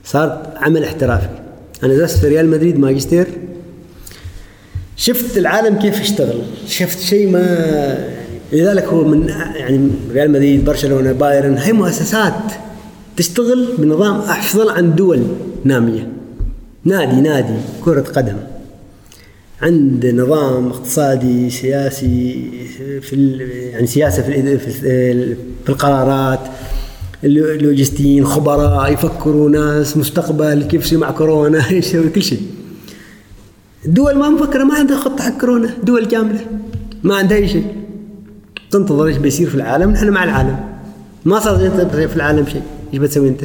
صار 0.04 0.52
عمل 0.56 0.84
احترافي. 0.84 1.28
أنا 1.82 1.94
درست 1.96 2.18
في 2.18 2.28
ريال 2.28 2.50
مدريد 2.50 2.78
ماجستير. 2.78 3.26
شفت 4.96 5.38
العالم 5.38 5.78
كيف 5.78 6.00
يشتغل. 6.00 6.38
شفت 6.68 7.00
شيء 7.00 7.28
ما 7.30 8.08
لذلك 8.52 8.84
هو 8.84 9.04
من 9.04 9.28
يعني 9.56 9.88
ريال 10.12 10.30
مدريد 10.30 10.64
برشلونة 10.64 11.12
بايرن 11.12 11.58
هي 11.58 11.72
مؤسسات 11.72 12.34
تشتغل 13.16 13.68
بنظام 13.78 14.14
أفضل 14.20 14.70
عن 14.70 14.94
دول 14.94 15.22
نامية. 15.64 16.08
نادي 16.84 17.20
نادي 17.20 17.54
كرة 17.84 18.00
قدم. 18.00 18.36
عند 19.62 20.06
نظام 20.06 20.68
اقتصادي 20.68 21.50
سياسي 21.50 22.50
في 23.02 23.36
يعني 23.72 23.86
سياسة 23.86 24.22
في 24.22 24.58
في 24.58 24.68
ال- 25.12 25.36
في 25.64 25.68
القرارات 25.68 26.40
اللو- 27.24 27.54
لوجستيين 27.60 28.26
خبراء 28.26 28.92
يفكروا 28.92 29.50
ناس 29.50 29.96
مستقبل 29.96 30.62
كيف 30.62 30.84
يصير 30.84 30.98
مع 30.98 31.10
كورونا 31.10 31.62
كل 32.14 32.22
شيء. 32.22 32.40
الدول 33.86 34.18
ما 34.18 34.28
مفكرة 34.28 34.64
ما 34.64 34.74
عندها 34.74 34.96
خطة 34.96 35.24
حق 35.24 35.38
كورونا 35.38 35.70
دول 35.82 36.04
كاملة. 36.04 36.46
ما 37.02 37.16
عندها 37.16 37.38
أي 37.38 37.48
شيء. 37.48 37.74
تنتظر 38.70 39.06
إيش 39.06 39.16
بيصير 39.16 39.48
في 39.48 39.54
العالم؟ 39.54 39.90
نحن 39.90 40.10
مع 40.10 40.24
العالم. 40.24 40.64
ما 41.24 41.38
صار 41.38 41.70
في 42.08 42.16
العالم 42.16 42.46
شيء. 42.46 42.62
إيش 42.92 43.00
بتسوي 43.00 43.28
أنت؟ 43.28 43.44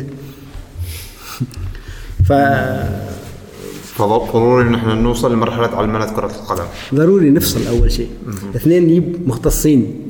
فضروري 3.96 4.68
إن 4.68 4.76
إحنا 4.76 4.96
نوصل 4.96 5.34
لمرحلة 5.34 5.68
علمنه 5.68 6.06
كرة 6.06 6.26
القدم. 6.26 6.64
فضروري 6.92 7.30
نفصل 7.30 7.68
أول 7.68 7.92
شيء. 7.92 8.10
اثنين 8.56 8.84
نجيب 8.84 9.28
مختصين. 9.28 10.02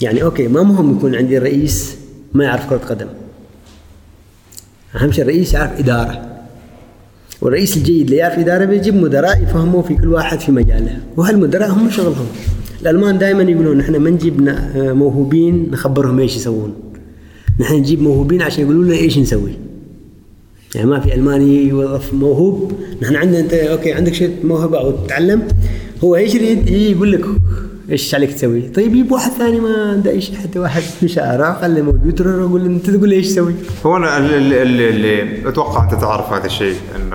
يعني 0.00 0.22
أوكي 0.22 0.48
ما 0.48 0.62
مهم 0.62 0.96
يكون 0.96 1.14
عندي 1.14 1.38
رئيس 1.38 1.96
ما 2.34 2.44
يعرف 2.44 2.68
كرة 2.70 2.80
قدم. 2.88 3.08
أهم 4.96 5.12
شيء 5.12 5.24
الرئيس 5.24 5.54
يعرف 5.54 5.78
إدارة. 5.78 6.29
والرئيس 7.40 7.76
الجيد 7.76 8.04
اللي 8.04 8.16
يعرف 8.16 8.38
إدارة 8.38 8.64
بيجيب 8.64 8.94
مدراء 8.94 9.42
يفهموا 9.42 9.82
في 9.82 9.94
كل 9.94 10.08
واحد 10.08 10.40
في 10.40 10.52
مجاله. 10.52 10.98
وهالمدراء 11.16 11.70
هم 11.70 11.90
شغلهم؟ 11.90 12.26
الألمان 12.82 13.18
دائما 13.18 13.42
يقولون 13.42 13.76
نحن 13.78 13.96
ما 13.96 14.10
نجيب 14.10 14.40
ن- 14.42 14.92
موهوبين 14.92 15.70
نخبرهم 15.70 16.18
إيش 16.18 16.36
يسوون. 16.36 16.74
نحن 17.60 17.74
نجيب 17.74 18.02
موهوبين 18.02 18.42
عشان 18.42 18.64
يقولوا 18.64 18.84
لنا 18.84 18.94
إيش 18.94 19.18
نسوي. 19.18 19.50
يعني 20.74 20.86
ما 20.90 21.00
في 21.00 21.14
ألماني 21.14 21.68
يوظف 21.68 22.14
موهوب. 22.14 22.72
نحن 23.02 23.16
عندنا 23.16 23.40
أنت 23.40 23.54
أوكي 23.54 23.92
عندك 23.92 24.14
شيء 24.14 24.30
موهبة 24.44 24.78
أو 24.80 24.90
تتعلم 24.90 25.42
هو 26.04 26.16
إيش 26.16 26.34
يريد؟ 26.34 26.68
يقول 26.70 27.12
لك 27.12 27.24
إيش 27.90 28.14
عليك 28.14 28.32
تسوي؟ 28.32 28.60
طيب 28.60 28.94
يجيب 28.94 29.12
واحد 29.12 29.30
ثاني 29.30 29.60
ما 29.60 29.90
عنده 29.90 30.10
أي 30.10 30.20
شيء 30.20 30.36
حتى 30.36 30.58
واحد 30.58 30.82
في 30.82 31.08
شارع 31.08 31.60
خليه 31.60 31.82
موجود. 31.82 32.20
أقول 32.20 32.64
أنت 32.66 32.90
تقول 32.90 33.08
لي 33.08 33.16
إيش 33.16 33.28
تسوي 33.28 33.54
هو 33.86 33.96
أنا 33.96 34.16
اللي, 34.16 34.62
اللي, 34.62 35.48
أتوقع 35.48 35.84
أنت 35.84 35.94
تعرف 35.94 36.32
هذا 36.32 36.46
الشيء 36.46 36.76
إن 36.96 37.10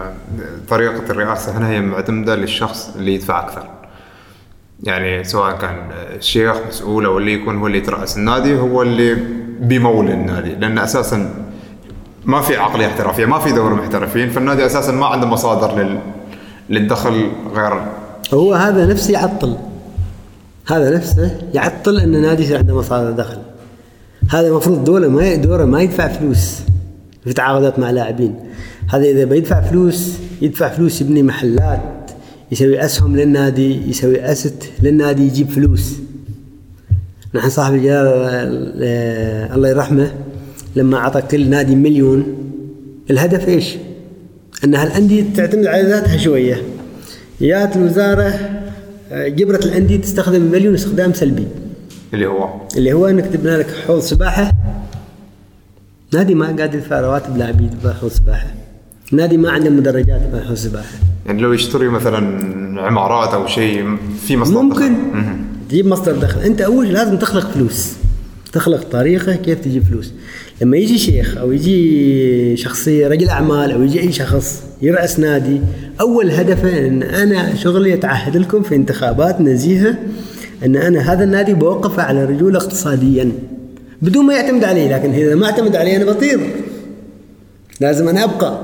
طريقة 0.70 1.12
الرئاسة 1.12 1.58
هنا 1.58 1.70
هي 1.70 1.82
معتمدة 1.82 2.36
للشخص 2.36 2.90
اللي 2.96 3.16
يدفع 3.16 3.40
أكثر. 3.40 3.64
يعني 4.84 5.24
سواء 5.24 5.58
كان 5.58 5.92
الشيخ 6.18 6.56
مسؤول 6.68 7.06
أو 7.06 7.18
اللي 7.18 7.34
يكون 7.34 7.58
هو 7.58 7.68
اللي 7.68 7.78
يتراس 7.78 8.18
النادي 8.18 8.60
هو 8.60 8.82
اللي 8.82 9.18
بيمول 9.60 10.10
النادي 10.10 10.56
لأن 10.56 10.80
أساسا 10.80 11.46
ما 12.26 12.42
في 12.42 12.58
عقليه 12.58 12.88
احترافيه 12.88 13.26
ما 13.26 13.40
في 13.40 13.52
دوري 13.52 13.76
محترفين 13.76 14.30
فالنادي 14.30 14.66
أساسا 14.66 14.92
ما 14.92 15.06
عنده 15.06 15.28
مصادر 15.28 15.84
لل 15.84 16.00
للدخل 16.70 17.32
غير 17.56 17.82
هو 18.34 18.54
هذا 18.54 18.86
نفسه 18.86 19.14
يعطل. 19.14 19.58
هذا 20.68 20.96
نفسه 20.96 21.42
يعطل 21.54 22.00
إن 22.00 22.16
النادي 22.16 22.44
يصير 22.44 22.58
عنده 22.58 22.76
مصادر 22.76 23.12
دخل. 23.12 23.38
هذا 24.30 24.48
المفروض 24.48 24.84
دولة 24.84 25.08
ما 25.08 25.36
دوره 25.36 25.66
ما 25.66 25.82
يدفع 25.82 26.08
فلوس 26.08 26.60
في 27.24 27.34
تعاقدات 27.34 27.80
مع 27.80 27.90
لاعبين. 27.90 28.36
هذا 28.88 29.04
إذا 29.04 29.26
بيدفع 29.26 29.62
فلوس 29.62 30.14
يدفع 30.42 30.70
فلوس 30.70 31.02
يبني 31.02 31.24
محلات 31.24 32.12
يسوي 32.52 32.86
أسهم 32.86 33.16
للنادي 33.16 33.90
يسوي 33.90 34.32
اسد 34.32 34.64
للنادي 34.82 35.24
يجيب 35.24 35.50
فلوس. 35.50 35.94
نحن 37.34 37.50
صاحب 37.50 37.74
الجلالة 37.74 38.12
آه، 38.82 39.56
الله 39.56 39.70
يرحمه 39.70 40.12
لما 40.76 40.98
أعطى 40.98 41.22
كل 41.22 41.50
نادي 41.50 41.76
مليون 41.76 42.26
الهدف 43.10 43.48
إيش؟ 43.48 43.76
أن 44.64 44.76
هالأندية 44.76 45.24
تعتمد 45.36 45.66
على 45.66 45.84
ذاتها 45.84 46.18
شوية. 46.18 46.62
جات 47.42 47.76
الوزاره 47.76 48.55
جبرت 49.16 49.66
الأندية 49.66 49.98
تستخدم 49.98 50.36
المليون 50.36 50.74
استخدام 50.74 51.14
سلبي. 51.14 51.48
اللي 52.14 52.26
هو؟ 52.26 52.50
اللي 52.78 52.94
هو 52.94 53.08
أنك 53.08 53.26
تبنى 53.26 53.58
لك 53.58 53.68
حوض 53.88 54.00
سباحة. 54.00 54.52
نادي 56.14 56.36
ما 56.36 56.56
قاعد 56.56 56.74
يدفع 56.74 57.02
رواتب 57.02 57.38
لاعبين 57.38 57.66
يدفع 57.66 57.94
حوض 57.94 58.12
سباحة. 58.12 58.48
نادي 59.12 59.38
ما 59.38 59.52
عنده 59.52 59.70
مدرجات 59.70 60.22
يدفع 60.22 60.48
حوض 60.48 60.56
سباحة. 60.56 60.96
يعني 61.26 61.42
لو 61.42 61.54
يشتري 61.54 61.90
مثلا 61.90 62.82
عمارات 62.82 63.34
أو 63.34 63.48
شيء 63.48 63.98
في 64.28 64.38
مصدر 64.38 64.62
ممكن. 64.62 64.96
دخل. 65.12 65.36
تجيب 65.70 65.88
مصدر 65.88 66.12
دخل. 66.12 66.42
أنت 66.42 66.62
أول 66.62 66.94
لازم 66.94 67.18
تخلق 67.18 67.52
فلوس. 67.52 67.94
تخلق 68.54 68.84
طريقة 68.92 69.36
كيف 69.36 69.60
تجيب 69.60 69.84
فلوس. 69.84 70.14
لما 70.62 70.78
يجي 70.78 70.98
شيخ 70.98 71.38
أو 71.38 71.52
يجي 71.52 72.58
شخصية 72.58 73.08
رجل 73.08 73.30
أعمال 73.30 73.72
أو 73.72 73.84
يجي 73.84 74.00
أي 74.00 74.12
شخص 74.12 74.64
يرأس 74.86 75.20
نادي. 75.20 75.62
أول 76.02 76.32
هدفه 76.32 76.88
إن 76.88 77.04
أنا 77.04 77.56
شغلي 77.56 77.94
اتعهد 77.94 78.38
لكم 78.38 78.62
في 78.62 78.76
انتخابات 78.76 79.42
نزيهة 79.42 79.96
إن 80.66 80.76
أنا 80.76 81.14
هذا 81.14 81.24
النادي 81.24 81.54
بوقفه 81.54 82.04
على 82.04 82.26
رجوله 82.26 82.58
اقتصاديا. 82.60 83.32
بدون 84.02 84.26
ما 84.26 84.34
يعتمد 84.34 84.64
علي 84.64 84.88
لكن 84.90 85.12
إذا 85.14 85.36
ما 85.36 85.46
اعتمد 85.46 85.76
علي 85.76 85.96
أنا 85.96 86.06
بطير. 86.06 86.40
لازم 87.80 88.08
أنا 88.08 88.24
أبقى. 88.24 88.60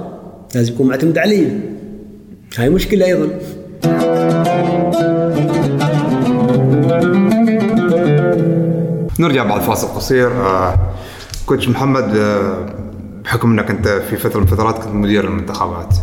لازم 0.56 0.74
يكون 0.74 0.88
معتمد 0.88 1.18
علي. 1.18 1.48
هاي 2.58 2.70
مشكلة 2.70 3.06
أيضا. 3.06 3.28
نرجع 9.20 9.44
بعد 9.44 9.62
فاصل 9.62 9.88
قصير. 9.88 10.28
آه، 10.32 10.80
كوتش 11.46 11.68
محمد 11.70 12.18
آه، 12.18 12.66
بحكم 13.24 13.52
انك 13.52 13.70
انت 13.70 13.88
في 13.88 14.18
فترة 14.18 14.40
من 14.40 14.44
الفترات 14.46 14.78
كنت 14.84 14.94
مدير 14.96 15.26
المنتخبات 15.26 15.96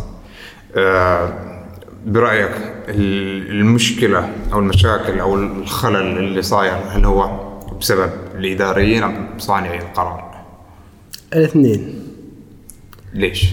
آه، 0.75 1.33
برأيك 2.05 2.51
ال- 2.89 3.49
المشكلة 3.51 4.29
أو 4.53 4.59
المشاكل 4.59 5.19
أو 5.19 5.35
الخلل 5.35 6.17
اللي 6.17 6.41
صاير 6.41 6.73
هل 6.89 7.05
هو 7.05 7.49
بسبب 7.81 8.09
الإداريين 8.35 9.03
أم 9.03 9.27
صانعي 9.37 9.77
القرار؟ 9.79 10.29
الاثنين 11.33 11.93
ليش؟ 13.13 13.45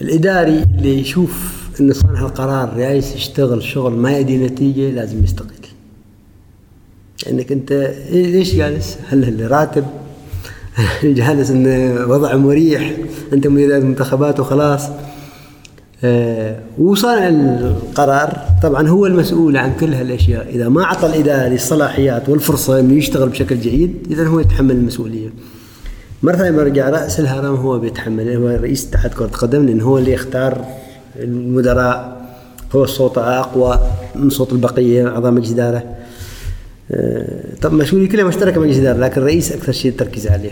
الإداري 0.00 0.62
اللي 0.62 1.00
يشوف 1.00 1.60
إن 1.80 1.92
صانع 1.92 2.20
القرار 2.20 2.76
جايز 2.76 3.14
يشتغل 3.16 3.62
شغل 3.62 3.92
ما 3.92 4.18
يدي 4.18 4.36
نتيجة 4.46 4.90
لازم 4.90 5.24
يستقيل 5.24 5.50
لأنك 7.26 7.52
أنت 7.52 7.72
ليش 8.10 8.54
جالس؟ 8.54 8.98
هل 9.08 9.24
اللي 9.24 9.46
راتب؟ 9.46 9.86
جالس 11.04 11.50
إن 11.50 11.96
وضع 12.08 12.36
مريح 12.36 12.96
أنت 13.32 13.46
مدير 13.46 13.76
المنتخبات 13.76 14.40
وخلاص. 14.40 14.88
آه، 16.04 16.58
وصانع 16.78 17.28
القرار 17.28 18.38
طبعا 18.62 18.88
هو 18.88 19.06
المسؤول 19.06 19.56
عن 19.56 19.72
كل 19.80 19.94
هالأشياء. 19.94 20.48
إذا 20.48 20.68
ما 20.68 20.84
أعطى 20.84 21.06
الاداري 21.06 21.54
الصلاحيات 21.54 22.28
والفرصة 22.28 22.80
إنه 22.80 22.94
يشتغل 22.94 23.28
بشكل 23.28 23.60
جيد 23.60 24.06
اذا 24.10 24.26
هو 24.26 24.40
يتحمل 24.40 24.70
المسؤولية. 24.70 25.28
مرة 26.22 26.36
ثانية 26.36 26.50
برجع 26.50 26.88
رأس 26.88 27.20
الهرم 27.20 27.54
هو 27.54 27.78
بيتحمل 27.78 28.36
هو 28.36 28.48
رئيس 28.48 28.88
اتحاد 28.88 29.14
كرة 29.14 29.24
القدم 29.24 29.66
لأن 29.66 29.80
هو 29.80 29.98
اللي 29.98 30.12
يختار 30.12 30.64
المدراء. 31.16 32.20
هو 32.74 32.84
الصوت 32.84 33.18
أقوى 33.18 33.80
من 34.14 34.30
صوت 34.30 34.52
البقية 34.52 35.08
أعضاء 35.08 35.32
مجلس 35.32 35.52
إدارة 35.52 35.78
آه، 35.78 35.99
طب 37.62 37.72
مسؤولية 37.72 38.08
كلها 38.08 38.24
مشتركة 38.24 38.60
مجلس 38.60 38.78
إدارة 38.78 38.98
لكن 38.98 39.20
الرئيس 39.20 39.52
أكثر 39.52 39.72
شيء 39.72 39.90
التركيز 39.90 40.26
عليه. 40.28 40.50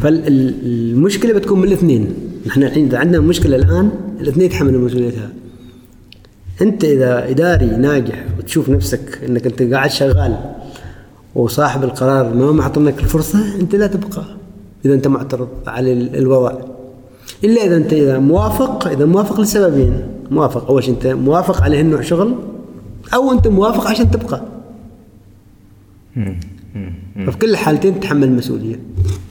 فالمشكلة 0.00 1.32
بتكون 1.32 1.58
من 1.58 1.64
الاثنين. 1.68 2.14
نحن 2.46 2.62
الحين 2.62 2.86
إذا 2.86 2.98
عندنا 2.98 3.20
مشكلة 3.20 3.56
الآن 3.56 3.90
الاثنين 4.20 4.46
يتحملوا 4.46 4.80
مسؤوليتها 4.80 5.28
أنت 6.62 6.84
إذا 6.84 7.30
إداري 7.30 7.66
ناجح 7.66 8.24
وتشوف 8.38 8.68
نفسك 8.68 9.18
إنك 9.28 9.46
أنت 9.46 9.62
قاعد 9.62 9.90
شغال 9.90 10.36
وصاحب 11.34 11.84
القرار 11.84 12.34
ما 12.34 12.52
معطينك 12.52 12.98
الفرصة 13.00 13.38
أنت 13.60 13.74
لا 13.74 13.86
تبقى. 13.86 14.24
إذا 14.84 14.94
أنت 14.94 15.08
معترض 15.08 15.48
على 15.66 15.92
ال- 15.92 16.16
الوضع. 16.16 16.52
إلا 17.44 17.64
إذا 17.64 17.76
أنت 17.76 17.92
إذا 17.92 18.18
موافق 18.18 18.88
إذا 18.88 19.04
موافق 19.04 19.40
لسببين. 19.40 19.92
موافق 20.30 20.66
أول 20.70 20.84
شيء 20.84 20.94
أنت 20.94 21.06
موافق 21.06 21.62
على 21.62 21.80
هالنوع 21.80 22.00
شغل 22.00 22.34
أو 23.14 23.32
أنت 23.32 23.48
موافق 23.48 23.86
عشان 23.86 24.10
تبقى. 24.10 24.42
ففي 27.26 27.38
كل 27.40 27.50
الحالتين 27.50 28.00
تتحمل 28.00 28.24
المسؤولية. 28.24 28.80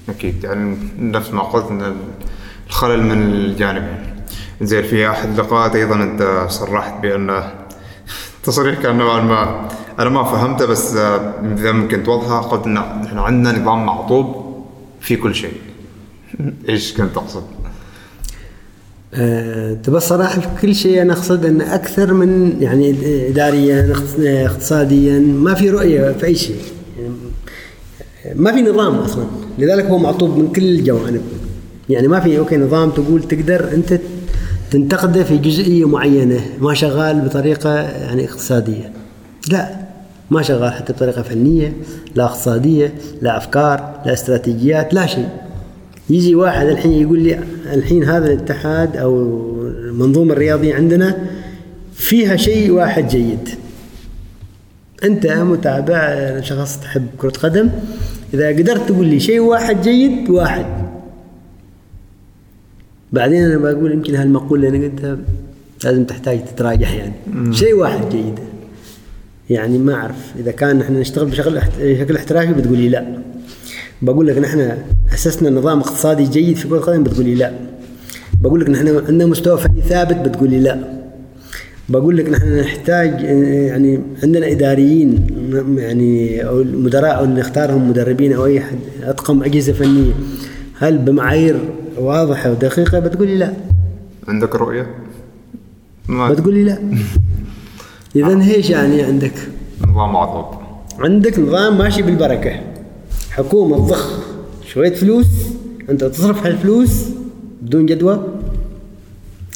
أكيد 0.10 0.44
يعني 0.44 0.78
نفس 1.00 1.34
ما 1.34 1.42
قلت 1.42 1.66
إن 1.72 1.96
الخلل 2.68 3.04
من 3.04 3.24
الجانبين 3.24 4.00
زين 4.62 4.84
في 4.84 5.10
أحد 5.10 5.30
اللقاءات 5.30 5.76
أيضا 5.76 6.04
أنت 6.04 6.46
صرحت 6.50 7.02
بأن 7.02 7.44
تصريح 8.44 8.82
كان 8.82 8.98
نوعا 8.98 9.22
ما 9.22 9.70
أنا 10.00 10.10
ما 10.10 10.24
فهمته 10.24 10.66
بس 10.66 10.96
إذا 10.96 11.72
ممكن 11.72 12.04
توضحه 12.04 12.42
قلت 12.42 12.66
إن 12.66 12.74
نحن 12.74 13.18
عندنا 13.18 13.60
نظام 13.60 13.86
معطوب 13.86 14.56
في 15.02 15.16
كل 15.16 15.36
شيء. 15.36 15.54
إيش 16.70 16.94
كنت 16.94 17.16
تقصد؟ 17.16 17.44
أه 19.16 19.74
تبى 19.84 19.98
الصراحة 19.98 20.42
في 20.42 20.48
كل 20.62 20.76
شيء 20.76 21.02
أنا 21.02 21.14
أقصد 21.14 21.46
أن 21.46 21.62
أكثر 21.62 22.14
من 22.14 22.58
يعني 22.62 22.96
إداريا 23.30 23.94
اقتص- 23.94 24.20
اقتصاديا 24.20 25.20
ما 25.20 25.54
في 25.54 25.70
رؤية 25.70 26.12
في 26.12 26.26
أي 26.26 26.36
شيء. 26.36 26.56
يعني 27.00 27.14
ما 28.36 28.52
في 28.52 28.62
نظام 28.62 28.96
أصلا. 28.96 29.24
لذلك 29.60 29.86
هو 29.86 29.98
معطوب 29.98 30.38
من 30.38 30.52
كل 30.54 30.64
الجوانب. 30.64 31.22
يعني 31.90 32.08
ما 32.08 32.20
في 32.20 32.38
أوكي 32.40 32.58
نظام 32.58 32.90
تقول 32.90 33.24
تقدر 33.24 33.74
أنت 33.74 34.00
تنتقده 34.72 35.24
في 35.24 35.38
جزئية 35.38 35.88
معينة 35.88 36.40
ما 36.60 36.74
شغال 36.74 37.22
بطريقة 37.22 37.80
يعني 37.80 38.26
اقتصادية. 38.26 38.92
لا 39.52 39.70
ما 40.32 40.42
شغال 40.42 40.72
حتى 40.74 40.94
بطريقة 40.94 41.22
فنية 41.22 41.74
لا 42.16 42.24
اقتصادية 42.26 42.94
لا 43.22 43.38
أفكار 43.38 44.02
لا 44.06 44.14
استراتيجيات 44.14 44.94
لا 44.94 45.06
شيء. 45.06 45.30
يجي 46.12 46.36
واحد 46.36 46.68
الحين 46.68 46.92
يقول 46.92 47.20
لي 47.20 47.40
الحين 47.74 48.04
هذا 48.04 48.28
الاتحاد 48.34 48.98
أو 48.98 49.22
المنظومة 49.68 50.34
الرياضية 50.34 50.76
عندنا 50.76 51.18
فيها 51.94 52.36
شيء 52.36 52.72
واحد 52.72 53.08
جيد. 53.08 53.50
أنت 55.04 55.28
متابع 55.28 56.18
شخص 56.42 56.80
تحب 56.80 57.08
كرة 57.18 57.30
قدم. 57.30 57.70
إذا 58.34 58.48
قدرت 58.48 58.90
تقول 58.90 59.06
لي 59.08 59.20
شيء 59.20 59.40
واحد 59.40 59.82
جيد 59.82 60.30
واحد. 60.30 60.66
بعدين 63.14 63.44
أنا 63.44 63.58
بقول 63.58 63.92
يمكن 63.92 64.16
هالمقولة 64.16 64.68
اللي 64.68 64.78
أنا 64.78 64.88
قلتها 64.88 65.18
لازم 65.84 66.04
تحتاج 66.04 66.46
تتراجع 66.46 66.90
يعني. 66.90 67.14
شيء 67.54 67.74
واحد 67.74 68.10
جيد. 68.10 68.40
يعني 69.50 69.78
ما 69.78 69.94
أعرف 69.94 70.34
إذا 70.40 70.52
كان 70.52 70.78
نحن 70.80 70.94
نشتغل 70.94 71.26
بشكل 71.26 71.58
احت- 71.58 71.82
بشكل 71.82 72.16
احترافي 72.16 72.54
بتقولي 72.54 72.90
لا. 72.90 73.22
بقول 74.02 74.28
لك 74.28 74.38
نحن 74.38 74.78
أسسنا 75.14 75.50
نظام 75.50 75.80
اقتصادي 75.80 76.24
جيد 76.24 76.56
في 76.58 76.68
كرة 76.68 76.78
القدم 76.78 77.04
بتقولي 77.04 77.36
لا. 77.36 77.54
بقول 78.42 78.62
لك 78.62 78.70
نحن 78.70 78.88
عندنا 78.88 79.26
مستوى 79.26 79.58
فني 79.58 79.82
ثابت 79.82 80.30
بتقولي 80.30 80.60
لا. 80.60 81.02
بقول 81.90 82.18
لك 82.18 82.30
نحن 82.30 82.60
نحتاج 82.60 83.22
يعني 83.22 84.02
عندنا 84.24 84.52
إداريين 84.52 85.28
يعني 85.78 86.44
أو 86.48 86.62
المدراء 86.62 87.18
أو 87.18 87.24
اللي 87.24 87.40
نختارهم 87.40 87.90
مدربين 87.90 88.34
أو 88.34 88.46
أي 88.46 88.60
احد 88.60 88.78
اطقم 89.04 89.44
أجهزة 89.44 89.74
فنية. 89.74 90.12
هل 90.80 90.98
بمعايير 90.98 91.60
واضحة 91.98 92.52
ودقيقة؟ 92.52 93.00
بتقولي 93.00 93.38
لا. 93.38 93.54
عندك 94.28 94.56
رؤية؟ 94.56 94.88
ما 96.08 96.30
بتقولي 96.30 96.64
لا. 96.64 96.78
اذا 98.16 98.42
إيش 98.56 98.70
يعني 98.70 99.02
عندك؟ 99.02 99.34
نظام 99.82 100.14
معطوب 100.14 100.46
عندك 101.00 101.40
نظام 101.40 101.78
ماشي 101.78 102.02
بالبركة. 102.02 102.71
حكومة 103.32 103.88
تضخ 103.88 104.20
شوية 104.74 104.94
فلوس 104.94 105.28
أنت 105.90 106.04
تصرف 106.04 106.46
هالفلوس 106.46 106.90
بدون 107.62 107.86
جدوى 107.86 108.28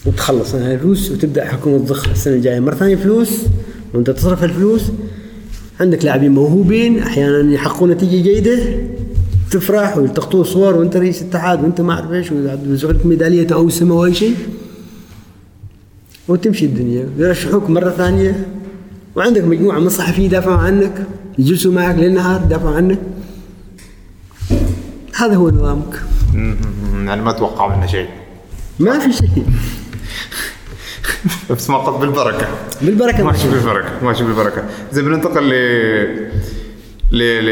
وتخلص 0.05 0.55
من 0.55 0.61
هالفلوس 0.61 1.11
وتبدأ 1.11 1.45
حكومة 1.45 1.78
تضخ 1.78 2.09
السنة 2.09 2.34
الجاية 2.34 2.59
مرة 2.59 2.76
ثانية 2.76 2.95
فلوس 2.95 3.30
وأنت 3.93 4.09
تصرف 4.09 4.43
هالفلوس 4.43 4.82
عندك 5.80 6.05
لاعبين 6.05 6.32
موهوبين 6.32 6.99
أحيانا 6.99 7.53
يحققون 7.53 7.91
نتيجة 7.91 8.23
جيدة 8.23 8.59
تفرح 9.51 9.97
ويلتقطوا 9.97 10.43
صور 10.43 10.76
وأنت 10.76 10.97
رئيس 10.97 11.21
اتحاد 11.21 11.63
وأنت 11.63 11.82
ما 11.82 12.23
لك 12.63 13.05
ميدالية 13.05 13.47
أو 13.53 13.69
سمة 13.69 13.95
أو 13.95 14.05
أي 14.05 14.13
شيء. 14.13 14.36
وتمشي 16.28 16.65
الدنيا. 16.65 17.09
يرشحوك 17.17 17.69
مرة 17.69 17.89
ثانية. 17.89 18.45
وعندك 19.15 19.43
مجموعة 19.43 19.80
من 19.80 19.88
الصحفيين 19.88 20.26
يدافعوا 20.26 20.57
عنك 20.57 21.05
يجلسوا 21.38 21.71
معك 21.71 21.95
ليل 21.95 22.13
نهار 22.13 22.41
يدافعوا 22.45 22.76
عنك. 22.76 22.99
هذا 25.18 25.36
هو 25.36 25.49
نظامك. 25.49 26.01
يعني 27.05 27.22
ما 27.22 27.30
أتوقع 27.30 27.76
منه 27.76 27.86
شيء. 27.88 28.09
ما 28.80 28.99
في 28.99 29.13
شيء. 29.13 29.45
بس 31.49 31.70
ما 31.70 31.78
قلت 31.78 32.01
بالبركة. 32.01 32.47
بالبركة. 32.82 33.24
ماشي. 33.24 33.49
بالبركة 33.49 33.89
ماشي 34.03 34.24
بالبركة. 34.24 34.63
زي 34.91 35.01
بننتقل 35.01 35.43
ل 35.43 35.53
ل 37.11 37.45
ل 37.45 37.49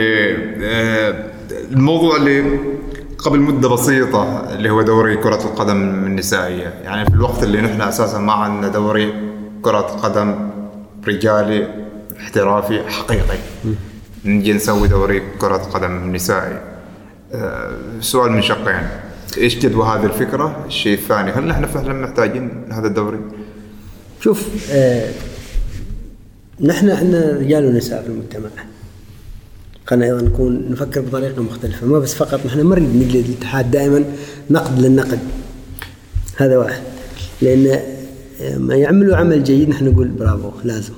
آه، 0.63 1.25
الموضوع 1.71 2.15
اللي 2.15 2.59
قبل 3.17 3.39
مدة 3.39 3.69
بسيطة 3.69 4.53
اللي 4.53 4.69
هو 4.69 4.81
دوري 4.81 5.17
كرة 5.17 5.43
القدم 5.43 5.81
النسائية. 5.81 6.73
يعني 6.83 7.05
في 7.05 7.13
الوقت 7.13 7.43
اللي 7.43 7.61
نحن 7.61 7.81
أساسا 7.81 8.17
ما 8.19 8.33
عندنا 8.33 8.67
دوري 8.67 9.13
كرة 9.61 9.79
قدم 9.81 10.49
رجالي 11.07 11.67
احترافي 12.19 12.83
حقيقي. 12.89 13.37
نجي 14.25 14.53
نسوي 14.53 14.87
دوري 14.87 15.21
كرة 15.39 15.57
قدم 15.57 16.15
نسائي. 16.15 16.72
سؤال 18.01 18.31
من 18.31 18.41
شقين. 18.41 18.87
إيش 19.37 19.57
جدوى 19.57 19.87
هذه 19.87 20.05
الفكرة؟ 20.05 20.65
الشيء 20.67 20.97
الثاني 20.97 21.31
هل 21.31 21.47
نحن 21.47 21.65
فعلا 21.65 21.93
محتاجين 21.93 22.65
هذا 22.71 22.87
الدوري؟ 22.87 23.19
شوف 24.21 24.47
آه 24.71 25.11
نحن 26.61 26.89
عندنا 26.89 27.37
رجال 27.39 27.65
ونساء 27.65 28.01
في 28.01 28.07
المجتمع. 28.07 28.49
خلينا 29.87 30.05
أيضا 30.05 30.21
نكون 30.21 30.71
نفكر 30.71 31.01
بطريقة 31.01 31.41
مختلفة. 31.41 31.87
ما 31.87 31.99
بس 31.99 32.13
فقط 32.13 32.45
نحن 32.45 32.61
ما 32.61 32.75
نريد 32.75 32.95
نقلد 32.95 33.25
الاتحاد 33.29 33.71
دائما 33.71 34.03
نقد 34.49 34.79
للنقد. 34.79 35.19
هذا 36.37 36.57
واحد. 36.57 36.81
لأن 37.41 37.79
آه، 38.41 38.57
ما 38.57 38.75
يعملوا 38.75 39.17
عمل 39.17 39.43
جيد 39.43 39.69
نحن 39.69 39.85
نقول 39.85 40.07
برافو 40.07 40.51
لازم. 40.63 40.93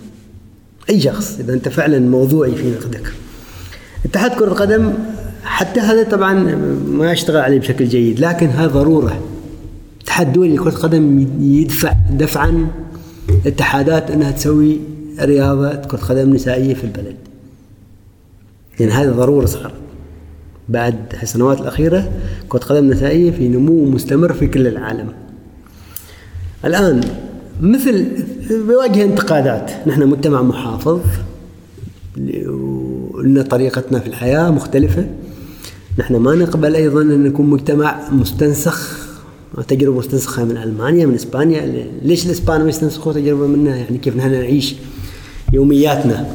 أي 0.90 1.02
شخص 1.02 1.40
إذا 1.40 1.54
أنت 1.54 1.70
فعلا 1.70 2.00
موضوعي 2.00 2.56
في 2.56 2.72
نقدك. 2.72 3.14
اتحاد 4.06 4.32
كرة 4.32 4.46
القدم 4.46 4.94
حتى 5.56 5.80
هذا 5.80 6.04
طبعا 6.04 6.34
ما 6.88 7.12
يشتغل 7.12 7.38
عليه 7.38 7.60
بشكل 7.60 7.88
جيد 7.88 8.20
لكن 8.20 8.48
هذا 8.48 8.68
ضرورة 8.68 9.22
الاتحاد 9.98 10.28
الدولي 10.28 10.56
لكرة 10.56 10.70
القدم 10.70 11.28
يدفع 11.40 11.94
دفعا 12.12 12.68
اتحادات 13.46 14.12
إنها 14.12 14.32
تسوي 14.32 14.80
رياضة 15.20 15.76
كرة 15.76 15.98
قدم 15.98 16.34
نسائية 16.34 16.74
في 16.74 16.84
البلد. 16.84 17.16
يعني 18.80 18.92
هذا 18.92 19.12
ضرورة 19.12 19.46
صار. 19.46 19.72
بعد 20.70 20.96
السنوات 21.24 21.62
الأخيرة 21.62 22.12
كرة 22.50 22.60
قدم 22.60 22.88
نسائية 22.88 23.32
في 23.32 23.48
نمو 23.48 23.86
مستمر 23.86 24.34
في 24.34 24.48
كل 24.48 24.68
العالم 24.68 25.08
الآن 26.66 27.02
مثل 27.62 28.08
بيواجه 28.50 29.04
انتقادات 29.04 29.72
نحن 29.88 30.08
مجتمع 30.08 30.42
محافظ 30.42 31.02
لنا 33.24 33.44
طريقتنا 33.44 34.00
في 34.00 34.08
الحياة 34.08 34.52
مختلفة 34.52 35.06
نحن 36.00 36.16
ما 36.16 36.36
نقبل 36.36 36.76
أيضا 36.76 37.02
أن 37.02 37.24
نكون 37.24 37.50
مجتمع 37.50 38.12
مستنسخ 38.12 39.06
تجربة 39.68 39.98
مستنسخة 39.98 40.44
من 40.44 40.58
ألمانيا 40.58 41.06
من 41.06 41.14
إسبانيا. 41.14 41.88
ليش 42.02 42.26
الإسبان 42.26 42.70
يستنسخوا 42.70 43.14
تجربة 43.14 43.48
منا 43.48 43.76
يعني 43.76 43.98
كيف 43.98 44.16
نحن 44.16 44.32
نعيش 44.32 44.76
يومياتنا 45.54 46.26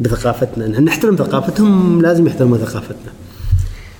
بثقافتنا؟ 0.00 0.68
نحن 0.68 0.84
نحترم 0.84 1.16
ثقافتهم 1.16 2.02
لازم 2.02 2.26
يحترموا 2.26 2.58
ثقافتنا. 2.58 3.12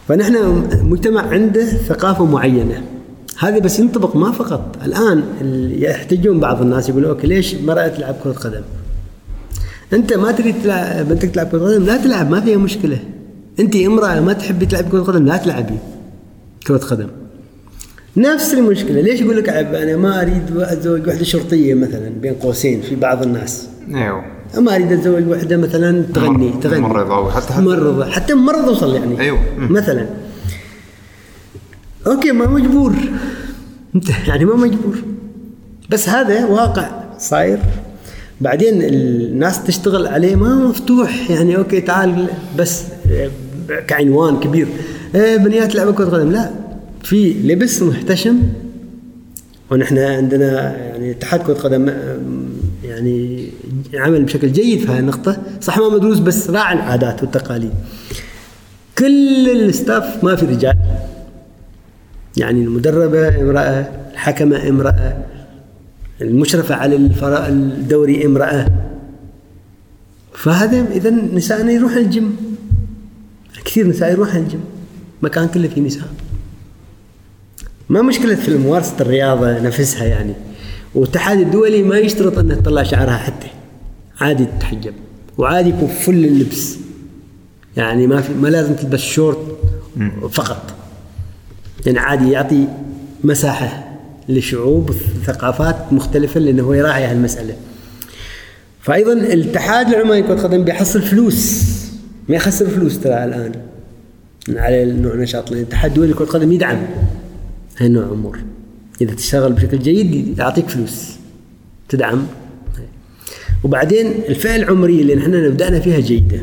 فنحن 0.08 0.64
مجتمع 0.82 1.20
عنده 1.20 1.64
ثقافة 1.64 2.24
معينة. 2.24 2.82
هذا 3.38 3.58
بس 3.58 3.78
ينطبق 3.78 4.16
ما 4.16 4.32
فقط. 4.32 4.76
الآن 4.84 5.22
يحتجون 5.78 6.40
بعض 6.40 6.62
الناس 6.62 6.88
يقولوا 6.88 7.10
أوكي 7.10 7.26
ليش 7.26 7.54
مرأة 7.54 7.88
تلعب 7.88 8.14
كرة 8.24 8.32
قدم؟ 8.32 8.62
أنت 9.92 10.12
ما 10.12 10.32
تريد 10.32 10.54
تلعب 10.62 11.08
بنتك 11.08 11.30
تلعب 11.30 11.46
كرة 11.46 11.58
قدم 11.58 11.84
لا 11.84 11.96
تلعب 11.96 12.30
ما 12.30 12.40
فيها 12.40 12.56
مشكلة. 12.56 12.98
أنت 13.60 13.76
امرأة 13.76 14.20
ما 14.20 14.32
تحبي 14.32 14.66
تلعب 14.66 14.88
كرة 14.88 15.00
قدم 15.02 15.26
لا 15.26 15.36
تلعبي 15.36 15.74
كرة 16.66 16.76
قدم. 16.76 17.08
نفس 18.16 18.54
المشكلة. 18.54 19.00
ليش 19.00 19.20
يقول 19.20 19.36
لك 19.36 19.48
أنا 19.48 19.96
ما 19.96 20.22
أريد 20.22 20.42
أتزوج 20.56 21.08
وحدة 21.08 21.24
شرطية 21.24 21.74
مثلا 21.74 22.08
بين 22.22 22.34
قوسين 22.34 22.80
في 22.80 22.94
بعض 22.96 23.22
الناس؟ 23.22 23.66
أيوه. 23.94 24.24
ما 24.58 24.74
أريد 24.74 24.92
أتزوج 24.92 25.28
وحدة 25.28 25.56
مثلا 25.56 26.02
تغني 26.14 26.48
مر- 26.50 26.60
تغني. 26.62 26.80
ممرضة 26.80 27.14
أو 27.16 27.30
حتى- 27.30 27.34
حتى- 27.52 27.58
ممرضة 27.58 28.10
حتى 28.10 28.34
ممرضة 28.34 28.66
توصل 28.66 28.94
يعني. 28.94 29.30
مم. 29.30 29.72
مثلا. 29.72 30.06
أوكي 32.06 32.32
ما 32.32 32.46
مجبور. 32.48 32.92
انت 33.94 34.08
يعني 34.28 34.44
ما 34.44 34.56
مجبور. 34.56 34.96
بس 35.90 36.08
هذا 36.08 36.44
واقع 36.46 36.90
صاير. 37.18 37.58
بعدين 38.40 38.82
الناس 38.82 39.64
تشتغل 39.64 40.06
عليه 40.06 40.36
ما 40.36 40.54
مفتوح. 40.54 41.30
يعني 41.30 41.56
أوكي 41.56 41.80
تعال 41.80 42.26
بس 42.58 42.82
كعنوان 43.86 44.40
كبير. 44.40 44.68
آه، 45.16 45.36
بنيات 45.36 45.74
لعبة 45.74 45.92
كرة 45.92 46.04
قدم. 46.04 46.30
لا 46.30 46.50
في 47.02 47.32
لبس 47.32 47.82
محتشم 47.82 48.38
ونحن 49.70 49.98
عندنا 49.98 50.76
يعني 50.76 51.10
اتحاد 51.10 51.42
كرة 51.42 51.54
قدم 51.54 51.88
آم، 51.88 52.48
يعني 52.84 53.48
عمل 53.94 54.24
بشكل 54.24 54.52
جيد 54.52 54.80
في 54.80 54.92
هذه 54.92 54.98
النقطة. 54.98 55.36
صح 55.60 55.78
ما 55.78 55.88
مدروس 55.88 56.18
بس 56.18 56.50
راعى 56.50 56.74
العادات 56.74 57.22
والتقاليد. 57.22 57.72
كل 58.98 59.48
ال 59.50 59.63
staff 59.63 60.24
ما 60.24 60.36
في 60.36 60.46
رجال. 60.46 60.74
يعني 62.36 62.64
المدربة 62.64 63.40
امرأة 63.40 63.88
الحكمة 64.12 64.68
امرأة 64.68 65.16
المشرفة 66.20 66.74
على 66.74 66.96
الدوري 67.48 68.26
امرأة. 68.26 68.66
فهذا 70.34 70.86
اذا 70.92 71.10
نسائنا 71.10 71.72
يروح 71.72 71.92
الجيم. 71.92 72.36
كثير 73.68 73.86
نساء 73.86 74.12
يروح 74.12 74.34
الجيم. 74.34 74.60
مكان 75.22 75.48
كله 75.48 75.68
فيه 75.68 75.80
نساء. 75.80 76.08
ما 77.88 78.02
مشكلة 78.02 78.34
في 78.34 78.56
ممارسة 78.56 78.94
الرياضة 79.00 79.58
نفسها 79.58 80.04
يعني. 80.04 80.34
والاتحاد 80.94 81.40
الدولي 81.40 81.82
ما 81.82 81.98
يشترط 81.98 82.38
انها 82.38 82.56
تطلع 82.56 82.82
شعرها 82.82 83.16
حتى. 83.16 83.46
عادي 84.20 84.44
تتحجب. 84.44 84.94
وعادي 85.38 85.68
يكون 85.68 85.88
فل 85.88 86.24
اللبس. 86.24 86.76
يعني 87.76 88.06
ما 88.06 88.20
في 88.20 88.32
ما 88.34 88.48
لازم 88.48 88.74
تلبس 88.74 89.00
شورت 89.00 89.58
فقط. 90.30 90.74
يعني 91.86 91.98
عادي 91.98 92.30
يعطي 92.30 92.64
مساحة 93.24 93.98
لشعوب 94.28 94.92
ثقافات 95.24 95.92
مختلفة 95.92 96.40
لأنه 96.40 96.62
هو 96.62 96.72
يراعي 96.72 97.04
هالمسألة. 97.04 97.56
فأيضا 98.80 99.12
الاتحاد 99.12 99.88
العماني 99.88 100.22
لكرة 100.22 100.34
القدم 100.34 100.64
بيحصل 100.64 101.02
فلوس. 101.02 101.67
ما 102.28 102.36
يخسر 102.36 102.66
فلوس 102.66 103.00
ترى 103.00 103.24
الآن. 103.24 103.52
على 104.48 104.82
النوع 104.82 105.14
نشاط 105.14 105.50
لأن 105.50 105.60
الاتحاد 105.60 105.90
الدولي 105.90 106.12
لكرة 106.12 106.24
القدم 106.24 106.52
يدعم 106.52 106.86
هاي 107.78 107.86
النوع 107.86 108.04
أمور 108.04 108.38
إذا 109.00 109.14
تشتغل 109.14 109.52
بشكل 109.52 109.78
جيد 109.78 110.38
يعطيك 110.38 110.68
فلوس 110.68 111.16
تدعم. 111.88 112.26
وبعدين 113.64 114.06
الفئة 114.06 114.56
العمرية 114.56 115.02
اللي 115.02 115.14
نحن 115.14 115.50
بدأنا 115.50 115.80
فيها 115.80 116.00
جيدة. 116.00 116.40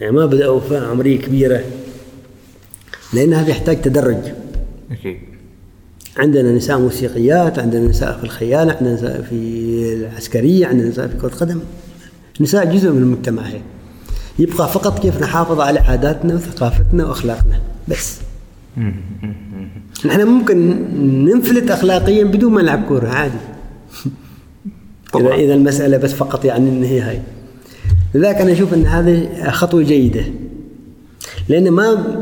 يعني 0.00 0.12
ما 0.12 0.26
بدأوا 0.26 0.60
فئة 0.60 0.86
عمرية 0.86 1.18
كبيرة 1.18 1.64
لأن 3.14 3.32
هذا 3.32 3.50
يحتاج 3.50 3.80
تدرج. 3.80 4.32
أكيد. 4.90 5.16
عندنا 6.16 6.52
نساء 6.52 6.78
موسيقيات 6.78 7.58
عندنا 7.58 7.88
نساء 7.88 8.18
في 8.18 8.24
الخيال 8.24 8.70
عندنا 8.70 8.94
نساء 8.94 9.22
في 9.22 9.34
العسكرية 9.94 10.66
عندنا 10.66 10.88
نساء 10.88 11.08
في 11.08 11.16
كرة 11.16 11.28
قدم 11.28 11.60
نساء 12.40 12.74
جزء 12.74 12.92
من 12.92 13.02
المجتمع 13.02 13.42
هي. 13.42 13.60
يبقى 14.38 14.68
فقط 14.68 14.98
كيف 14.98 15.22
نحافظ 15.22 15.60
على 15.60 15.80
عاداتنا 15.80 16.34
وثقافتنا 16.34 17.06
وأخلاقنا. 17.06 17.60
بس. 17.88 18.18
نحن 20.06 20.26
ممكن 20.26 20.84
ننفلت 21.24 21.70
أخلاقيا 21.70 22.24
بدون 22.24 22.52
ما 22.52 22.62
نلعب 22.62 22.84
كورة 22.88 23.08
عادي. 23.08 23.38
طبعاً. 25.12 25.34
إذا 25.34 25.54
المسألة 25.54 25.96
بس 25.96 26.12
فقط 26.12 26.44
يعني 26.44 26.70
إن 26.70 26.84
هي 26.84 27.00
هاي. 27.00 27.20
لذلك 28.14 28.36
أنا 28.36 28.52
أشوف 28.52 28.74
أن 28.74 28.86
هذه 28.86 29.28
خطوة 29.50 29.82
جيدة. 29.82 30.24
لأن 31.48 31.70
ما 31.70 32.16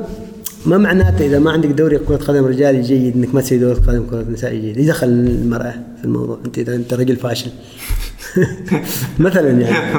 ما 0.67 0.79
معناته 0.79 1.27
إذا 1.27 1.39
ما 1.39 1.51
عندك 1.51 1.69
دوري 1.69 1.99
كرة 1.99 2.17
قدم 2.17 2.45
رجالي 2.45 2.81
جيد 2.81 3.17
إنك 3.17 3.35
ما 3.35 3.41
تسوي 3.41 3.59
دوري 3.59 3.81
قدم 3.81 4.07
كرة 4.11 4.27
نسائي 4.33 4.61
جيد. 4.61 4.79
إيش 4.79 4.87
دخل 4.87 5.07
المرأة 5.07 5.75
في 5.99 6.05
الموضوع؟ 6.05 6.39
أنت 6.47 6.59
إذا 6.59 6.75
أنت 6.75 6.95
رجل 6.95 7.17
فاشل. 7.17 7.51
مثلا 9.19 9.51
يعني. 9.61 9.97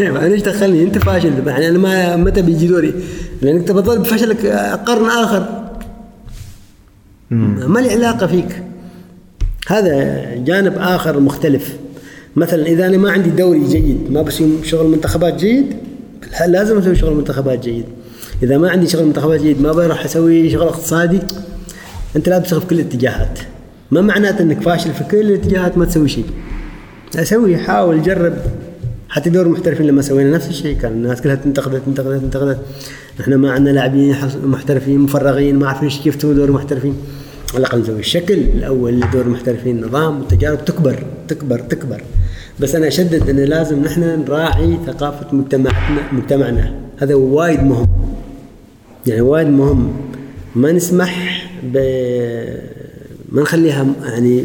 أنا 0.18 0.34
إيش 0.34 0.42
دخلني؟ 0.42 0.82
أنت 0.82 0.98
فاشل. 0.98 1.46
يعني 1.46 1.68
أنا 1.68 1.78
ما 1.78 2.16
متى 2.16 2.42
بيجي 2.42 2.66
دوري. 2.66 2.94
لأنك 3.42 3.68
تبى 3.68 3.82
تظل 3.82 3.98
بفشلك 3.98 4.46
قرن 4.86 5.04
آخر. 5.10 5.68
ما 7.30 7.80
لي 7.80 7.90
علاقة 7.90 8.26
فيك. 8.26 8.62
هذا 9.68 10.24
جانب 10.34 10.74
آخر 10.78 11.20
مختلف. 11.20 11.76
مثلا 12.36 12.66
إذا 12.66 12.86
أنا 12.86 12.96
ما 12.96 13.10
عندي 13.10 13.30
دوري 13.30 13.64
جيد 13.68 14.10
ما 14.10 14.22
بسوي 14.22 14.64
شغل 14.64 14.86
منتخبات 14.86 15.34
جيد 15.34 15.76
لازم 16.46 16.78
أسوي 16.78 16.96
شغل 16.96 17.14
منتخبات 17.14 17.64
جيد؟ 17.64 17.84
إذا 18.42 18.58
ما 18.58 18.70
عندي 18.70 18.88
شغل 18.88 19.04
منتخبات 19.04 19.40
جيد 19.40 19.60
ما 19.60 19.72
بروح 19.72 20.04
أسوي 20.04 20.50
شغل 20.50 20.68
اقتصادي 20.68 21.18
أنت 22.16 22.28
لا 22.28 22.38
تشتغل 22.38 22.60
في 22.60 22.66
كل 22.66 22.80
الاتجاهات. 22.80 23.38
ما 23.90 24.00
معناته 24.00 24.42
إنك 24.42 24.62
فاشل 24.62 24.92
في 24.92 25.04
كل 25.04 25.16
الاتجاهات 25.16 25.78
ما 25.78 25.84
تسوي 25.84 26.08
شيء. 26.08 26.24
أسوي 27.16 27.56
حاول 27.56 28.02
جرب. 28.02 28.34
حتى 29.08 29.30
دور 29.30 29.46
المحترفين 29.46 29.86
لما 29.86 30.02
سوينا 30.02 30.30
نفس 30.30 30.48
الشيء 30.48 30.76
كان 30.76 30.92
الناس 30.92 31.22
كلها 31.22 31.34
تنتقدت 31.34 31.82
تنتقدت 31.86 32.22
تنتقدت 32.22 32.58
إحنا 33.20 33.36
ما 33.36 33.52
عندنا 33.52 33.70
لاعبين 33.74 34.16
محترفين 34.44 34.98
مفرغين 35.00 35.56
ما 35.58 35.68
عارفين 35.68 35.90
إيش- 35.90 36.02
كيف 36.02 36.16
تسوي 36.16 36.34
دور 36.34 36.50
محترفين. 36.52 36.94
على 37.54 37.58
الاقل 37.60 37.80
نسوي 37.80 37.98
الشكل 38.00 38.34
الأول 38.34 39.00
لدور 39.00 39.22
المحترفين 39.22 39.80
نظام 39.84 40.18
والتجارب 40.18 40.64
تكبر 40.64 41.02
تكبر 41.28 41.58
تكبر. 41.60 42.02
بس 42.60 42.74
أنا 42.74 42.88
أشدد 42.88 43.28
انه 43.30 43.44
لازم 43.44 43.82
نحن 43.82 44.24
نراعي 44.28 44.78
ثقافة 44.86 45.36
مجتمعنا 45.36 46.12
مجتمعنا. 46.12 46.74
هذا 46.98 47.14
وايد 47.14 47.62
مهم. 47.62 47.86
يعني 49.06 49.20
وايد 49.20 49.46
مهم. 49.48 49.92
ما 50.56 50.72
نسمح 50.72 51.44
ب 51.72 51.76
ما 53.32 53.42
نخليها 53.42 53.86
يعني 54.04 54.44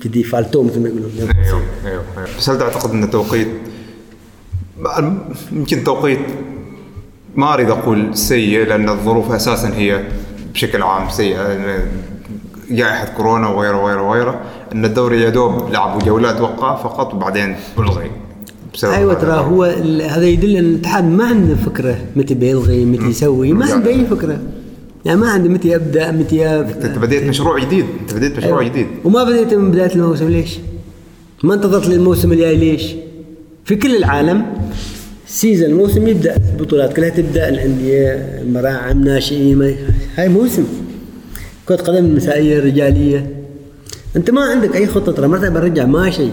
في 0.00 0.08
default 0.08 0.55
و 0.55 0.62
مثل 0.62 0.80
ما 0.80 0.88
يقولون 0.88 1.10
أيوه 1.18 1.62
أيوه 1.84 2.02
أيوه. 2.16 2.28
بس 2.38 2.50
هل 2.50 2.58
تعتقد 2.58 2.90
أن 2.90 3.10
توقيت 3.10 3.48
يمكن 5.52 5.84
توقيت 5.84 6.18
ما 7.36 7.54
اريد 7.54 7.70
أقول 7.70 8.16
سيء 8.16 8.66
لأن 8.66 8.88
الظروف 8.88 9.32
أساسا 9.32 9.74
هي 9.74 10.04
بشكل 10.54 10.82
عام 10.82 11.08
سيئة 11.08 11.58
جائحه 12.70 13.04
كورونا 13.16 13.48
وغيره 13.48 13.76
وغيره 13.82 14.02
وغيره 14.02 14.40
أن 14.72 14.84
الدوري 14.84 15.22
يا 15.22 15.30
دوب 15.30 15.72
لعبوا 15.72 16.00
جولات 16.00 16.40
وقع 16.40 16.76
فقط 16.76 17.14
وبعدين 17.14 17.56
الغي 17.78 18.10
أيوه. 18.84 19.14
ترى 19.14 19.32
هو 19.32 19.64
هذا 20.10 20.26
يدل 20.26 20.56
أن 20.56 20.64
الاتحاد 20.64 21.04
ما 21.04 21.24
عنده 21.24 21.54
فكرة 21.54 21.98
متى 22.16 22.34
بيلغي 22.34 22.84
متى 22.84 23.04
يسوي 23.04 23.52
ما 23.52 23.72
عنده 23.72 23.90
أي 23.90 24.06
فكرة 24.06 24.38
يعني 25.08 25.20
ما 25.20 25.28
عنده 25.30 25.48
متى 25.48 25.68
يبدأ 25.68 26.10
متى 26.10 26.46
أنت 26.60 26.98
بديت 26.98 27.22
مشروع 27.22 27.58
جديد 27.64 27.84
أنت 28.00 28.14
بديت 28.14 28.36
مشروع 28.36 28.60
أيوة. 28.60 28.70
جديد 28.72 28.86
وما 29.04 29.24
بديت 29.24 29.54
من 29.54 29.70
بداية 29.70 29.94
الموسم 29.94 30.28
ليش؟ 30.28 30.58
ما 31.42 31.54
انتظرت 31.54 31.86
للموسم 31.88 32.32
الجاي 32.32 32.56
ليش؟ 32.56 32.82
في 33.64 33.76
كل 33.76 33.96
العالم 33.96 34.46
سيزن 35.26 35.66
الموسم 35.66 36.08
يبدأ 36.08 36.36
البطولات 36.36 36.96
كلها 36.96 37.08
تبدأ 37.08 37.48
الأندية 37.48 38.42
مراعم 38.52 39.04
ناشئين 39.04 39.58
ما- 39.58 39.74
هاي 40.16 40.28
موسم 40.28 40.64
كرة 41.66 41.76
قدم 41.76 42.16
نسائية 42.16 42.60
رجالية 42.60 43.30
أنت 44.16 44.30
ما 44.30 44.40
عندك 44.40 44.76
أي 44.76 44.86
خطة 44.86 45.12
ترى 45.12 45.28
مرتبة 45.28 45.48
بنرجع 45.48 45.84
ما 45.86 46.10
شيء 46.10 46.32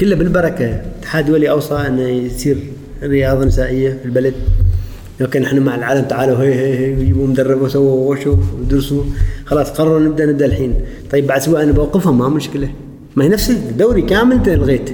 كله 0.00 0.16
بالبركة 0.16 0.64
الاتحاد 0.64 1.24
الدولي 1.24 1.50
اوصى 1.50 1.74
إنه 1.74 2.02
يصير 2.08 2.56
رياضة 3.02 3.44
نسائية 3.44 3.90
في 3.90 4.04
البلد 4.04 4.34
okay 5.20 5.38
نحن 5.38 5.58
مع 5.58 5.74
العالم 5.74 6.04
تعالوا 6.04 6.38
هي 6.38 6.54
هي 6.54 6.78
هي 6.78 6.96
ويجيبوا 6.96 7.26
مدرب 7.26 7.62
وسووا 7.62 8.10
وشوا 8.10 8.36
ودرسوا 8.60 9.02
خلاص 9.44 9.70
قرروا 9.70 10.00
نبدأ 10.00 10.26
نبدأ 10.26 10.46
الحين. 10.46 10.74
طيب 11.10 11.26
بعد 11.26 11.40
أسبوع 11.40 11.62
أنا 11.62 11.72
بوقفهم 11.72 12.18
ما 12.18 12.28
مشكلة. 12.28 12.70
ما 13.16 13.24
هي 13.24 13.28
نفس 13.28 13.50
الدوري 13.50 14.02
كامل 14.02 14.32
أنت 14.32 14.48
لغيت. 14.48 14.90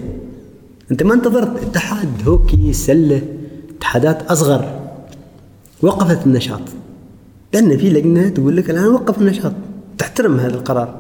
أنت 0.91 1.03
ما 1.03 1.15
انتظرت. 1.15 1.63
اتحاد 1.63 2.09
هوكي 2.29 2.73
سلة 2.73 3.23
اتحادات 3.79 4.23
أصغر. 4.23 4.81
وقفت 5.83 6.27
النشاط. 6.27 6.63
لأن 7.55 7.79
في 7.79 7.91
لجنة 7.91 8.29
تقول 8.29 8.57
لك 8.57 8.71
الآن 8.71 8.89
وقف 8.89 9.21
النشاط. 9.21 9.53
تحترم 9.99 10.41
هذا 10.41 10.55
القرار. 10.55 10.95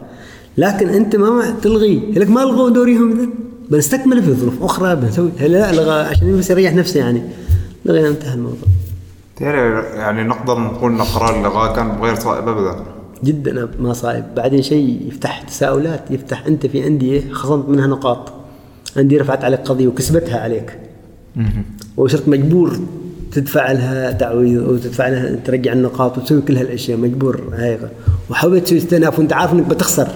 لكن 0.59 0.89
أنت 0.89 1.17
ما 1.17 1.55
تلغي. 1.63 2.13
لك 2.17 2.31
ما 2.31 2.43
الغوا 2.43 2.71
دوريهم 2.71 3.13
اذا 3.13 3.29
بنستكمل 3.71 4.23
في 4.23 4.33
ظروف 4.33 4.63
أخرى 4.63 4.97
بنسوي. 4.97 5.31
لا 5.41 5.71
الغى 5.71 5.93
عشان 5.93 6.39
بس 6.39 6.51
يريح 6.51 6.75
نفسه 6.75 7.01
يعني. 7.01 7.23
لغينا 7.85 8.09
انتهى 8.09 8.35
الموضوع. 8.35 8.69
يعني 9.41 10.23
نقدر 10.23 10.59
نقول 10.59 10.93
إن 10.93 11.03
قرار 11.03 11.41
الالغاء 11.41 11.77
كان 11.77 11.91
غير 12.03 12.15
صائب 12.15 12.49
ابدا؟ 12.49 12.77
جدا 13.25 13.69
ما 13.79 13.93
صايب 13.93 14.25
بعدين 14.37 14.63
شيء 14.63 15.09
يفتح 15.09 15.43
تساؤلات 15.43 16.11
يفتح 16.11 16.47
أنت 16.47 16.67
في 16.67 16.87
أندية 16.87 17.33
خصمت 17.33 17.69
منها 17.69 17.87
نقاط. 17.87 18.33
أندية 18.97 19.21
رفعت 19.21 19.45
عليك 19.45 19.61
قضية 19.61 19.87
وكسبتها 19.87 20.41
عليك. 20.41 20.79
وصرت 21.97 22.29
مجبور 22.29 22.81
تدفع 23.33 23.73
لها 23.73 24.11
تعويض 24.11 24.69
وتدفع 24.69 25.09
لها 25.09 25.37
ترجع 25.45 25.73
النقاط 25.73 26.19
وتسوي 26.19 26.41
كل 26.41 26.57
هالأشياء. 26.57 26.99
مجبور 26.99 27.43
هاي 27.53 27.79
وحاولت 28.31 28.65
تسوي 28.65 28.79
استئناف 28.79 29.19
وأنت 29.19 29.33
عارف 29.33 29.53
إنك 29.53 29.67
بتخسر. 29.67 30.09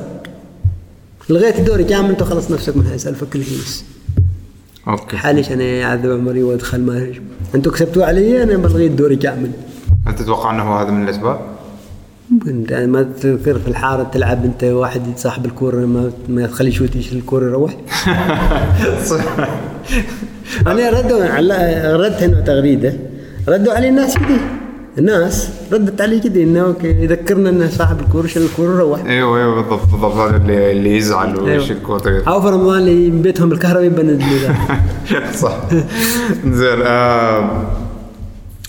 لغيت 1.30 1.58
الدوري 1.58 1.84
كامل 1.84 2.10
أنت 2.10 2.22
خلص 2.22 2.50
نفسك 2.50 2.76
من 2.76 2.86
هالسالفه 2.86 3.26
كل 3.32 3.44
شيء. 3.44 3.58
أوكي. 4.88 5.16
حاليش 5.16 5.52
أنا 5.52 5.64
يعذب 5.64 6.10
عمري 6.10 6.42
وادخل 6.42 6.80
ما 6.80 7.12
أنتم 7.54 7.70
كسبتوا 7.70 8.04
علي 8.04 8.42
أنا 8.42 8.56
بلغي 8.56 8.86
الدوري 8.86 9.16
كامل. 9.16 9.50
هل 10.06 10.14
تتوقع 10.14 10.50
أنه 10.50 10.74
هذا 10.74 10.90
من 10.90 11.04
الأسباب؟ 11.04 11.40
أنت 12.46 12.72
ما 12.72 13.02
تذكر 13.02 13.58
في 13.58 13.68
الحارة 13.68 14.02
تلعب 14.02 14.44
أنت 14.44 14.64
واحد 14.64 15.02
صاحب 15.16 15.46
الكورة 15.46 15.86
ما 15.86 16.12
ما 16.28 16.46
تخلي 16.46 16.72
شو 16.72 16.86
تيجي 16.86 17.18
الكورة 17.18 17.44
يروح. 17.44 17.76
أنا 20.66 20.90
ردوا 20.90 21.24
على 21.24 21.82
ردت 21.96 22.22
هنا 22.22 22.40
تغريده 22.40 22.94
ردوا 23.48 23.72
علي 23.72 23.88
الناس 23.88 24.18
كذي 24.18 24.40
الناس 24.98 25.50
ردت 25.72 26.00
علي 26.00 26.20
كذي 26.20 26.42
إنه 26.42 26.60
أوكي 26.60 26.88
يذكرنا 26.88 27.50
ان 27.50 27.68
صاحب 27.70 28.00
الكوره 28.00 28.26
شال 28.26 28.42
الكورة 28.42 28.78
روح 28.78 29.04
أيوه 29.04 29.38
أيوه 29.38 29.54
بالضبط 29.54 29.86
بالضبط 29.90 30.14
هذا 30.14 30.36
اللي 30.36 30.72
اللي 30.72 30.96
يزعل 30.96 31.28
أيوة. 31.28 31.42
ويشيل 31.42 31.78
كوته 31.86 32.28
أو 32.28 32.40
في 32.42 32.48
رمضان 32.48 32.78
اللي 32.78 33.10
بيتهم 33.10 33.52
الكهرباء 33.52 33.84
يبند 33.84 34.22
صح. 35.42 35.56
زين 36.46 36.78
آه 36.82 37.62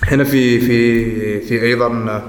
هنا 0.03 0.23
في 0.23 0.59
في 0.59 1.39
في 1.39 1.61
أيضا 1.61 2.21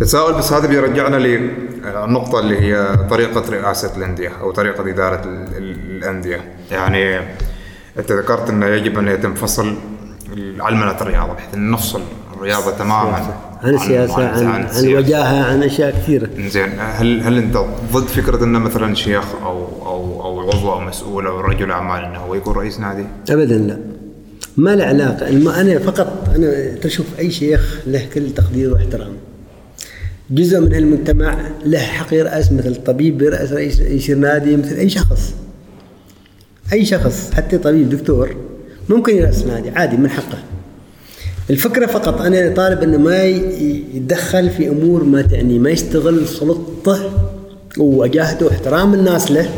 تساؤل 0.00 0.34
بس 0.34 0.52
هذا 0.52 0.66
بيرجعنا 0.68 1.16
للنقطة 1.16 2.40
اللي 2.40 2.60
هي 2.60 2.96
طريقة 3.10 3.50
رئاسة 3.50 3.96
الأندية 3.96 4.28
أو 4.40 4.50
طريقة 4.50 4.90
إدارة 4.90 5.24
ال- 5.24 5.56
ال- 5.56 5.96
الأندية. 5.96 6.40
يعني 6.70 7.18
أنت 7.98 8.12
ذكرت 8.12 8.50
أنه 8.50 8.66
يجب 8.66 8.98
أن 8.98 9.08
يتم 9.08 9.34
فصل 9.34 9.74
علمنة 10.60 11.00
الرياضة 11.00 11.32
بحيث 11.32 11.54
نفصل 11.54 12.00
الرياضة 12.36 12.70
تماما. 12.70 13.34
عن 13.62 13.74
السياسة 13.74 14.28
عن, 14.28 14.46
عن 14.46 14.64
السياسة. 14.64 14.88
الوجاهه 14.88 15.44
عن 15.44 15.62
أشياء 15.62 15.90
كثيرة. 15.90 16.28
زين 16.48 16.68
هل 16.78 17.20
هل 17.20 17.38
أنت 17.38 17.56
ضد 17.92 18.06
فكرة 18.06 18.44
انه 18.44 18.58
مثلا 18.58 18.94
شيخ 18.94 19.24
أو 19.42 19.66
أو 19.86 20.22
أو 20.22 20.50
عضو 20.50 20.72
أو 20.72 20.80
مسؤول 20.80 21.26
أو 21.26 21.40
رجل 21.40 21.70
أعمال 21.70 22.04
أنه 22.04 22.18
هو 22.18 22.34
يكون 22.34 22.54
رئيس 22.54 22.80
نادي؟ 22.80 23.04
ابدا 23.30 23.58
لا. 23.58 23.78
ما 24.56 24.76
له 24.76 24.84
علاقة. 24.84 25.28
أنا 25.60 25.78
فقط 25.78 26.28
أنا 26.36 26.74
تشوف 26.82 27.06
أي 27.18 27.30
شيخ 27.30 27.80
له 27.86 28.06
كل 28.14 28.30
تقدير 28.30 28.72
واحترام. 28.72 29.12
جزء 30.30 30.60
من 30.60 30.74
المجتمع 30.74 31.36
له 31.64 31.78
حق 31.78 32.14
يرأس 32.14 32.52
مثل 32.52 32.74
طبيب 32.74 33.22
يرأس 33.22 33.52
رئيس 33.52 33.80
يصير 33.80 34.16
نادي 34.16 34.56
مثل 34.56 34.76
أي 34.76 34.88
شخص. 34.88 35.34
أي 36.72 36.84
شخص 36.84 37.30
حتى 37.34 37.58
طبيب 37.58 37.90
دكتور 37.90 38.36
ممكن 38.88 39.16
يرأس 39.16 39.44
نادي 39.44 39.70
عادي 39.70 39.96
من 39.96 40.10
حقه. 40.10 40.38
الفكرة 41.50 41.86
فقط 41.86 42.20
أنا 42.20 42.54
طالب 42.54 42.82
أنه 42.82 42.98
ما 42.98 43.22
يتدخل 43.24 44.50
في 44.50 44.68
أمور 44.68 45.04
ما 45.04 45.22
تعني 45.22 45.58
ما 45.58 45.70
يستغل 45.70 46.26
سلطته 46.28 46.98
ووجاهته 47.78 48.46
واحترام 48.46 48.94
الناس 48.94 49.30
له. 49.30 49.50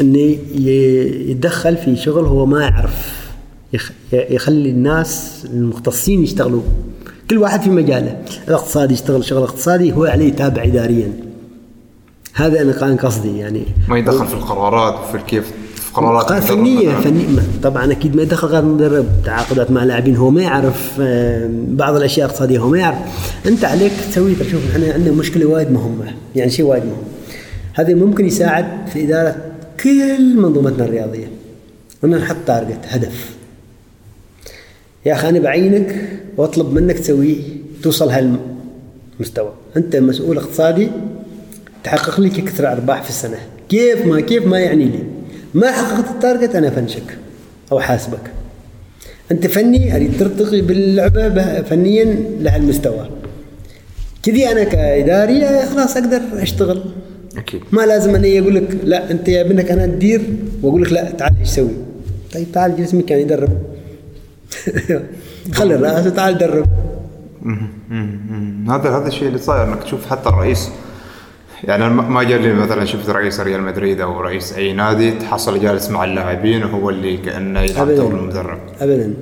إنه 0.00 0.18
ي- 0.18 1.30
يتدخل 1.30 1.76
في 1.76 1.96
شغل 1.96 2.24
هو 2.24 2.46
ما 2.46 2.60
يعرف 2.62 3.22
يخ- 3.72 3.92
يخلي 4.12 4.70
الناس 4.70 5.42
المختصين 5.52 6.22
يشتغلوا. 6.22 6.62
كل 7.30 7.38
واحد 7.38 7.62
في 7.62 7.70
مجاله 7.70 8.22
الاقتصادي 8.48 8.94
يشتغل 8.94 9.24
شغل 9.24 9.42
اقتصادي 9.42 9.92
هو 9.92 10.04
عليه 10.04 10.24
يتابع 10.28 10.64
اداريا. 10.64 11.12
هذا 12.34 12.62
أنا 12.62 12.72
كان 12.72 12.96
قصدي 12.96 13.38
يعني. 13.38 13.62
ما 13.88 13.98
يدخل 13.98 14.26
في 14.26 14.34
القرارات 14.34 14.94
وفي 15.08 15.18
كيف 15.26 15.52
في 15.94 15.98
قرارات 16.00 16.30
المدرب 16.30 17.00
فنية 17.02 17.26
ما- 17.28 17.42
طبعا 17.62 17.92
أكيد 17.92 18.16
ما 18.16 18.22
يدخل 18.22 18.48
غير 18.48 18.64
مدرب 18.64 19.06
تعاقدات 19.24 19.70
مع 19.70 19.84
لاعبين 19.84 20.16
هو 20.16 20.30
ما 20.30 20.42
يعرف 20.42 20.92
آه، 21.00 21.50
بعض 21.68 21.96
الأشياء 21.96 22.26
الاقتصادية 22.26 22.58
هو 22.58 22.68
ما 22.68 22.78
يعرف. 22.78 22.98
أنت 23.46 23.64
عليك 23.64 23.92
تسوي 24.10 24.34
ترى 24.34 24.50
شوف 24.50 24.60
إحنا 24.72 24.92
عندنا 24.92 25.14
مشكلة 25.14 25.46
وايد 25.46 25.70
مهمة 25.72 26.14
يعني 26.36 26.50
شيء 26.50 26.64
وايد 26.66 26.82
مهم. 26.84 26.96
هذا 27.74 27.94
ممكن 27.94 28.26
يساعد 28.26 28.66
في 28.92 29.04
إدارة 29.04 29.36
كل 29.82 30.36
منظومتنا 30.36 30.84
الرياضية. 30.84 31.26
ان 32.04 32.10
نحط 32.10 32.36
تارجت 32.46 32.78
هدف. 32.88 33.30
يا 35.06 35.12
أخي 35.12 35.28
أنا 35.28 35.38
بعينك 35.38 36.08
وأطلب 36.36 36.72
منك 36.74 36.98
تسوي 36.98 37.36
توصل 37.82 38.08
هالمستوى. 38.10 39.52
أنت 39.76 39.96
مسؤول 39.96 40.36
اقتصادي 40.36 40.88
تحقق 41.84 42.20
لي 42.20 42.28
كثر 42.30 42.72
أرباح 42.72 43.02
في 43.02 43.08
السنة. 43.10 43.38
كيف 43.68 44.06
ما 44.06 44.20
كيف 44.20 44.46
ما 44.46 44.58
يعني 44.58 44.84
لي. 44.84 44.98
ما 45.54 45.72
حققت 45.72 46.10
ال 46.10 46.16
target 46.16 46.54
أنا 46.56 46.70
فنشك 46.70 47.18
أو 47.72 47.80
حاسبك. 47.80 48.30
أنت 49.32 49.46
فني 49.46 49.96
أريد 49.96 50.18
ترتقي 50.18 50.60
باللعبه 50.60 51.28
به- 51.28 51.62
فنيا 51.62 52.04
لهالمستوى 52.40 53.10
كذي 54.22 54.48
أنا 54.52 54.64
كإداري 54.64 55.66
خلاص 55.66 55.96
أقدر 55.96 56.20
أشتغل. 56.34 56.84
أكيد. 57.36 57.60
ما 57.72 57.82
لازم 57.82 58.14
أنا 58.14 58.38
أقول 58.38 58.54
لك 58.54 58.76
لا 58.84 59.10
أنت 59.10 59.28
يا 59.28 59.40
ابنك 59.40 59.70
أنا 59.70 59.86
تدير 59.86 60.20
وأقول 60.62 60.82
لك 60.82 60.92
لا 60.92 61.10
تعال 61.10 61.32
إيش 61.40 61.48
تسوي؟ 61.50 61.70
طيب 62.34 62.52
تعال 62.52 62.76
جلس 62.76 62.94
مكان 62.94 63.18
يدرب. 63.18 63.58
خلي 65.54 65.74
الرئاسة 65.74 66.10
تعال 66.10 66.38
درب. 66.38 66.66
هذا 68.68 68.90
هذا 68.96 69.06
الشيء 69.08 69.28
اللي 69.28 69.38
صاير 69.38 69.68
إنك 69.68 69.82
تشوف 69.82 70.06
حتى 70.06 70.28
الرئيس 70.28 70.68
يعني 71.64 71.94
ما 71.94 72.22
لي 72.22 72.54
مثلا 72.54 72.84
شفت 72.84 73.10
رئيس 73.10 73.40
ريال 73.40 73.62
مدريد 73.62 74.00
أو 74.00 74.20
رئيس 74.20 74.52
أي 74.52 74.72
نادي 74.72 75.10
تحصل 75.10 75.60
جالس 75.60 75.90
مع 75.90 76.04
اللاعبين 76.04 76.64
وهو 76.64 76.90
اللي 76.90 77.16
كأنه 77.16 77.60
يلعب. 77.60 77.88
دور 77.88 78.14
المدرب. 78.14 78.58
ابدا. 78.80 79.14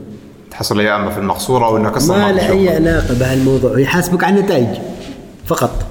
تحصل 0.51 0.80
يا 0.80 0.97
أما 0.97 1.11
في 1.11 1.18
المقصورة 1.18 1.66
أو 1.66 1.76
إنه 1.76 1.91
كسر 1.91 2.18
ما 2.18 2.32
له. 2.32 2.51
أي 2.51 2.68
علاقة 2.68 3.18
بهالموضوع. 3.18 3.78
يحاسبك 3.78 4.24
على 4.24 4.41
النتائج 4.41 4.78
فقط. 5.47 5.86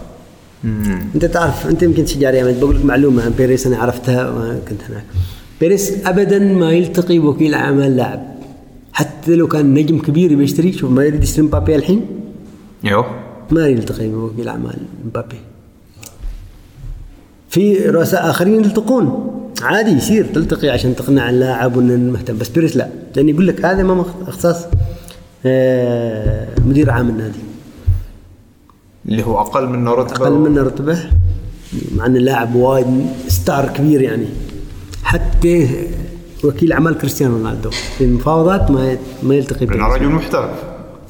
أنت 1.15 1.25
تعرف 1.25 1.67
أنت 1.67 1.83
يمكن 1.83 2.05
تشجع 2.05 2.29
ريال 2.29 2.45
مدريد. 2.45 2.59
بقول 2.59 2.75
لك 2.75 2.85
معلومة 2.85 3.25
عن 3.25 3.31
بيريس 3.31 3.67
أنا 3.67 3.77
عرفتها 3.77 4.29
وكنت 4.29 4.81
هناك. 4.89 5.03
بيريس 5.61 6.07
ابدا 6.07 6.39
ما 6.39 6.71
يلتقي 6.71 7.19
بوكيل 7.19 7.53
اعمال 7.53 7.97
لاعب. 7.97 8.23
حتى 8.93 9.35
لو 9.35 9.47
كان 9.47 9.73
نجم 9.73 9.99
كبير 9.99 10.31
يبي 10.31 10.43
يشتري 10.43 10.71
شوف 10.71 10.91
ما 10.91 11.05
يريد 11.05 11.23
يشتري 11.23 11.45
مبابي 11.45 11.75
الحين؟ 11.75 12.05
أيوه 12.85 13.05
ما 13.51 13.67
يلتقي 13.67 14.07
بوكيل 14.07 14.47
اعمال 14.47 14.77
مبابي. 15.05 15.39
في 17.49 17.89
رؤساء 17.89 18.29
آخرين 18.29 18.63
يلتقون. 18.63 19.35
عادي 19.61 19.91
يصير 19.91 20.25
تلتقي 20.25 20.69
عشان 20.69 20.95
تقنع 20.95 21.29
اللاعب 21.29 21.77
وان 21.77 22.09
مهتم 22.11 22.37
بس 22.37 22.49
بيريس 22.49 22.77
لا. 22.77 22.87
لأن 23.15 23.29
يقول 23.29 23.47
لك 23.47 23.65
هذا 23.65 23.83
ما 23.83 24.05
إختصاص 24.27 24.65
آه، 25.45 26.47
مدير 26.65 26.91
عام 26.91 27.09
النادي. 27.09 27.39
اللي 29.07 29.23
هو 29.23 29.39
أقل 29.39 29.69
منه 29.69 29.91
رتبة 29.93 30.25
أقل 30.25 30.31
منه 30.33 30.61
رتبة 30.63 30.99
مع 31.95 32.05
إن 32.05 32.15
اللاعب 32.15 32.55
وايد 32.55 32.85
star 33.27 33.69
كبير 33.69 34.01
يعني. 34.01 34.25
حتى 35.03 35.69
وكيل 36.43 36.71
أعمال 36.71 36.97
كريستيانو 36.97 37.37
رونالدو 37.37 37.69
في 37.69 38.03
المفاوضات 38.03 38.71
ما 38.71 38.97
ما 39.23 39.35
يلتقي 39.35 39.65
لأنه 39.65 39.87
بيريز. 39.87 40.01
رجل 40.01 40.15
محترف. 40.15 40.51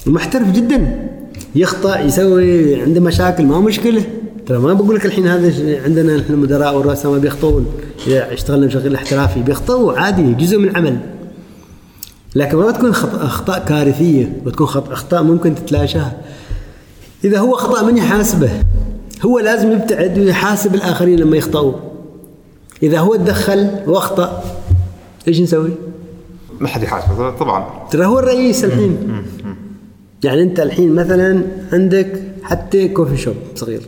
محترف 0.07 0.51
جدا. 0.51 1.09
يخطأ 1.55 1.99
يسوي 1.99 2.81
عنده 2.81 3.01
مشاكل 3.01 3.45
ما 3.45 3.59
مشكلة. 3.59 4.03
ترى 4.49 4.57
ما 4.57 4.73
بقول 4.73 4.95
لك 4.95 5.05
الحين 5.05 5.27
هذا 5.27 5.81
عندنا 5.83 6.17
نحن 6.17 6.33
المدراء 6.33 6.77
والرؤساء 6.77 7.11
ما 7.11 7.17
بيخطئون. 7.17 7.65
إذا 8.07 8.33
اشتغلنا 8.33 8.65
بشكل 8.67 8.95
احترافي 8.95 9.41
بيخطئوا 9.41 9.93
عادي 9.93 10.33
جزء 10.33 10.57
من 10.57 10.69
العمل. 10.69 10.99
لكن 12.35 12.57
ما 12.57 12.71
تكون 12.71 12.93
خط- 12.93 13.15
أخطاء 13.21 13.65
كارثية 13.65 14.41
وتكون 14.45 14.67
خط- 14.67 14.91
أخطاء 14.91 15.23
ممكن 15.23 15.55
تتلاشاها 15.55 16.17
إذا 17.23 17.39
هو 17.39 17.55
خطأ 17.55 17.83
من 17.85 17.97
يحاسبه. 17.97 18.49
هو 19.25 19.39
لازم 19.39 19.71
يبتعد 19.71 20.17
ويحاسب 20.19 20.75
الآخرين 20.75 21.19
لما 21.19 21.37
يخطئوا 21.37 21.73
إذا 22.83 22.99
هو 22.99 23.15
تدخل 23.15 23.69
وأخطأ 23.87 24.43
إيش 25.27 25.41
نسوي؟ 25.41 25.71
ما 26.59 26.67
حد 26.67 26.83
يحاسبه 26.83 27.29
طبعا. 27.29 27.87
ترى 27.91 28.05
هو 28.05 28.19
الرئيس 28.19 28.63
الحين. 28.65 28.97
يعني 30.23 30.41
أنت 30.43 30.59
الحين 30.59 30.95
مثلا 30.95 31.41
عندك 31.73 32.23
حتى 32.43 32.87
كوفي 32.87 33.17
شوب 33.17 33.35
صغير. 33.55 33.81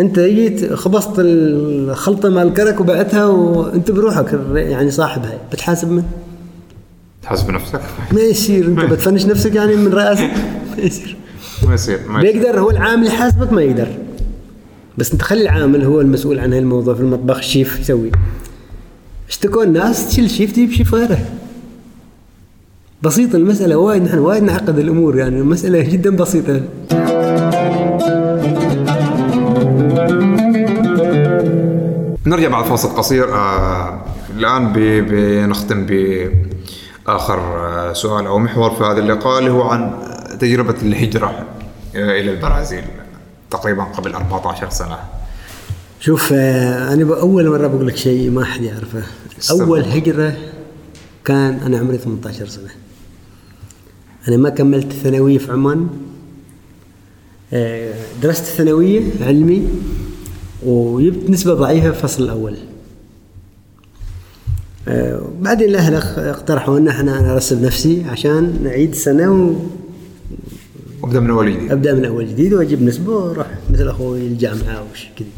انت 0.00 0.18
جيت 0.20 0.72
خبصت 0.72 1.12
الخلطة 1.18 2.28
مال 2.28 2.48
الكرك 2.48 2.80
وبعتها 2.80 3.24
وانت 3.26 3.90
بروحك 3.90 4.40
يعني 4.54 4.90
صاحبها. 4.90 5.38
بتحاسب 5.52 5.90
من؟ 5.90 6.02
تحاسب 7.22 7.50
نفسك؟ 7.50 7.80
ما 8.12 8.20
يصير. 8.20 8.66
انت 8.66 8.80
بتفنش 8.80 9.26
نفسك 9.26 9.54
يعني 9.54 9.76
من 9.76 9.92
راسك 9.92 10.30
ما 10.76 10.82
يصير. 10.82 11.16
ما 11.66 11.74
يصير 11.74 11.98
ما 12.08 12.22
يصير. 12.22 12.32
بيقدر 12.32 12.60
هو 12.60 12.70
العامل 12.70 13.06
يحاسبك 13.06 13.52
ما 13.52 13.62
يقدر. 13.62 13.88
بس 14.98 15.12
انت 15.12 15.22
خلي 15.22 15.42
العامل 15.42 15.84
هو 15.84 16.00
المسؤول 16.00 16.38
عن 16.38 16.52
هالموضوع 16.52 16.94
في 16.94 17.00
المطبخ 17.00 17.36
الشيف 17.36 17.80
يسوي. 17.80 18.10
اشتكوا 19.28 19.64
الناس 19.64 20.08
تشيل 20.08 20.30
شيف 20.30 20.52
تجيب 20.52 20.70
شيف 20.70 20.94
غيره. 20.94 21.18
بسيطة 23.02 23.36
المسألة 23.36 23.76
وايد 23.76 24.02
نحن 24.02 24.18
وايد 24.18 24.42
نعقد 24.42 24.78
الأمور 24.78 25.18
يعني 25.18 25.38
المسألة 25.38 25.80
جدا 25.80 26.16
بسيطة. 26.16 26.60
نرجع 32.26 32.48
بعد 32.48 32.64
فاصل 32.64 32.88
قصير. 32.88 33.34
آه 33.34 34.04
الآن 34.36 34.72
بنختم 34.72 35.86
بآخر 35.86 37.38
آه 37.38 37.92
سؤال 37.92 38.26
أو 38.26 38.38
محور 38.38 38.70
في 38.70 38.84
هذا 38.84 38.98
اللقاء 38.98 39.38
اللي 39.38 39.50
هو 39.50 39.62
عن 39.62 39.92
تجربة 40.40 40.76
الهجرة 40.82 41.46
آه 41.96 42.20
إلى 42.20 42.30
البرازيل 42.30 42.84
تقريبا 43.50 43.82
قبل 43.82 44.14
14 44.14 44.70
سنة. 44.70 44.98
شوف 46.00 46.32
أنا 46.32 47.04
بأول 47.04 47.50
مرة 47.50 47.66
بقول 47.66 47.86
لك 47.86 47.96
شيء 47.96 48.30
ما 48.30 48.44
حد 48.44 48.62
يعرفه. 48.62 49.02
أول 49.50 49.80
هجرة 49.84 50.36
كان 51.24 51.60
أنا 51.66 51.78
عمري 51.78 51.98
18 51.98 52.46
سنة. 52.46 52.70
أنا 54.28 54.36
ما 54.36 54.48
كملت 54.48 54.86
الثانوية 54.86 55.38
في 55.38 55.52
عمان. 55.52 55.88
درست 58.22 58.42
الثانوية 58.42 59.02
علمي. 59.20 59.68
وجبت 60.64 61.30
نسبة 61.30 61.54
ضعيفة 61.54 61.90
في 61.90 62.04
الفصل 62.04 62.22
الأول. 62.24 62.56
آه، 64.88 65.20
بعدين 65.40 65.68
الأهل 65.68 65.94
اقترحوا 66.18 66.78
أن 66.78 66.88
إحنا 66.88 67.20
أنا 67.20 67.32
أرسب 67.32 67.62
نفسي 67.62 68.04
عشان 68.08 68.58
نعيد 68.64 68.94
سنة 68.94 69.56
وابدا 71.02 71.20
من 71.20 71.30
أول 71.30 71.52
جديد. 71.52 71.72
أبدأ 71.72 71.94
من 71.94 72.04
أول 72.04 72.28
جديد 72.28 72.52
وأجيب 72.52 72.82
نسبة 72.82 73.12
وأروح 73.12 73.46
مثل 73.70 73.88
أخوي 73.88 74.20
الجامعة 74.20 74.84
وش 74.92 75.06
كذا 75.18 75.28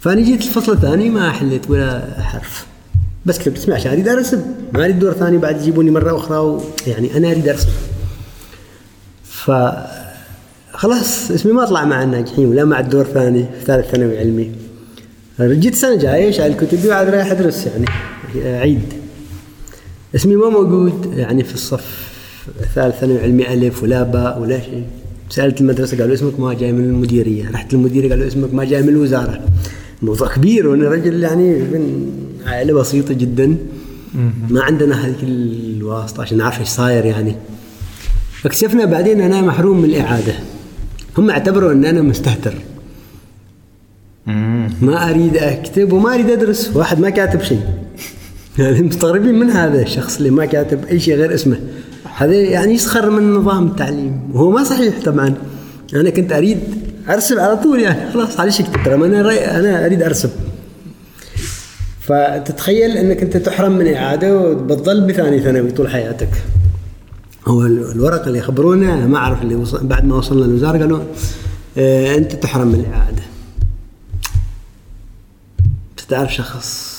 فأنا 0.00 0.20
جيت 0.20 0.42
الفصل 0.42 0.72
الثاني 0.72 1.10
ما 1.10 1.30
حليت 1.30 1.70
ولا 1.70 2.22
حرف. 2.22 2.66
بس 3.26 3.38
كتبت 3.38 3.56
اسمي 3.58 3.74
عشان 3.74 3.92
أريد 3.92 4.08
ارسم 4.08 4.42
ما 4.72 4.84
أريد 4.84 4.98
دور 4.98 5.12
ثاني 5.12 5.38
بعد 5.38 5.60
يجيبوني 5.60 5.90
مرة 5.90 6.16
أخرى 6.16 6.38
و... 6.38 6.60
يعني 6.86 7.16
أنا 7.16 7.30
أريد 7.30 7.48
ارسم 7.48 7.68
ف 9.24 9.50
خلاص 10.84 11.30
اسمي 11.30 11.52
ما 11.52 11.64
طلع 11.64 11.84
مع 11.84 12.02
الناجحين 12.02 12.46
ولا 12.46 12.64
مع 12.64 12.80
الدور 12.80 13.00
الثاني 13.00 13.44
في 13.58 13.64
ثالث 13.66 13.90
ثانوي 13.90 14.18
علمي. 14.18 14.50
جيت 15.40 15.72
السنة 15.72 15.92
الجايه 15.94 16.30
شايل 16.30 16.54
كتبي 16.54 16.88
وعاد 16.88 17.08
رايح 17.08 17.30
أدرس 17.30 17.66
يعني 17.66 17.86
عيد. 18.58 18.92
اسمي 20.14 20.36
ما 20.36 20.48
موجود 20.48 21.14
يعني 21.16 21.44
في 21.44 21.54
الصف 21.54 22.08
الثالث 22.60 22.94
ثانوي 23.00 23.20
علمي 23.20 23.52
ألف 23.52 23.82
ولا 23.82 24.02
باء 24.02 24.40
ولا 24.40 24.60
شيء. 24.60 24.84
سألت 25.30 25.60
المدرسة 25.60 25.98
قالوا 25.98 26.14
اسمك 26.14 26.40
ما 26.40 26.54
جاي 26.54 26.72
من 26.72 26.84
المديرية. 26.84 27.50
رحت 27.50 27.74
للمديرية 27.74 28.10
قالوا 28.10 28.26
اسمك 28.26 28.54
ما 28.54 28.64
جاي 28.64 28.82
من 28.82 28.88
الوزارة. 28.88 29.40
موضوع 30.02 30.34
كبير 30.34 30.68
وأنا 30.68 30.88
رجل 30.88 31.22
يعني 31.22 31.58
من 31.58 32.12
عائلة 32.46 32.74
بسيطة 32.74 33.14
جدا. 33.14 33.56
ما 34.50 34.62
عندنا 34.62 35.06
هذه 35.06 35.16
الواسطة 35.22 36.22
عشان 36.22 36.38
نعرف 36.38 36.60
إيش 36.60 36.68
صاير 36.68 37.04
يعني. 37.04 37.36
اكتشفنا 38.44 38.84
بعدين 38.84 39.20
أنا 39.20 39.40
محروم 39.40 39.78
من 39.78 39.84
الإعادة. 39.84 40.34
هم 41.18 41.30
اعتبروا 41.30 41.72
إن 41.72 41.84
أنا 41.84 42.02
مستهتر. 42.02 42.54
ما 44.80 45.10
أريد 45.10 45.36
أكتب 45.36 45.92
وما 45.92 46.14
أريد 46.14 46.30
أدرس 46.30 46.70
واحد 46.76 47.00
ما 47.00 47.10
كاتب 47.10 47.42
شيء. 47.42 47.60
يعني 48.58 48.82
مستغربين 48.82 49.34
من 49.34 49.50
هذا 49.50 49.82
الشخص 49.82 50.16
اللي 50.16 50.30
ما 50.30 50.44
كاتب 50.44 50.84
أي 50.84 51.00
شيء 51.00 51.14
غير 51.14 51.34
اسمه. 51.34 51.56
هذا 52.16 52.34
يعني 52.34 52.74
يسخر 52.74 53.10
من 53.10 53.32
نظام 53.32 53.66
التعليم. 53.66 54.20
وهو 54.32 54.50
ما 54.50 54.64
صحيح 54.64 54.94
طبعا. 55.04 55.34
أنا 55.94 56.10
كنت 56.10 56.32
أريد 56.32 56.58
ارسم 57.08 57.40
على 57.40 57.56
طول 57.56 57.80
يعني 57.80 58.12
خلاص 58.12 58.38
معلش 58.38 58.60
اكتب 58.60 58.84
ترى 58.84 58.94
أنا 58.94 59.22
رأي 59.22 59.50
أنا 59.50 59.86
أريد 59.86 60.02
ارسم 60.02 60.28
فتتخيل 62.00 62.96
إنك 62.96 63.22
أنت 63.22 63.36
تحرم 63.36 63.72
من 63.72 63.94
إعادة 63.94 64.36
وبتظل 64.36 65.06
بثاني 65.06 65.40
ثانوي 65.40 65.70
طول 65.70 65.90
حياتك. 65.90 66.28
هو 67.46 67.62
ال- 67.66 67.90
الورقه 67.92 68.26
اللي 68.26 68.40
خبرونا 68.40 69.06
ما 69.06 69.16
أعرف 69.18 69.42
اللي 69.42 69.54
وصل 69.54 69.86
بعد 69.86 70.04
ما 70.04 70.16
وصلنا 70.16 70.44
الوزارة 70.44 70.78
قالوا 70.78 71.00
آه 71.78 72.16
أنت 72.16 72.32
تحرم 72.32 72.68
من 72.68 72.74
الاعاده 72.80 73.22
تعرف 76.08 76.34
شخص 76.34 76.94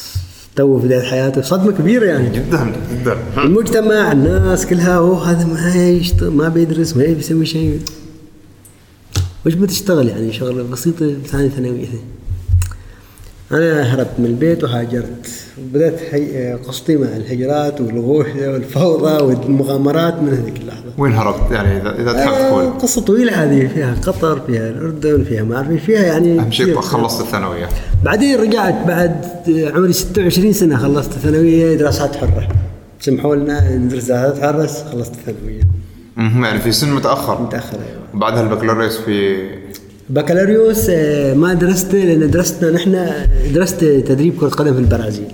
تو 0.55 0.79
في 0.79 0.85
بدايه 0.85 1.01
حياته؟ 1.01 1.41
صدمة 1.41 1.71
كبيرة 1.71 2.05
يعني. 2.05 2.29
جدا 2.29 2.73
جدا. 2.91 3.17
المجتمع 3.37 4.11
الناس 4.11 4.65
كلها 4.65 4.97
أوه 4.97 5.31
هذا 5.31 5.45
ما 5.45 5.75
يشتغل 5.89 6.29
ما 6.31 6.49
بيدرس 6.49 6.97
ما 6.97 7.05
بيسوي 7.05 7.45
شيء. 7.45 7.79
وش 9.45 9.53
بتشتغل 9.53 10.07
يعني؟ 10.07 10.33
شغلة 10.33 10.63
بسيطة 10.63 11.13
ثاني 11.25 11.49
ثانوي 11.49 11.87
أنا 13.51 13.81
هربت 13.81 14.13
من 14.19 14.25
البيت 14.25 14.63
وهاجرت. 14.63 15.29
هي- 16.11 16.53
قصتي 16.67 16.95
مع 16.95 17.07
الهجرات 17.07 17.81
والغوش 17.81 18.25
والفوضى 18.35 19.23
والمغامرات 19.23 20.21
من 20.21 20.29
هذيك 20.33 20.57
اللحظة. 20.61 20.83
وين 20.97 21.13
هربت؟ 21.13 21.51
يعني 21.51 21.77
اذا 21.81 21.95
إذا 22.01 22.13
تحب 22.13 22.31
آه، 22.33 22.49
تقول. 22.49 22.79
قصة 22.79 23.01
طويلة 23.01 23.43
هذه 23.43 23.67
فيها 23.67 23.95
قطر 24.01 24.39
فيها 24.47 24.69
الأردن 24.69 25.23
فيها 25.23 25.43
ما 25.43 25.55
أعرف 25.55 25.69
إيش، 25.71 25.81
فيها 25.81 26.01
يعني 26.01 26.39
أهم 26.39 26.51
شيء. 26.51 26.79
خلصت 26.79 27.21
الثانوية. 27.21 27.69
بعدين 28.03 28.39
رجعت 28.39 28.87
بعد 28.87 29.25
عمري 29.75 29.93
26 29.93 30.53
سنة 30.53 30.77
خلصت 30.77 31.11
الثانوية 31.11 31.77
دراسات 31.77 32.15
حرة. 32.15 32.47
سمحوا 32.99 33.35
لنا 33.35 33.75
ندرس 33.75 34.03
دراسات 34.03 34.41
حرة؟ 34.41 34.65
خلصت 34.91 35.11
الثانوية. 35.13 35.61
مهم، 36.17 36.45
يعني 36.45 36.59
في 36.59 36.71
سن 36.71 36.93
متأخر. 36.93 37.41
متأخر 37.41 37.77
أيوه. 37.77 38.01
وبعدها 38.13 38.41
البكالوريوس 38.41 38.97
في 38.97 39.37
بكالوريوس 40.09 40.85
آه، 40.89 41.33
ما 41.33 41.53
درست 41.53 41.93
لأن 41.95 42.31
درستنا 42.31 42.71
نحن 42.71 43.09
درست 43.53 43.79
تدريب 43.83 44.37
كرة 44.39 44.49
قدم 44.49 44.73
في 44.73 44.79
البرازيل. 44.79 45.27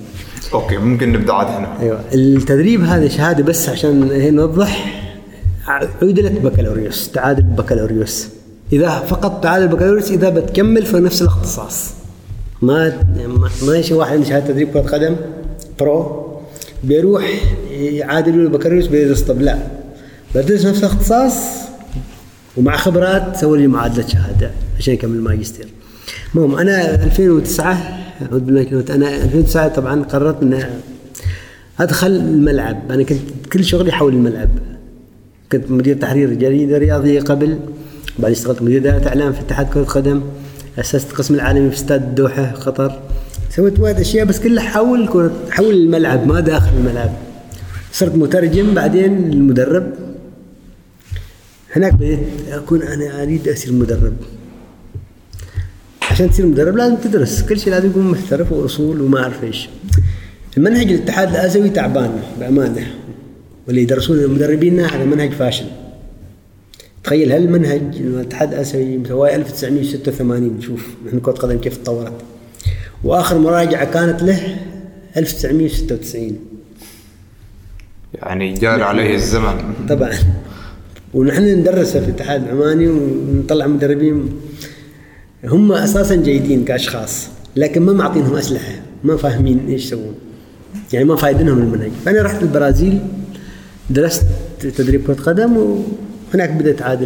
okay 0.54 0.78
ممكن 0.78 1.12
نبدأ 1.12 1.34
عاد 1.34 1.48
هنا 1.48 1.82
أيوه. 1.82 2.02
التدريب 2.14 2.84
هذا 2.84 3.08
شهادة 3.08 3.44
بس 3.44 3.70
عشان 3.70 4.10
نوضح. 4.36 5.02
عدلة 5.68 6.30
بكالوريوس 6.30 7.12
تعادل 7.12 7.44
بكالوريوس. 7.44 8.28
إذا 8.74 8.90
فقط 8.90 9.44
تعادل 9.44 9.68
بكالوريوس 9.68 10.12
إذا 10.12 10.30
بتكمل 10.30 10.86
في 10.86 10.98
نفس 11.00 11.22
الاختصاص. 11.22 11.90
ما 12.62 12.94
ما- 13.68 13.76
يجي 13.76 13.94
واحد 13.94 14.12
عنده 14.14 14.26
شهادة 14.30 14.48
تدريب 14.48 14.72
كرة 14.74 14.82
قدم 14.82 15.16
pro 15.80 16.26
بيروح 16.84 17.24
يعادل 17.72 18.34
البكالوريوس 18.34 18.88
بيدرس. 18.88 19.22
طب 19.22 19.42
لا 19.42 19.58
بدرس 20.36 20.66
نفس 20.66 20.80
الاختصاص 20.80 21.34
ومع 22.58 22.78
خبرات 22.78 23.38
سوي 23.38 23.58
لي 23.58 23.68
معادلة 23.68 24.08
شهادة 24.08 24.52
عشان 24.78 24.94
يكمل 24.94 25.16
الماجستير. 25.16 25.68
المهم 26.36 26.56
أنا 26.56 27.04
2009 27.04 27.98
أعوذ 28.22 28.40
بالله 28.40 28.64
كلمة. 28.64 28.86
أنا 28.90 29.16
2009 29.24 29.68
طبعا 29.68 30.04
قررت 30.04 30.44
ان 30.44 30.70
أدخل 31.80 32.08
الملعب. 32.08 32.92
أنا 32.92 33.04
كنت 33.04 33.20
كل 33.54 33.64
شغلي 33.66 33.92
حول 33.92 34.14
الملعب. 34.14 34.50
كنت 35.52 35.72
مدير 35.72 35.98
تحرير 35.98 36.34
جريده 36.34 36.78
رياضيه 36.78 37.22
قبل. 37.22 37.60
بعدين 38.20 38.38
اشتغلت 38.38 38.62
مدير 38.62 38.82
اداره 38.82 39.08
إعلام 39.08 39.34
في 39.34 39.42
اتحاد 39.42 39.70
كرة 39.70 39.84
قدم 39.84 40.22
أسست 40.80 41.12
القسم 41.12 41.34
العالمي 41.36 41.70
في 41.70 41.76
استاد 41.76 42.04
الدوحه 42.04 42.52
قطر. 42.52 43.00
سويت 43.50 43.80
وايد 43.80 44.00
أشياء 44.00 44.26
بس 44.26 44.40
كلها 44.40 44.64
حول 44.64 45.08
كرة 45.08 45.32
حول 45.50 45.74
الملعب 45.74 46.28
ما 46.28 46.40
داخل 46.40 46.78
الملعب. 46.78 47.12
صرت 47.94 48.16
مترجم 48.16 48.74
بعدين 48.74 49.34
المدرب 49.34 49.94
هناك 51.76 51.94
بديت 51.94 52.20
أكون 52.52 52.82
أنا 52.82 53.24
أريد 53.24 53.48
اصير 53.48 53.74
مدرب. 53.74 54.14
عشان 56.12 56.30
تصير 56.30 56.46
مدرب 56.46 56.78
لازم 56.78 56.96
تدرس. 56.96 57.42
كل 57.42 57.60
شيء 57.60 57.74
لازم 57.74 57.90
يكون 57.90 58.12
محترف 58.12 58.52
واصول 58.52 59.02
وما 59.02 59.24
أعرف 59.24 59.44
إيش. 59.44 59.70
المنهج 60.58 60.92
الاتحاد 60.92 61.30
الآسيوي 61.30 61.70
تعبان 61.70 62.12
بأمانة. 62.40 62.88
واللي 63.68 63.82
يدرسون 63.82 64.20
المدربين 64.20 64.80
هذا 64.80 65.06
منهج 65.06 65.32
فاشل. 65.32 65.66
تخيل 67.04 67.32
هالمنهج 67.32 67.82
الاتحاد 67.96 68.54
الآسيوي 68.54 68.98
مسواه 68.98 69.36
1986 69.36 70.62
شوف 70.62 70.88
نحن 71.08 71.20
كرة 71.20 71.32
قدم 71.32 71.58
كيف 71.58 71.78
تطورت. 71.78 72.22
وآخر 73.04 73.38
مراجعة 73.38 73.86
كانت 73.92 74.24
له 74.24 74.58
1996 75.18 76.40
يعني 78.14 78.54
جار 78.54 78.84
عليه 78.84 79.16
الزمن. 79.16 79.74
طبعا. 79.90 80.12
ونحن 81.14 81.44
ندرسه 81.44 82.00
في 82.00 82.06
الاتحاد 82.06 82.44
العماني 82.44 82.88
ونطلع 82.88 83.68
مدربين 83.68 84.30
هم 85.46 85.72
أساسا 85.72 86.16
جيدين 86.16 86.66
كأشخاص 86.66 87.28
لكن 87.56 87.82
ما 87.82 87.94
معطينهم 87.94 88.36
أسلحة 88.36 88.74
ما 89.04 89.18
فاهمين 89.18 89.66
إيش 89.68 89.86
يسوون. 89.86 90.16
يعني 90.94 91.06
ما 91.06 91.16
فايدينهم 91.16 91.58
المنهج. 91.58 91.92
فانا 92.06 92.22
رحت 92.22 92.42
البرازيل 92.42 93.00
درست 93.90 94.26
تدريب 94.60 95.08
كرة 95.08 95.24
قدم 95.24 95.58
وهناك 95.58 96.50
بدأت 96.50 96.82
عاد 96.82 97.02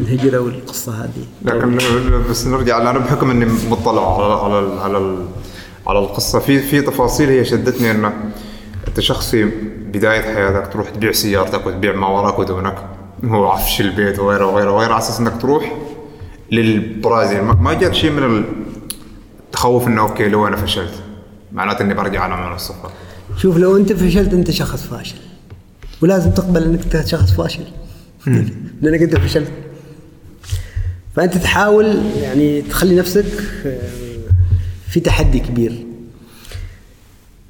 الهجرة 0.00 0.38
والقصة 0.38 0.92
هذه. 0.92 1.26
لكن 1.44 1.78
بس 2.30 2.46
نرجع 2.46 2.90
أنا 2.90 2.98
بحكم 2.98 3.30
إني 3.30 3.46
مطلع 3.70 4.14
على 4.14 4.54
على 4.54 4.80
على 4.80 5.26
على 5.86 5.98
القصة. 5.98 6.38
في 6.38 6.58
في 6.58 6.82
تفاصيل 6.82 7.28
هي 7.28 7.44
شدتني 7.44 7.90
إنه 7.90 8.12
أنت 8.88 9.00
شخص 9.00 9.30
في 9.30 9.50
بداية 9.92 10.20
حياتك 10.20 10.72
تروح 10.72 10.90
تبيع 10.90 11.12
سيارتك 11.12 11.66
وتبيع 11.66 11.96
ما 11.96 12.06
وراك 12.06 12.38
ودونك 12.38 12.76
هو 13.24 13.46
عفش 13.46 13.80
البيت 13.80 14.18
وغيره 14.18 14.46
وغيره 14.46 14.72
وغيره 14.72 14.92
على 14.92 14.98
أساس 14.98 15.20
إنك 15.20 15.40
تروح 15.40 15.76
للبرازيل. 16.52 17.42
ما 17.42 17.54
ما 17.54 17.74
جاك 17.74 17.94
شيء 17.94 18.10
من 18.10 18.44
التخوف 19.46 19.86
إنه 19.86 20.00
okay 20.00 20.28
لو 20.28 20.46
أنا 20.46 20.56
فشلت. 20.56 20.94
معناته 21.52 21.82
إني 21.82 21.94
برجع 21.94 22.20
على 22.20 22.48
من 22.48 22.54
الصفر. 22.54 22.90
شوف 23.36 23.56
لو 23.56 23.76
أنت 23.76 23.92
فشلت 23.92 24.32
أنت 24.32 24.50
شخص 24.50 24.82
فاشل. 24.82 25.16
ولازم 26.00 26.30
تقبل 26.30 26.62
إنك 26.62 26.82
أنت 26.82 27.06
شخص 27.06 27.32
فاشل. 27.32 27.64
لأنك 28.82 29.02
أنت 29.02 29.16
فشلت. 29.16 29.50
فأنت 31.16 31.36
تحاول 31.36 31.96
يعني 32.22 32.62
تخلي 32.62 32.96
نفسك 32.96 33.24
آه، 33.66 33.78
في 34.88 35.00
تحدي 35.00 35.38
كبير. 35.38 35.86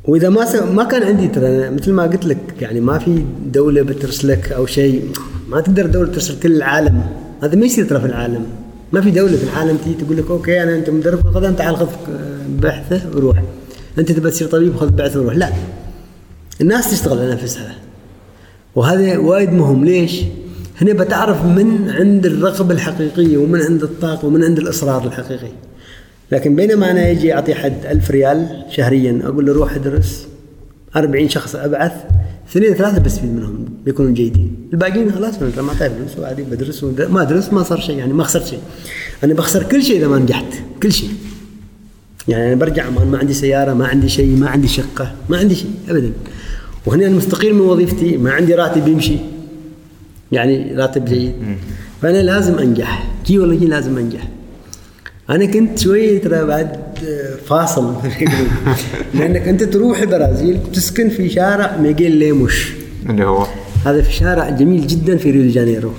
وإذا 0.05 0.29
ما 0.29 0.45
س... 0.45 0.55
ما 0.55 0.85
كان 0.85 1.03
عندي 1.03 1.29
ترى 1.29 1.71
مثل 1.71 1.93
ما 1.93 2.03
قلت 2.03 2.25
لك 2.25 2.39
يعني 2.61 2.81
ما 2.81 2.99
في 2.99 3.25
دولة 3.47 3.83
بترسلك 3.83 4.53
أو 4.53 4.67
شيء. 4.67 5.13
ما 5.49 5.61
تقدر 5.61 5.87
دولة 5.87 6.13
ترسل 6.13 6.41
كل 6.41 6.53
العالم. 6.53 7.03
هذا 7.43 7.57
ما 7.57 7.67
يصير 7.67 7.85
ترى 7.85 8.01
في 8.01 8.07
العالم. 8.07 8.47
ما 8.93 9.01
في 9.01 9.11
دولة 9.11 9.37
في 9.37 9.45
العالم 9.45 9.77
تيجي 9.77 10.05
تقول 10.05 10.17
لك 10.17 10.31
أوكي 10.31 10.63
أنا 10.63 10.75
أنت 10.77 10.91
مدرب 10.91 11.23
كرة 11.23 11.31
قدم 11.31 11.55
تعال 11.55 11.77
خذ 11.77 11.89
بعثة 12.49 13.17
وروح. 13.17 13.43
أنت 13.99 14.13
تبى 14.13 14.31
تصير 14.31 14.49
طبيب 14.49 14.77
خذ 14.77 14.91
بعثة 14.91 15.21
وروح. 15.21 15.35
لا. 15.35 15.53
الناس 16.61 16.91
تشتغل 16.91 17.19
على 17.19 17.31
نفسها. 17.31 17.75
وهذا 18.75 19.19
وايد 19.19 19.53
مهم. 19.53 19.85
ليش؟ 19.85 20.23
هنا 20.81 20.93
بتعرف 20.93 21.45
من 21.45 21.91
عند 21.91 22.27
الرغبة 22.27 22.75
الحقيقية 22.75 23.39
ومن 23.39 23.61
عند 23.61 23.83
الطاقة 23.83 24.27
ومن 24.27 24.45
عند 24.45 24.59
الإصرار 24.59 25.07
الحقيقي. 25.07 25.53
لكن 26.33 26.57
بينما 26.57 26.91
أنا 26.91 27.09
يجي 27.09 27.35
أعطي 27.35 27.55
حد 27.55 27.87
ألف 27.87 28.11
ريال 28.11 28.65
شهريا 28.71 29.21
أقول 29.25 29.47
له 29.47 29.53
روح 29.53 29.75
ادرس. 29.75 30.27
40 30.97 31.29
شخص 31.29 31.57
أبعث. 31.57 31.93
اثنين 32.51 32.75
ثلاثة 32.75 32.99
بستفيد 32.99 33.31
منهم 33.31 33.65
بيكونوا 33.85 34.13
جيدين. 34.13 34.57
الباقيين 34.73 35.13
خلاص 35.13 35.35
أنا 35.43 35.63
ما 35.63 35.73
أعطيه 35.73 35.89
فلوس 35.89 36.19
وعادي 36.19 36.43
بدرس 36.43 36.85
ما 36.85 37.23
أدرس 37.23 37.53
ما 37.53 37.63
صار 37.63 37.81
شيء 37.81 37.99
يعني 37.99 38.13
ما 38.13 38.25
خسرت 38.25 38.47
شيء. 38.47 38.59
أنا 39.25 39.35
بخسر 39.35 39.63
كل 39.63 39.83
شيء 39.83 39.97
إذا 39.97 40.09
ما 40.09 40.19
نجحت 40.19 40.45
كل 40.83 40.93
شيء. 40.93 41.11
يعني 42.29 42.47
أنا 42.47 42.55
برجع 42.55 42.87
عمان 42.87 43.07
ما 43.07 43.19
عندي 43.19 43.35
سيارة 43.35 43.75
ما 43.75 43.87
عندي 43.87 44.09
شيء 44.09 44.37
ما 44.37 44.49
عندي 44.49 44.69
شقة 44.69 45.13
ما 45.29 45.39
عندي 45.39 45.55
شيء 45.55 45.71
ابدا. 45.89 46.13
وهنا 46.87 47.07
أنا 47.07 47.17
مستقيل 47.17 47.55
من 47.55 47.61
وظيفتي 47.61 48.17
ما 48.17 48.33
عندي 48.33 48.55
راتب 48.55 48.89
يمشي. 48.89 49.17
يعني 50.33 50.75
راتب 50.77 51.05
جيد. 51.05 51.33
فأنا 52.03 52.23
لازم 52.23 52.59
أنجح. 52.59 53.11
جي 53.27 53.39
ولا 53.39 53.55
جي 53.55 53.67
لازم 53.67 53.99
أنجح. 53.99 54.29
أنا 55.31 55.47
كنت 55.47 55.79
شوي 55.79 56.19
ترى 56.19 56.45
بعد 56.45 56.90
فاصل. 57.47 57.95
لأنك 59.15 59.49
أنت 59.49 59.63
تروح 59.63 60.01
البرازيل 60.01 60.61
تسكن 60.73 61.09
في 61.09 61.29
شارع 61.29 61.77
ميغيل 61.77 62.13
ليموس. 62.13 62.73
اللي 63.09 63.25
هو؟ 63.25 63.47
هذا 63.85 64.03
في 64.03 64.13
شارع 64.13 64.51
جميل 64.51 64.87
جدا 64.87 65.17
في 65.17 65.31
ريو 65.31 65.43
دي 65.43 65.49
جانيرو. 65.49 65.93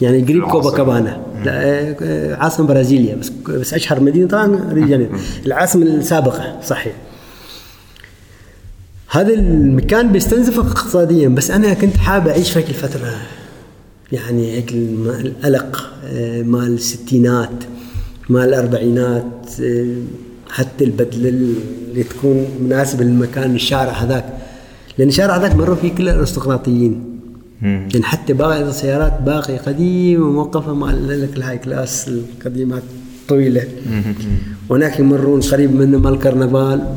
يعني 0.00 0.22
قريب. 0.22 0.42
كوباكابانا 0.44 1.20
آه، 1.46 2.34
عاصمة 2.34 2.66
برازيليا 2.66 3.14
بس 3.14 3.28
بس 3.48 3.74
أشهر 3.74 4.00
مدينة 4.00 4.28
طبعا 4.28 4.68
ريو 4.72 4.84
دي 4.84 4.90
جانيرو. 4.90 5.10
العاصمة 5.46 5.82
السابقة 5.82 6.60
صحيح. 6.64 6.92
هذا 9.08 9.34
المكان 9.34 10.12
بيستنزفك 10.12 10.64
اقتصاديا 10.64 11.28
بس 11.28 11.50
أنا 11.50 11.74
كنت 11.74 11.96
حابب 11.96 12.28
أعيش 12.28 12.50
في 12.50 12.58
هيك 12.58 12.68
الفترة. 12.68 13.14
يعني 14.12 14.52
هيك 14.52 14.72
القلق 14.72 15.90
آه، 16.04 16.42
مال 16.42 16.74
الستينات 16.74 17.64
مال 18.28 18.48
الاربعينات 18.48 19.50
آه، 19.62 19.94
حتى 20.52 20.84
البدلة 20.84 21.28
اللي 21.28 22.02
تكون 22.02 22.46
مناسبة 22.60 23.04
للمكان 23.04 23.54
الشارع 23.54 23.92
هذاك. 23.92 24.24
لأن 24.98 25.08
الشارع 25.08 25.36
هذاك 25.36 25.54
مروا 25.54 25.76
فيه 25.76 25.94
كل 25.94 26.08
الأرستقراطيين. 26.08 27.18
يعني 27.62 28.02
حتى 28.02 28.32
باقي 28.32 28.62
السيارات 28.62 29.20
باقي 29.20 29.56
قديمة 29.56 30.30
موقفة 30.30 30.74
مال 30.74 31.22
الـ 31.22 31.36
high 31.36 31.58
class 31.58 32.08
القديمات 32.08 32.82
طويلة. 33.28 33.68
وهناك 34.68 35.00
يمرون 35.00 35.40
قريب 35.40 35.74
منه 35.74 35.98
مال 35.98 36.12
الكرنفال 36.12 36.96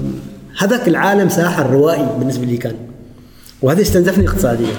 هذاك 0.60 0.88
العالم 0.88 1.30
ساحر 1.30 1.70
روائي 1.70 2.10
بالنسبة 2.20 2.46
لي 2.46 2.58
كان. 2.58 2.76
وهذا 3.62 3.82
استنزفني 3.82 4.28
اقتصاديا. 4.28 4.76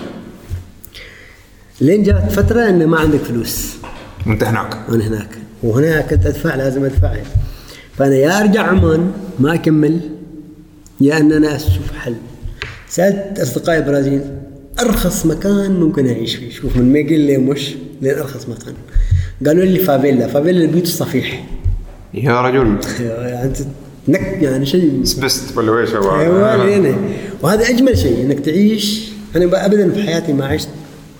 لين 1.80 2.02
جات 2.02 2.32
فترة 2.32 2.68
إنه 2.68 2.86
ما 2.86 2.98
عندك 2.98 3.18
فلوس. 3.18 3.74
وانت 4.26 4.44
هناك. 4.44 4.76
وانا 4.88 5.06
هناك. 5.06 5.28
وهنا 5.62 6.00
كنت 6.00 6.26
أدفع 6.26 6.54
لازم 6.54 6.84
أدفع. 6.84 7.16
فأنا 7.98 8.14
يا 8.14 8.40
أرجع 8.40 8.62
عمان 8.62 9.12
ما 9.40 9.54
أكمل 9.54 10.00
يا 11.00 11.18
أن 11.18 11.32
أنا 11.32 11.56
أشوف 11.56 11.92
حل. 11.98 12.14
سألت 12.88 13.40
أصدقائي 13.40 13.78
البرازيل 13.78 14.20
أرخص 14.80 15.26
مكان 15.26 15.80
ممكن 15.80 16.08
أعيش 16.08 16.34
فيه. 16.34 16.50
شوف 16.50 16.76
من 16.76 16.92
ميغيل 16.92 17.26
ليموس 17.26 17.74
لين 18.02 18.14
أرخص 18.14 18.48
مكان. 18.48 18.74
قالوا 19.46 19.64
لي 19.64 19.78
فافيلا. 19.78 20.26
فافيلا 20.26 20.64
البيوت 20.64 20.84
الصفيح. 20.84 21.46
يا 22.14 22.40
رجل. 22.40 22.76
يعني 23.00 23.42
أنت 23.42 23.56
نك 24.08 24.38
يعني 24.42 24.66
شيء. 24.66 25.00
سبست 25.04 25.56
ولا 25.56 25.80
إيش 25.80 25.90
أيوه 25.90 26.76
هنا 26.76 26.96
وهذا 27.42 27.68
أجمل 27.68 27.98
شيء 27.98 28.22
إنك 28.22 28.40
تعيش. 28.40 29.08
أنا 29.36 29.66
ابدا 29.66 29.92
في 29.92 30.02
حياتي 30.02 30.32
ما 30.32 30.46
عشت 30.46 30.68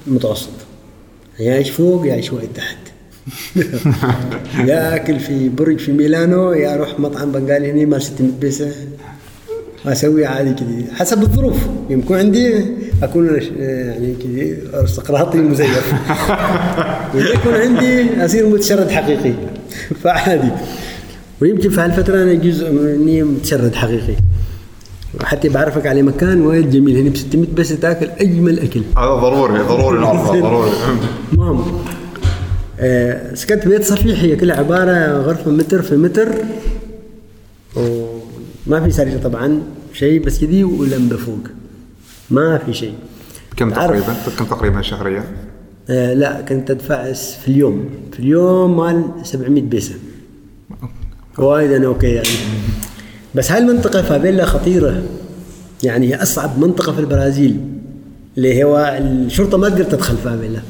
متوسط. 0.06 0.48
يا 1.40 1.52
اعيش 1.52 1.70
فوق 1.70 2.06
يا 2.06 2.12
اعيش 2.12 2.32
وايد 2.32 2.48
تحت. 2.54 2.76
يا 4.58 4.96
أكل 4.96 5.20
في 5.20 5.48
برج 5.48 5.78
في 5.78 5.92
ميلانو 5.92 6.52
يا 6.52 6.74
أروح 6.74 7.00
مطعم 7.00 7.32
بنغالي 7.32 7.72
هنا 7.72 7.84
مال 7.84 8.02
600 8.02 8.32
بيسه 8.40 8.72
أسوي 9.86 10.26
عادي 10.26 10.54
كذي. 10.54 10.86
حسب 10.94 11.22
الظروف. 11.22 11.56
يمكن 11.90 12.14
عندي 12.14 12.64
أكون 13.02 13.26
يعني 13.58 14.14
كذي 14.22 14.58
ارستقراطي 14.74 15.38
مزيف. 15.38 15.94
وإذا 17.14 17.28
يكون 17.28 17.54
عندي 17.54 18.24
أصير 18.24 18.48
متشرد 18.48 18.90
حقيقي. 18.90 19.32
فعادي. 20.02 20.50
ويمكن 21.40 21.70
في 21.70 21.80
هالفترة 21.80 22.22
أنا 22.22 22.34
جزء 22.34 22.72
مني 22.72 23.22
متشرد 23.22 23.74
حقيقي. 23.74 24.16
وحتى 25.20 25.48
بعرفك 25.48 25.86
على 25.86 26.02
مكان 26.02 26.40
وايد 26.40 26.70
جميل. 26.70 26.96
هنا 26.96 27.10
ب 27.10 27.16
600 27.16 27.48
بس 27.54 27.68
تاكل 27.68 28.06
أجمل 28.06 28.60
أكل. 28.60 28.82
هذا 28.96 29.14
ضروري 29.14 29.58
ضروري 29.58 29.98
نعرفه 30.00 30.40
ضروري. 30.40 30.70
المهم 31.32 31.64
سكنت 33.34 33.68
بيت 33.68 33.84
صفيح 33.84 34.20
هي 34.20 34.36
كلها 34.36 34.56
عبارة 34.56 35.18
غرفه 35.18 35.50
متر 35.50 35.82
في 35.82 35.96
متر. 35.96 36.34
وما 37.76 38.84
في 38.84 38.90
سرير 38.90 39.18
طبعا 39.18 39.62
شيء 39.92 40.24
بس 40.24 40.40
كذي 40.40 40.64
ولمبه 40.64 41.16
فوق 41.16 41.38
ما 42.30 42.58
في 42.58 42.74
شيء. 42.74 42.94
كم 43.56 43.70
تقريبا؟ 43.70 44.16
كم 44.38 44.44
تقريبا 44.44 44.82
شهريا؟ 44.82 45.24
آه 45.90 46.14
لا 46.14 46.40
كنت 46.40 46.70
ادفع 46.70 47.12
في 47.12 47.48
اليوم. 47.48 47.88
في 48.12 48.20
اليوم 48.20 48.76
مال 48.76 49.04
700 49.22 49.62
بيسة. 49.62 49.94
وايد 51.38 51.72
أنا 51.72 51.86
أوكي 51.86 52.06
يعني. 52.06 52.28
بس 53.34 53.52
هاي 53.52 53.60
المنطقة 53.60 54.02
فافيلا 54.02 54.44
خطيرة. 54.44 55.02
يعني 55.82 56.08
هي 56.08 56.22
أصعب 56.22 56.58
منطقة 56.58 56.92
في 56.92 57.00
البرازيل. 57.00 57.60
اللي 58.36 58.64
هو 58.64 58.98
الشرطة 59.00 59.58
ما 59.58 59.68
تقدر 59.68 59.84
تدخل 59.84 60.16
فافيلا 60.16 60.60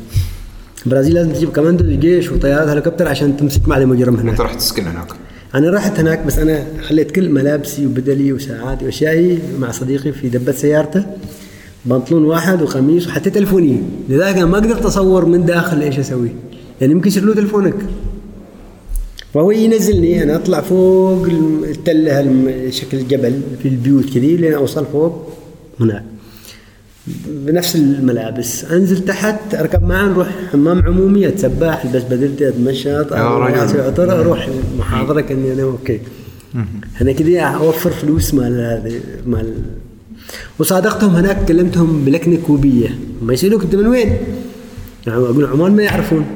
البرازيل 0.87 1.14
لازم 1.14 1.32
تجيب 1.32 1.49
كوماندو 1.49 1.84
جيش 1.84 2.32
وطيارات 2.32 2.68
هليكوبتر 2.68 3.09
عشان 3.09 3.37
تمسك 3.37 3.68
مع 3.68 3.76
المجرم 3.76 4.16
هناك. 4.16 4.30
انت 4.30 4.41
راح 4.41 4.55
تسكن 4.55 4.82
هناك. 4.87 5.07
أنا 5.55 5.70
رحت 5.70 6.01
هناك 6.01 6.26
بس 6.26 6.39
أنا 6.39 6.66
خليت 6.82 7.11
كل 7.11 7.30
ملابسي 7.30 7.87
وبدلي 7.87 8.32
وساعاتي 8.32 8.84
وأشيائي 8.84 9.39
مع 9.61 9.70
صديقي 9.70 10.12
في 10.12 10.28
دبة 10.28 10.53
سيارته. 10.53 11.05
بنطلون 11.84 12.24
واحد 12.24 12.62
وقميص 12.62 13.07
وحتى 13.07 13.30
تلفوني. 13.30 13.82
لذلك 14.09 14.37
أنا 14.37 14.47
ما 14.47 14.57
قدرت 14.57 14.80
اتصور 14.80 15.24
من 15.24 15.45
داخل 15.45 15.82
إيش 15.82 15.99
أسوي. 15.99 16.28
يعني 16.80 16.93
يمكن 16.93 17.09
يصير 17.09 17.24
له 17.24 17.34
تلفونك. 17.34 17.74
فهو 19.34 19.51
ينزلني 19.51 20.22
أنا 20.22 20.37
أطلع 20.37 20.61
فوق 20.61 21.26
التلة 21.70 22.70
شكل 22.70 22.99
الجبل 22.99 23.41
في 23.62 23.68
البيوت 23.68 24.05
كذي 24.14 24.37
لين 24.37 24.53
أوصل 24.53 24.87
فوق 24.93 25.32
هناك. 25.80 26.05
بنفس 27.28 27.76
الملابس. 27.76 28.64
أنزل 28.64 29.04
تحت 29.04 29.54
أركب 29.54 29.82
معاه 29.82 30.07
نروح 30.07 30.28
حمام 30.52 30.82
عمومي 30.82 31.28
أتسبح 31.28 31.84
ألبس 31.84 32.02
بدلتي 32.02 32.46
عطر 33.78 34.20
أروح 34.20 34.48
المحاضره 34.72 35.20
كأني 35.20 35.52
أنا 35.52 35.62
أوكي. 35.62 36.00
أنا 37.00 37.12
كذا 37.12 37.40
أوفر 37.40 37.90
فلوس 37.90 38.34
مال 38.34 38.61
هذه 38.61 39.00
مال. 39.26 39.54
وصادقتهم 40.59 41.16
هناك 41.16 41.44
كلمتهم 41.44 42.04
بلكنة 42.04 42.38
كوبية. 42.46 42.98
ما 43.22 43.32
يسألوك 43.32 43.62
أنت 43.62 43.74
من 43.74 43.86
وين؟ 43.86 44.16
يعني 45.07 45.18
أقول 45.18 45.44
عمان 45.44 45.76
ما 45.76 45.82
يعرفون. 45.82 46.26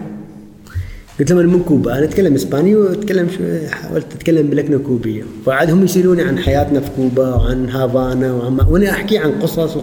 قلت 1.20 1.30
لهم 1.30 1.40
أنا 1.40 1.48
من 1.48 1.62
كوبا 1.62 1.98
أنا 1.98 2.04
أتكلم 2.04 2.34
إسباني 2.34 2.76
وأتكلم 2.76 3.28
حاولت 3.70 4.06
أتكلم 4.14 4.46
بلكنة 4.50 4.78
كوبية. 4.78 5.22
فعاد 5.46 5.70
هم 5.70 5.84
يسألوني 5.84 6.22
عن 6.22 6.38
حياتنا 6.38 6.80
في 6.80 6.90
كوبا 6.96 7.34
وعن 7.34 7.68
هافانا 7.68 8.32
وعن 8.32 8.60
وأنا 8.68 8.90
أحكي 8.90 9.18
عن 9.18 9.30
قصص 9.30 9.76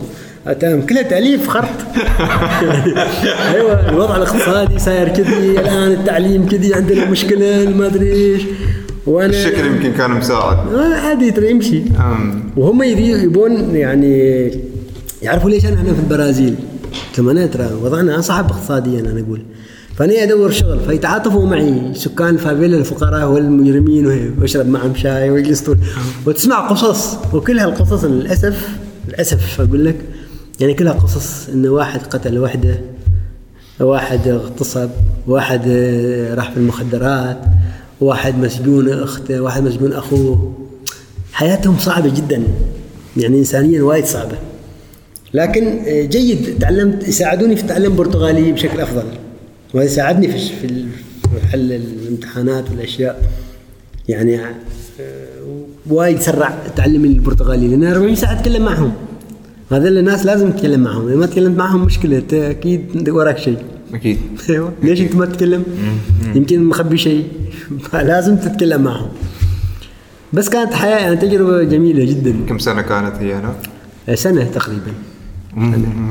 تمام 0.54 0.82
كلها 0.82 1.02
تأليف 1.02 1.48
خط 1.48 1.64
أيوه 3.54 3.90
الوضع 3.90 4.16
الاقتصادي 4.16 4.80
صاير 4.80 5.10
كذي 5.10 5.60
الآن 5.60 5.92
التعليم 5.92 6.50
كذي 6.50 6.74
عندنا 6.74 7.10
مشكلة 7.10 7.70
ما 7.70 7.86
أدري 7.86 8.12
إيش. 8.12 8.42
وأنا 9.08 9.30
الشكل 9.30 9.66
يمكن 9.66 9.92
كان 9.94 10.12
مساعد. 10.12 10.58
آه، 10.74 10.96
عادي 10.96 11.32
ترى 11.32 11.52
يمشي. 11.52 11.82
وهم 12.58 12.84
يبون 12.84 13.76
يعني 13.76 14.52
يعرفوا 15.22 15.50
ليش 15.50 15.66
أنا 15.66 15.76
إحنا 15.76 15.94
في 15.94 16.00
البرازيل. 16.00 16.56
ثم 17.16 17.30
أنا 17.30 17.46
ترى 17.46 17.70
وضعنا 17.84 18.20
اصعب 18.20 18.52
اقتصاديا 18.52 19.00
أنا 19.00 19.22
أقول. 19.22 19.42
فأنا 19.96 20.24
أدور 20.24 20.52
شغل. 20.52 20.80
فيتعاطفوا 20.88 21.46
معي 21.46 21.82
سكان 21.94 22.30
الفافيلا 22.30 22.78
الفقراء 22.78 23.28
والمجرمين 23.30 24.32
وأشرب 24.42 24.70
معهم 24.70 24.96
شاي 24.96 25.30
ويجلس 25.30 25.62
طول. 25.62 25.78
وتسمع 26.26 26.70
قصص. 26.70 27.18
وكل 27.34 27.60
هالقصص 27.60 28.04
للاسف 28.04 28.70
للأسف 29.08 29.62
أقول 29.62 29.86
لك 29.86 29.96
يعني 30.60 30.74
كلها 30.74 30.94
قصص 30.94 31.50
انه 31.50 31.70
واحد 31.70 32.00
قتل 32.00 32.40
وحدة 32.40 32.80
واحد 33.80 34.28
اغتصب 34.28 34.90
واحد 35.28 35.62
آه، 35.68 36.36
راح 36.36 36.52
في 36.52 36.58
المخدرات 36.58 37.38
واحد 38.02 38.38
مسجون 38.38 38.90
أخته 38.90 39.42
واحد 39.42 39.64
مسجون 39.64 39.94
أخوه. 39.94 40.54
حياتهم 41.34 41.78
صعبة 41.78 42.14
جدا 42.16 42.44
يعني 43.18 43.40
انسانيا 43.40 43.84
وايد 43.84 44.06
صعبة. 44.06 44.38
لكن 45.34 45.80
آه، 45.88 46.02
جيد 46.02 46.60
تعلمت 46.60 47.08
يساعدوني 47.08 47.56
في 47.56 47.64
تعلم 47.64 47.96
برتغالي 47.96 48.52
بشكل 48.52 48.80
أفضل 48.80 49.04
وهذا 49.74 49.88
ساعدني 49.88 50.28
في 50.28 50.38
في 50.38 51.48
حل 51.52 51.72
الامتحانات 51.72 52.70
والأشياء. 52.70 53.22
يعني 54.08 54.40
آه، 54.40 54.48
وايد 55.90 56.20
سرع 56.20 56.58
تعلمي 56.76 57.08
البرتغالي 57.08 57.68
لأن 57.68 57.84
40 57.84 58.16
ساعة 58.16 58.40
اتكلم 58.40 58.66
معهم. 58.66 58.94
هذا 59.72 59.88
الناس 59.90 60.26
لازم 60.26 60.52
تتكلم 60.52 60.84
معهم. 60.84 61.08
إذا 61.08 61.16
ما 61.16 61.26
تكلمت 61.26 61.58
معهم 61.58 61.86
مشكلة 61.86 62.18
أنت 62.18 62.34
أكيد 62.34 63.10
وراك 63.10 63.38
شيء. 63.38 63.58
أكيد. 63.94 64.18
أيوه. 64.50 64.74
ليش 64.84 65.02
أنت 65.02 65.16
ما 65.16 65.26
تتكلم؟ 65.26 65.64
يمكن 66.36 66.64
مخبي 66.64 66.98
شيء. 66.98 67.28
لازم 67.94 68.36
تتكلم 68.38 68.82
معهم. 68.84 69.10
بس 70.34 70.50
كانت 70.50 70.74
حياة 70.74 70.98
يعني 71.00 71.16
تجربة 71.16 71.64
جميلة 71.64 72.06
جدا. 72.06 72.36
كم 72.50 72.58
سنة 72.60 72.82
كانت 72.82 73.16
هي 73.16 73.34
هنا؟ 73.34 73.54
سنة 74.16 74.44
تقريبا. 74.44 74.92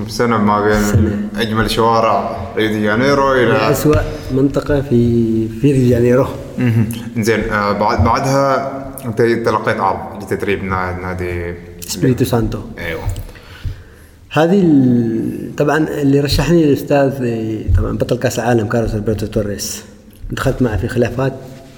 سنة 0.08 0.38
ما 0.38 0.64
بين 0.64 0.82
سنة. 0.82 1.28
أجمل 1.36 1.70
شوارع 1.70 2.36
ريو 2.56 2.68
دي 2.72 2.82
جانيرو 2.82 3.32
إلى 3.32 3.70
اسوء 3.70 3.98
منطقة 4.34 4.80
في 4.80 5.48
في 5.48 5.72
ريو 5.72 5.83
دي 5.83 5.90
جانيرو. 5.90 6.26
مهم. 6.58 6.88
زين 7.18 7.40
آه 7.40 7.72
بعد 7.72 8.04
بعدها 8.04 8.72
أنت 9.04 9.22
تلقيت 9.22 9.80
عرض 9.80 10.22
لتدريب 10.22 10.64
نا- 10.64 10.98
نادي 11.02 11.54
سبيريتو 11.80 12.24
سانتو 12.24 12.58
أيوه. 12.78 13.00
هذه 14.36 14.64
طبعا 15.56 15.86
اللي 16.02 16.20
رشحني 16.20 16.64
الأستاذ 16.64 17.10
طبعا 17.78 17.96
بطل 17.98 18.18
كأس 18.18 18.38
العالم 18.38 18.68
كارلوس 18.68 18.94
ألبرتو 18.94 19.26
توريس. 19.26 19.82
دخلت 20.30 20.62
معه 20.62 20.76
في 20.76 20.88
خلافات 20.88 21.32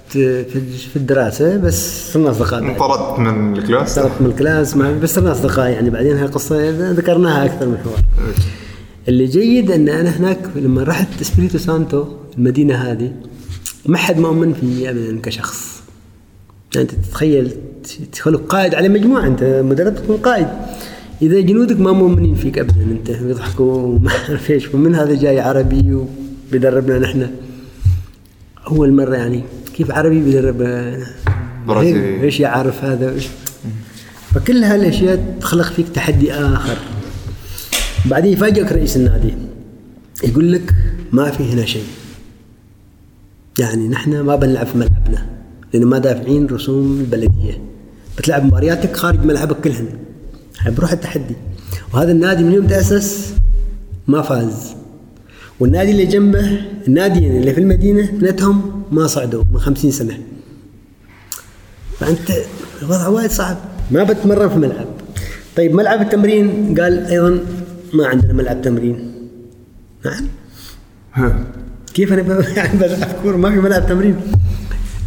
في 0.08 0.96
الدراسة 0.96 1.56
بس 1.56 2.12
صرنا 2.12 2.30
أصدقاء. 2.30 2.58
انطردت 2.58 3.18
من 3.18 3.58
ال 3.58 3.63
class؟ 3.63 3.94
صرت 3.94 4.20
من 4.20 4.26
ال 4.26 4.34
class 4.34 4.74
بس 4.74 5.14
صرنا 5.14 5.32
أصدقاء 5.32 5.70
يعني 5.70 5.90
بعدين 5.90 6.16
هاي 6.16 6.26
قصه 6.26 6.70
ذكرناها 6.70 7.44
أكثر 7.44 7.66
من 7.66 7.78
حوار. 7.78 8.00
اللي 9.08 9.26
جيد 9.26 9.70
إن 9.70 9.88
أنا 9.88 10.10
هناك 10.10 10.38
لما 10.56 10.82
رحت 10.82 11.22
سبيريتو 11.22 11.58
سانتو 11.58 12.04
المدينة 12.38 12.74
هذه 12.74 13.12
ما 13.86 13.98
حد 13.98 14.18
مؤمن 14.18 14.52
فيي 14.52 14.90
ابدا 14.90 15.20
كشخص. 15.20 15.82
يعني 16.74 16.88
انت 16.90 17.06
تتخيل 17.06 17.52
تدخلك 18.12 18.40
قائد 18.40 18.74
على 18.74 18.88
مجموعة 18.88 19.26
أنت 19.26 19.44
مدرب 19.44 19.94
تكون 19.94 20.16
قائد. 20.16 20.48
إذا 21.22 21.40
جنودك 21.40 21.80
ما 21.80 21.92
مؤمنين 21.92 22.34
فيك 22.34 22.58
ابدا 22.58 22.82
أنت 22.82 23.08
يضحكوا 23.08 23.82
وما 23.82 24.10
أعرف 24.10 24.50
إيش 24.50 24.74
ومن 24.74 24.94
هذا 24.94 25.14
جاي 25.14 25.40
عربي 25.40 26.06
وبيدربنا 26.48 26.98
نحن. 26.98 27.30
أول 28.66 28.92
مرة 28.92 29.16
يعني 29.16 29.42
كيف 29.76 29.90
عربي 29.90 30.20
بيدرب؟ 30.20 30.58
برازيلي. 31.66 32.22
إيش 32.22 32.40
يعرف 32.40 32.84
هذا؟ 32.84 33.14
فكل 34.34 34.64
هالأشياء 34.64 35.36
تخلق 35.40 35.72
فيك 35.72 35.88
تحدي 35.88 36.32
آخر. 36.32 36.78
بعدين 38.04 38.32
يفاجئك 38.32 38.72
رئيس 38.72 38.96
النادي. 38.96 39.34
يقول 40.24 40.52
لك 40.52 40.74
ما 41.12 41.30
في 41.30 41.52
هنا 41.52 41.64
شيء. 41.64 41.84
يعني 43.58 43.88
نحن 43.88 44.20
ما 44.20 44.36
بنلعب 44.36 44.66
في 44.66 44.78
ملعبنا 44.78 45.26
لأن 45.72 45.84
ما 45.84 45.98
دافعين 45.98 46.46
رسوم 46.46 47.00
البلدية. 47.00 47.62
بتلعب 48.18 48.44
مبارياتك 48.44 48.96
خارج 48.96 49.24
ملعبك 49.24 49.60
كلهن. 49.60 49.88
بروح 50.66 50.92
التحدي. 50.92 51.34
وهذا 51.94 52.12
النادي 52.12 52.44
من 52.44 52.52
يوم 52.52 52.66
تأسس 52.66 53.34
ما 54.06 54.22
فاز. 54.22 54.74
والنادي 55.60 55.90
اللي 55.90 56.06
جنبه 56.06 56.60
الناديين 56.88 57.36
اللي 57.36 57.52
في 57.52 57.60
المدينة 57.60 58.04
اثنتهم 58.04 58.82
ما 58.92 59.06
صعدوا 59.06 59.44
من 59.52 59.60
خمسين 59.60 59.90
سنة. 59.90 60.18
فأنت 61.98 62.32
الوضع 62.82 63.08
وايد 63.08 63.30
صعب. 63.30 63.56
ما 63.90 64.02
بتمرن 64.02 64.48
في 64.48 64.56
ملعب. 64.56 64.86
طيب 65.56 65.74
ملعب 65.74 66.00
التمرين 66.00 66.74
قال 66.80 67.06
أيضا 67.06 67.40
ما 67.94 68.06
عندنا 68.06 68.32
ملعب 68.32 68.62
تمرين. 68.62 69.12
نعم. 70.04 71.44
كيف 71.94 72.12
أنا 72.12 72.48
يعني 72.56 72.78
بلعب 72.80 73.10
كورة؟ 73.22 73.36
ما 73.36 73.50
في 73.50 73.56
ملعب 73.56 73.86
تمرين. 73.86 74.16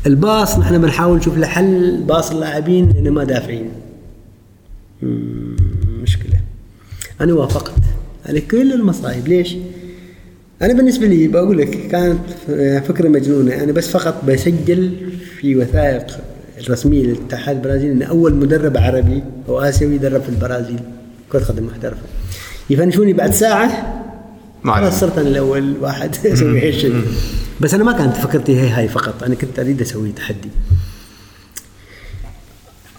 الباص 0.05 0.59
نحن 0.59 0.81
بنحاول 0.81 1.17
نشوف 1.17 1.37
له 1.37 1.47
حل 1.47 2.03
باص 2.07 2.31
اللاعبين 2.31 2.89
لأن 2.89 3.09
ما 3.09 3.23
دافعين. 3.23 3.69
مشكلة. 6.01 6.39
أنا 7.21 7.33
وافقت 7.33 7.73
على 8.25 8.41
كل 8.41 8.73
المصايب. 8.73 9.27
ليش؟ 9.27 9.55
أنا 10.61 10.73
بالنسبة 10.73 11.07
لي 11.07 11.27
بقول 11.27 11.57
لك 11.57 11.87
كانت 11.87 12.19
فكرة 12.87 13.09
مجنونة. 13.09 13.63
أنا 13.63 13.71
بس 13.71 13.87
فقط 13.89 14.25
بسجل 14.25 15.11
في 15.39 15.55
وثائق 15.55 16.07
الرسمية 16.59 17.03
للاتحاد 17.03 17.55
البرازيلي 17.55 17.91
إن 17.91 18.01
أول 18.01 18.35
مدرب 18.35 18.77
عربي 18.77 19.23
أو 19.49 19.59
آسيوي 19.59 19.95
يدرب 19.95 20.21
في 20.21 20.29
البرازيل 20.29 20.79
كرة 21.31 21.43
قدم 21.43 21.65
محترفة. 21.65 22.01
يفنشوني 22.69 23.13
بعد 23.13 23.33
ساعة؟ 23.33 23.97
ما 24.63 24.73
خلاص. 24.75 24.99
صرت 24.99 25.17
أنا 25.17 25.29
الأول 25.29 25.73
واحد. 25.81 26.15
أسوي 26.25 26.67
هالشيء. 26.67 27.01
بس 27.61 27.73
أنا 27.73 27.83
ما 27.83 27.91
كانت 27.91 28.15
فكرتي 28.15 28.59
هي 28.59 28.69
هاي 28.69 28.87
فقط. 28.87 29.23
أنا 29.23 29.35
كنت 29.35 29.59
أريد 29.59 29.81
أسوي 29.81 30.11
تحدي. 30.11 30.49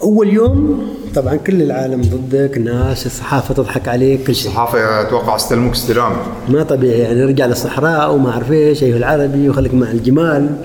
أول 0.02 0.28
يوم 0.28 0.86
طبعا 1.14 1.36
كل 1.36 1.62
العالم 1.62 2.00
ضدك 2.00 2.56
الناس 2.56 3.06
الصحافة 3.06 3.54
تضحك 3.54 3.88
عليك 3.88 4.24
كل 4.26 4.34
شيء. 4.34 4.50
الصحافة 4.50 5.00
أتوقع 5.00 5.36
استلموك 5.36 5.72
استلام 5.72 6.12
ما 6.48 6.62
طبيعي 6.62 6.98
يعني 6.98 7.20
نرجع 7.20 7.46
للصحراء 7.46 8.14
وما 8.14 8.30
أعرف 8.30 8.52
إيش 8.52 8.82
أيها 8.82 8.96
العربي 8.96 9.48
وخليك 9.48 9.74
مع 9.74 9.90
الجمال. 9.90 10.56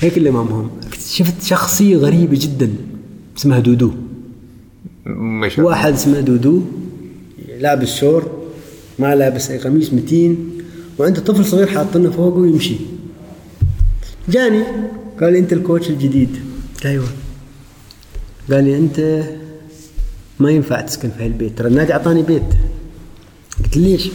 هيك 0.00 0.18
اللي 0.18 0.30
ما 0.30 0.42
مهم 0.42 0.70
شفت 1.08 1.42
شخصية 1.42 1.96
غريبة 1.96 2.38
جدا 2.40 2.70
اسمها 3.38 3.58
دودو. 3.58 3.90
واحد 5.58 5.92
اسمه 5.92 6.20
دودو 6.20 6.60
لابس 7.60 7.94
شورت 7.94 8.30
ما 8.98 9.14
لابس 9.14 9.50
أي 9.50 9.58
قميص 9.58 9.92
متين 9.92 10.50
وعنده 10.98 11.20
طفل 11.20 11.44
صغير 11.44 11.66
حاطينه 11.66 12.10
فوقه 12.10 12.38
ويمشي. 12.38 12.76
جاني 14.28 14.62
قال 15.20 15.32
لي 15.32 15.38
أنت 15.38 15.52
ال 15.52 15.58
coach 15.58 15.90
الجديد. 15.90 16.36
أيوه. 16.84 17.04
قال 18.52 18.64
لي 18.64 18.76
أنت 18.78 19.22
ما 20.40 20.50
ينفع 20.50 20.80
تسكن 20.80 21.10
في 21.18 21.24
هالبيت 21.24 21.58
ترى 21.58 21.68
النادي 21.68 21.92
أعطاني 21.92 22.22
بيت. 22.22 22.42
قلت 23.64 23.76
ليش؟ 23.76 24.10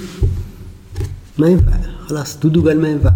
ما 1.37 1.47
ينفع. 1.47 1.71
خلاص 2.07 2.37
دودو 2.39 2.67
قال 2.67 2.79
ما 2.81 2.89
ينفع. 2.89 3.11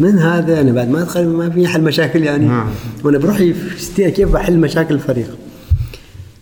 من 0.00 0.18
هذا؟ 0.18 0.60
أنا 0.60 0.72
بعد 0.72 0.88
ما 0.88 1.02
أدخل 1.02 1.26
ما 1.26 1.50
في 1.50 1.66
حل 1.68 1.80
مشاكل 1.82 2.22
يعني. 2.22 2.46
نعم. 2.46 2.70
وأنا 3.04 3.18
بروحي 3.18 3.52
في 3.54 3.82
60 3.82 4.08
كيف 4.08 4.32
بحل 4.32 4.58
مشاكل 4.58 4.94
الفريق. 4.94 5.36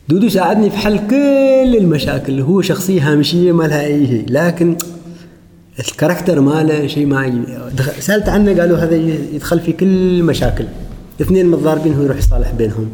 دودو 0.08 0.28
ساعدني 0.28 0.70
في 0.70 0.76
حل 0.76 0.98
كل 1.08 1.76
المشاكل. 1.78 2.40
هو 2.40 2.62
شخصية 2.62 3.12
هامشية 3.12 3.52
ما 3.52 3.64
لها 3.64 3.84
أي 3.86 4.06
شيء. 4.06 4.24
لكن 4.28 4.76
الكاركتر 5.78 6.40
ماله 6.40 6.86
شيء 6.86 7.06
ما 7.06 7.44
دخل- 7.76 8.02
سألت 8.02 8.28
عنه 8.28 8.60
قالوا 8.60 8.78
هذا 8.78 8.96
يدخل 9.34 9.60
في 9.60 9.72
كل 9.72 9.86
المشاكل 9.86 10.64
اثنين 11.20 11.46
متضاربين 11.46 11.94
هو 11.94 12.02
يروح 12.02 12.16
يصالح 12.18 12.52
بينهم. 12.52 12.88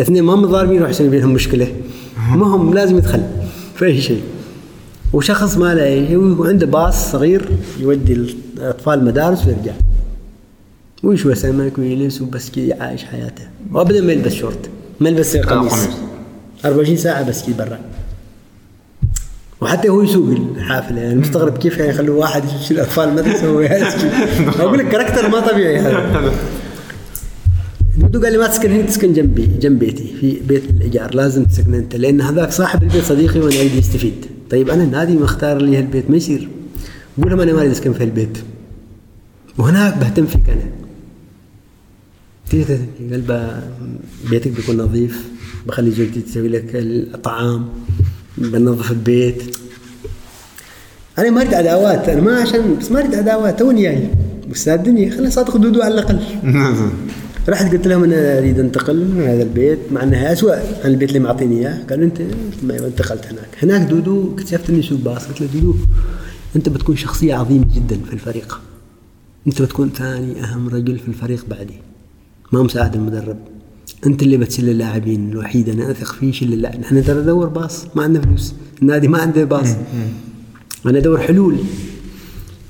اثنين 0.00 0.24
ما 0.24 0.36
متضاربين 0.36 0.82
يسوي 0.82 1.08
بينهم 1.08 1.32
مشكلة. 1.32 1.68
المهم 2.32 2.74
لازم 2.74 2.98
يدخل 2.98 3.22
في 3.76 3.84
أي 3.84 4.00
شيء. 4.00 4.22
وشخص 5.12 5.56
ما 5.56 5.74
له 5.74 6.16
وعنده 6.16 6.66
باص 6.66 7.12
صغير 7.12 7.48
يودي 7.80 8.12
الأطفال 8.12 9.04
مدارس 9.04 9.46
ويرجع. 9.46 9.72
ويشوى 11.02 11.34
سمك 11.34 11.78
ويجلس 11.78 12.20
وبس 12.20 12.50
كذا 12.50 12.76
عايش 12.80 13.04
حياته. 13.04 13.42
وابدا 13.72 14.00
ما 14.00 14.12
يلبس 14.12 14.32
شورت 14.32 14.70
ما 15.00 15.08
يلبس 15.08 15.36
قميص. 15.36 15.72
قميص. 15.72 15.88
24 16.64 16.96
ساعة 16.96 17.28
بس 17.28 17.42
كذا 17.42 17.56
برا. 17.56 17.78
وحتى 19.60 19.88
هو 19.88 20.02
يسوق 20.02 20.28
الحافلة 20.56 21.00
يعني 21.00 21.14
مستغرب 21.14 21.58
كيف 21.58 21.78
يعني 21.78 21.90
يخلوا 21.90 22.20
واحد 22.20 22.42
يشيل 22.44 22.76
الأطفال 22.76 23.08
المدرسة 23.08 23.52
وهو. 23.52 23.68
أقول 24.60 24.78
لك 24.78 24.88
character 24.88 25.28
ما 25.28 25.40
طبيعي 25.40 25.78
هذا. 25.78 26.32
دودو 28.14 28.26
قال 28.26 28.32
لي 28.32 28.38
ما 28.38 28.46
تسكن 28.46 28.70
هنا 28.70 28.82
تسكن 28.82 29.12
جنبي 29.12 29.46
جنب 29.60 29.78
بيتي 29.78 30.14
في 30.20 30.40
بيت 30.48 30.70
الإيجار. 30.70 31.14
لازم 31.14 31.44
تسكن 31.44 31.74
أنت 31.74 31.96
لأن 31.96 32.20
هذاك 32.20 32.52
صاحب 32.52 32.82
البيت 32.82 33.04
صديقي 33.04 33.40
وأنا 33.40 33.60
أريد 33.60 33.74
يستفيد. 33.74 34.26
طيب 34.50 34.70
أنا 34.70 34.84
النادي 34.84 35.12
مختار 35.12 35.62
لي 35.62 35.78
هالبيت 35.78 36.10
ما 36.10 36.16
يصير. 36.16 36.48
قول 37.22 37.30
لهم 37.30 37.40
أنا 37.40 37.52
ما 37.52 37.60
أريد 37.60 37.70
أسكن 37.70 37.92
في 37.92 38.04
البيت 38.04 38.38
وهناك 39.58 39.98
بهتم 39.98 40.26
فيك 40.26 40.48
أنا. 40.48 40.70
تيجي 42.50 42.78
قال 43.10 43.62
بيتك 44.30 44.50
بيكون 44.50 44.76
نظيف 44.76 45.28
بخلي 45.66 45.90
زوجتي 45.90 46.20
تسوي 46.20 46.48
لك 46.48 46.70
الطعام 46.74 47.68
بنظف 48.38 48.90
البيت. 48.90 49.56
أنا 51.18 51.30
ما 51.30 51.40
أريد 51.40 51.54
عداوات 51.54 52.08
أنا 52.08 52.20
ما 52.20 52.40
عشان 52.40 52.76
بس 52.80 52.90
ما 52.90 53.00
أريد 53.00 53.14
عداوات 53.14 53.58
توني 53.58 53.82
جاي 53.82 54.08
بس 54.50 54.68
الدنيا 54.68 55.10
خلينا 55.10 55.30
صادق 55.30 55.56
دودو 55.56 55.82
على 55.82 55.94
الأقل. 55.94 56.18
رحت 57.48 57.72
قلت 57.72 57.86
لهم 57.88 58.04
أنا 58.04 58.38
أريد 58.38 58.58
أنتقل 58.58 59.04
من 59.04 59.22
هذا 59.22 59.42
البيت 59.42 59.78
مع 59.92 60.02
إنها 60.02 60.32
اسوء 60.32 60.54
عن 60.84 60.90
البيت 60.90 61.08
اللي 61.08 61.20
معطيني 61.20 61.58
إياه. 61.58 61.84
قالوا 61.90 62.04
أنت 62.04 62.22
ما 62.62 62.86
انتقلت 62.86 63.26
هناك. 63.26 63.48
هناك 63.62 63.90
دودو 63.90 64.34
اكتشفت 64.34 64.70
اني 64.70 64.82
سوق 64.82 64.98
باص. 64.98 65.26
قلت 65.26 65.40
له 65.40 65.48
دودو 65.54 65.74
أنت 66.56 66.68
بتكون 66.68 66.96
شخصية 66.96 67.34
عظيمة 67.34 67.66
جدا 67.74 67.98
في 68.06 68.12
الفريق. 68.12 68.60
أنت 69.46 69.62
بتكون 69.62 69.90
ثاني 69.90 70.44
أهم 70.44 70.68
رجل 70.68 70.98
في 70.98 71.08
الفريق 71.08 71.44
بعدي. 71.48 71.74
ما 72.52 72.62
مساعد 72.62 72.94
المدرب. 72.94 73.38
أنت 74.06 74.22
اللي 74.22 74.36
بتشيل 74.36 74.68
اللاعبين. 74.68 75.30
الوحيد 75.30 75.68
أنا 75.68 75.90
أثق 75.90 76.12
فيه 76.12 76.32
شيل 76.32 76.52
اللاعب. 76.52 76.80
نحن 76.80 77.04
ترى 77.04 77.20
ندور 77.20 77.48
باص 77.48 77.84
ما 77.94 78.02
عندنا 78.02 78.22
فلوس. 78.22 78.54
النادي 78.82 79.08
ما 79.08 79.18
عنده 79.18 79.44
باص. 79.44 79.68
أنا 80.86 80.98
أدور 80.98 81.20
حلول. 81.20 81.56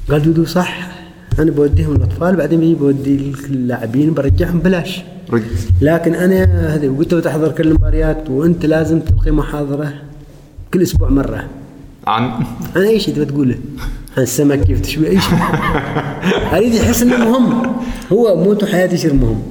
قال 0.09 0.23
دودو 0.23 0.45
صح. 0.45 0.94
أنا 1.39 1.51
بوديهم 1.51 1.97
الأطفال 1.97 2.37
بعدين 2.37 2.61
بيجي 2.61 2.75
بودي 2.75 3.33
اللاعبين 3.51 4.15
برجعهم 4.15 4.59
بلاش. 4.59 5.03
لكن 5.81 6.15
أنا 6.15 6.45
هذا 6.75 6.89
قلت 6.89 7.15
له 7.15 7.21
تحضر 7.21 7.53
كل 7.53 7.69
المباريات 7.69 8.31
وأنت 8.31 8.67
لازم 8.67 9.01
تلقي 9.01 9.31
محاضرة 9.31 9.95
كل 10.75 10.83
أسبوع 10.83 11.09
مرة. 11.09 11.49
عن 12.07 12.45
عن 12.77 12.83
أي 12.83 13.01
شيء 13.01 13.15
تبغى 13.15 13.27
تقوله؟ 13.27 13.59
عن 14.17 14.23
السمك 14.23 14.61
كيف 14.61 14.81
تشوي؟ 14.81 15.09
أي 15.09 15.21
شيء. 15.21 15.39
أريد 16.53 16.75
يحس 16.75 17.03
إنه 17.03 17.17
مهم. 17.17 17.73
هو 18.13 18.45
موته 18.45 18.67
حياته 18.67 18.95
يصير 18.95 19.15
مهم. 19.15 19.43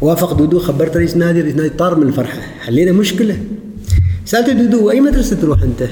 وافق 0.00 0.32
دودو 0.32 0.58
خبرت 0.58 0.96
رئيس 0.96 1.16
نادي 1.16 1.40
رئيس 1.40 1.54
نادي 1.54 1.68
طار 1.68 1.94
من 1.94 2.06
الفرحة. 2.06 2.38
حلينا 2.60 2.92
مشكلة. 2.92 3.38
سالته 4.24 4.52
دودو 4.52 4.90
اي 4.90 5.00
مدرسة 5.00 5.36
تروح 5.36 5.62
أنت؟ 5.62 5.88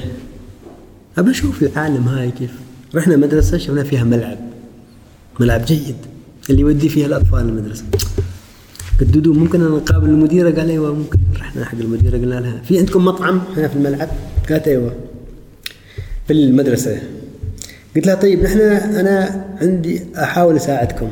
أبى 1.17 1.31
أشوف 1.31 1.63
العالم 1.63 2.07
هاي 2.07 2.31
كيف. 2.31 2.51
رحنا 2.95 3.15
مدرسة 3.15 3.57
شفنا 3.57 3.83
فيها 3.83 4.03
ملعب. 4.03 4.37
ملعب 5.39 5.65
جيد. 5.65 5.95
اللي 6.49 6.61
يودي 6.61 6.89
فيها 6.89 7.05
الأطفال 7.05 7.39
المدرسة. 7.39 7.83
قلت 8.99 9.09
دودو 9.09 9.33
ممكن 9.33 9.61
أنا 9.61 9.69
نقابل 9.69 10.09
المديرة؟ 10.09 10.51
قال 10.51 10.69
أيوه 10.69 10.93
ممكن. 10.93 11.19
رحنا 11.39 11.65
حق 11.65 11.77
المديرة 11.79 12.17
قلنا 12.17 12.35
لها 12.39 12.61
في 12.63 12.79
عندكم 12.79 13.05
مطعم 13.05 13.41
هنا 13.57 13.67
في 13.67 13.75
الملعب؟ 13.75 14.09
قالت 14.49 14.67
أيوه. 14.67 14.95
في 16.27 16.33
المدرسة. 16.33 17.01
قلت 17.95 18.07
لها 18.07 18.15
طيب 18.15 18.43
نحن 18.43 18.59
أنا 18.59 19.45
عندي 19.61 20.01
أحاول 20.17 20.55
أساعدكم. 20.55 21.07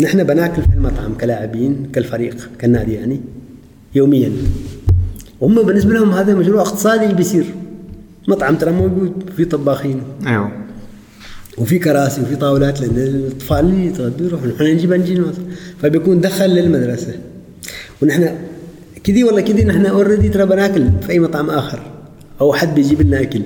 نحن 0.00 0.24
بناكل 0.24 0.62
في 0.62 0.74
المطعم 0.76 1.14
كلاعبين 1.14 1.90
كالفريق 1.92 2.50
كالنادي 2.58 2.92
يعني 2.92 3.20
يوميا. 3.94 4.32
هم 5.42 5.62
بالنسبة 5.62 5.94
لهم 5.94 6.10
هذا 6.10 6.34
مشروع 6.34 6.60
اقتصادي 6.60 7.14
بيصير. 7.14 7.44
مطعم 8.28 8.56
ترى 8.56 8.72
موجود 8.72 9.30
في 9.36 9.44
طباخين. 9.44 10.02
أيوه. 10.26 10.52
وفي 11.58 11.78
كراسي 11.78 12.20
وفي 12.20 12.36
طاولات 12.36 12.80
لأن 12.80 12.96
الأطفال 12.96 13.84
يتغدوا 13.84 14.26
يروحوا 14.26 14.46
نحن 14.46 14.64
نجيب 14.64 14.92
نجي. 14.92 15.22
فبيكون 15.82 16.20
دخل 16.20 16.50
للمدرسة. 16.50 17.14
ونحن 18.02 18.34
كذي 19.04 19.24
ولا 19.24 19.40
كذي 19.40 19.64
نحن 19.64 19.86
اوريدي 19.86 20.28
ترى 20.28 20.46
بناكل 20.46 20.86
في 21.02 21.10
أي 21.10 21.18
مطعم 21.18 21.50
آخر. 21.50 21.82
أو 22.40 22.52
حد 22.52 22.74
بيجيب 22.74 23.02
لنا 23.02 23.20
أكل. 23.20 23.42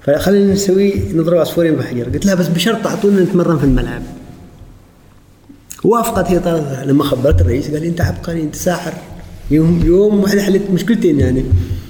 فخلينا 0.00 0.52
نسوي 0.52 0.94
نضرب 1.14 1.38
عصفورين 1.38 1.74
بحجر. 1.74 2.04
قلت 2.04 2.26
لها 2.26 2.34
بس 2.34 2.48
بشرط 2.48 2.86
أعطونا 2.86 3.22
نتمرن 3.22 3.58
في 3.58 3.64
الملعب. 3.64 4.02
وافقت 5.84 6.30
هي 6.30 6.38
طالت 6.38 6.86
لما 6.86 7.04
خبرت 7.04 7.40
الرئيس 7.40 7.70
قال 7.70 7.82
لي 7.82 7.88
أنت 7.88 8.00
عبقري 8.00 8.42
أنت 8.42 8.54
ساحر. 8.54 8.92
يوم 9.50 9.82
يوم 9.86 10.22
واحد 10.22 10.38
حلت 10.38 10.62
مشكلتين 10.72 11.20
يعني. 11.20 11.44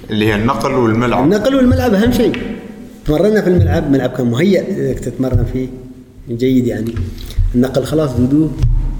اللي 0.09 0.27
هي 0.27 0.35
النقل 0.35 0.73
والملعب. 0.73 1.23
النقل 1.23 1.55
والملعب 1.55 1.93
أهم 1.93 2.11
شيء. 2.11 2.33
تمرنا 3.05 3.41
في 3.41 3.47
الملعب 3.49 3.91
ملعب 3.91 4.09
كان 4.09 4.31
مهيأ 4.31 4.69
إنك 4.69 4.99
تتمرن 4.99 5.45
فيه. 5.53 5.67
جيد 6.29 6.67
يعني. 6.67 6.95
النقل 7.55 7.83
خلاص 7.83 8.11
دودو 8.13 8.49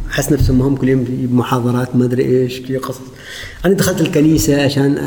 حس 0.10 0.32
نفسه 0.32 0.54
مهم 0.54 0.76
كل 0.76 0.90
يوم 0.90 1.30
محاضرات 1.32 1.96
ما 1.96 2.06
أدري 2.06 2.24
إيش 2.26 2.62
كذا 2.62 2.78
قصص. 2.80 3.02
أنا 3.66 3.74
دخلت 3.74 4.02
الكنيسة 4.02 4.64
عشان 4.64 4.98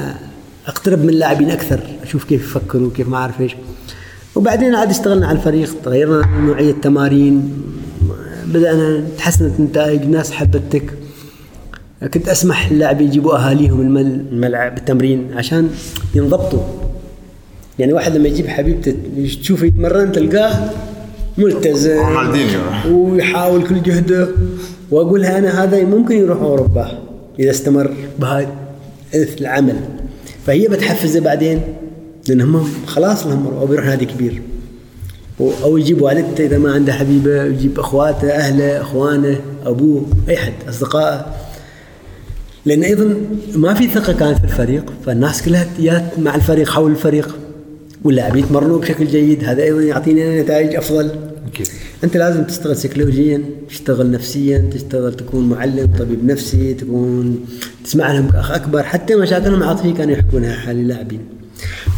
أقترب 0.66 1.02
من 1.02 1.08
اللاعبين 1.08 1.50
أكثر 1.50 1.80
أشوف 2.02 2.24
كيف 2.24 2.40
يفكروا 2.44 2.90
كيف 2.96 3.08
ما 3.08 3.16
أعرف 3.16 3.40
إيش. 3.40 3.56
وبعدين 4.34 4.74
عاد 4.74 4.90
اشتغلنا 4.90 5.26
على 5.26 5.38
الفريق 5.38 5.76
تغيرنا 5.84 6.40
نوعية 6.40 6.72
تمارين. 6.72 7.52
بدأنا 8.46 9.04
تحسنت 9.18 9.58
النتائج 9.58 10.04
ناس 10.04 10.32
حبتك. 10.32 10.92
كنت 12.14 12.28
أسمح 12.28 12.72
للاعبين 12.72 13.08
يجيبوا 13.08 13.36
أهاليهم 13.36 13.80
المل- 13.80 14.24
الملعب. 14.32 14.78
التمرين 14.78 15.26
عشان 15.34 15.70
ينضبطوا. 16.14 16.62
يعني 17.78 17.92
واحد 17.92 18.16
لما 18.16 18.28
يجيب 18.28 18.48
حبيبته 18.48 18.94
تشوفه 19.42 19.66
يتمرن 19.66 20.12
تلقاه 20.12 20.70
ملتزم. 21.38 21.98
رونالدينيو. 21.98 22.60
ويحاول 22.90 23.68
كل 23.68 23.82
جهده. 23.82 24.28
واقولها 24.90 25.38
أنا 25.38 25.64
هذا 25.64 25.84
ممكن 25.84 26.16
يروح 26.16 26.40
أوروبا 26.40 26.98
إذا 27.40 27.50
استمر 27.50 27.90
بهذا 28.18 28.48
العمل. 29.14 29.76
فهي 30.46 30.68
بتحفزه 30.68 31.20
بعدين 31.20 31.60
لانهم 32.28 32.68
خلاص 32.86 33.26
لهم 33.26 33.46
أو 33.46 33.66
بيروح 33.66 33.86
نادي 33.86 34.05
كبير. 34.05 34.42
أو 35.40 35.76
يجيب 35.76 36.02
والدته 36.02 36.46
إذا 36.46 36.59
ما 36.59 36.72
عنده 36.72 36.92
حبيبة 36.92 37.44
يجيب 37.44 37.78
أخواته 37.78 38.30
أهله 38.30 38.80
إخوانه 38.80 39.40
أبوه 39.66 40.06
أي 40.28 40.36
حد 40.36 40.52
أصدقائه. 40.68 41.26
لأن 42.66 42.82
أيضا 42.82 43.14
ما 43.55 43.74
في 43.74 43.86
ثقة 43.86 44.12
كانت 44.12 44.38
في 44.38 44.44
الفريق. 44.44 44.92
فالناس 45.06 45.42
كلها 45.42 45.66
يا 45.78 46.10
مع 46.18 46.34
الفريق 46.34 46.68
حول 46.68 46.90
الفريق. 46.90 47.36
واللاعبين 48.04 48.44
يتمرنوا 48.44 48.78
بشكل 48.78 49.06
جيد 49.06 49.44
هذا 49.44 49.62
أيضا 49.62 49.80
يعطينا 49.82 50.42
نتائج 50.42 50.74
أفضل. 50.76 51.10
أكيد 51.52 51.68
أنت 52.04 52.16
لازم 52.16 52.44
تشتغل 52.44 52.76
سيكولوجيا 52.76 53.42
تشتغل 53.68 54.10
نفسيا 54.10 54.70
تشتغل 54.72 55.14
تكون 55.14 55.48
معلم 55.48 55.90
طبيب 55.98 56.24
نفسي 56.24 56.74
تكون 56.74 57.46
تسمع 57.84 58.12
لهم 58.12 58.30
كأخ 58.30 58.50
أكبر. 58.50 58.82
حتى 58.82 59.14
مشاكلهم 59.14 59.62
العاطفيه 59.62 59.94
كانوا 59.94 60.14
يحكونها 60.14 60.56
حال 60.56 60.76
اللاعبين 60.76 61.20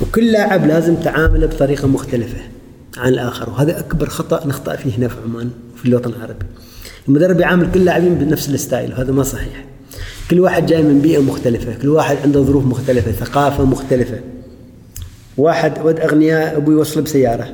وكل 0.01 0.33
لاعب 0.33 0.67
لازم 0.67 0.95
تعامله 0.95 1.47
بطريقة 1.47 1.89
مختلفة 1.89 2.39
عن 2.97 3.13
الآخر 3.13 3.51
وهذا 3.51 3.79
أكبر 3.79 4.09
خطأ 4.09 4.47
نخطأ 4.47 4.77
فيه 4.77 4.99
هنا 4.99 5.09
في 5.09 5.17
عمان 5.25 5.51
وفي 5.75 5.89
الوطن 5.89 6.11
العربي. 6.11 6.47
المدرب 7.09 7.41
يعامل 7.41 7.73
كل 7.73 7.81
اللاعبين 7.81 8.15
بنفس 8.15 8.49
الستايل 8.49 8.93
وهذا 8.93 9.13
ما 9.13 9.23
صحيح. 9.23 9.65
كل 10.31 10.41
واحد 10.41 10.67
جاي 10.67 10.83
من 10.83 11.01
بيئة 11.01 11.19
مختلفة 11.23 11.75
كل 11.83 11.89
واحد 11.89 12.17
عنده 12.25 12.43
ظروف 12.43 12.65
مختلفة 12.65 13.13
ثقافة 13.13 13.65
مختلفة. 13.65 14.21
واحد 15.41 15.73
ولد 15.85 16.01
أغنياء 16.01 16.57
أبوي 16.57 16.75
يوصله 16.75 17.03
بسيارة. 17.03 17.49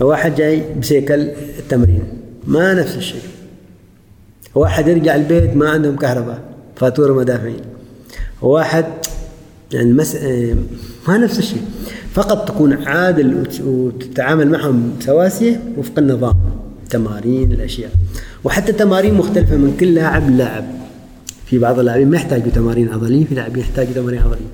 واحد 0.00 0.34
جاي 0.34 0.62
بسيكل 0.80 1.28
التمرين. 1.58 2.02
ما 2.46 2.74
نفس 2.74 2.96
الشيء. 2.96 3.20
واحد 4.54 4.88
يرجع 4.88 5.14
البيت 5.14 5.56
ما 5.56 5.70
عندهم 5.70 5.96
كهرباء 5.96 6.40
فاتورة 6.76 7.12
مدافعين 7.12 7.60
واحد 8.42 8.84
يعني 9.72 9.90
المس... 9.90 10.14
آه، 10.16 10.54
ما 11.08 11.18
نفس 11.18 11.38
الشيء. 11.38 11.62
فقط 12.14 12.48
تكون 12.48 12.72
عادل 12.86 13.40
وت- 13.40 13.60
وتتعامل 13.60 14.48
معهم 14.50 14.92
سواسية 15.00 15.60
وفق 15.78 15.98
النظام. 15.98 16.34
تمارين 16.90 17.52
الأشياء. 17.52 17.90
وحتى 18.44 18.72
تمارين 18.72 19.14
مختلفة 19.14 19.56
من 19.56 19.76
كل 19.80 19.94
لاعب 19.94 20.30
لاعب 20.30 20.64
في 21.46 21.58
بعض 21.58 21.78
اللاعبين 21.78 22.10
ما 22.10 22.16
يحتاجوا 22.16 22.50
تمارين 22.50 22.88
عضلية 22.88 23.24
في 23.24 23.34
لاعبين 23.34 23.62
يحتاجوا 23.62 23.92
تمارين 23.92 24.20
عضلية 24.20 24.48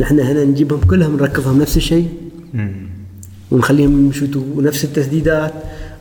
نحن 0.00 0.20
هنا 0.20 0.44
نجيبهم 0.44 0.80
كلهم 0.80 1.16
نركضهم 1.16 1.60
نفس 1.60 1.76
الشيء 1.76 2.08
ونخليهم 3.50 4.10
يشوتوا 4.10 4.42
نفس 4.62 4.84
التسديدات 4.84 5.52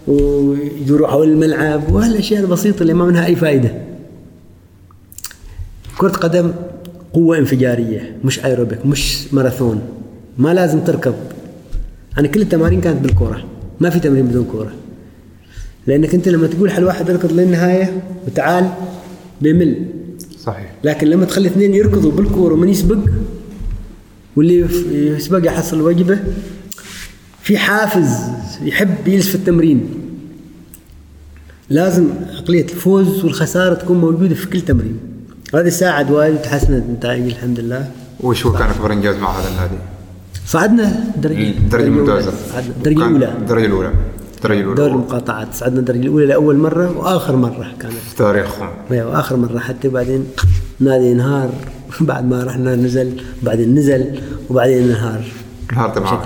ويدوروا 0.07 1.07
حول 1.07 1.27
الملعب 1.29 1.91
وهالأشياء 1.91 2.41
البسيطة 2.41 2.81
اللي 2.81 2.93
ما 2.93 3.05
منها 3.05 3.25
أي 3.25 3.35
فائده. 3.35 3.71
كرة 5.97 6.09
قدم 6.09 6.51
قوة 7.13 7.37
انفجارية 7.37 8.15
مش 8.23 8.45
ايروبيك 8.45 8.85
مش 8.85 9.33
ماراثون 9.33 9.81
ما 10.37 10.53
لازم 10.53 10.79
تركض. 10.79 11.15
أنا 12.17 12.27
كل 12.27 12.41
التمارين 12.41 12.81
كانت 12.81 13.01
بالكورة 13.01 13.43
ما 13.79 13.89
في 13.89 13.99
تمرين 13.99 14.25
بدون 14.27 14.45
كورة. 14.51 14.71
لأنك 15.87 16.13
أنت 16.15 16.29
لما 16.29 16.47
تقول 16.47 16.71
حل 16.71 16.83
واحد 16.83 17.09
اركض 17.09 17.31
للنهاية 17.31 18.01
وتعال 18.27 18.69
بيمل 19.41 19.85
صحيح. 20.45 20.71
لكن 20.83 21.07
لما 21.07 21.25
تخلي 21.25 21.47
اثنين 21.47 21.73
يركضوا 21.73 22.11
بالكورة 22.11 22.53
ومن 22.53 22.69
يسبق 22.69 22.97
واللي 24.35 24.67
يسبق 24.91 25.47
يحصل 25.47 25.81
وجبه 25.81 26.19
في 27.41 27.57
حافز 27.57 28.09
يحب 28.61 29.07
يجلس 29.07 29.27
في 29.27 29.35
التمرين. 29.35 29.89
لازم 31.69 32.07
عقلية 32.37 32.63
الفوز 32.63 33.23
والخسارة 33.23 33.73
تكون 33.73 33.97
موجودة 33.97 34.35
في 34.35 34.47
كل 34.47 34.61
تمرين. 34.61 34.99
وهذا 35.53 35.69
ساعد 35.69 36.11
وايد 36.11 36.33
وتحسنت 36.33 36.85
النتائج 36.85 37.23
الحمد 37.23 37.59
لله. 37.59 37.91
وش 38.19 38.45
هو 38.45 38.53
كان 38.53 38.69
أكبر 38.69 38.93
إنجاز 38.93 39.15
مع 39.15 39.39
هذا 39.39 39.49
النادي؟ 39.49 39.77
صعدنا 40.45 41.13
درجة 41.17 41.49
الدرجة 41.49 41.83
الممتازة. 41.83 42.33
صعدنا 42.53 42.73
الدرجة 42.77 42.99
كان 43.47 43.65
الأولى. 43.65 43.93
الدرجه 44.39 44.59
الاولى 44.59 44.71
الدرجه 44.71 44.75
دوري 44.75 44.87
الاولى 44.87 45.03
المقاطعات. 45.03 45.53
صعدنا 45.53 45.79
الدرجة 45.79 45.99
الأولى 45.99 46.25
لأول 46.25 46.57
مرة 46.57 46.97
وآخر 46.97 47.35
مرة 47.35 47.71
كانت. 47.79 47.93
في 47.93 48.15
تاريخهم. 48.15 48.69
أيوة 48.91 49.11
وآخر 49.11 49.35
مرة 49.35 49.59
حتى 49.59 49.89
بعدين 49.89 50.25
نادي 50.79 51.11
انهار. 51.11 51.49
بعد 52.01 52.29
ما 52.29 52.43
رحنا 52.43 52.75
نزل 52.75 53.21
بعدين 53.43 53.75
نزل 53.75 54.21
وبعدين 54.49 54.83
انهار. 54.83 55.23
انهار 55.71 55.89
تمام. 55.89 56.19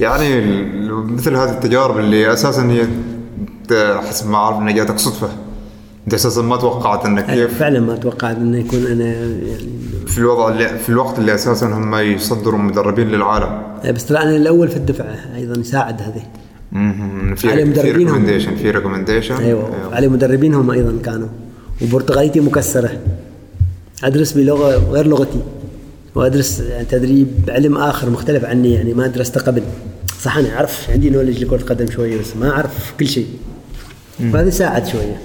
يعني 0.00 0.40
مثل 0.88 1.36
هذه 1.36 1.50
التجارب 1.50 1.98
اللي 1.98 2.32
أساسا 2.32 2.70
هي 2.70 2.86
حسب 4.08 4.30
ما 4.30 4.36
أعرف 4.36 4.58
إنها 4.58 4.72
جاتك 4.72 4.98
صدفه 4.98 5.28
أنت 6.04 6.14
أساسا 6.14 6.42
ما 6.42 6.56
توقعت 6.56 7.06
إنك 7.06 7.26
كيف 7.26 7.58
فعلا 7.58 7.80
ما 7.80 7.96
توقعت 7.96 8.36
إنه 8.36 8.58
يكون 8.58 8.86
أنا 8.86 9.04
يعني 9.04 9.68
في 10.06 10.18
الوضع 10.18 10.48
اللي 10.48 10.68
في 10.68 10.88
الوقت 10.88 11.18
اللي 11.18 11.34
أساسا 11.34 11.66
هم 11.66 11.94
يصدروا 11.94 12.58
مدربين 12.58 13.08
للعالم. 13.08 13.62
بس 13.94 14.06
ترى 14.06 14.18
أنا 14.18 14.36
الأول 14.36 14.68
في 14.68 14.76
الدفعة 14.76 15.16
أيضا 15.36 15.60
يساعد 15.60 16.02
هذه. 16.02 16.22
في 17.36 17.50
على 17.50 17.64
مدربينهم. 17.64 17.96
recommendation 17.98 18.56
في 18.56 18.70
recommendation 18.70 19.34
أيوه. 19.34 19.94
على 19.94 20.08
مدربين 20.08 20.54
هم 20.54 20.70
أيضا 20.70 20.98
كانوا. 21.04 21.28
وبرتغاليتي 21.82 22.40
مكسرة. 22.40 22.90
أدرس 24.04 24.32
بلغة 24.32 24.90
غير 24.90 25.06
لغتي. 25.06 25.40
وأدرس 26.14 26.60
يعني 26.60 26.84
تدريب 26.84 27.28
علم 27.48 27.76
آخر 27.76 28.10
مختلف 28.10 28.44
عني 28.44 28.74
يعني 28.74 28.94
ما 28.94 29.06
درسته 29.06 29.40
قبل. 29.40 29.62
صح 30.20 30.36
أنا 30.36 30.54
أعرف 30.56 30.90
عندي 30.90 31.10
knowledge 31.10 31.44
لكرة 31.44 31.62
قدم 31.64 31.90
شوية 31.90 32.20
بس 32.20 32.36
ما 32.36 32.50
أعرف 32.50 32.92
كل 33.00 33.06
شيء. 33.06 33.26
فهذا 34.32 34.50
ساعد 34.50 34.86
شوية. 34.86 35.20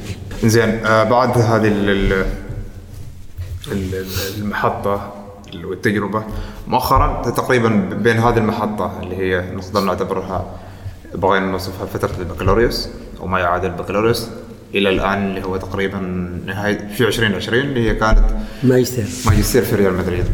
زين 0.46 0.70
آه 0.70 1.04
بعد 1.04 1.38
هذه 1.38 1.68
ال- 1.68 1.90
ال- 1.90 2.26
ال- 3.72 4.06
المحطة 4.38 5.14
والتجربة 5.64 6.24
مؤخرا 6.68 7.22
تقريبا 7.30 7.70
بين 8.04 8.18
هذه 8.18 8.38
المحطة 8.38 9.00
اللي 9.04 9.16
هي 9.16 9.44
نقدر 9.56 9.82
نعتبرها 9.82 10.46
بغينا 11.16 11.46
نوصفها 11.46 11.86
فترة 11.86 12.12
البكالوريوس 12.20 12.88
أو 13.20 13.28
ما 13.28 13.40
يعادل 13.40 13.66
البكالوريوس 13.68 14.28
إلى 14.76 14.90
الآن 14.90 15.28
اللي 15.30 15.44
هو 15.46 15.58
تقريبا 15.58 15.98
نهاية 16.46 16.88
في 16.98 17.08
2020 17.08 17.60
اللي 17.62 17.90
هي 17.90 17.96
كانت 17.96 18.20
ما 18.64 18.78
يستاهل 18.78 19.08
ماجستير 19.26 19.62
في 19.62 19.76
ريال 19.76 19.94
مدريد. 19.98 20.26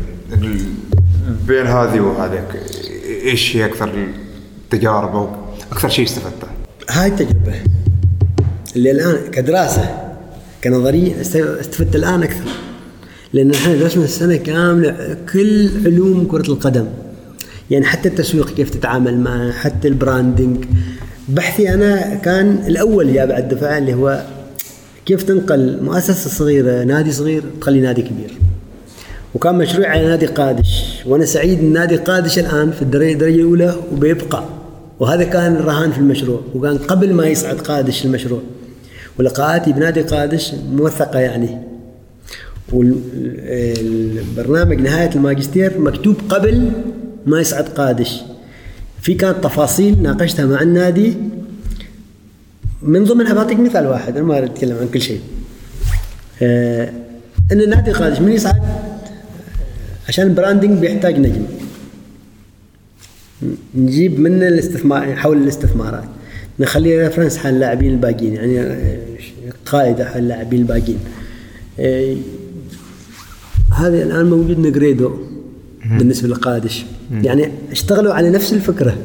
بين 1.48 1.68
هذه 1.68 2.00
وهذيك 2.00 2.44
إيش 3.26 3.56
هي 3.58 3.66
أكثر 3.66 3.90
التجارب 4.64 5.16
أو 5.16 5.30
أكثر 5.72 5.90
شيء 5.90 6.06
استفدته؟ 6.06 6.48
هاي 6.90 7.08
التجربة. 7.08 7.54
اللي 8.76 8.92
الآن 8.92 9.32
كدراسة 9.32 10.14
كنظرية 10.64 11.22
است- 11.22 11.36
استفدت 11.36 11.96
الآن 11.96 12.24
أكثر. 12.24 12.50
لأن 13.34 13.52
إحنا 13.54 13.76
درسنا 13.76 14.04
السنة 14.04 14.36
كاملة 14.36 15.18
كل 15.34 15.70
علوم 15.86 16.28
كرة 16.32 16.52
القدم. 16.52 16.86
يعني 17.72 17.86
حتى 17.86 18.10
التسويق 18.10 18.56
كيف 18.56 18.70
تتعامل 18.70 19.20
معه 19.20 19.52
حتى 19.52 19.88
ال 19.88 19.96
branding 19.96 20.66
بحثي 21.30 21.74
أنا 21.74 22.16
كان 22.16 22.64
الأول 22.68 23.10
يا 23.10 23.26
بعد 23.26 23.52
الدفعة 23.52 23.78
اللي 23.78 23.94
هو 23.94 24.24
كيف 25.06 25.24
تنقل 25.24 25.84
مؤسسة 25.84 26.30
صغيرة 26.30 26.84
نادي 26.84 27.12
صغير 27.12 27.44
تخلي 27.62 27.82
نادي 27.82 28.02
كبير. 28.02 28.38
وكان 29.36 29.56
مشروع 29.56 29.88
على 29.88 30.06
نادي 30.06 30.26
قادش 30.26 30.84
وأنا 31.06 31.26
سعيد 31.26 31.60
إن 31.60 31.74
نادي 31.74 31.96
قادش 31.96 32.40
الآن 32.40 32.72
في 32.72 32.82
الدرجة 32.82 33.26
الأولى 33.26 33.76
وبيبقى. 33.92 34.44
وهذا 35.00 35.24
كان 35.24 35.56
الرهان 35.56 35.92
في 35.92 35.98
المشروع 35.98 36.42
وكان 36.56 36.78
قبل 36.78 37.14
ما 37.14 37.28
يصعد 37.28 37.56
قادش 37.56 38.06
المشروع. 38.06 38.42
ولقاءاتي 39.20 39.74
بنادي 39.74 40.02
قادش 40.02 40.52
موثقة 40.72 41.20
يعني. 41.20 41.58
والبرنامج 42.74 44.82
نهاية 44.82 45.10
الماجستير 45.16 45.80
مكتوب 45.80 46.16
قبل 46.30 46.72
ما 47.26 47.40
يصعد 47.40 47.64
قادش. 47.64 48.22
في 49.02 49.14
كانت 49.14 49.44
تفاصيل 49.44 50.02
ناقشتها 50.02 50.46
مع 50.46 50.62
النادي. 50.62 51.18
من 52.82 53.04
ضمنها 53.04 53.34
بعطيك 53.34 53.60
مثال 53.60 53.88
واحد 53.88 54.18
أنا 54.18 54.26
ما 54.26 54.38
أريد 54.38 54.50
أتكلم 54.50 54.78
عن 54.78 54.88
كل 54.88 55.02
شيء. 55.02 55.22
آه 56.42 56.94
إن 57.52 57.62
النادي 57.62 57.92
قادش 57.92 58.20
من 58.20 58.32
يصعد 58.32 58.62
عشان 60.08 60.28
ال 60.28 60.34
branding 60.34 60.80
بيحتاج 60.80 61.20
نجم. 61.20 61.44
نجيب 63.76 64.20
من 64.20 64.44
الاستثمار 64.44 65.16
حول 65.16 65.38
الاستثمارات. 65.38 66.04
نخليه 66.60 67.04
reference 67.04 67.38
حال 67.38 67.54
اللاعبين 67.54 67.92
الباقيين 67.92 68.34
يعني 68.34 68.78
قاعدة 69.66 70.06
حال 70.06 70.24
اللاعبين 70.24 70.62
الباقيين. 70.62 71.00
آه، 71.80 72.16
هذا 73.74 74.04
الآن 74.04 74.26
موجود 74.26 74.60
نيغريدو 74.60 75.12
بالنسبة 75.86 76.28
للقادش 76.28 76.86
يعني 77.12 77.50
اشتغلوا 77.72 78.14
على 78.14 78.30
نفس 78.30 78.54
الفكرة. 78.54 78.98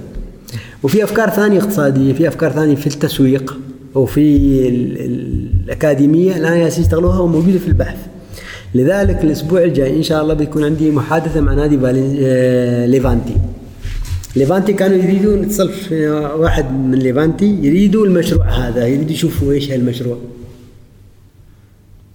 وفي 0.82 1.05
أفكار 1.05 1.31
ثانية 1.31 1.59
اقتصادية 1.59 2.12
في 2.12 2.28
أفكار 2.28 2.51
ثانية 2.52 2.74
في 2.74 2.86
التسويق 2.86 3.56
وفي 3.94 4.20
ال- 4.68 4.98
ال- 5.01 5.48
الأكاديمية 5.64 6.36
الان 6.36 6.66
يشتغلوها 6.66 7.18
وموجودة 7.18 7.59
في 7.59 7.68
البحث. 7.68 7.97
لذلك 8.74 9.24
الأسبوع 9.24 9.62
الجاي 9.64 9.97
إن 9.97 10.02
شاء 10.02 10.22
الله 10.22 10.35
بيكون 10.35 10.64
عندي 10.64 10.90
محادثة 10.90 11.40
مع 11.40 11.55
نادي 11.55 11.78
آه، 12.22 12.86
ليفانتي. 12.86 13.35
ليفانتي 14.36 14.72
كانوا 14.72 14.97
يريدون 14.97 15.43
اتصل 15.44 15.68
في 15.72 16.09
واحد 16.39 16.72
من 16.72 16.98
ليفانتي 16.98 17.59
يريدوا 17.62 18.06
المشروع 18.06 18.47
هذا 18.51 18.86
يريدوا 18.86 19.12
يشوفوا 19.12 19.52
إيش 19.52 19.70
هالمشروع. 19.70 20.18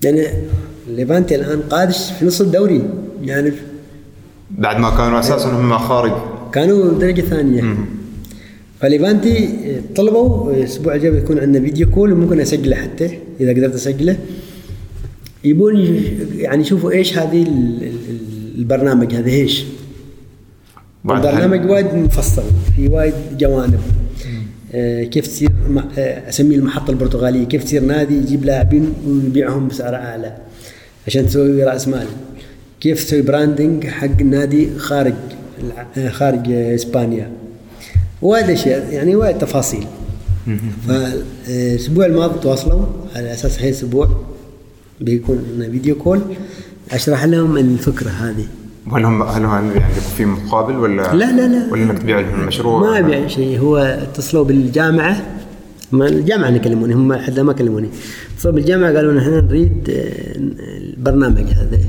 لأن 0.03 0.25
ليفانتي 0.95 1.35
الآن 1.35 1.59
قادش 1.59 2.11
في 2.19 2.25
نص 2.25 2.41
الدوري. 2.41 2.81
يعني 3.23 3.51
بعد 4.57 4.79
ما 4.79 4.89
كانوا 4.89 5.19
أساسا 5.19 5.49
هم 5.49 5.77
خارج. 5.77 6.11
كانوا 6.53 6.99
درجة 6.99 7.21
ثانية. 7.21 7.75
فليفانتي 8.81 9.49
طلبوا 9.95 10.51
الأسبوع 10.53 10.95
الجاي 10.95 11.11
بيكون 11.11 11.39
عندنا 11.39 11.63
video 11.65 11.89
call 11.89 12.13
وممكن 12.13 12.39
أسجله 12.39 12.75
حتى 12.75 13.17
إذا 13.41 13.51
قدرت 13.51 13.73
أسجله. 13.73 14.17
يبون 15.43 15.75
يعني 16.35 16.61
يشوفوا 16.61 16.91
إيش 16.91 17.17
هذه 17.17 17.41
ال- 17.43 17.83
ال- 17.83 18.57
البرنامج 18.57 19.13
هذا 19.15 19.29
إيش؟ 19.29 19.63
البرنامج 21.05 21.69
وايد 21.69 21.85
مفصل 21.93 22.43
في 22.75 22.87
وايد 22.87 23.13
جوانب. 23.37 23.79
آه، 24.73 25.03
كيف 25.03 25.27
تصير 25.27 25.49
آه، 25.97 26.29
اسميه 26.29 26.55
المحطة 26.55 26.91
البرتغالية 26.91 27.43
كيف 27.45 27.63
تصير 27.63 27.83
نادي 27.83 28.15
يجيب 28.17 28.45
لاعبين 28.45 28.93
ويبيعهم 29.07 29.67
بسعر 29.67 29.95
أعلى 29.95 30.37
عشان 31.07 31.25
تسوي 31.27 31.63
رأس 31.63 31.87
مال. 31.87 32.07
كيف 32.79 33.03
تسوي 33.03 33.21
branding 33.21 33.87
حق 33.87 34.19
النادي 34.21 34.69
خارج 34.77 35.13
آه، 35.97 36.09
خارج 36.09 36.51
إسبانيا. 36.51 37.31
وايد 38.21 38.49
أشياء 38.49 38.93
يعني 38.93 39.15
وايد 39.15 39.37
تفاصيل. 39.37 39.85
فالأسبوع 40.87 42.05
الماضي 42.05 42.39
تواصلوا 42.39 42.85
على 43.15 43.33
أساس 43.33 43.59
هاي 43.59 43.69
الأسبوع 43.69 44.09
بيكون 45.01 45.45
لنا 45.55 45.69
video 45.69 45.95
call. 45.95 46.21
أشرح 46.91 47.23
لهم 47.23 47.57
الفكرة 47.57 48.09
هذه. 48.09 48.45
هل 48.93 49.05
هم 49.05 49.21
هل 49.21 49.45
هم 49.45 49.71
يعني 49.71 49.93
في 50.17 50.25
مقابل 50.25 50.77
ولا 50.77 51.01
لا 51.01 51.31
لا 51.31 51.47
لا. 51.47 51.71
ولا 51.71 51.83
إنك 51.83 51.99
تبيع 51.99 52.19
لهم 52.19 52.41
المشروع؟ 52.41 52.79
ما 52.79 52.99
أبيع 52.99 53.27
شيء. 53.27 53.59
هو 53.59 53.77
اتصلوا 53.77 54.43
بالجامعة. 54.43 55.25
ما 55.91 56.07
الجامعة 56.07 56.47
اللي 56.47 56.59
كلموني 56.59 56.93
هم 56.93 57.13
حتى 57.13 57.43
ما 57.43 57.53
كلموني. 57.53 57.89
اتصلوا 58.35 58.53
بالجامعة 58.53 58.93
قالوا 58.93 59.19
إحنا 59.19 59.41
نريد 59.41 59.89
آه، 59.89 60.37
البرنامج 60.77 61.43
هذا. 61.43 61.79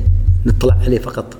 نطلع 0.46 0.76
عليه 0.86 0.98
فقط. 0.98 1.36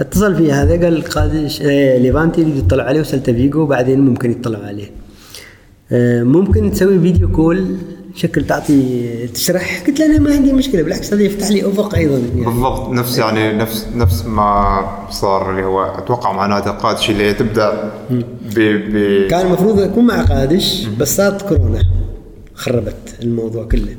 اتصل 0.00 0.36
في 0.36 0.52
هذا 0.52 0.84
قال 0.84 1.02
قادش 1.04 1.62
آه، 1.62 1.98
ليفانتي 1.98 2.40
يريد 2.40 2.56
يطلع 2.56 2.84
عليه 2.84 3.00
وسلتا 3.00 3.32
فيجو 3.32 3.60
وبعدين 3.60 4.00
ممكن 4.00 4.30
يطلعوا 4.30 4.66
عليه. 4.66 4.90
آه، 5.92 6.22
ممكن 6.22 6.70
تسوي 6.72 7.00
video 7.00 7.32
call 7.32 7.76
شكل 8.14 8.46
تعطي 8.46 9.26
تشرح. 9.26 9.84
قلت 9.86 10.00
له 10.00 10.06
أنا 10.06 10.18
ما 10.18 10.30
عندي 10.30 10.52
مشكلة 10.52 10.82
بالعكس 10.82 11.12
هذا 11.12 11.22
يفتح 11.22 11.48
لي 11.48 11.66
أفق 11.68 11.94
أيضا 11.94 12.18
يعني. 12.18 12.44
بالضبط 12.44 12.88
نفس 12.90 13.18
يعني 13.18 13.52
نفس 13.52 13.88
نفس 13.96 14.24
ما 14.26 15.08
صار 15.10 15.50
اللي 15.50 15.64
هو 15.64 15.84
أتوقع 15.84 16.32
مع 16.32 16.46
نادي 16.46 16.70
قادش 16.70 17.10
اللي 17.10 17.34
تبدأ 17.34 17.92
ب 18.10 18.58
ب 18.58 19.28
كان 19.28 19.46
المفروض 19.46 19.80
أكون 19.80 20.06
مع 20.06 20.22
قادش 20.22 20.84
بس 20.84 21.16
صارت 21.16 21.42
كورونا 21.48 21.82
خربت 22.54 23.16
الموضوع 23.22 23.64
كله. 23.64 23.96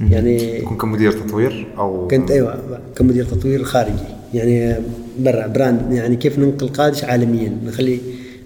يعني 0.00 0.58
يكون 0.58 0.76
كمدير 0.76 1.12
تطوير 1.12 1.66
أو 1.78 2.08
كنت 2.08 2.30
أيوه 2.30 2.80
كمدير 2.96 3.24
تطوير 3.24 3.64
خارجي. 3.64 3.92
يعني 4.34 4.76
برا 5.18 5.46
brand 5.46 5.92
يعني 5.92 6.16
كيف 6.16 6.38
ننقل 6.38 6.68
قادش 6.68 7.04
عالميا. 7.04 7.58
نخلي 7.66 7.98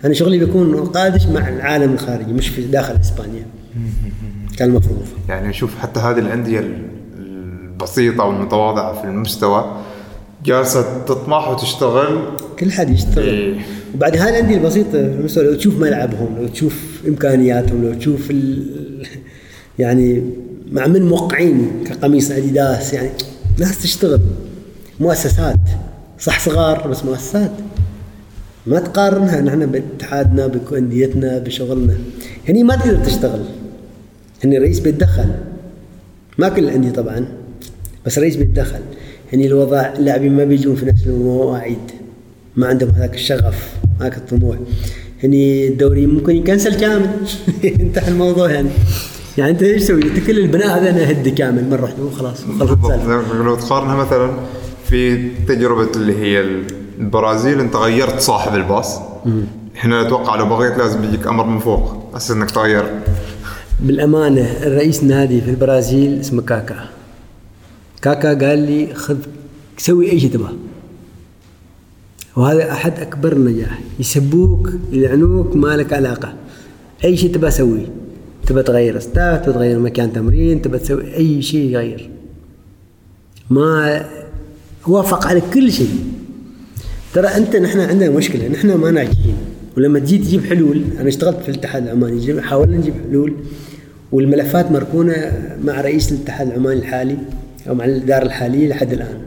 أنا 0.05 0.15
شغلي 0.15 0.39
بيكون 0.39 0.77
قادش 0.77 1.27
مع 1.27 1.49
العالم 1.49 1.93
الخارجي 1.93 2.33
مش 2.33 2.49
في 2.49 2.63
داخل 2.63 2.95
إسبانيا. 3.01 3.47
كان 4.57 4.69
المفروض. 4.69 5.03
يعني 5.29 5.49
نشوف 5.49 5.79
حتى 5.79 6.01
هذه 6.01 6.19
الأندية 6.19 6.61
البسيطة 7.19 8.25
والمتواضعة 8.25 9.03
في 9.03 9.09
المستوى 9.09 9.77
جالسة 10.45 11.05
تطمح 11.05 11.51
وتشتغل. 11.51 12.37
كل 12.59 12.73
حد 12.73 12.91
يشتغل. 12.91 13.25
إيه. 13.25 13.55
وبعد 13.95 14.17
هاي 14.17 14.31
الأندية 14.31 14.57
البسيطة 14.57 14.91
في 14.91 14.99
المستوى 15.21 15.45
لو 15.45 15.55
تشوف 15.55 15.81
ملعبهم 15.81 16.37
لو 16.41 16.49
تشوف 16.49 17.03
إمكانياتهم 17.09 17.85
لو 17.85 17.95
تشوف 17.95 18.31
ال... 18.31 18.67
يعني 19.79 20.23
مع 20.73 20.87
من 20.87 21.03
موقعين 21.03 21.85
كقميص 21.87 22.31
أديداس 22.31 22.93
يعني 22.93 23.11
ناس 23.59 23.83
تشتغل. 23.83 24.21
مؤسسات 25.01 25.57
صح 26.19 26.41
صغار 26.41 26.89
بس 26.89 27.05
مؤسسات. 27.05 27.51
ما 28.67 28.81
تقارنها 28.81 29.41
نحن 29.41 29.67
باتحادنا 29.67 30.47
بانديتنا 30.47 31.39
بشغلنا. 31.39 31.95
هني 32.49 32.63
ما 32.63 32.77
تقدر 32.77 33.05
تشتغل. 33.05 33.45
هني 34.45 34.57
الرئيس 34.57 34.81
بيتدخل. 34.81 35.35
ما 36.39 36.49
كل 36.49 36.65
الأندية 36.65 36.91
طبعا 36.91 37.27
بس 38.07 38.19
الرئيس 38.19 38.37
بيتدخل. 38.37 38.81
هني 39.33 39.47
الوضع 39.47 39.93
اللاعبين 39.99 40.37
ما 40.37 40.45
بيجون 40.45 40.77
في 40.77 40.87
نفس 40.87 41.07
المواعيد. 41.07 41.91
ما 42.57 42.67
عندهم 42.67 42.91
هذاك 42.91 43.15
الشغف 43.15 43.75
هذاك 44.01 44.17
الطموح. 44.17 44.57
هني 45.25 45.69
الدوري 45.69 46.07
ممكن 46.07 46.37
يكنسل 46.37 46.75
كامل. 46.75 47.11
انتهى 47.81 48.09
الموضوع 48.09 48.51
يعني. 48.51 48.69
يعني 49.39 49.51
انت 49.51 49.63
إيش 49.63 49.83
تسوي؟ 49.83 50.03
انت 50.03 50.19
كل 50.27 50.39
البناء 50.39 50.79
هذا 50.79 50.91
أنا 50.91 51.11
هدي 51.11 51.31
كامل 51.31 51.71
مرة 51.71 51.83
واحدة 51.83 52.03
وخلاص 52.03 52.45
لو 53.45 53.55
تقارنها 53.55 53.97
مثلا 53.97 54.31
في 54.85 55.29
تجربة 55.49 55.89
اللي 55.97 56.19
هي 56.19 56.61
البرازيل 56.99 57.61
انت 57.61 57.77
غيرت 57.77 58.21
صاحب 58.21 58.55
الباص. 58.55 58.99
إحنا 59.77 60.03
نتوقع 60.03 60.37
لو 60.37 60.47
بغيت 60.47 60.79
لازم 60.79 61.05
يجيك 61.05 61.27
أمر 61.27 61.47
من 61.47 61.59
فوق 61.59 62.11
أساس 62.15 62.31
إنك 62.31 62.51
تغير. 62.51 62.85
بالأمانة 63.81 64.47
الرئيس 64.63 65.05
نادي 65.05 65.41
في 65.41 65.51
البرازيل 65.51 66.21
اسمه 66.21 66.43
كاكا. 66.43 66.89
كاكا 68.03 68.49
قال 68.49 68.59
لي 68.59 68.95
خذ 68.95 69.17
سوي 69.79 70.11
أي 70.11 70.21
شيء 70.21 70.31
تبغاه 70.31 70.53
وهذا 72.37 72.73
أحد 72.73 73.01
أكبر 73.01 73.33
النجاح 73.33 73.79
يسبوك 74.01 74.71
يلعنوك 74.93 75.57
ما 75.57 75.77
لك 75.77 75.93
علاقة. 75.93 76.35
أي 77.05 77.17
شيء 77.17 77.35
تبغى 77.35 77.51
سويه. 77.51 77.87
تبى 78.53 78.63
تغير 78.63 78.99
ستاف 78.99 79.45
تبى 79.45 79.53
تغير 79.53 79.79
مكان 79.79 80.13
تمرين 80.13 80.63
تبى 80.63 80.79
تسوي 80.79 81.17
أي 81.17 81.43
شيء 81.43 81.71
يغير. 81.71 82.11
ما 83.51 84.05
وافق 84.87 85.27
على 85.27 85.43
كل 85.55 85.73
شيء. 85.73 85.91
ترى 87.15 87.27
أنت 87.27 87.57
نحن 87.57 87.81
عندنا 87.81 88.11
مشكلة 88.11 88.49
نحن 88.49 88.75
ما 88.75 88.91
ناجحين. 88.91 89.35
ولما 89.77 89.99
تجي 89.99 90.19
تجيب 90.19 90.45
حلول 90.45 90.83
أنا 91.01 91.09
اشتغلت 91.09 91.43
في 91.43 91.49
الاتحاد 91.49 91.83
العماني 91.83 92.43
حاولنا 92.43 92.77
نجيب 92.77 92.95
حلول. 93.09 93.35
والملفات 94.13 94.71
مركونة 94.71 95.33
مع 95.65 95.81
رئيس 95.81 96.13
الاتحاد 96.13 96.47
العماني 96.49 96.81
الحالي 96.81 97.17
أو 97.69 97.75
مع 97.75 97.85
الإدارة 97.85 98.25
الحالية 98.25 98.69
لحد 98.69 98.93
الآن. 98.93 99.21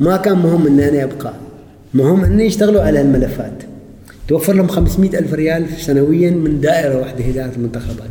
ما 0.00 0.16
كان 0.16 0.38
مهم 0.38 0.66
ان 0.66 0.80
أنا 0.80 1.04
أبقى. 1.04 1.34
مهم 1.94 2.24
ان 2.24 2.40
يشتغلوا 2.40 2.82
على 2.82 3.00
الملفات. 3.00 3.62
توفر 4.28 4.52
لهم 4.52 4.68
500 4.68 5.18
ألف 5.18 5.34
ريال 5.34 5.66
سنويا 5.78 6.30
من 6.30 6.60
دائرة 6.60 6.98
واحدة 6.98 7.28
إدارة 7.30 7.52
المنتخبات. 7.56 8.10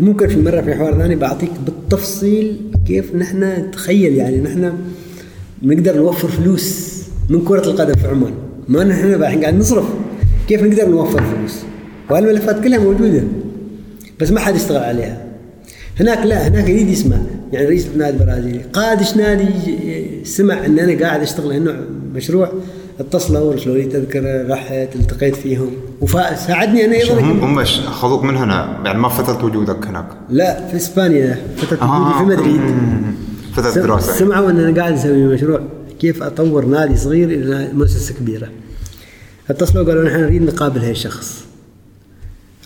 وممكن 0.00 0.28
في 0.28 0.42
مرة 0.42 0.60
في 0.60 0.74
حوار 0.74 0.98
ثاني 0.98 1.16
بعطيك 1.16 1.50
بالتفصيل 1.66 2.56
كيف 2.86 3.14
نحن 3.14 3.70
تخيل 3.70 4.14
يعني 4.14 4.40
نحن 4.40 4.72
نقدر 5.62 5.96
نوفر 5.96 6.28
فلوس 6.28 6.92
من 7.28 7.44
كرة 7.44 7.70
القدم 7.70 7.94
في 7.94 8.06
عمان. 8.06 8.32
ما 8.68 8.84
نحن 8.84 9.14
الحين 9.14 9.42
قاعد 9.42 9.54
نصرف. 9.54 9.84
كيف 10.48 10.62
نقدر 10.62 10.88
نوفر 10.88 11.22
فلوس؟ 11.22 11.60
وهالملفات 12.10 12.64
كلها 12.64 12.78
موجودة؟ 12.78 13.22
بس 14.20 14.30
ما 14.30 14.40
حد 14.40 14.56
يشتغل 14.56 14.82
عليها. 14.82 15.26
هناك 16.00 16.26
لا 16.26 16.48
هناك 16.48 16.68
يريد 16.68 16.88
يسمع. 16.88 17.16
يعني 17.52 17.66
رئيس 17.66 17.86
النادي 17.94 18.16
البرازيلي 18.16 18.60
قادش 18.72 19.16
نادي 19.16 19.46
سمع 20.24 20.66
إن 20.66 20.78
أنا 20.78 21.00
قاعد 21.00 21.20
أشتغل 21.20 21.52
انه 21.52 21.76
مشروع. 22.14 22.52
اتصلوا 23.00 23.40
ورسلوا 23.40 23.76
لي 23.76 23.84
تذكرة 23.84 24.52
رحت 24.52 24.96
التقيت 24.96 25.36
فيهم. 25.36 25.70
وساعدني 26.00 26.84
أنا 26.84 26.94
أيضا. 26.94 27.20
هم؟ 27.20 27.40
هم 27.40 27.58
أخذوك 27.58 28.24
من 28.24 28.36
هنا؟ 28.36 28.78
يعني 28.84 28.98
ما 28.98 29.08
فترت 29.08 29.44
وجودك 29.44 29.86
هناك. 29.86 30.06
لا 30.30 30.68
في 30.68 30.76
إسبانيا. 30.76 31.38
فترت 31.56 31.82
آه. 31.82 32.00
وجودي 32.00 32.18
في 32.18 32.24
مدريد. 32.24 32.60
فترت 33.54 33.78
دراسة. 33.78 34.12
سمعوا 34.12 34.50
إن 34.50 34.60
أنا 34.60 34.80
قاعد 34.80 34.92
أسوي 34.92 35.24
مشروع 35.24 35.60
كيف 36.00 36.22
أطور 36.22 36.64
نادي 36.64 36.96
صغير 36.96 37.28
إلى 37.28 37.68
مؤسسة 37.72 38.14
كبيرة. 38.14 38.48
اتصلوا 39.50 39.84
قالوا 39.84 40.04
نحن 40.04 40.20
نريد 40.20 40.42
نقابل 40.42 40.80
هاي 40.80 40.90
الشخص. 40.90 41.44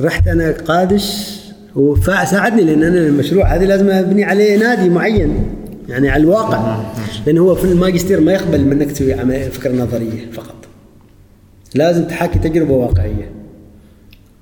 رحت 0.01 0.29
أنا 0.29 0.55
قادش 0.69 1.37
وساعدني 1.75 2.65
لأن 2.65 2.83
أنا 2.83 2.99
المشروع 2.99 3.55
هذا 3.55 3.65
لازم 3.65 3.91
أبني 3.91 4.25
عليه 4.25 4.59
نادي 4.59 4.89
معين. 4.89 5.47
يعني 5.89 6.09
على 6.09 6.23
الواقع. 6.23 6.85
لأن 7.27 7.39
هو 7.39 7.55
في 7.55 7.65
الماجستير 7.65 8.21
ما 8.21 8.33
يقبل 8.33 8.65
منك 8.65 8.93
تسوي 8.93 9.51
فكرة 9.51 9.73
نظرية 9.73 10.31
فقط. 10.33 10.55
لازم 11.75 12.05
تحاكي 12.05 12.39
تجربة 12.39 12.73
واقعية. 12.73 13.31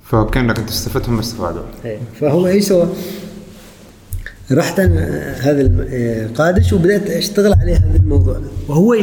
فكأنك 0.03 0.59
أنت 0.59 0.69
استفدت 0.69 1.09
هم 1.09 1.19
استفادوا 1.19 1.61
إيه. 1.85 1.97
فهو 2.19 2.47
إيش 2.47 2.65
سوى؟ 2.65 2.87
رحت 4.51 4.79
أنا 4.79 5.31
هذا 5.33 5.61
القادش 5.61 6.73
وبدأت 6.73 7.09
أشتغل 7.09 7.53
عليه 7.53 7.75
هذا 7.75 7.99
الموضوع. 8.03 8.41
وهو. 8.67 8.97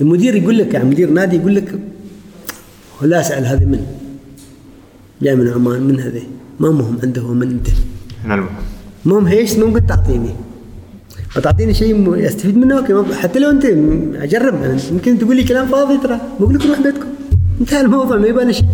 المدير 0.00 0.34
يقول 0.34 0.58
لك 0.58 0.74
يعني 0.74 0.90
مدير 0.90 1.10
نادي 1.10 1.36
يقول 1.36 1.54
لك 1.54 1.74
لا 3.02 3.20
اسال 3.20 3.46
هذا 3.46 3.64
من؟ 3.64 3.86
جاي 5.22 5.36
من 5.36 5.48
عمان 5.48 5.82
من 5.82 6.00
هذا؟ 6.00 6.20
ما 6.60 6.70
مهم 6.70 6.98
عنده 7.02 7.22
هو 7.22 7.32
من 7.34 7.50
أنت. 7.50 7.68
هنا 8.24 8.34
المهم. 8.34 8.50
المهم 9.06 9.26
إيش؟ 9.26 9.56
ممكن 9.56 9.86
تعطيني. 9.86 10.30
فتعطيني 11.30 11.74
شيء 11.74 12.26
استفيد 12.26 12.56
منه؟ 12.56 12.78
okay 12.78 13.14
حتى 13.14 13.38
لو 13.38 13.50
أنت 13.50 13.64
أجرب 14.22 14.78
يمكن 14.92 15.18
تقول 15.18 15.36
لي 15.36 15.44
كلام 15.44 15.68
فاضي 15.68 15.98
ترى. 15.98 16.20
بقول 16.40 16.54
لك 16.54 16.66
روح 16.66 16.80
بيتكم. 16.80 17.08
انتهى 17.60 17.80
الموضوع 17.80 18.16
ما 18.16 18.26
يبغى 18.26 18.52
شيء. 18.52 18.66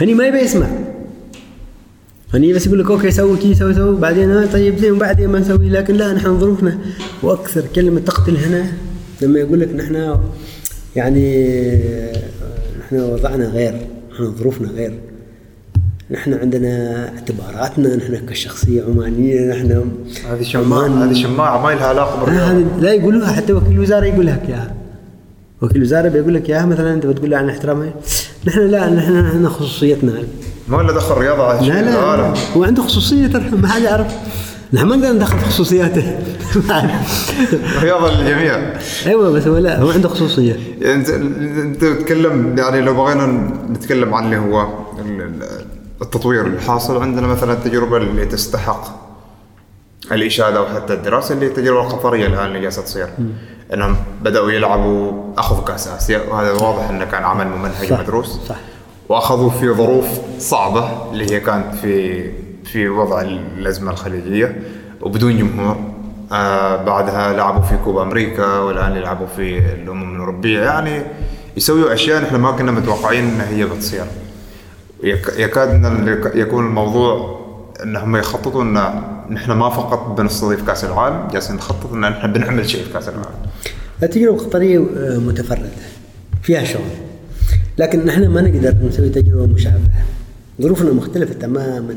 هني 0.00 0.14
ما 0.14 0.26
يبغى 0.26 0.40
يسمع. 0.40 0.66
هني 2.34 2.52
بس 2.52 2.66
يقول 2.66 2.78
لك 2.78 2.90
okay 2.90 3.10
سوي 3.10 3.36
كي 3.36 3.54
سوي 3.54 3.74
سوي. 3.74 3.96
بعدين 3.96 4.46
طيب 4.46 4.78
زين 4.78 4.92
وبعدين 4.92 5.28
ما 5.28 5.38
نسوي. 5.38 5.68
لكن 5.68 5.94
لا 5.94 6.12
نحن 6.12 6.38
ظروفنا 6.38 6.78
وأكثر 7.22 7.64
كلمة 7.74 8.00
تقتل 8.00 8.36
هنا 8.36 8.66
لما 9.22 9.38
يقول 9.38 9.60
لك 9.60 9.74
نحن 9.74 10.16
يعني 10.96 11.44
نحن 12.80 13.00
وضعنا 13.00 13.44
غير. 13.44 13.74
نحن 14.12 14.34
ظروفنا 14.34 14.68
غير. 14.68 14.98
نحن 16.10 16.34
عندنا 16.34 17.04
اعتباراتنا 17.14 17.96
نحن 17.96 18.26
كشخصية 18.26 18.82
عمانية 18.82 19.50
نحن 19.50 19.90
هذه 20.30 20.42
شماعه 20.42 21.04
هذه 21.04 21.12
شماعة 21.12 21.62
ما 21.62 21.74
لها 21.74 21.86
علاقة 21.86 22.24
بالرياضه 22.24 22.64
لا 22.80 22.92
يقولوها 22.92 23.32
حتى 23.32 23.52
وكيل 23.52 23.72
الوزارة 23.72 24.04
يقول 24.04 24.26
لك 24.26 24.42
إياها. 24.48 24.74
وكيل 25.62 25.76
الوزارة 25.76 26.08
بيقول 26.08 26.34
لك 26.34 26.50
إياها 26.50 26.66
مثلا 26.66 26.94
أنت 26.94 27.06
بتقول 27.06 27.30
له 27.30 27.36
عن 27.36 27.48
احترامها 27.48 27.90
نحن 28.46 28.60
لا 28.60 28.90
نحن 28.90 29.16
عندنا 29.16 29.48
خصوصيتنا. 29.48 30.12
ما 30.68 30.76
له 30.76 30.92
دخل 30.92 31.12
الرياضه 31.16 31.60
لا 31.66 31.82
لا, 31.82 32.16
لا. 32.16 32.34
هو 32.56 32.64
عنده 32.64 32.82
خصوصية 32.82 33.26
ترى 33.26 33.50
ما 33.50 33.68
حد 33.68 33.82
يعرف. 33.82 34.14
نحن 34.72 34.86
ما 34.86 34.96
نقدر 34.96 35.12
ندخل 35.12 35.38
في 35.38 35.44
خصوصياته. 35.44 36.18
رياضة 37.82 38.10
للجميع. 38.10 38.74
أيوه 39.06 39.30
بس 39.30 39.46
هو 39.46 39.58
لا 39.58 39.80
هو 39.80 39.90
عنده 39.90 40.08
خصوصية. 40.08 40.56
يعني 40.80 40.94
أنت 40.94 41.08
أنت 41.08 41.84
تتكلم 41.84 42.58
يعني 42.58 42.80
لو 42.80 42.94
بغينا 42.94 43.26
نتكلم 43.70 44.14
عن 44.14 44.24
اللي 44.24 44.36
هو 44.36 44.68
التطوير 46.02 46.46
اللي 46.46 46.60
حاصل 46.60 47.02
عندنا 47.02 47.26
مثلا 47.26 47.52
التجربة 47.52 47.96
اللي 47.96 48.26
تستحق 48.26 49.08
الإشادة 50.12 50.62
وحتى 50.62 50.92
الدراسة 50.92 51.34
اللي 51.34 51.46
التجربه 51.46 51.80
القطريه 51.80 52.26
الآن 52.26 52.46
اللي 52.46 52.60
جالسة 52.60 52.82
تصير. 52.82 53.08
إنهم 53.74 53.96
بدأوا 54.22 54.50
يلعبوا 54.50 55.12
اخذوا 55.38 55.64
كأس 55.64 55.88
آسيا 55.88 56.20
وهذا 56.30 56.52
واضح 56.52 56.88
إنه 56.88 57.04
كان 57.04 57.24
عمل 57.24 57.46
ممنهج 57.46 57.92
مدروس. 57.92 58.38
صح. 58.48 58.56
وأخذوا 59.08 59.50
في 59.50 59.70
ظروف 59.72 60.06
صعبة 60.38 61.10
اللي 61.12 61.32
هي 61.32 61.40
كانت 61.40 61.74
في 61.74 62.24
في 62.64 62.88
وضع 62.88 63.20
الازمه 63.20 63.90
الخليجية 63.90 64.62
وبدون 65.00 65.38
جمهور. 65.38 65.76
آه 66.32 66.84
بعدها 66.84 67.32
لعبوا 67.32 67.62
في 67.62 67.76
كوبا 67.84 68.02
أمريكا 68.02 68.58
والآن 68.58 68.96
يلعبوا 68.96 69.26
في 69.26 69.58
الأمم 69.58 70.14
الأوروبية. 70.14 70.60
يعني 70.60 71.02
يسويوا 71.56 71.94
أشياء 71.94 72.22
نحن 72.22 72.36
ما 72.36 72.50
كنا 72.50 72.72
متوقعين 72.72 73.24
ان 73.24 73.40
هي 73.40 73.64
بتصير. 73.64 74.04
يكاد 75.02 76.08
يكون 76.34 76.66
الموضوع 76.66 77.38
انهم 77.82 78.16
يخططوا 78.16 78.62
إن 78.62 78.74
نحن 79.30 79.52
ما 79.52 79.70
فقط 79.70 80.20
بنستضيف 80.20 80.66
كأس 80.66 80.84
العالم 80.84 81.28
جالسين 81.32 81.56
نخطط 81.56 81.92
إن 81.92 82.00
نحن 82.00 82.32
بنعمل 82.32 82.70
شيء 82.70 82.84
في 82.84 82.92
كأس 82.92 83.08
العالم. 83.08 83.50
التجربه 84.02 84.36
القطريه 84.36 84.78
متفردة 85.18 85.68
فيها 86.42 86.64
شغل. 86.64 86.82
لكن 87.78 88.06
نحن 88.06 88.28
ما 88.28 88.40
نقدر 88.40 88.74
نسوي 88.88 89.08
تجربة 89.08 89.46
مشابهة. 89.46 90.04
ظروفنا 90.62 90.92
مختلفة 90.92 91.34
تماما. 91.34 91.96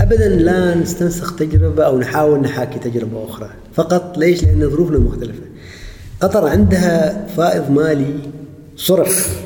ابدا 0.00 0.28
لا 0.28 0.74
نستنسخ 0.74 1.36
تجربة 1.36 1.84
أو 1.84 1.98
نحاول 1.98 2.40
نحاكي 2.40 2.78
تجربة 2.78 3.24
أخرى. 3.28 3.50
فقط 3.74 4.18
ليش؟ 4.18 4.44
لأن 4.44 4.70
ظروفنا 4.70 4.98
مختلفة. 4.98 5.42
قطر 6.20 6.48
عندها 6.48 7.26
فائض 7.36 7.70
مالي 7.70 8.14
صرف. 8.76 9.42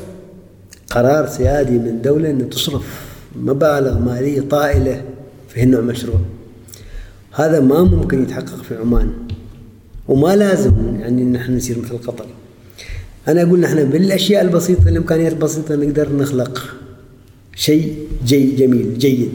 قرار 0.91 1.27
سيادي 1.27 1.71
من 1.71 1.87
الدولة 1.87 2.29
أن 2.29 2.49
تصرف 2.49 3.07
مبالغ 3.35 3.99
مالية 3.99 4.41
طائلة 4.41 5.03
في 5.49 5.61
هالنوع 5.61 5.81
مشروع 5.81 6.19
هذا 7.31 7.59
ما 7.59 7.83
ممكن 7.83 8.23
يتحقق 8.23 8.63
في 8.63 8.75
عمان 8.75 9.13
وما 10.07 10.35
لازم 10.35 10.73
يعني 10.99 11.23
نحن 11.23 11.57
نصير 11.57 11.79
مثل 11.79 11.97
قطر. 11.97 12.25
أنا 13.27 13.41
أقول 13.43 13.59
نحن 13.59 13.89
بالأشياء 13.89 14.41
البسيطة 14.41 14.89
الإمكانيات 14.89 15.33
البسيطة 15.33 15.75
نقدر 15.75 16.15
نخلق 16.15 16.65
شيء 17.55 18.07
جي 18.25 18.55
جميل 18.55 18.97
جيد. 18.97 19.31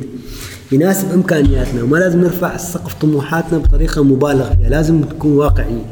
يناسب 0.72 1.12
إمكانياتنا 1.12 1.82
وما 1.82 1.96
لازم 1.96 2.20
نرفع 2.20 2.56
سقف 2.56 2.94
طموحاتنا 2.94 3.58
بطريقة 3.58 4.04
مبالغ 4.04 4.54
فيها 4.54 4.68
لازم 4.68 5.02
تكون 5.02 5.32
واقعية. 5.32 5.86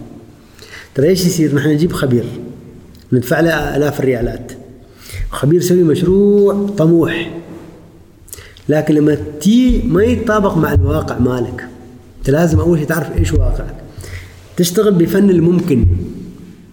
ترى 0.94 1.08
إيش 1.08 1.26
يصير؟ 1.26 1.54
نحن 1.54 1.68
نجيب 1.68 1.92
خبير 1.92 2.24
ندفع 3.12 3.40
له 3.40 3.76
آلاف 3.76 4.00
الريالات. 4.00 4.52
خبير 5.30 5.60
يسوي 5.60 5.82
مشروع 5.82 6.66
طموح. 6.78 7.30
لكن 8.68 8.94
لما 8.94 9.16
تي 9.40 9.82
ما 9.86 10.04
يتطابق 10.04 10.56
مع 10.56 10.72
الواقع 10.74 11.18
مالك 11.18 11.66
أنت 12.18 12.30
لازم 12.30 12.60
أول 12.60 12.78
شيء 12.78 12.86
تعرف 12.86 13.18
إيش 13.18 13.32
واقعك. 13.32 13.74
تشتغل 14.56 14.94
بفن 14.94 15.30
الممكن 15.30 15.86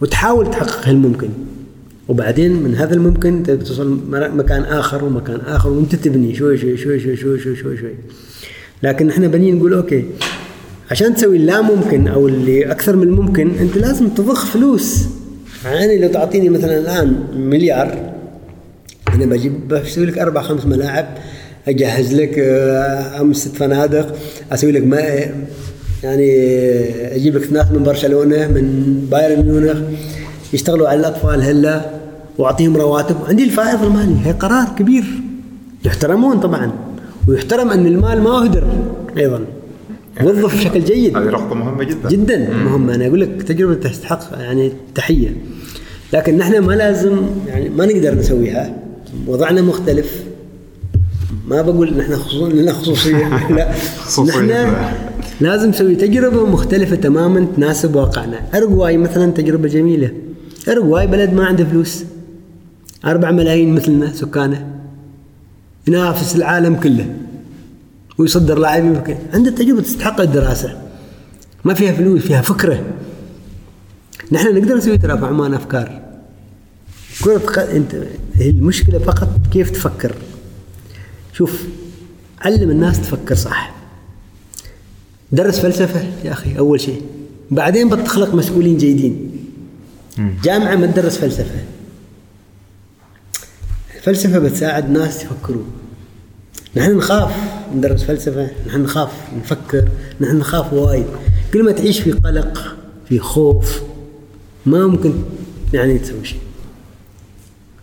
وتحاول 0.01 0.51
تحقق 0.51 0.89
الممكن 0.89 1.29
وبعدين 2.07 2.63
من 2.63 2.75
هذا 2.75 2.93
الممكن 2.93 3.43
توصل 3.43 3.99
مكان 4.11 4.63
آخر 4.63 5.03
ومكان 5.03 5.39
آخر 5.39 5.69
وأنت 5.69 5.95
تبني 5.95 6.35
شوي 6.35 6.57
شوي 6.57 6.77
شوي 6.77 6.99
شوي 6.99 7.17
شوي 7.17 7.39
شوي 7.39 7.55
شوي, 7.55 7.77
شوي. 7.77 7.93
لكن 8.83 9.09
إحنا 9.09 9.27
بنين 9.27 9.55
نقول 9.55 9.73
أوكي 9.73 10.05
عشان 10.91 11.15
تسوي 11.15 11.37
لا 11.37 11.61
ممكن 11.61 12.07
أو 12.07 12.27
اللي 12.27 12.71
أكثر 12.71 12.95
من 12.95 13.03
الممكن 13.03 13.51
أنت 13.59 13.77
لازم 13.77 14.09
تضخ 14.09 14.45
فلوس. 14.45 15.05
يعني 15.65 15.97
لو 15.97 16.07
تعطيني 16.07 16.49
مثلا 16.49 16.79
الآن 16.79 17.27
مليار 17.35 18.06
أنا 19.17 19.25
بجيب 19.25 19.67
بسوي 19.67 20.05
لك 20.05 20.17
أربع 20.17 20.41
خمس 20.41 20.65
ملاعب 20.65 21.07
أجهز 21.67 22.13
لك 22.15 22.39
آه، 22.39 23.19
خمس 23.19 23.37
ست 23.37 23.55
فنادق 23.55 24.15
أسوي 24.51 24.71
لك 24.71 24.83
ما 24.83 24.99
يعني 26.03 26.31
أجيب 27.15 27.37
لك 27.37 27.51
ناس 27.53 27.71
من 27.71 27.83
برشلونة 27.83 28.47
من 28.47 29.07
بايرن 29.11 29.45
ميونخ 29.45 29.77
يشتغلوا 30.53 30.87
على 30.87 30.99
الأطفال 30.99 31.41
هلا 31.41 31.81
وأعطيهم 32.37 32.77
رواتب. 32.77 33.15
عندي 33.27 33.43
الفائض 33.43 33.83
المالي 33.83 34.15
هي 34.25 34.31
قرار 34.31 34.67
كبير. 34.77 35.03
يحترمون 35.85 36.39
طبعا 36.39 36.71
ويحترم 37.27 37.69
أن 37.69 37.85
المال 37.85 38.21
ما 38.21 38.29
هدر 38.29 38.63
أيضا. 39.17 39.45
وظف 40.23 40.55
بشكل 40.55 40.83
جيد. 40.83 41.17
هذه 41.17 41.25
نقطة 41.25 41.55
مهمة 41.55 41.83
جدا. 41.83 42.09
جدا 42.09 42.49
مهم 42.53 42.89
أنا 42.89 43.07
أقول 43.07 43.21
لك 43.21 43.43
تجربة 43.47 43.73
تستحق 43.73 44.19
يعني 44.39 44.71
تحية. 44.95 45.35
لكن 46.13 46.37
نحن 46.37 46.59
ما 46.59 46.73
لازم 46.73 47.17
يعني 47.47 47.69
ما 47.69 47.85
نقدر 47.85 48.15
نسويها. 48.15 48.86
وضعنا 49.27 49.61
مختلف. 49.61 50.23
ما 51.47 51.61
بقول 51.61 51.97
نحن 51.97 52.15
خصوصا 52.15 52.49
لنا 52.49 52.73
خصوصيه 52.73 53.27
لا. 53.57 53.73
نحن 54.25 54.73
لازم 55.41 55.69
نسوي 55.69 55.95
تجربة 55.95 56.45
مختلفة 56.45 56.95
تماما 56.95 57.47
تناسب 57.55 57.95
واقعنا. 57.95 58.39
ارجواي 58.53 58.97
مثلا 58.97 59.31
تجربة 59.31 59.67
جميلة. 59.67 60.11
ارجواي 60.67 61.07
بلد 61.07 61.33
ما 61.33 61.45
عنده 61.45 61.65
فلوس. 61.65 62.03
أربع 63.05 63.31
ملايين 63.31 63.75
مثلنا 63.75 64.13
سكانه. 64.13 64.67
ينافس 65.87 66.35
العالم 66.35 66.75
كله. 66.75 67.15
ويصدر 68.17 68.59
لاعبين 68.59 68.97
وكذا. 68.97 69.17
عنده 69.33 69.51
تجربة 69.51 69.81
تستحق 69.81 70.21
الدراسة. 70.21 70.77
ما 71.65 71.73
فيها 71.73 71.91
فلوس 71.91 72.21
فيها 72.21 72.41
فكرة. 72.41 72.83
نحن 74.31 74.57
نقدر 74.57 74.77
نسوي 74.77 74.97
ترى 74.97 75.17
في 75.17 75.25
عمان 75.25 75.53
افكار 75.53 76.06
كرة. 77.23 77.61
انت 77.75 77.95
هي 78.33 78.49
المشكلة 78.49 78.99
فقط 78.99 79.29
كيف 79.53 79.69
تفكر. 79.69 80.15
شوف 81.33 81.63
علم 82.41 82.71
الناس 82.71 83.01
تفكر 83.01 83.35
صح. 83.35 83.75
درس 85.31 85.59
فلسفة 85.59 86.07
يا 86.23 86.31
أخي 86.31 86.57
أول 86.57 86.79
شيء. 86.81 87.01
بعدين 87.51 87.89
بتخلق 87.89 88.35
مسؤولين 88.35 88.77
جيدين. 88.77 89.31
جامعة 90.43 90.75
ما 90.75 90.87
تدرس 90.87 91.17
فلسفة. 91.17 91.63
الفلسفة 93.95 94.39
بتساعد 94.39 94.89
ناس 94.89 95.23
يفكروا. 95.23 95.63
نحن 96.75 96.97
نخاف 96.97 97.35
ندرس 97.75 98.03
فلسفة 98.03 98.51
نحن 98.67 98.81
نخاف 98.81 99.11
نفكر 99.37 99.89
نحن 100.21 100.37
نخاف 100.37 100.73
وايد. 100.73 101.05
كل 101.53 101.63
ما 101.63 101.71
تعيش 101.71 101.99
في 101.99 102.11
قلق 102.11 102.75
في 103.09 103.19
خوف 103.19 103.81
ما 104.65 104.87
ممكن 104.87 105.13
يعني 105.73 105.99
تسوي 105.99 106.25
شيء. 106.25 106.39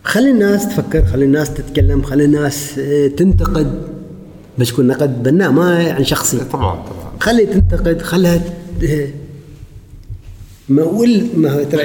خلي 0.05 0.31
الناس 0.31 0.67
تفكر 0.69 1.05
خلي 1.05 1.25
الناس 1.25 1.53
تتكلم 1.53 2.01
خلي 2.01 2.25
الناس 2.25 2.79
آه، 2.79 3.07
تنتقد. 3.07 3.81
بس 4.59 4.69
يكون 4.69 4.87
نقد 4.87 5.23
بناء 5.23 5.51
ما 5.51 5.81
يعني 5.83 6.05
شخصي. 6.05 6.37
طبعا 6.39 6.75
طبعا. 6.85 7.11
خلي 7.19 7.45
تنتقد 7.45 8.01
خلها 8.01 8.37
ت- 8.81 9.09
ما 10.69 10.81
أقول 10.81 11.27
ما 11.37 11.51
هو 11.53 11.63
ترى 11.63 11.83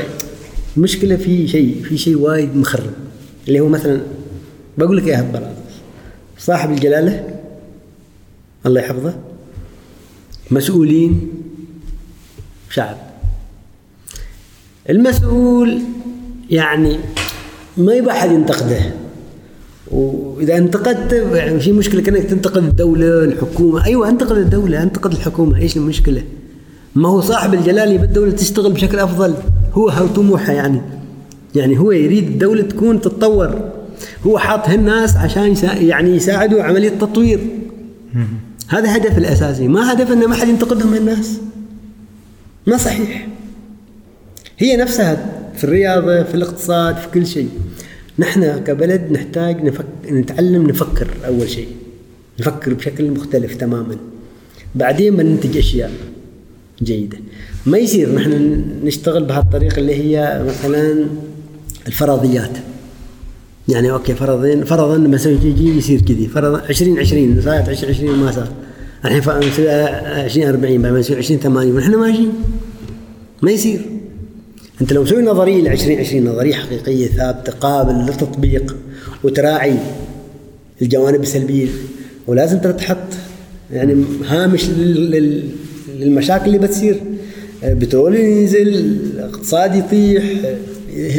المشكلة 0.77 1.17
في 1.17 1.49
شيء 1.49 1.83
في 1.83 1.99
شيء 1.99 2.17
وايد 2.19 2.57
مخرب. 2.57 2.91
اللي 3.49 3.61
هو 3.61 3.69
مثلا 3.69 4.01
بقول 4.79 4.97
لك 4.97 5.05
اياها 5.09 5.23
ببلاطه 5.23 5.55
صاحب 6.39 6.71
الجلالة 6.71 7.41
الله 8.67 8.81
يحفظه 8.81 9.15
مسؤولين 10.51 11.31
شعب. 12.71 12.97
المسؤول 14.91 15.79
يعني 16.51 16.99
ما 17.77 17.95
يبغى 17.95 18.11
أحد 18.11 18.31
ينتقده. 18.31 18.81
وإذا 19.91 20.57
انتقدت 20.57 21.13
يعني 21.13 21.61
في 21.61 21.73
مشكلة 21.73 22.01
كأنك 22.01 22.23
تنتقد 22.23 22.65
الدولة 22.65 23.25
الحكومة. 23.25 23.85
أيوه 23.85 24.09
أنتقد 24.09 24.37
الدولة 24.37 24.83
أنتقد 24.83 25.13
الحكومة. 25.13 25.59
إيش 25.59 25.77
المشكلة؟ 25.77 26.23
ما 26.95 27.09
هو 27.09 27.21
صاحب 27.21 27.55
الجلال 27.55 27.93
يبي 27.93 28.05
الدولة 28.05 28.33
تشتغل 28.33 28.73
بشكل 28.73 28.99
أفضل. 28.99 29.35
هو 29.73 29.89
هو 29.89 30.07
طموحه 30.07 30.53
يعني. 30.53 30.81
يعني 31.55 31.79
هو 31.79 31.93
يريد 31.93 32.29
الدولة 32.29 32.63
تكون 32.63 33.01
تتطور. 33.01 33.71
هو 34.27 34.39
حاط 34.39 34.69
هالناس 34.69 35.17
عشان 35.17 35.57
يعني 35.65 36.17
يساعدوا 36.17 36.63
عملية 36.63 36.89
تطوير. 36.89 37.41
هذا 38.69 38.97
هدف 38.97 39.19
الأساسي. 39.19 39.69
ما 39.69 39.93
هدف 39.93 40.13
ان 40.13 40.27
ما 40.27 40.35
حد 40.35 40.49
ينتقدهم 40.49 40.95
الناس. 40.95 41.41
ما 42.67 42.77
صحيح. 42.77 43.29
هي 44.59 44.77
نفسها 44.77 45.40
في 45.61 45.65
الرياضة 45.65 46.23
في 46.23 46.35
الاقتصاد 46.35 46.97
في 46.97 47.09
كل 47.15 47.27
شيء. 47.27 47.49
نحن 48.19 48.59
كبلد 48.67 49.13
نحتاج 49.13 49.65
نفك... 49.65 49.85
نتعلم 50.11 50.67
نفكر 50.67 51.09
أول 51.27 51.49
شيء. 51.51 51.69
نفكر 52.41 52.75
بشكل 52.75 53.11
مختلف 53.11 53.55
تماما. 53.55 53.97
بعدين 54.75 55.17
بننتج 55.17 55.57
أشياء 55.57 55.93
جيدة. 56.83 57.19
ما 57.67 57.79
يصير 57.79 58.15
نحن 58.15 58.65
نشتغل 58.85 59.25
بهالطريقة 59.25 59.79
اللي 59.79 59.95
هي 59.95 60.45
مثلا 60.49 61.07
الفرضيات. 61.87 62.51
يعني 63.69 63.91
أوكي 63.91 64.15
فرضين 64.15 64.65
فرضا 64.65 64.99
مثلا 64.99 65.33
يجي 65.33 65.79
يصير 65.79 66.01
كذي. 66.01 66.27
فرضا 66.27 66.63
20 66.69 66.99
20 66.99 67.41
صارت 67.41 67.69
20 67.69 67.95
20 67.95 68.19
ما 68.19 68.31
صار. 68.33 68.49
الحين 69.05 69.21
ف- 69.21 69.29
نسوي 69.31 69.69
20 69.71 70.49
40 70.49 70.83
بعدين 70.83 70.99
نسوي 70.99 71.17
20 71.17 71.41
80 71.41 71.73
ونحن 71.77 71.95
ماشيين. 71.95 72.33
ما 73.43 73.51
يصير. 73.51 73.81
أنت 74.81 74.93
لو 74.93 75.03
مسوي 75.03 75.23
نظرية 75.23 75.63
ل 75.63 75.69
2020 75.69 76.25
نظرية 76.25 76.55
حقيقية 76.55 77.07
ثابتة 77.07 77.53
قابلة 77.53 78.07
للتطبيق 78.07 78.77
وتراعي 79.25 79.75
الجوانب 80.83 81.23
السلبية 81.23 81.69
ولازم 82.27 82.59
ترى 82.59 82.73
تحط 82.73 82.97
يعني 83.73 84.05
هامش 84.27 84.69
لل- 84.71 85.11
لل- 85.11 85.51
للمشاكل 85.99 86.47
اللي 86.47 86.59
بتصير. 86.59 87.01
بترول 87.65 88.17
ينزل 88.17 88.97
اقتصاد 89.19 89.75
يطيح 89.75 90.25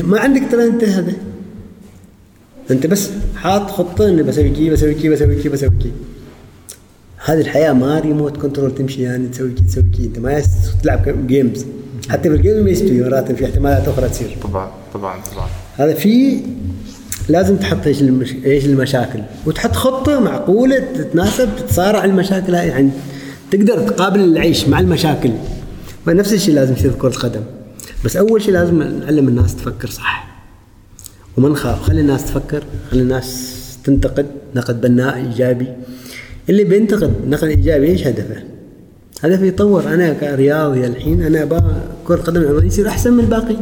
ما 0.03 0.19
عندك 0.19 0.41
ترى 0.51 0.63
أنت 0.63 0.83
هذا. 0.83 1.13
أنت 2.71 2.87
بس 2.87 3.09
حاط 3.35 3.69
خطة 3.71 4.09
اني 4.09 4.23
بسوي 4.23 4.49
كي 4.49 4.69
بسوي 4.69 4.93
كي 4.93 5.09
بسوي 5.09 5.35
كي 5.35 5.49
بسوي 5.49 5.69
كي. 5.69 5.91
هذه 7.25 7.39
الحياة 7.41 7.73
ما 7.73 7.99
remote 7.99 8.37
control 8.37 8.75
تمشي 8.75 9.01
يعني 9.01 9.27
تسوي 9.27 9.51
كي 9.51 9.63
تسوي 9.63 9.83
كي. 9.97 10.05
أنت 10.05 10.19
ما 10.19 10.41
تلعب 10.83 11.27
games 11.27 11.65
حتى 12.09 12.29
في 12.29 12.35
ال 12.35 12.39
games 12.39 12.59
ما 12.63 12.69
يستوي 12.69 13.01
مرات 13.01 13.31
في 13.31 13.45
احتمالات 13.45 13.87
أخرى 13.87 14.09
تصير. 14.09 14.37
طبعا 14.43 14.71
طبعا 14.93 15.21
طبعا. 15.35 15.47
هذا 15.77 15.93
في 15.93 16.39
لازم 17.29 17.57
تحط 17.57 17.87
إيش 17.87 18.01
المش... 18.01 18.33
إيش 18.45 18.65
المشاكل. 18.65 19.19
وتحط 19.45 19.75
خطة 19.75 20.19
معقولة 20.19 20.79
تتناسب 20.79 21.49
تتصارع 21.57 22.05
المشاكل 22.05 22.55
هاي. 22.55 22.67
يعني 22.67 22.89
تقدر 23.51 23.87
تقابل 23.87 24.19
العيش 24.19 24.67
مع 24.67 24.79
المشاكل. 24.79 25.31
ونفس 26.07 26.33
الشيء 26.33 26.55
لازم 26.55 26.73
يصير 26.73 26.91
في 26.91 26.97
كرة 26.97 27.09
القدم. 27.09 27.41
بس 28.05 28.17
أول 28.17 28.41
شيء 28.41 28.53
لازم 28.53 28.83
نعلم 28.83 29.27
الناس 29.27 29.55
تفكر 29.55 29.89
صح. 29.89 30.27
وما 31.37 31.49
نخاف. 31.49 31.81
خلي 31.81 32.01
الناس 32.01 32.25
تفكر. 32.25 32.63
خلي 32.91 33.01
الناس 33.01 33.57
تنتقد. 33.83 34.25
نقد 34.55 34.81
بناء 34.81 35.15
إيجابي. 35.15 35.67
اللي 36.49 36.63
بينتقد 36.63 37.13
نقد 37.27 37.47
إيجابي 37.47 37.87
إيش 37.87 38.07
هدفه؟ 38.07 38.43
هدفه 39.23 39.45
يطور 39.45 39.93
أنا 39.93 40.13
كرياضي 40.13 40.87
الحين 40.87 41.23
أنا 41.23 41.43
أبغى 41.43 41.81
كرة 42.07 42.15
القدم 42.15 42.41
العمانيه 42.41 42.67
يصير 42.67 42.87
أحسن 42.87 43.13
من 43.13 43.23
الباقيين 43.23 43.61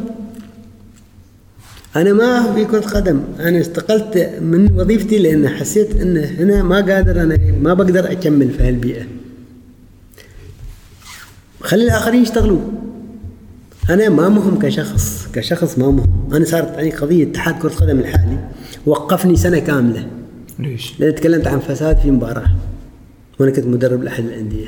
أنا 1.95 2.13
ما 2.13 2.53
في 2.53 2.65
كرة 2.65 2.79
قدم. 2.79 3.21
أنا 3.39 3.61
استقلت 3.61 4.37
من 4.41 4.79
وظيفتي 4.79 5.17
لأن 5.17 5.49
حسيت 5.49 6.01
أن 6.01 6.17
هنا 6.17 6.63
ما 6.63 6.75
قادر 6.75 7.21
أنا 7.21 7.37
ما 7.61 7.73
بقدر 7.73 8.11
أكمل 8.11 8.51
في 8.51 8.63
هالبيئة. 8.63 9.03
خلي 11.61 11.83
الآخرين 11.83 12.21
يشتغلوا. 12.21 12.59
أنا 13.89 14.09
ما 14.09 14.29
مهم 14.29 14.59
كشخص 14.59 15.27
كشخص 15.33 15.77
ما 15.77 15.91
مهم. 15.91 16.33
أنا 16.33 16.45
صارت 16.45 16.77
عندي 16.77 16.91
قضية 16.91 17.23
اتحاد 17.23 17.59
كرة 17.59 17.69
القدم 17.69 17.99
الحالي. 17.99 18.37
وقفني 18.85 19.35
سنة 19.35 19.59
كاملة. 19.59 20.07
ليش؟ 20.59 20.93
لأن 20.99 21.15
تكلمت 21.15 21.47
عن 21.47 21.59
فساد 21.59 21.97
في 21.97 22.11
مباراة. 22.11 22.51
وأنا 23.39 23.51
كنت 23.51 23.65
مدرب 23.65 24.03
لأحد 24.03 24.23
الأندية. 24.23 24.67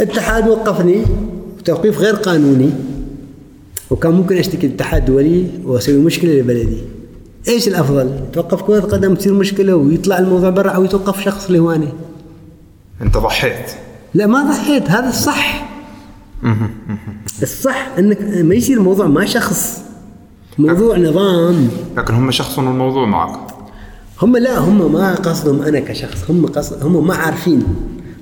الاتحاد 0.00 0.48
وقفني 0.48 1.04
توقيف 1.64 1.98
غير 1.98 2.14
قانوني. 2.14 2.70
وكان 3.90 4.12
ممكن 4.12 4.36
أشتكي 4.36 4.66
الاتحاد 4.66 5.00
الدولي 5.02 5.46
وأسوي 5.64 5.98
مشكلة 5.98 6.32
لبلدي. 6.32 6.78
إيش 7.48 7.68
الأفضل؟ 7.68 8.20
توقف 8.32 8.62
كرة 8.62 8.80
قدم 8.80 9.14
تصير 9.14 9.34
مشكلة 9.34 9.76
ويطلع 9.76 10.18
الموضوع 10.18 10.50
برا 10.50 10.70
أو 10.70 10.84
يتوقف 10.84 11.20
شخص 11.20 11.46
اللي 11.46 11.58
هو 11.58 11.70
أنا. 11.70 11.92
أنت 13.02 13.18
ضحيت. 13.18 13.70
لا 14.14 14.26
ما 14.26 14.42
ضحيت 14.50 14.90
هذا 14.90 15.08
الصح. 15.08 15.68
الصح 17.42 17.88
إنك 17.98 18.22
ما 18.22 18.54
يصير 18.54 18.82
موضوع 18.82 19.06
ما 19.06 19.26
شخص. 19.26 19.80
موضوع 20.58 20.98
نظام. 20.98 21.68
لكن 21.96 22.14
هم 22.14 22.30
شخصوا 22.30 22.62
الموضوع 22.62 23.06
معك. 23.06 23.38
هم 24.22 24.36
لا 24.36 24.58
هم 24.58 24.92
ما 24.92 25.14
قصدهم 25.14 25.62
أنا 25.62 25.80
كشخص 25.80 26.30
هم 26.30 26.46
قصد 26.46 26.84
هم 26.84 27.06
ما 27.06 27.14
عارفين. 27.14 27.62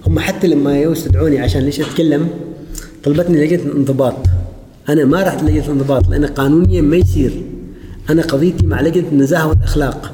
هم 0.06 0.18
حتى 0.18 0.46
لما 0.46 0.78
يستدعوني 0.80 1.38
عشان 1.38 1.62
ليش 1.62 1.80
أتكلم 1.80 2.28
طلبتني 3.04 3.44
لجنة 3.44 3.62
الانضباط. 3.62 4.16
أنا 4.88 5.04
ما 5.04 5.22
رحت 5.22 5.42
لجنة 5.42 5.64
الانضباط 5.64 6.08
لأن 6.08 6.26
قانونيا 6.26 6.82
ما 6.82 6.96
يصير. 6.96 7.42
أنا 8.10 8.22
قضيتي 8.22 8.66
مع 8.66 8.80
لجنة 8.80 9.08
النزاهة 9.12 9.48
والأخلاق. 9.48 10.12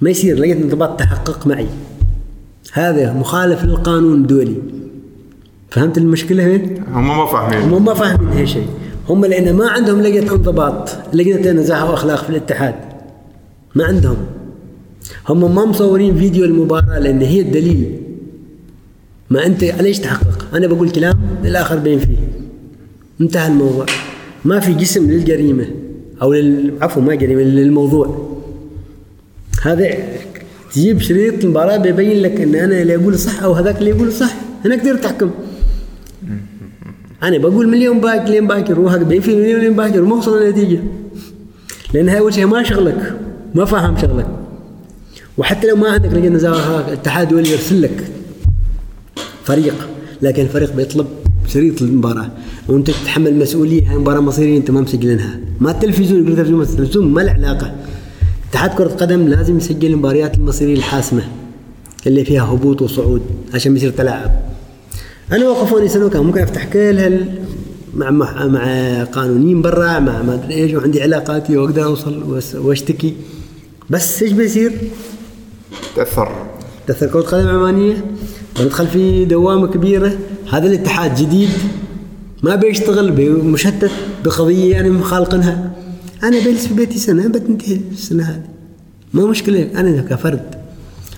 ما 0.00 0.10
يصير 0.10 0.38
لجنة 0.38 0.58
الانضباط 0.58 0.98
تحقق 0.98 1.46
معي. 1.46 1.66
هذا 2.72 3.12
مخالف 3.12 3.64
للقانون 3.64 4.20
الدولي 4.20 4.56
فهمت 5.70 5.98
المشكلة 5.98 6.46
وين؟ 6.48 6.84
هم 6.92 7.08
ما 7.08 7.26
فاهمين. 7.26 7.72
هم 7.72 7.84
ما 7.84 7.94
فاهمين 7.94 8.28
هالشيء 8.28 8.66
هم 9.08 9.24
لأن 9.24 9.56
ما 9.56 9.70
عندهم 9.70 10.00
لجنة 10.00 10.32
انضباط 10.32 10.90
لجنة 11.12 11.52
نزاهه 11.52 11.90
واخلاق 11.90 12.24
في 12.24 12.30
الاتحاد. 12.30 12.74
ما 13.74 13.84
عندهم. 13.84 14.16
هم 15.28 15.54
ما 15.54 15.64
مصورين 15.64 16.16
فيديو 16.16 16.44
المباراة 16.44 16.98
لأن 16.98 17.20
هي 17.20 17.40
الدليل. 17.40 18.01
ما 19.32 19.46
أنت 19.46 19.64
ليش 19.64 19.98
تحقق. 19.98 20.54
أنا 20.54 20.66
بقول 20.66 20.90
كلام 20.90 21.14
الآخر 21.44 21.76
بين 21.76 21.98
فيه. 21.98 22.16
انتهى 23.20 23.48
الموضوع. 23.48 23.86
ما 24.44 24.60
في 24.60 24.72
جسم 24.74 25.10
للجريمة 25.10 25.66
أو 26.22 26.32
لل... 26.32 26.72
عفوا 26.80 27.02
ما 27.02 27.14
جريمة 27.14 27.42
للموضوع. 27.42 28.28
هذا 29.62 29.88
تجيب 30.72 31.00
شريط 31.00 31.44
المباراه 31.44 31.76
بيبين 31.76 32.22
لك 32.22 32.40
إن 32.40 32.54
أنا 32.54 32.82
اللي 32.82 32.94
أقول 32.96 33.18
صح 33.18 33.42
أو 33.42 33.52
هذاك 33.52 33.78
اللي 33.78 33.90
يقول 33.90 34.12
صح. 34.12 34.34
هنا 34.64 34.76
تقدر 34.76 34.96
تحكم 34.96 35.30
أنا 37.22 37.38
بقول 37.38 37.68
مليون 37.68 38.00
باكر 38.00 38.30
لين 38.30 38.46
باكر. 38.46 38.74
روحك 38.74 39.00
بين 39.00 39.20
في 39.20 39.36
مليون 39.36 39.60
لين 39.60 39.76
باكر. 39.76 40.02
وما 40.02 40.16
وصل 40.16 40.42
النتيجة. 40.42 40.78
لأن 41.94 42.08
هاي 42.08 42.32
شيء 42.32 42.46
ما 42.46 42.62
شغلك. 42.62 43.16
ما 43.54 43.64
فاهم 43.64 43.96
شغلك. 43.96 44.26
وحتى 45.38 45.66
لو 45.66 45.76
ما 45.76 45.88
عندك 45.88 46.12
لجنه 46.12 46.28
نزاهة 46.28 46.88
الاتحاد 46.88 47.26
الدولي 47.26 47.50
يرسل 47.50 47.82
لك. 47.82 48.04
فريق 49.44 49.88
لكن 50.22 50.42
الفريق 50.42 50.72
بيطلب 50.72 51.06
شريط 51.48 51.82
المباراة 51.82 52.30
وأنت 52.68 52.90
تتحمل 52.90 53.36
مسؤولية 53.38 53.90
هاي 53.90 53.98
مباراة 53.98 54.20
مصيرية 54.20 54.56
أنت 54.56 54.70
ما 54.70 54.80
مسجلينها 54.80 55.40
ما 55.60 55.70
التلفزيون 55.70 56.20
يقول 56.20 56.32
التلفزيون 56.32 56.62
التلفزيون 56.62 57.12
ما 57.12 57.20
له 57.20 57.32
علاقة. 57.32 57.74
اتحاد 58.50 58.70
كرة 58.70 58.86
القدم 58.86 59.28
لازم 59.28 59.56
يسجل 59.56 59.92
المباريات 59.92 60.36
المصيرية 60.36 60.74
الحاسمة 60.74 61.22
اللي 62.06 62.24
فيها 62.24 62.42
هبوط 62.42 62.82
وصعود 62.82 63.22
عشان 63.54 63.76
يصير 63.76 63.90
تلاعب. 63.90 64.30
أنا 65.32 65.48
وقفوني 65.48 65.88
سنة 65.88 66.08
كان 66.08 66.22
ممكن 66.22 66.40
أفتح 66.40 66.64
كل 66.64 66.98
هال 66.98 67.38
مع 67.94 68.10
مع, 68.10 69.04
قانونيين 69.04 69.62
برا 69.62 69.98
مع 69.98 70.22
ما 70.22 70.34
أدري 70.34 70.54
إيش 70.54 70.72
وعندي 70.72 71.02
علاقاتي 71.02 71.56
وأقدر 71.56 71.84
أوصل 71.84 72.42
وأشتكي. 72.54 73.14
بس 73.90 74.22
إيش 74.22 74.32
بيصير؟ 74.32 74.72
تأثر. 75.96 76.32
تأثر 76.86 77.06
كرة 77.06 77.20
قدم 77.20 77.48
عمانية. 77.48 78.04
وندخل 78.60 78.86
في 78.86 79.24
دوامة 79.24 79.66
كبيرة. 79.66 80.18
هذا 80.50 80.66
الاتحاد 80.66 81.14
جديد 81.14 81.48
ما 82.42 82.54
بيشتغل 82.54 83.10
بي- 83.10 83.28
مشتت 83.28 83.90
بقضية 84.24 84.80
أنا 84.80 84.88
مخالقنها. 84.88 85.72
أنا 86.22 86.38
بجلس 86.40 86.66
في 86.66 86.74
بيتي 86.74 86.98
سنة 86.98 87.28
بتنتهي 87.28 87.80
السنة 87.92 88.22
هذه. 88.24 88.42
ما 89.14 89.26
مشكلة 89.26 89.68
أنا 89.74 90.00
كفرد. 90.02 90.42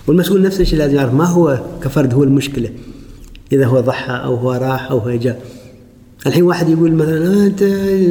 والمسؤول 0.07 0.41
نفس 0.41 0.61
الشيء 0.61 0.79
لازم 0.79 0.95
يعرف 0.95 1.13
ما 1.13 1.25
هو 1.25 1.59
كفرد 1.83 2.13
هو 2.13 2.23
المشكلة. 2.23 2.69
إذا 3.51 3.65
هو 3.65 3.79
ضحى 3.79 4.11
أو 4.13 4.35
هو 4.35 4.51
راح 4.51 4.91
أو 4.91 4.97
هو 4.97 5.11
جاء. 5.11 5.41
الحين 6.27 6.43
واحد 6.43 6.69
يقول 6.69 6.91
مثلا 6.91 7.27
آه 7.27 7.47
أنت 7.47 7.63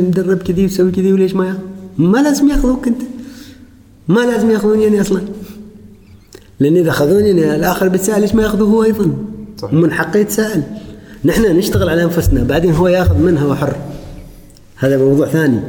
مدرب 0.08 0.38
كذي 0.38 0.64
وتسوي 0.64 0.90
كذي 0.90 1.12
وليش 1.12 1.34
ما 1.34 1.58
ما 1.98 2.18
لازم 2.18 2.48
ياخذوك 2.48 2.86
أنت. 2.88 3.00
ما 4.08 4.20
لازم 4.20 4.50
ياخذوني 4.50 4.88
أنا 4.88 5.00
أصلاً. 5.00 5.20
لأن 6.60 6.76
إذا 6.76 6.90
أخذوني 6.90 7.30
أنا 7.30 7.56
الآخر 7.56 7.88
بيتسال 7.88 8.20
ليش 8.20 8.34
ما 8.34 8.42
ياخذه 8.42 8.62
هو 8.62 8.84
أيضا؟ 8.84 9.10
صحيح. 9.58 9.74
من 9.74 9.92
حقه 9.92 10.18
يتساءل. 10.18 10.62
نحن 11.24 11.56
نشتغل 11.56 11.88
على 11.88 12.04
أنفسنا 12.04 12.42
بعدين 12.42 12.72
هو 12.72 12.88
يأخذ 12.88 13.18
منها 13.18 13.46
وحر. 13.46 13.76
هذا 14.76 14.96
موضوع 14.98 15.26
ثاني. 15.26 15.60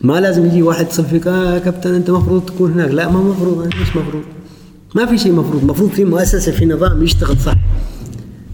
ما 0.00 0.20
لازم 0.20 0.46
يجي 0.46 0.62
واحد 0.62 0.86
يتصل 0.86 1.04
فيك 1.04 1.26
آه 1.26 1.58
كابتن 1.58 1.94
أنت 1.94 2.10
مفروض 2.10 2.44
تكون 2.44 2.72
هناك. 2.72 2.90
لا 2.90 3.10
ما 3.10 3.20
مفروض. 3.20 3.62
أنا 3.62 3.70
ليش 3.70 3.88
مفروض. 3.88 4.22
ما 4.94 5.06
في 5.06 5.18
شيء 5.18 5.32
مفروض. 5.32 5.64
مفروض 5.64 5.90
في 5.90 6.04
مؤسسة 6.04 6.52
في 6.52 6.66
نظام 6.66 7.02
يشتغل 7.02 7.36
صح. 7.36 7.56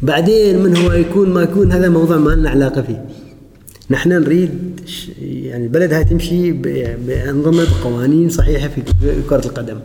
بعدين 0.03 0.63
من 0.63 0.77
هو 0.77 0.93
يكون 0.93 1.31
ما 1.31 1.43
يكون 1.43 1.73
هذا 1.73 1.89
موضوع 1.89 2.17
ما 2.17 2.31
لنا 2.31 2.51
علاقة 2.51 2.83
فيه. 2.83 3.05
نحن 3.91 4.09
نريد 4.09 4.81
يعني 5.21 5.65
البلد 5.65 5.93
هاي 5.93 6.05
تمشي 6.05 6.53
بأنظمة 7.07 7.67
قوانين 7.85 8.29
صحيحة 8.29 8.69
في 8.69 8.83
كرة 9.31 9.47
القدم. 9.47 9.77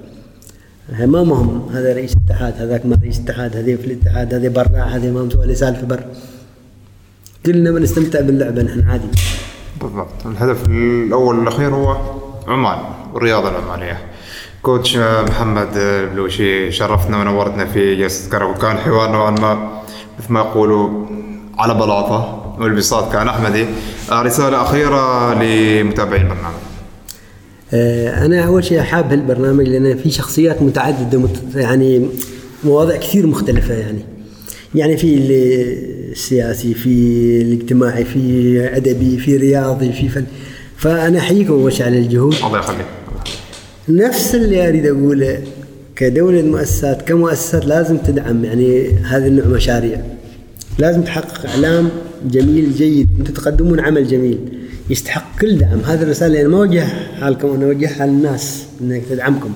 ما 0.89 1.23
مهم 1.23 1.69
هذا 1.73 1.93
رئيس 1.93 2.15
اتحاد 2.25 2.53
هذاك 2.61 2.85
ما 2.85 2.97
رئيس 3.01 3.19
اتحاد 3.19 3.55
هذا 3.57 3.75
في 3.77 3.85
الاتحاد 3.85 4.33
هذا 4.33 4.49
برا 4.49 4.83
هذا 4.83 5.11
ما 5.11 5.23
مسوي 5.23 5.55
سالفة 5.55 5.87
برا. 5.87 6.05
كلنا 7.45 7.71
بنستمتع 7.71 8.21
باللعبة 8.21 8.61
نحن 8.61 8.89
عادي. 8.89 9.07
بالضبط. 9.81 10.25
الهدف 10.25 10.67
الأول 10.67 11.39
والأخير 11.39 11.75
هو 11.75 11.97
عمان 12.47 12.77
والرياضه 13.13 13.49
العمانية. 13.49 13.97
كوتش 14.61 14.97
محمد 14.97 15.77
البلوشي 15.77 16.71
شرفتنا 16.71 17.17
ونورتنا 17.17 17.65
في 17.65 17.95
جلسة 17.95 18.29
كرم 18.31 18.49
وكان 18.49 18.77
حوار 18.77 19.11
نوعا 19.11 19.31
ما 19.31 19.81
مثل 20.19 20.33
ما 20.33 20.39
يقولوا 20.39 21.05
على 21.57 21.73
بلاطة. 21.73 22.41
والبساط 22.59 23.11
كان 23.11 23.27
أحمدي. 23.27 23.65
آه، 24.11 24.21
رسالة 24.21 24.61
أخيرة 24.61 25.33
لمتابعين 25.33 26.21
البرنامج. 26.21 26.74
أنا 27.73 28.41
أول 28.41 28.63
شيء 28.63 28.79
حاب 28.79 29.11
هالبرنامج 29.11 29.67
لأن 29.67 29.97
في 29.97 30.11
شخصيات 30.11 30.61
متعددة 30.61 31.19
مت... 31.19 31.29
يعني 31.55 32.07
مواضيع 32.63 32.97
كثير 32.97 33.27
مختلفة 33.27 33.73
يعني. 33.73 33.99
يعني 34.75 34.97
في 34.97 35.15
ال- 35.15 36.11
السياسي 36.11 36.73
في 36.73 36.89
الاجتماعي 37.41 38.05
في 38.05 38.59
أدبي 38.75 39.17
في 39.17 39.37
رياضي 39.37 39.91
في 39.93 40.09
فن. 40.09 40.25
فأنا 40.77 41.19
احييكم 41.19 41.53
أول 41.53 41.73
شيء 41.73 41.85
على 41.85 41.97
الجهود. 41.97 42.35
الله 42.45 42.59
يخليك. 42.59 42.85
نفس 43.89 44.35
اللي 44.35 44.69
أريد 44.69 44.85
أقوله 44.85 45.39
كدولة 45.95 46.41
مؤسسات 46.41 47.01
كمؤسسات 47.01 47.65
لازم 47.65 47.97
تدعم 47.97 48.45
يعني 48.45 48.89
هذه 48.89 49.27
النوع 49.27 49.45
مشاريع. 49.47 50.01
لازم 50.79 51.01
تحقق 51.01 51.45
إعلام 51.49 51.89
جميل 52.25 52.73
جيد. 52.75 53.09
أنتم 53.19 53.33
تقدمون 53.33 53.79
عمل 53.79 54.07
جميل. 54.07 54.39
يستحق 54.89 55.23
كل 55.41 55.57
دعم. 55.57 55.79
هذه 55.79 56.03
الرسالة 56.03 56.27
اللي 56.27 56.41
أنا 56.41 56.49
ما 56.49 56.57
اوجهها 56.57 57.21
حالكم 57.21 57.53
أنا 57.53 57.65
اوجهها 57.65 58.05
للناس 58.05 58.67
إنك 58.81 59.01
تدعمكم. 59.09 59.51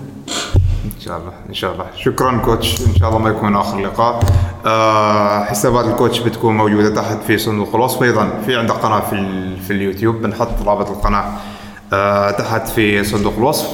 إن 0.85 1.01
شاء 1.05 1.17
الله 1.17 1.31
إن 1.49 1.53
شاء 1.53 1.73
الله. 1.73 1.85
شكرا 1.97 2.37
coach. 2.37 2.81
إن 2.81 2.95
شاء 2.99 3.09
الله 3.09 3.19
ما 3.19 3.29
يكون 3.29 3.55
آخر 3.55 3.79
لقاء. 3.79 4.19
آه 4.65 5.43
حسابات 5.43 5.85
ال 5.85 5.91
coach 5.91 6.19
بتكون 6.19 6.57
موجودة 6.57 6.95
تحت 6.95 7.17
في 7.27 7.37
صندوق 7.37 7.75
الوصف. 7.75 8.03
أيضا 8.03 8.41
في 8.45 8.55
عندك 8.55 8.73
قناة 8.73 8.99
في 8.99 9.13
ال- 9.13 9.59
في 9.59 9.73
اليوتيوب. 9.73 10.15
بنحط 10.15 10.61
رابط 10.65 10.89
القناة 10.89 11.25
آه 11.93 12.31
تحت 12.31 12.67
في 12.67 13.03
صندوق 13.03 13.33
الوصف. 13.37 13.67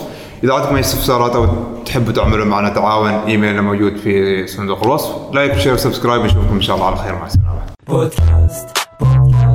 إذا 0.43 0.53
عندكم 0.53 0.75
أي 0.75 0.81
استفسارات 0.81 1.35
أو 1.35 1.47
تحبوا 1.85 2.13
تعملوا 2.13 2.45
معنا 2.45 2.69
تعاون 2.69 3.09
إيميلنا 3.09 3.61
موجود 3.61 3.97
في 3.97 4.47
صندوق 4.47 4.83
الوصف. 4.83 5.11
like 5.33 5.57
share 5.57 5.73
و 5.73 5.78
subscribe 5.78 6.21
نشوفكم 6.21 6.55
إن 6.55 6.61
شاء 6.61 6.75
الله 6.75 6.87
على 6.87 6.95
خير. 6.95 7.15
مع 7.15 7.25
السلامة. 7.25 7.61
بودكاست 7.87 8.67
بودكاست. 8.99 9.54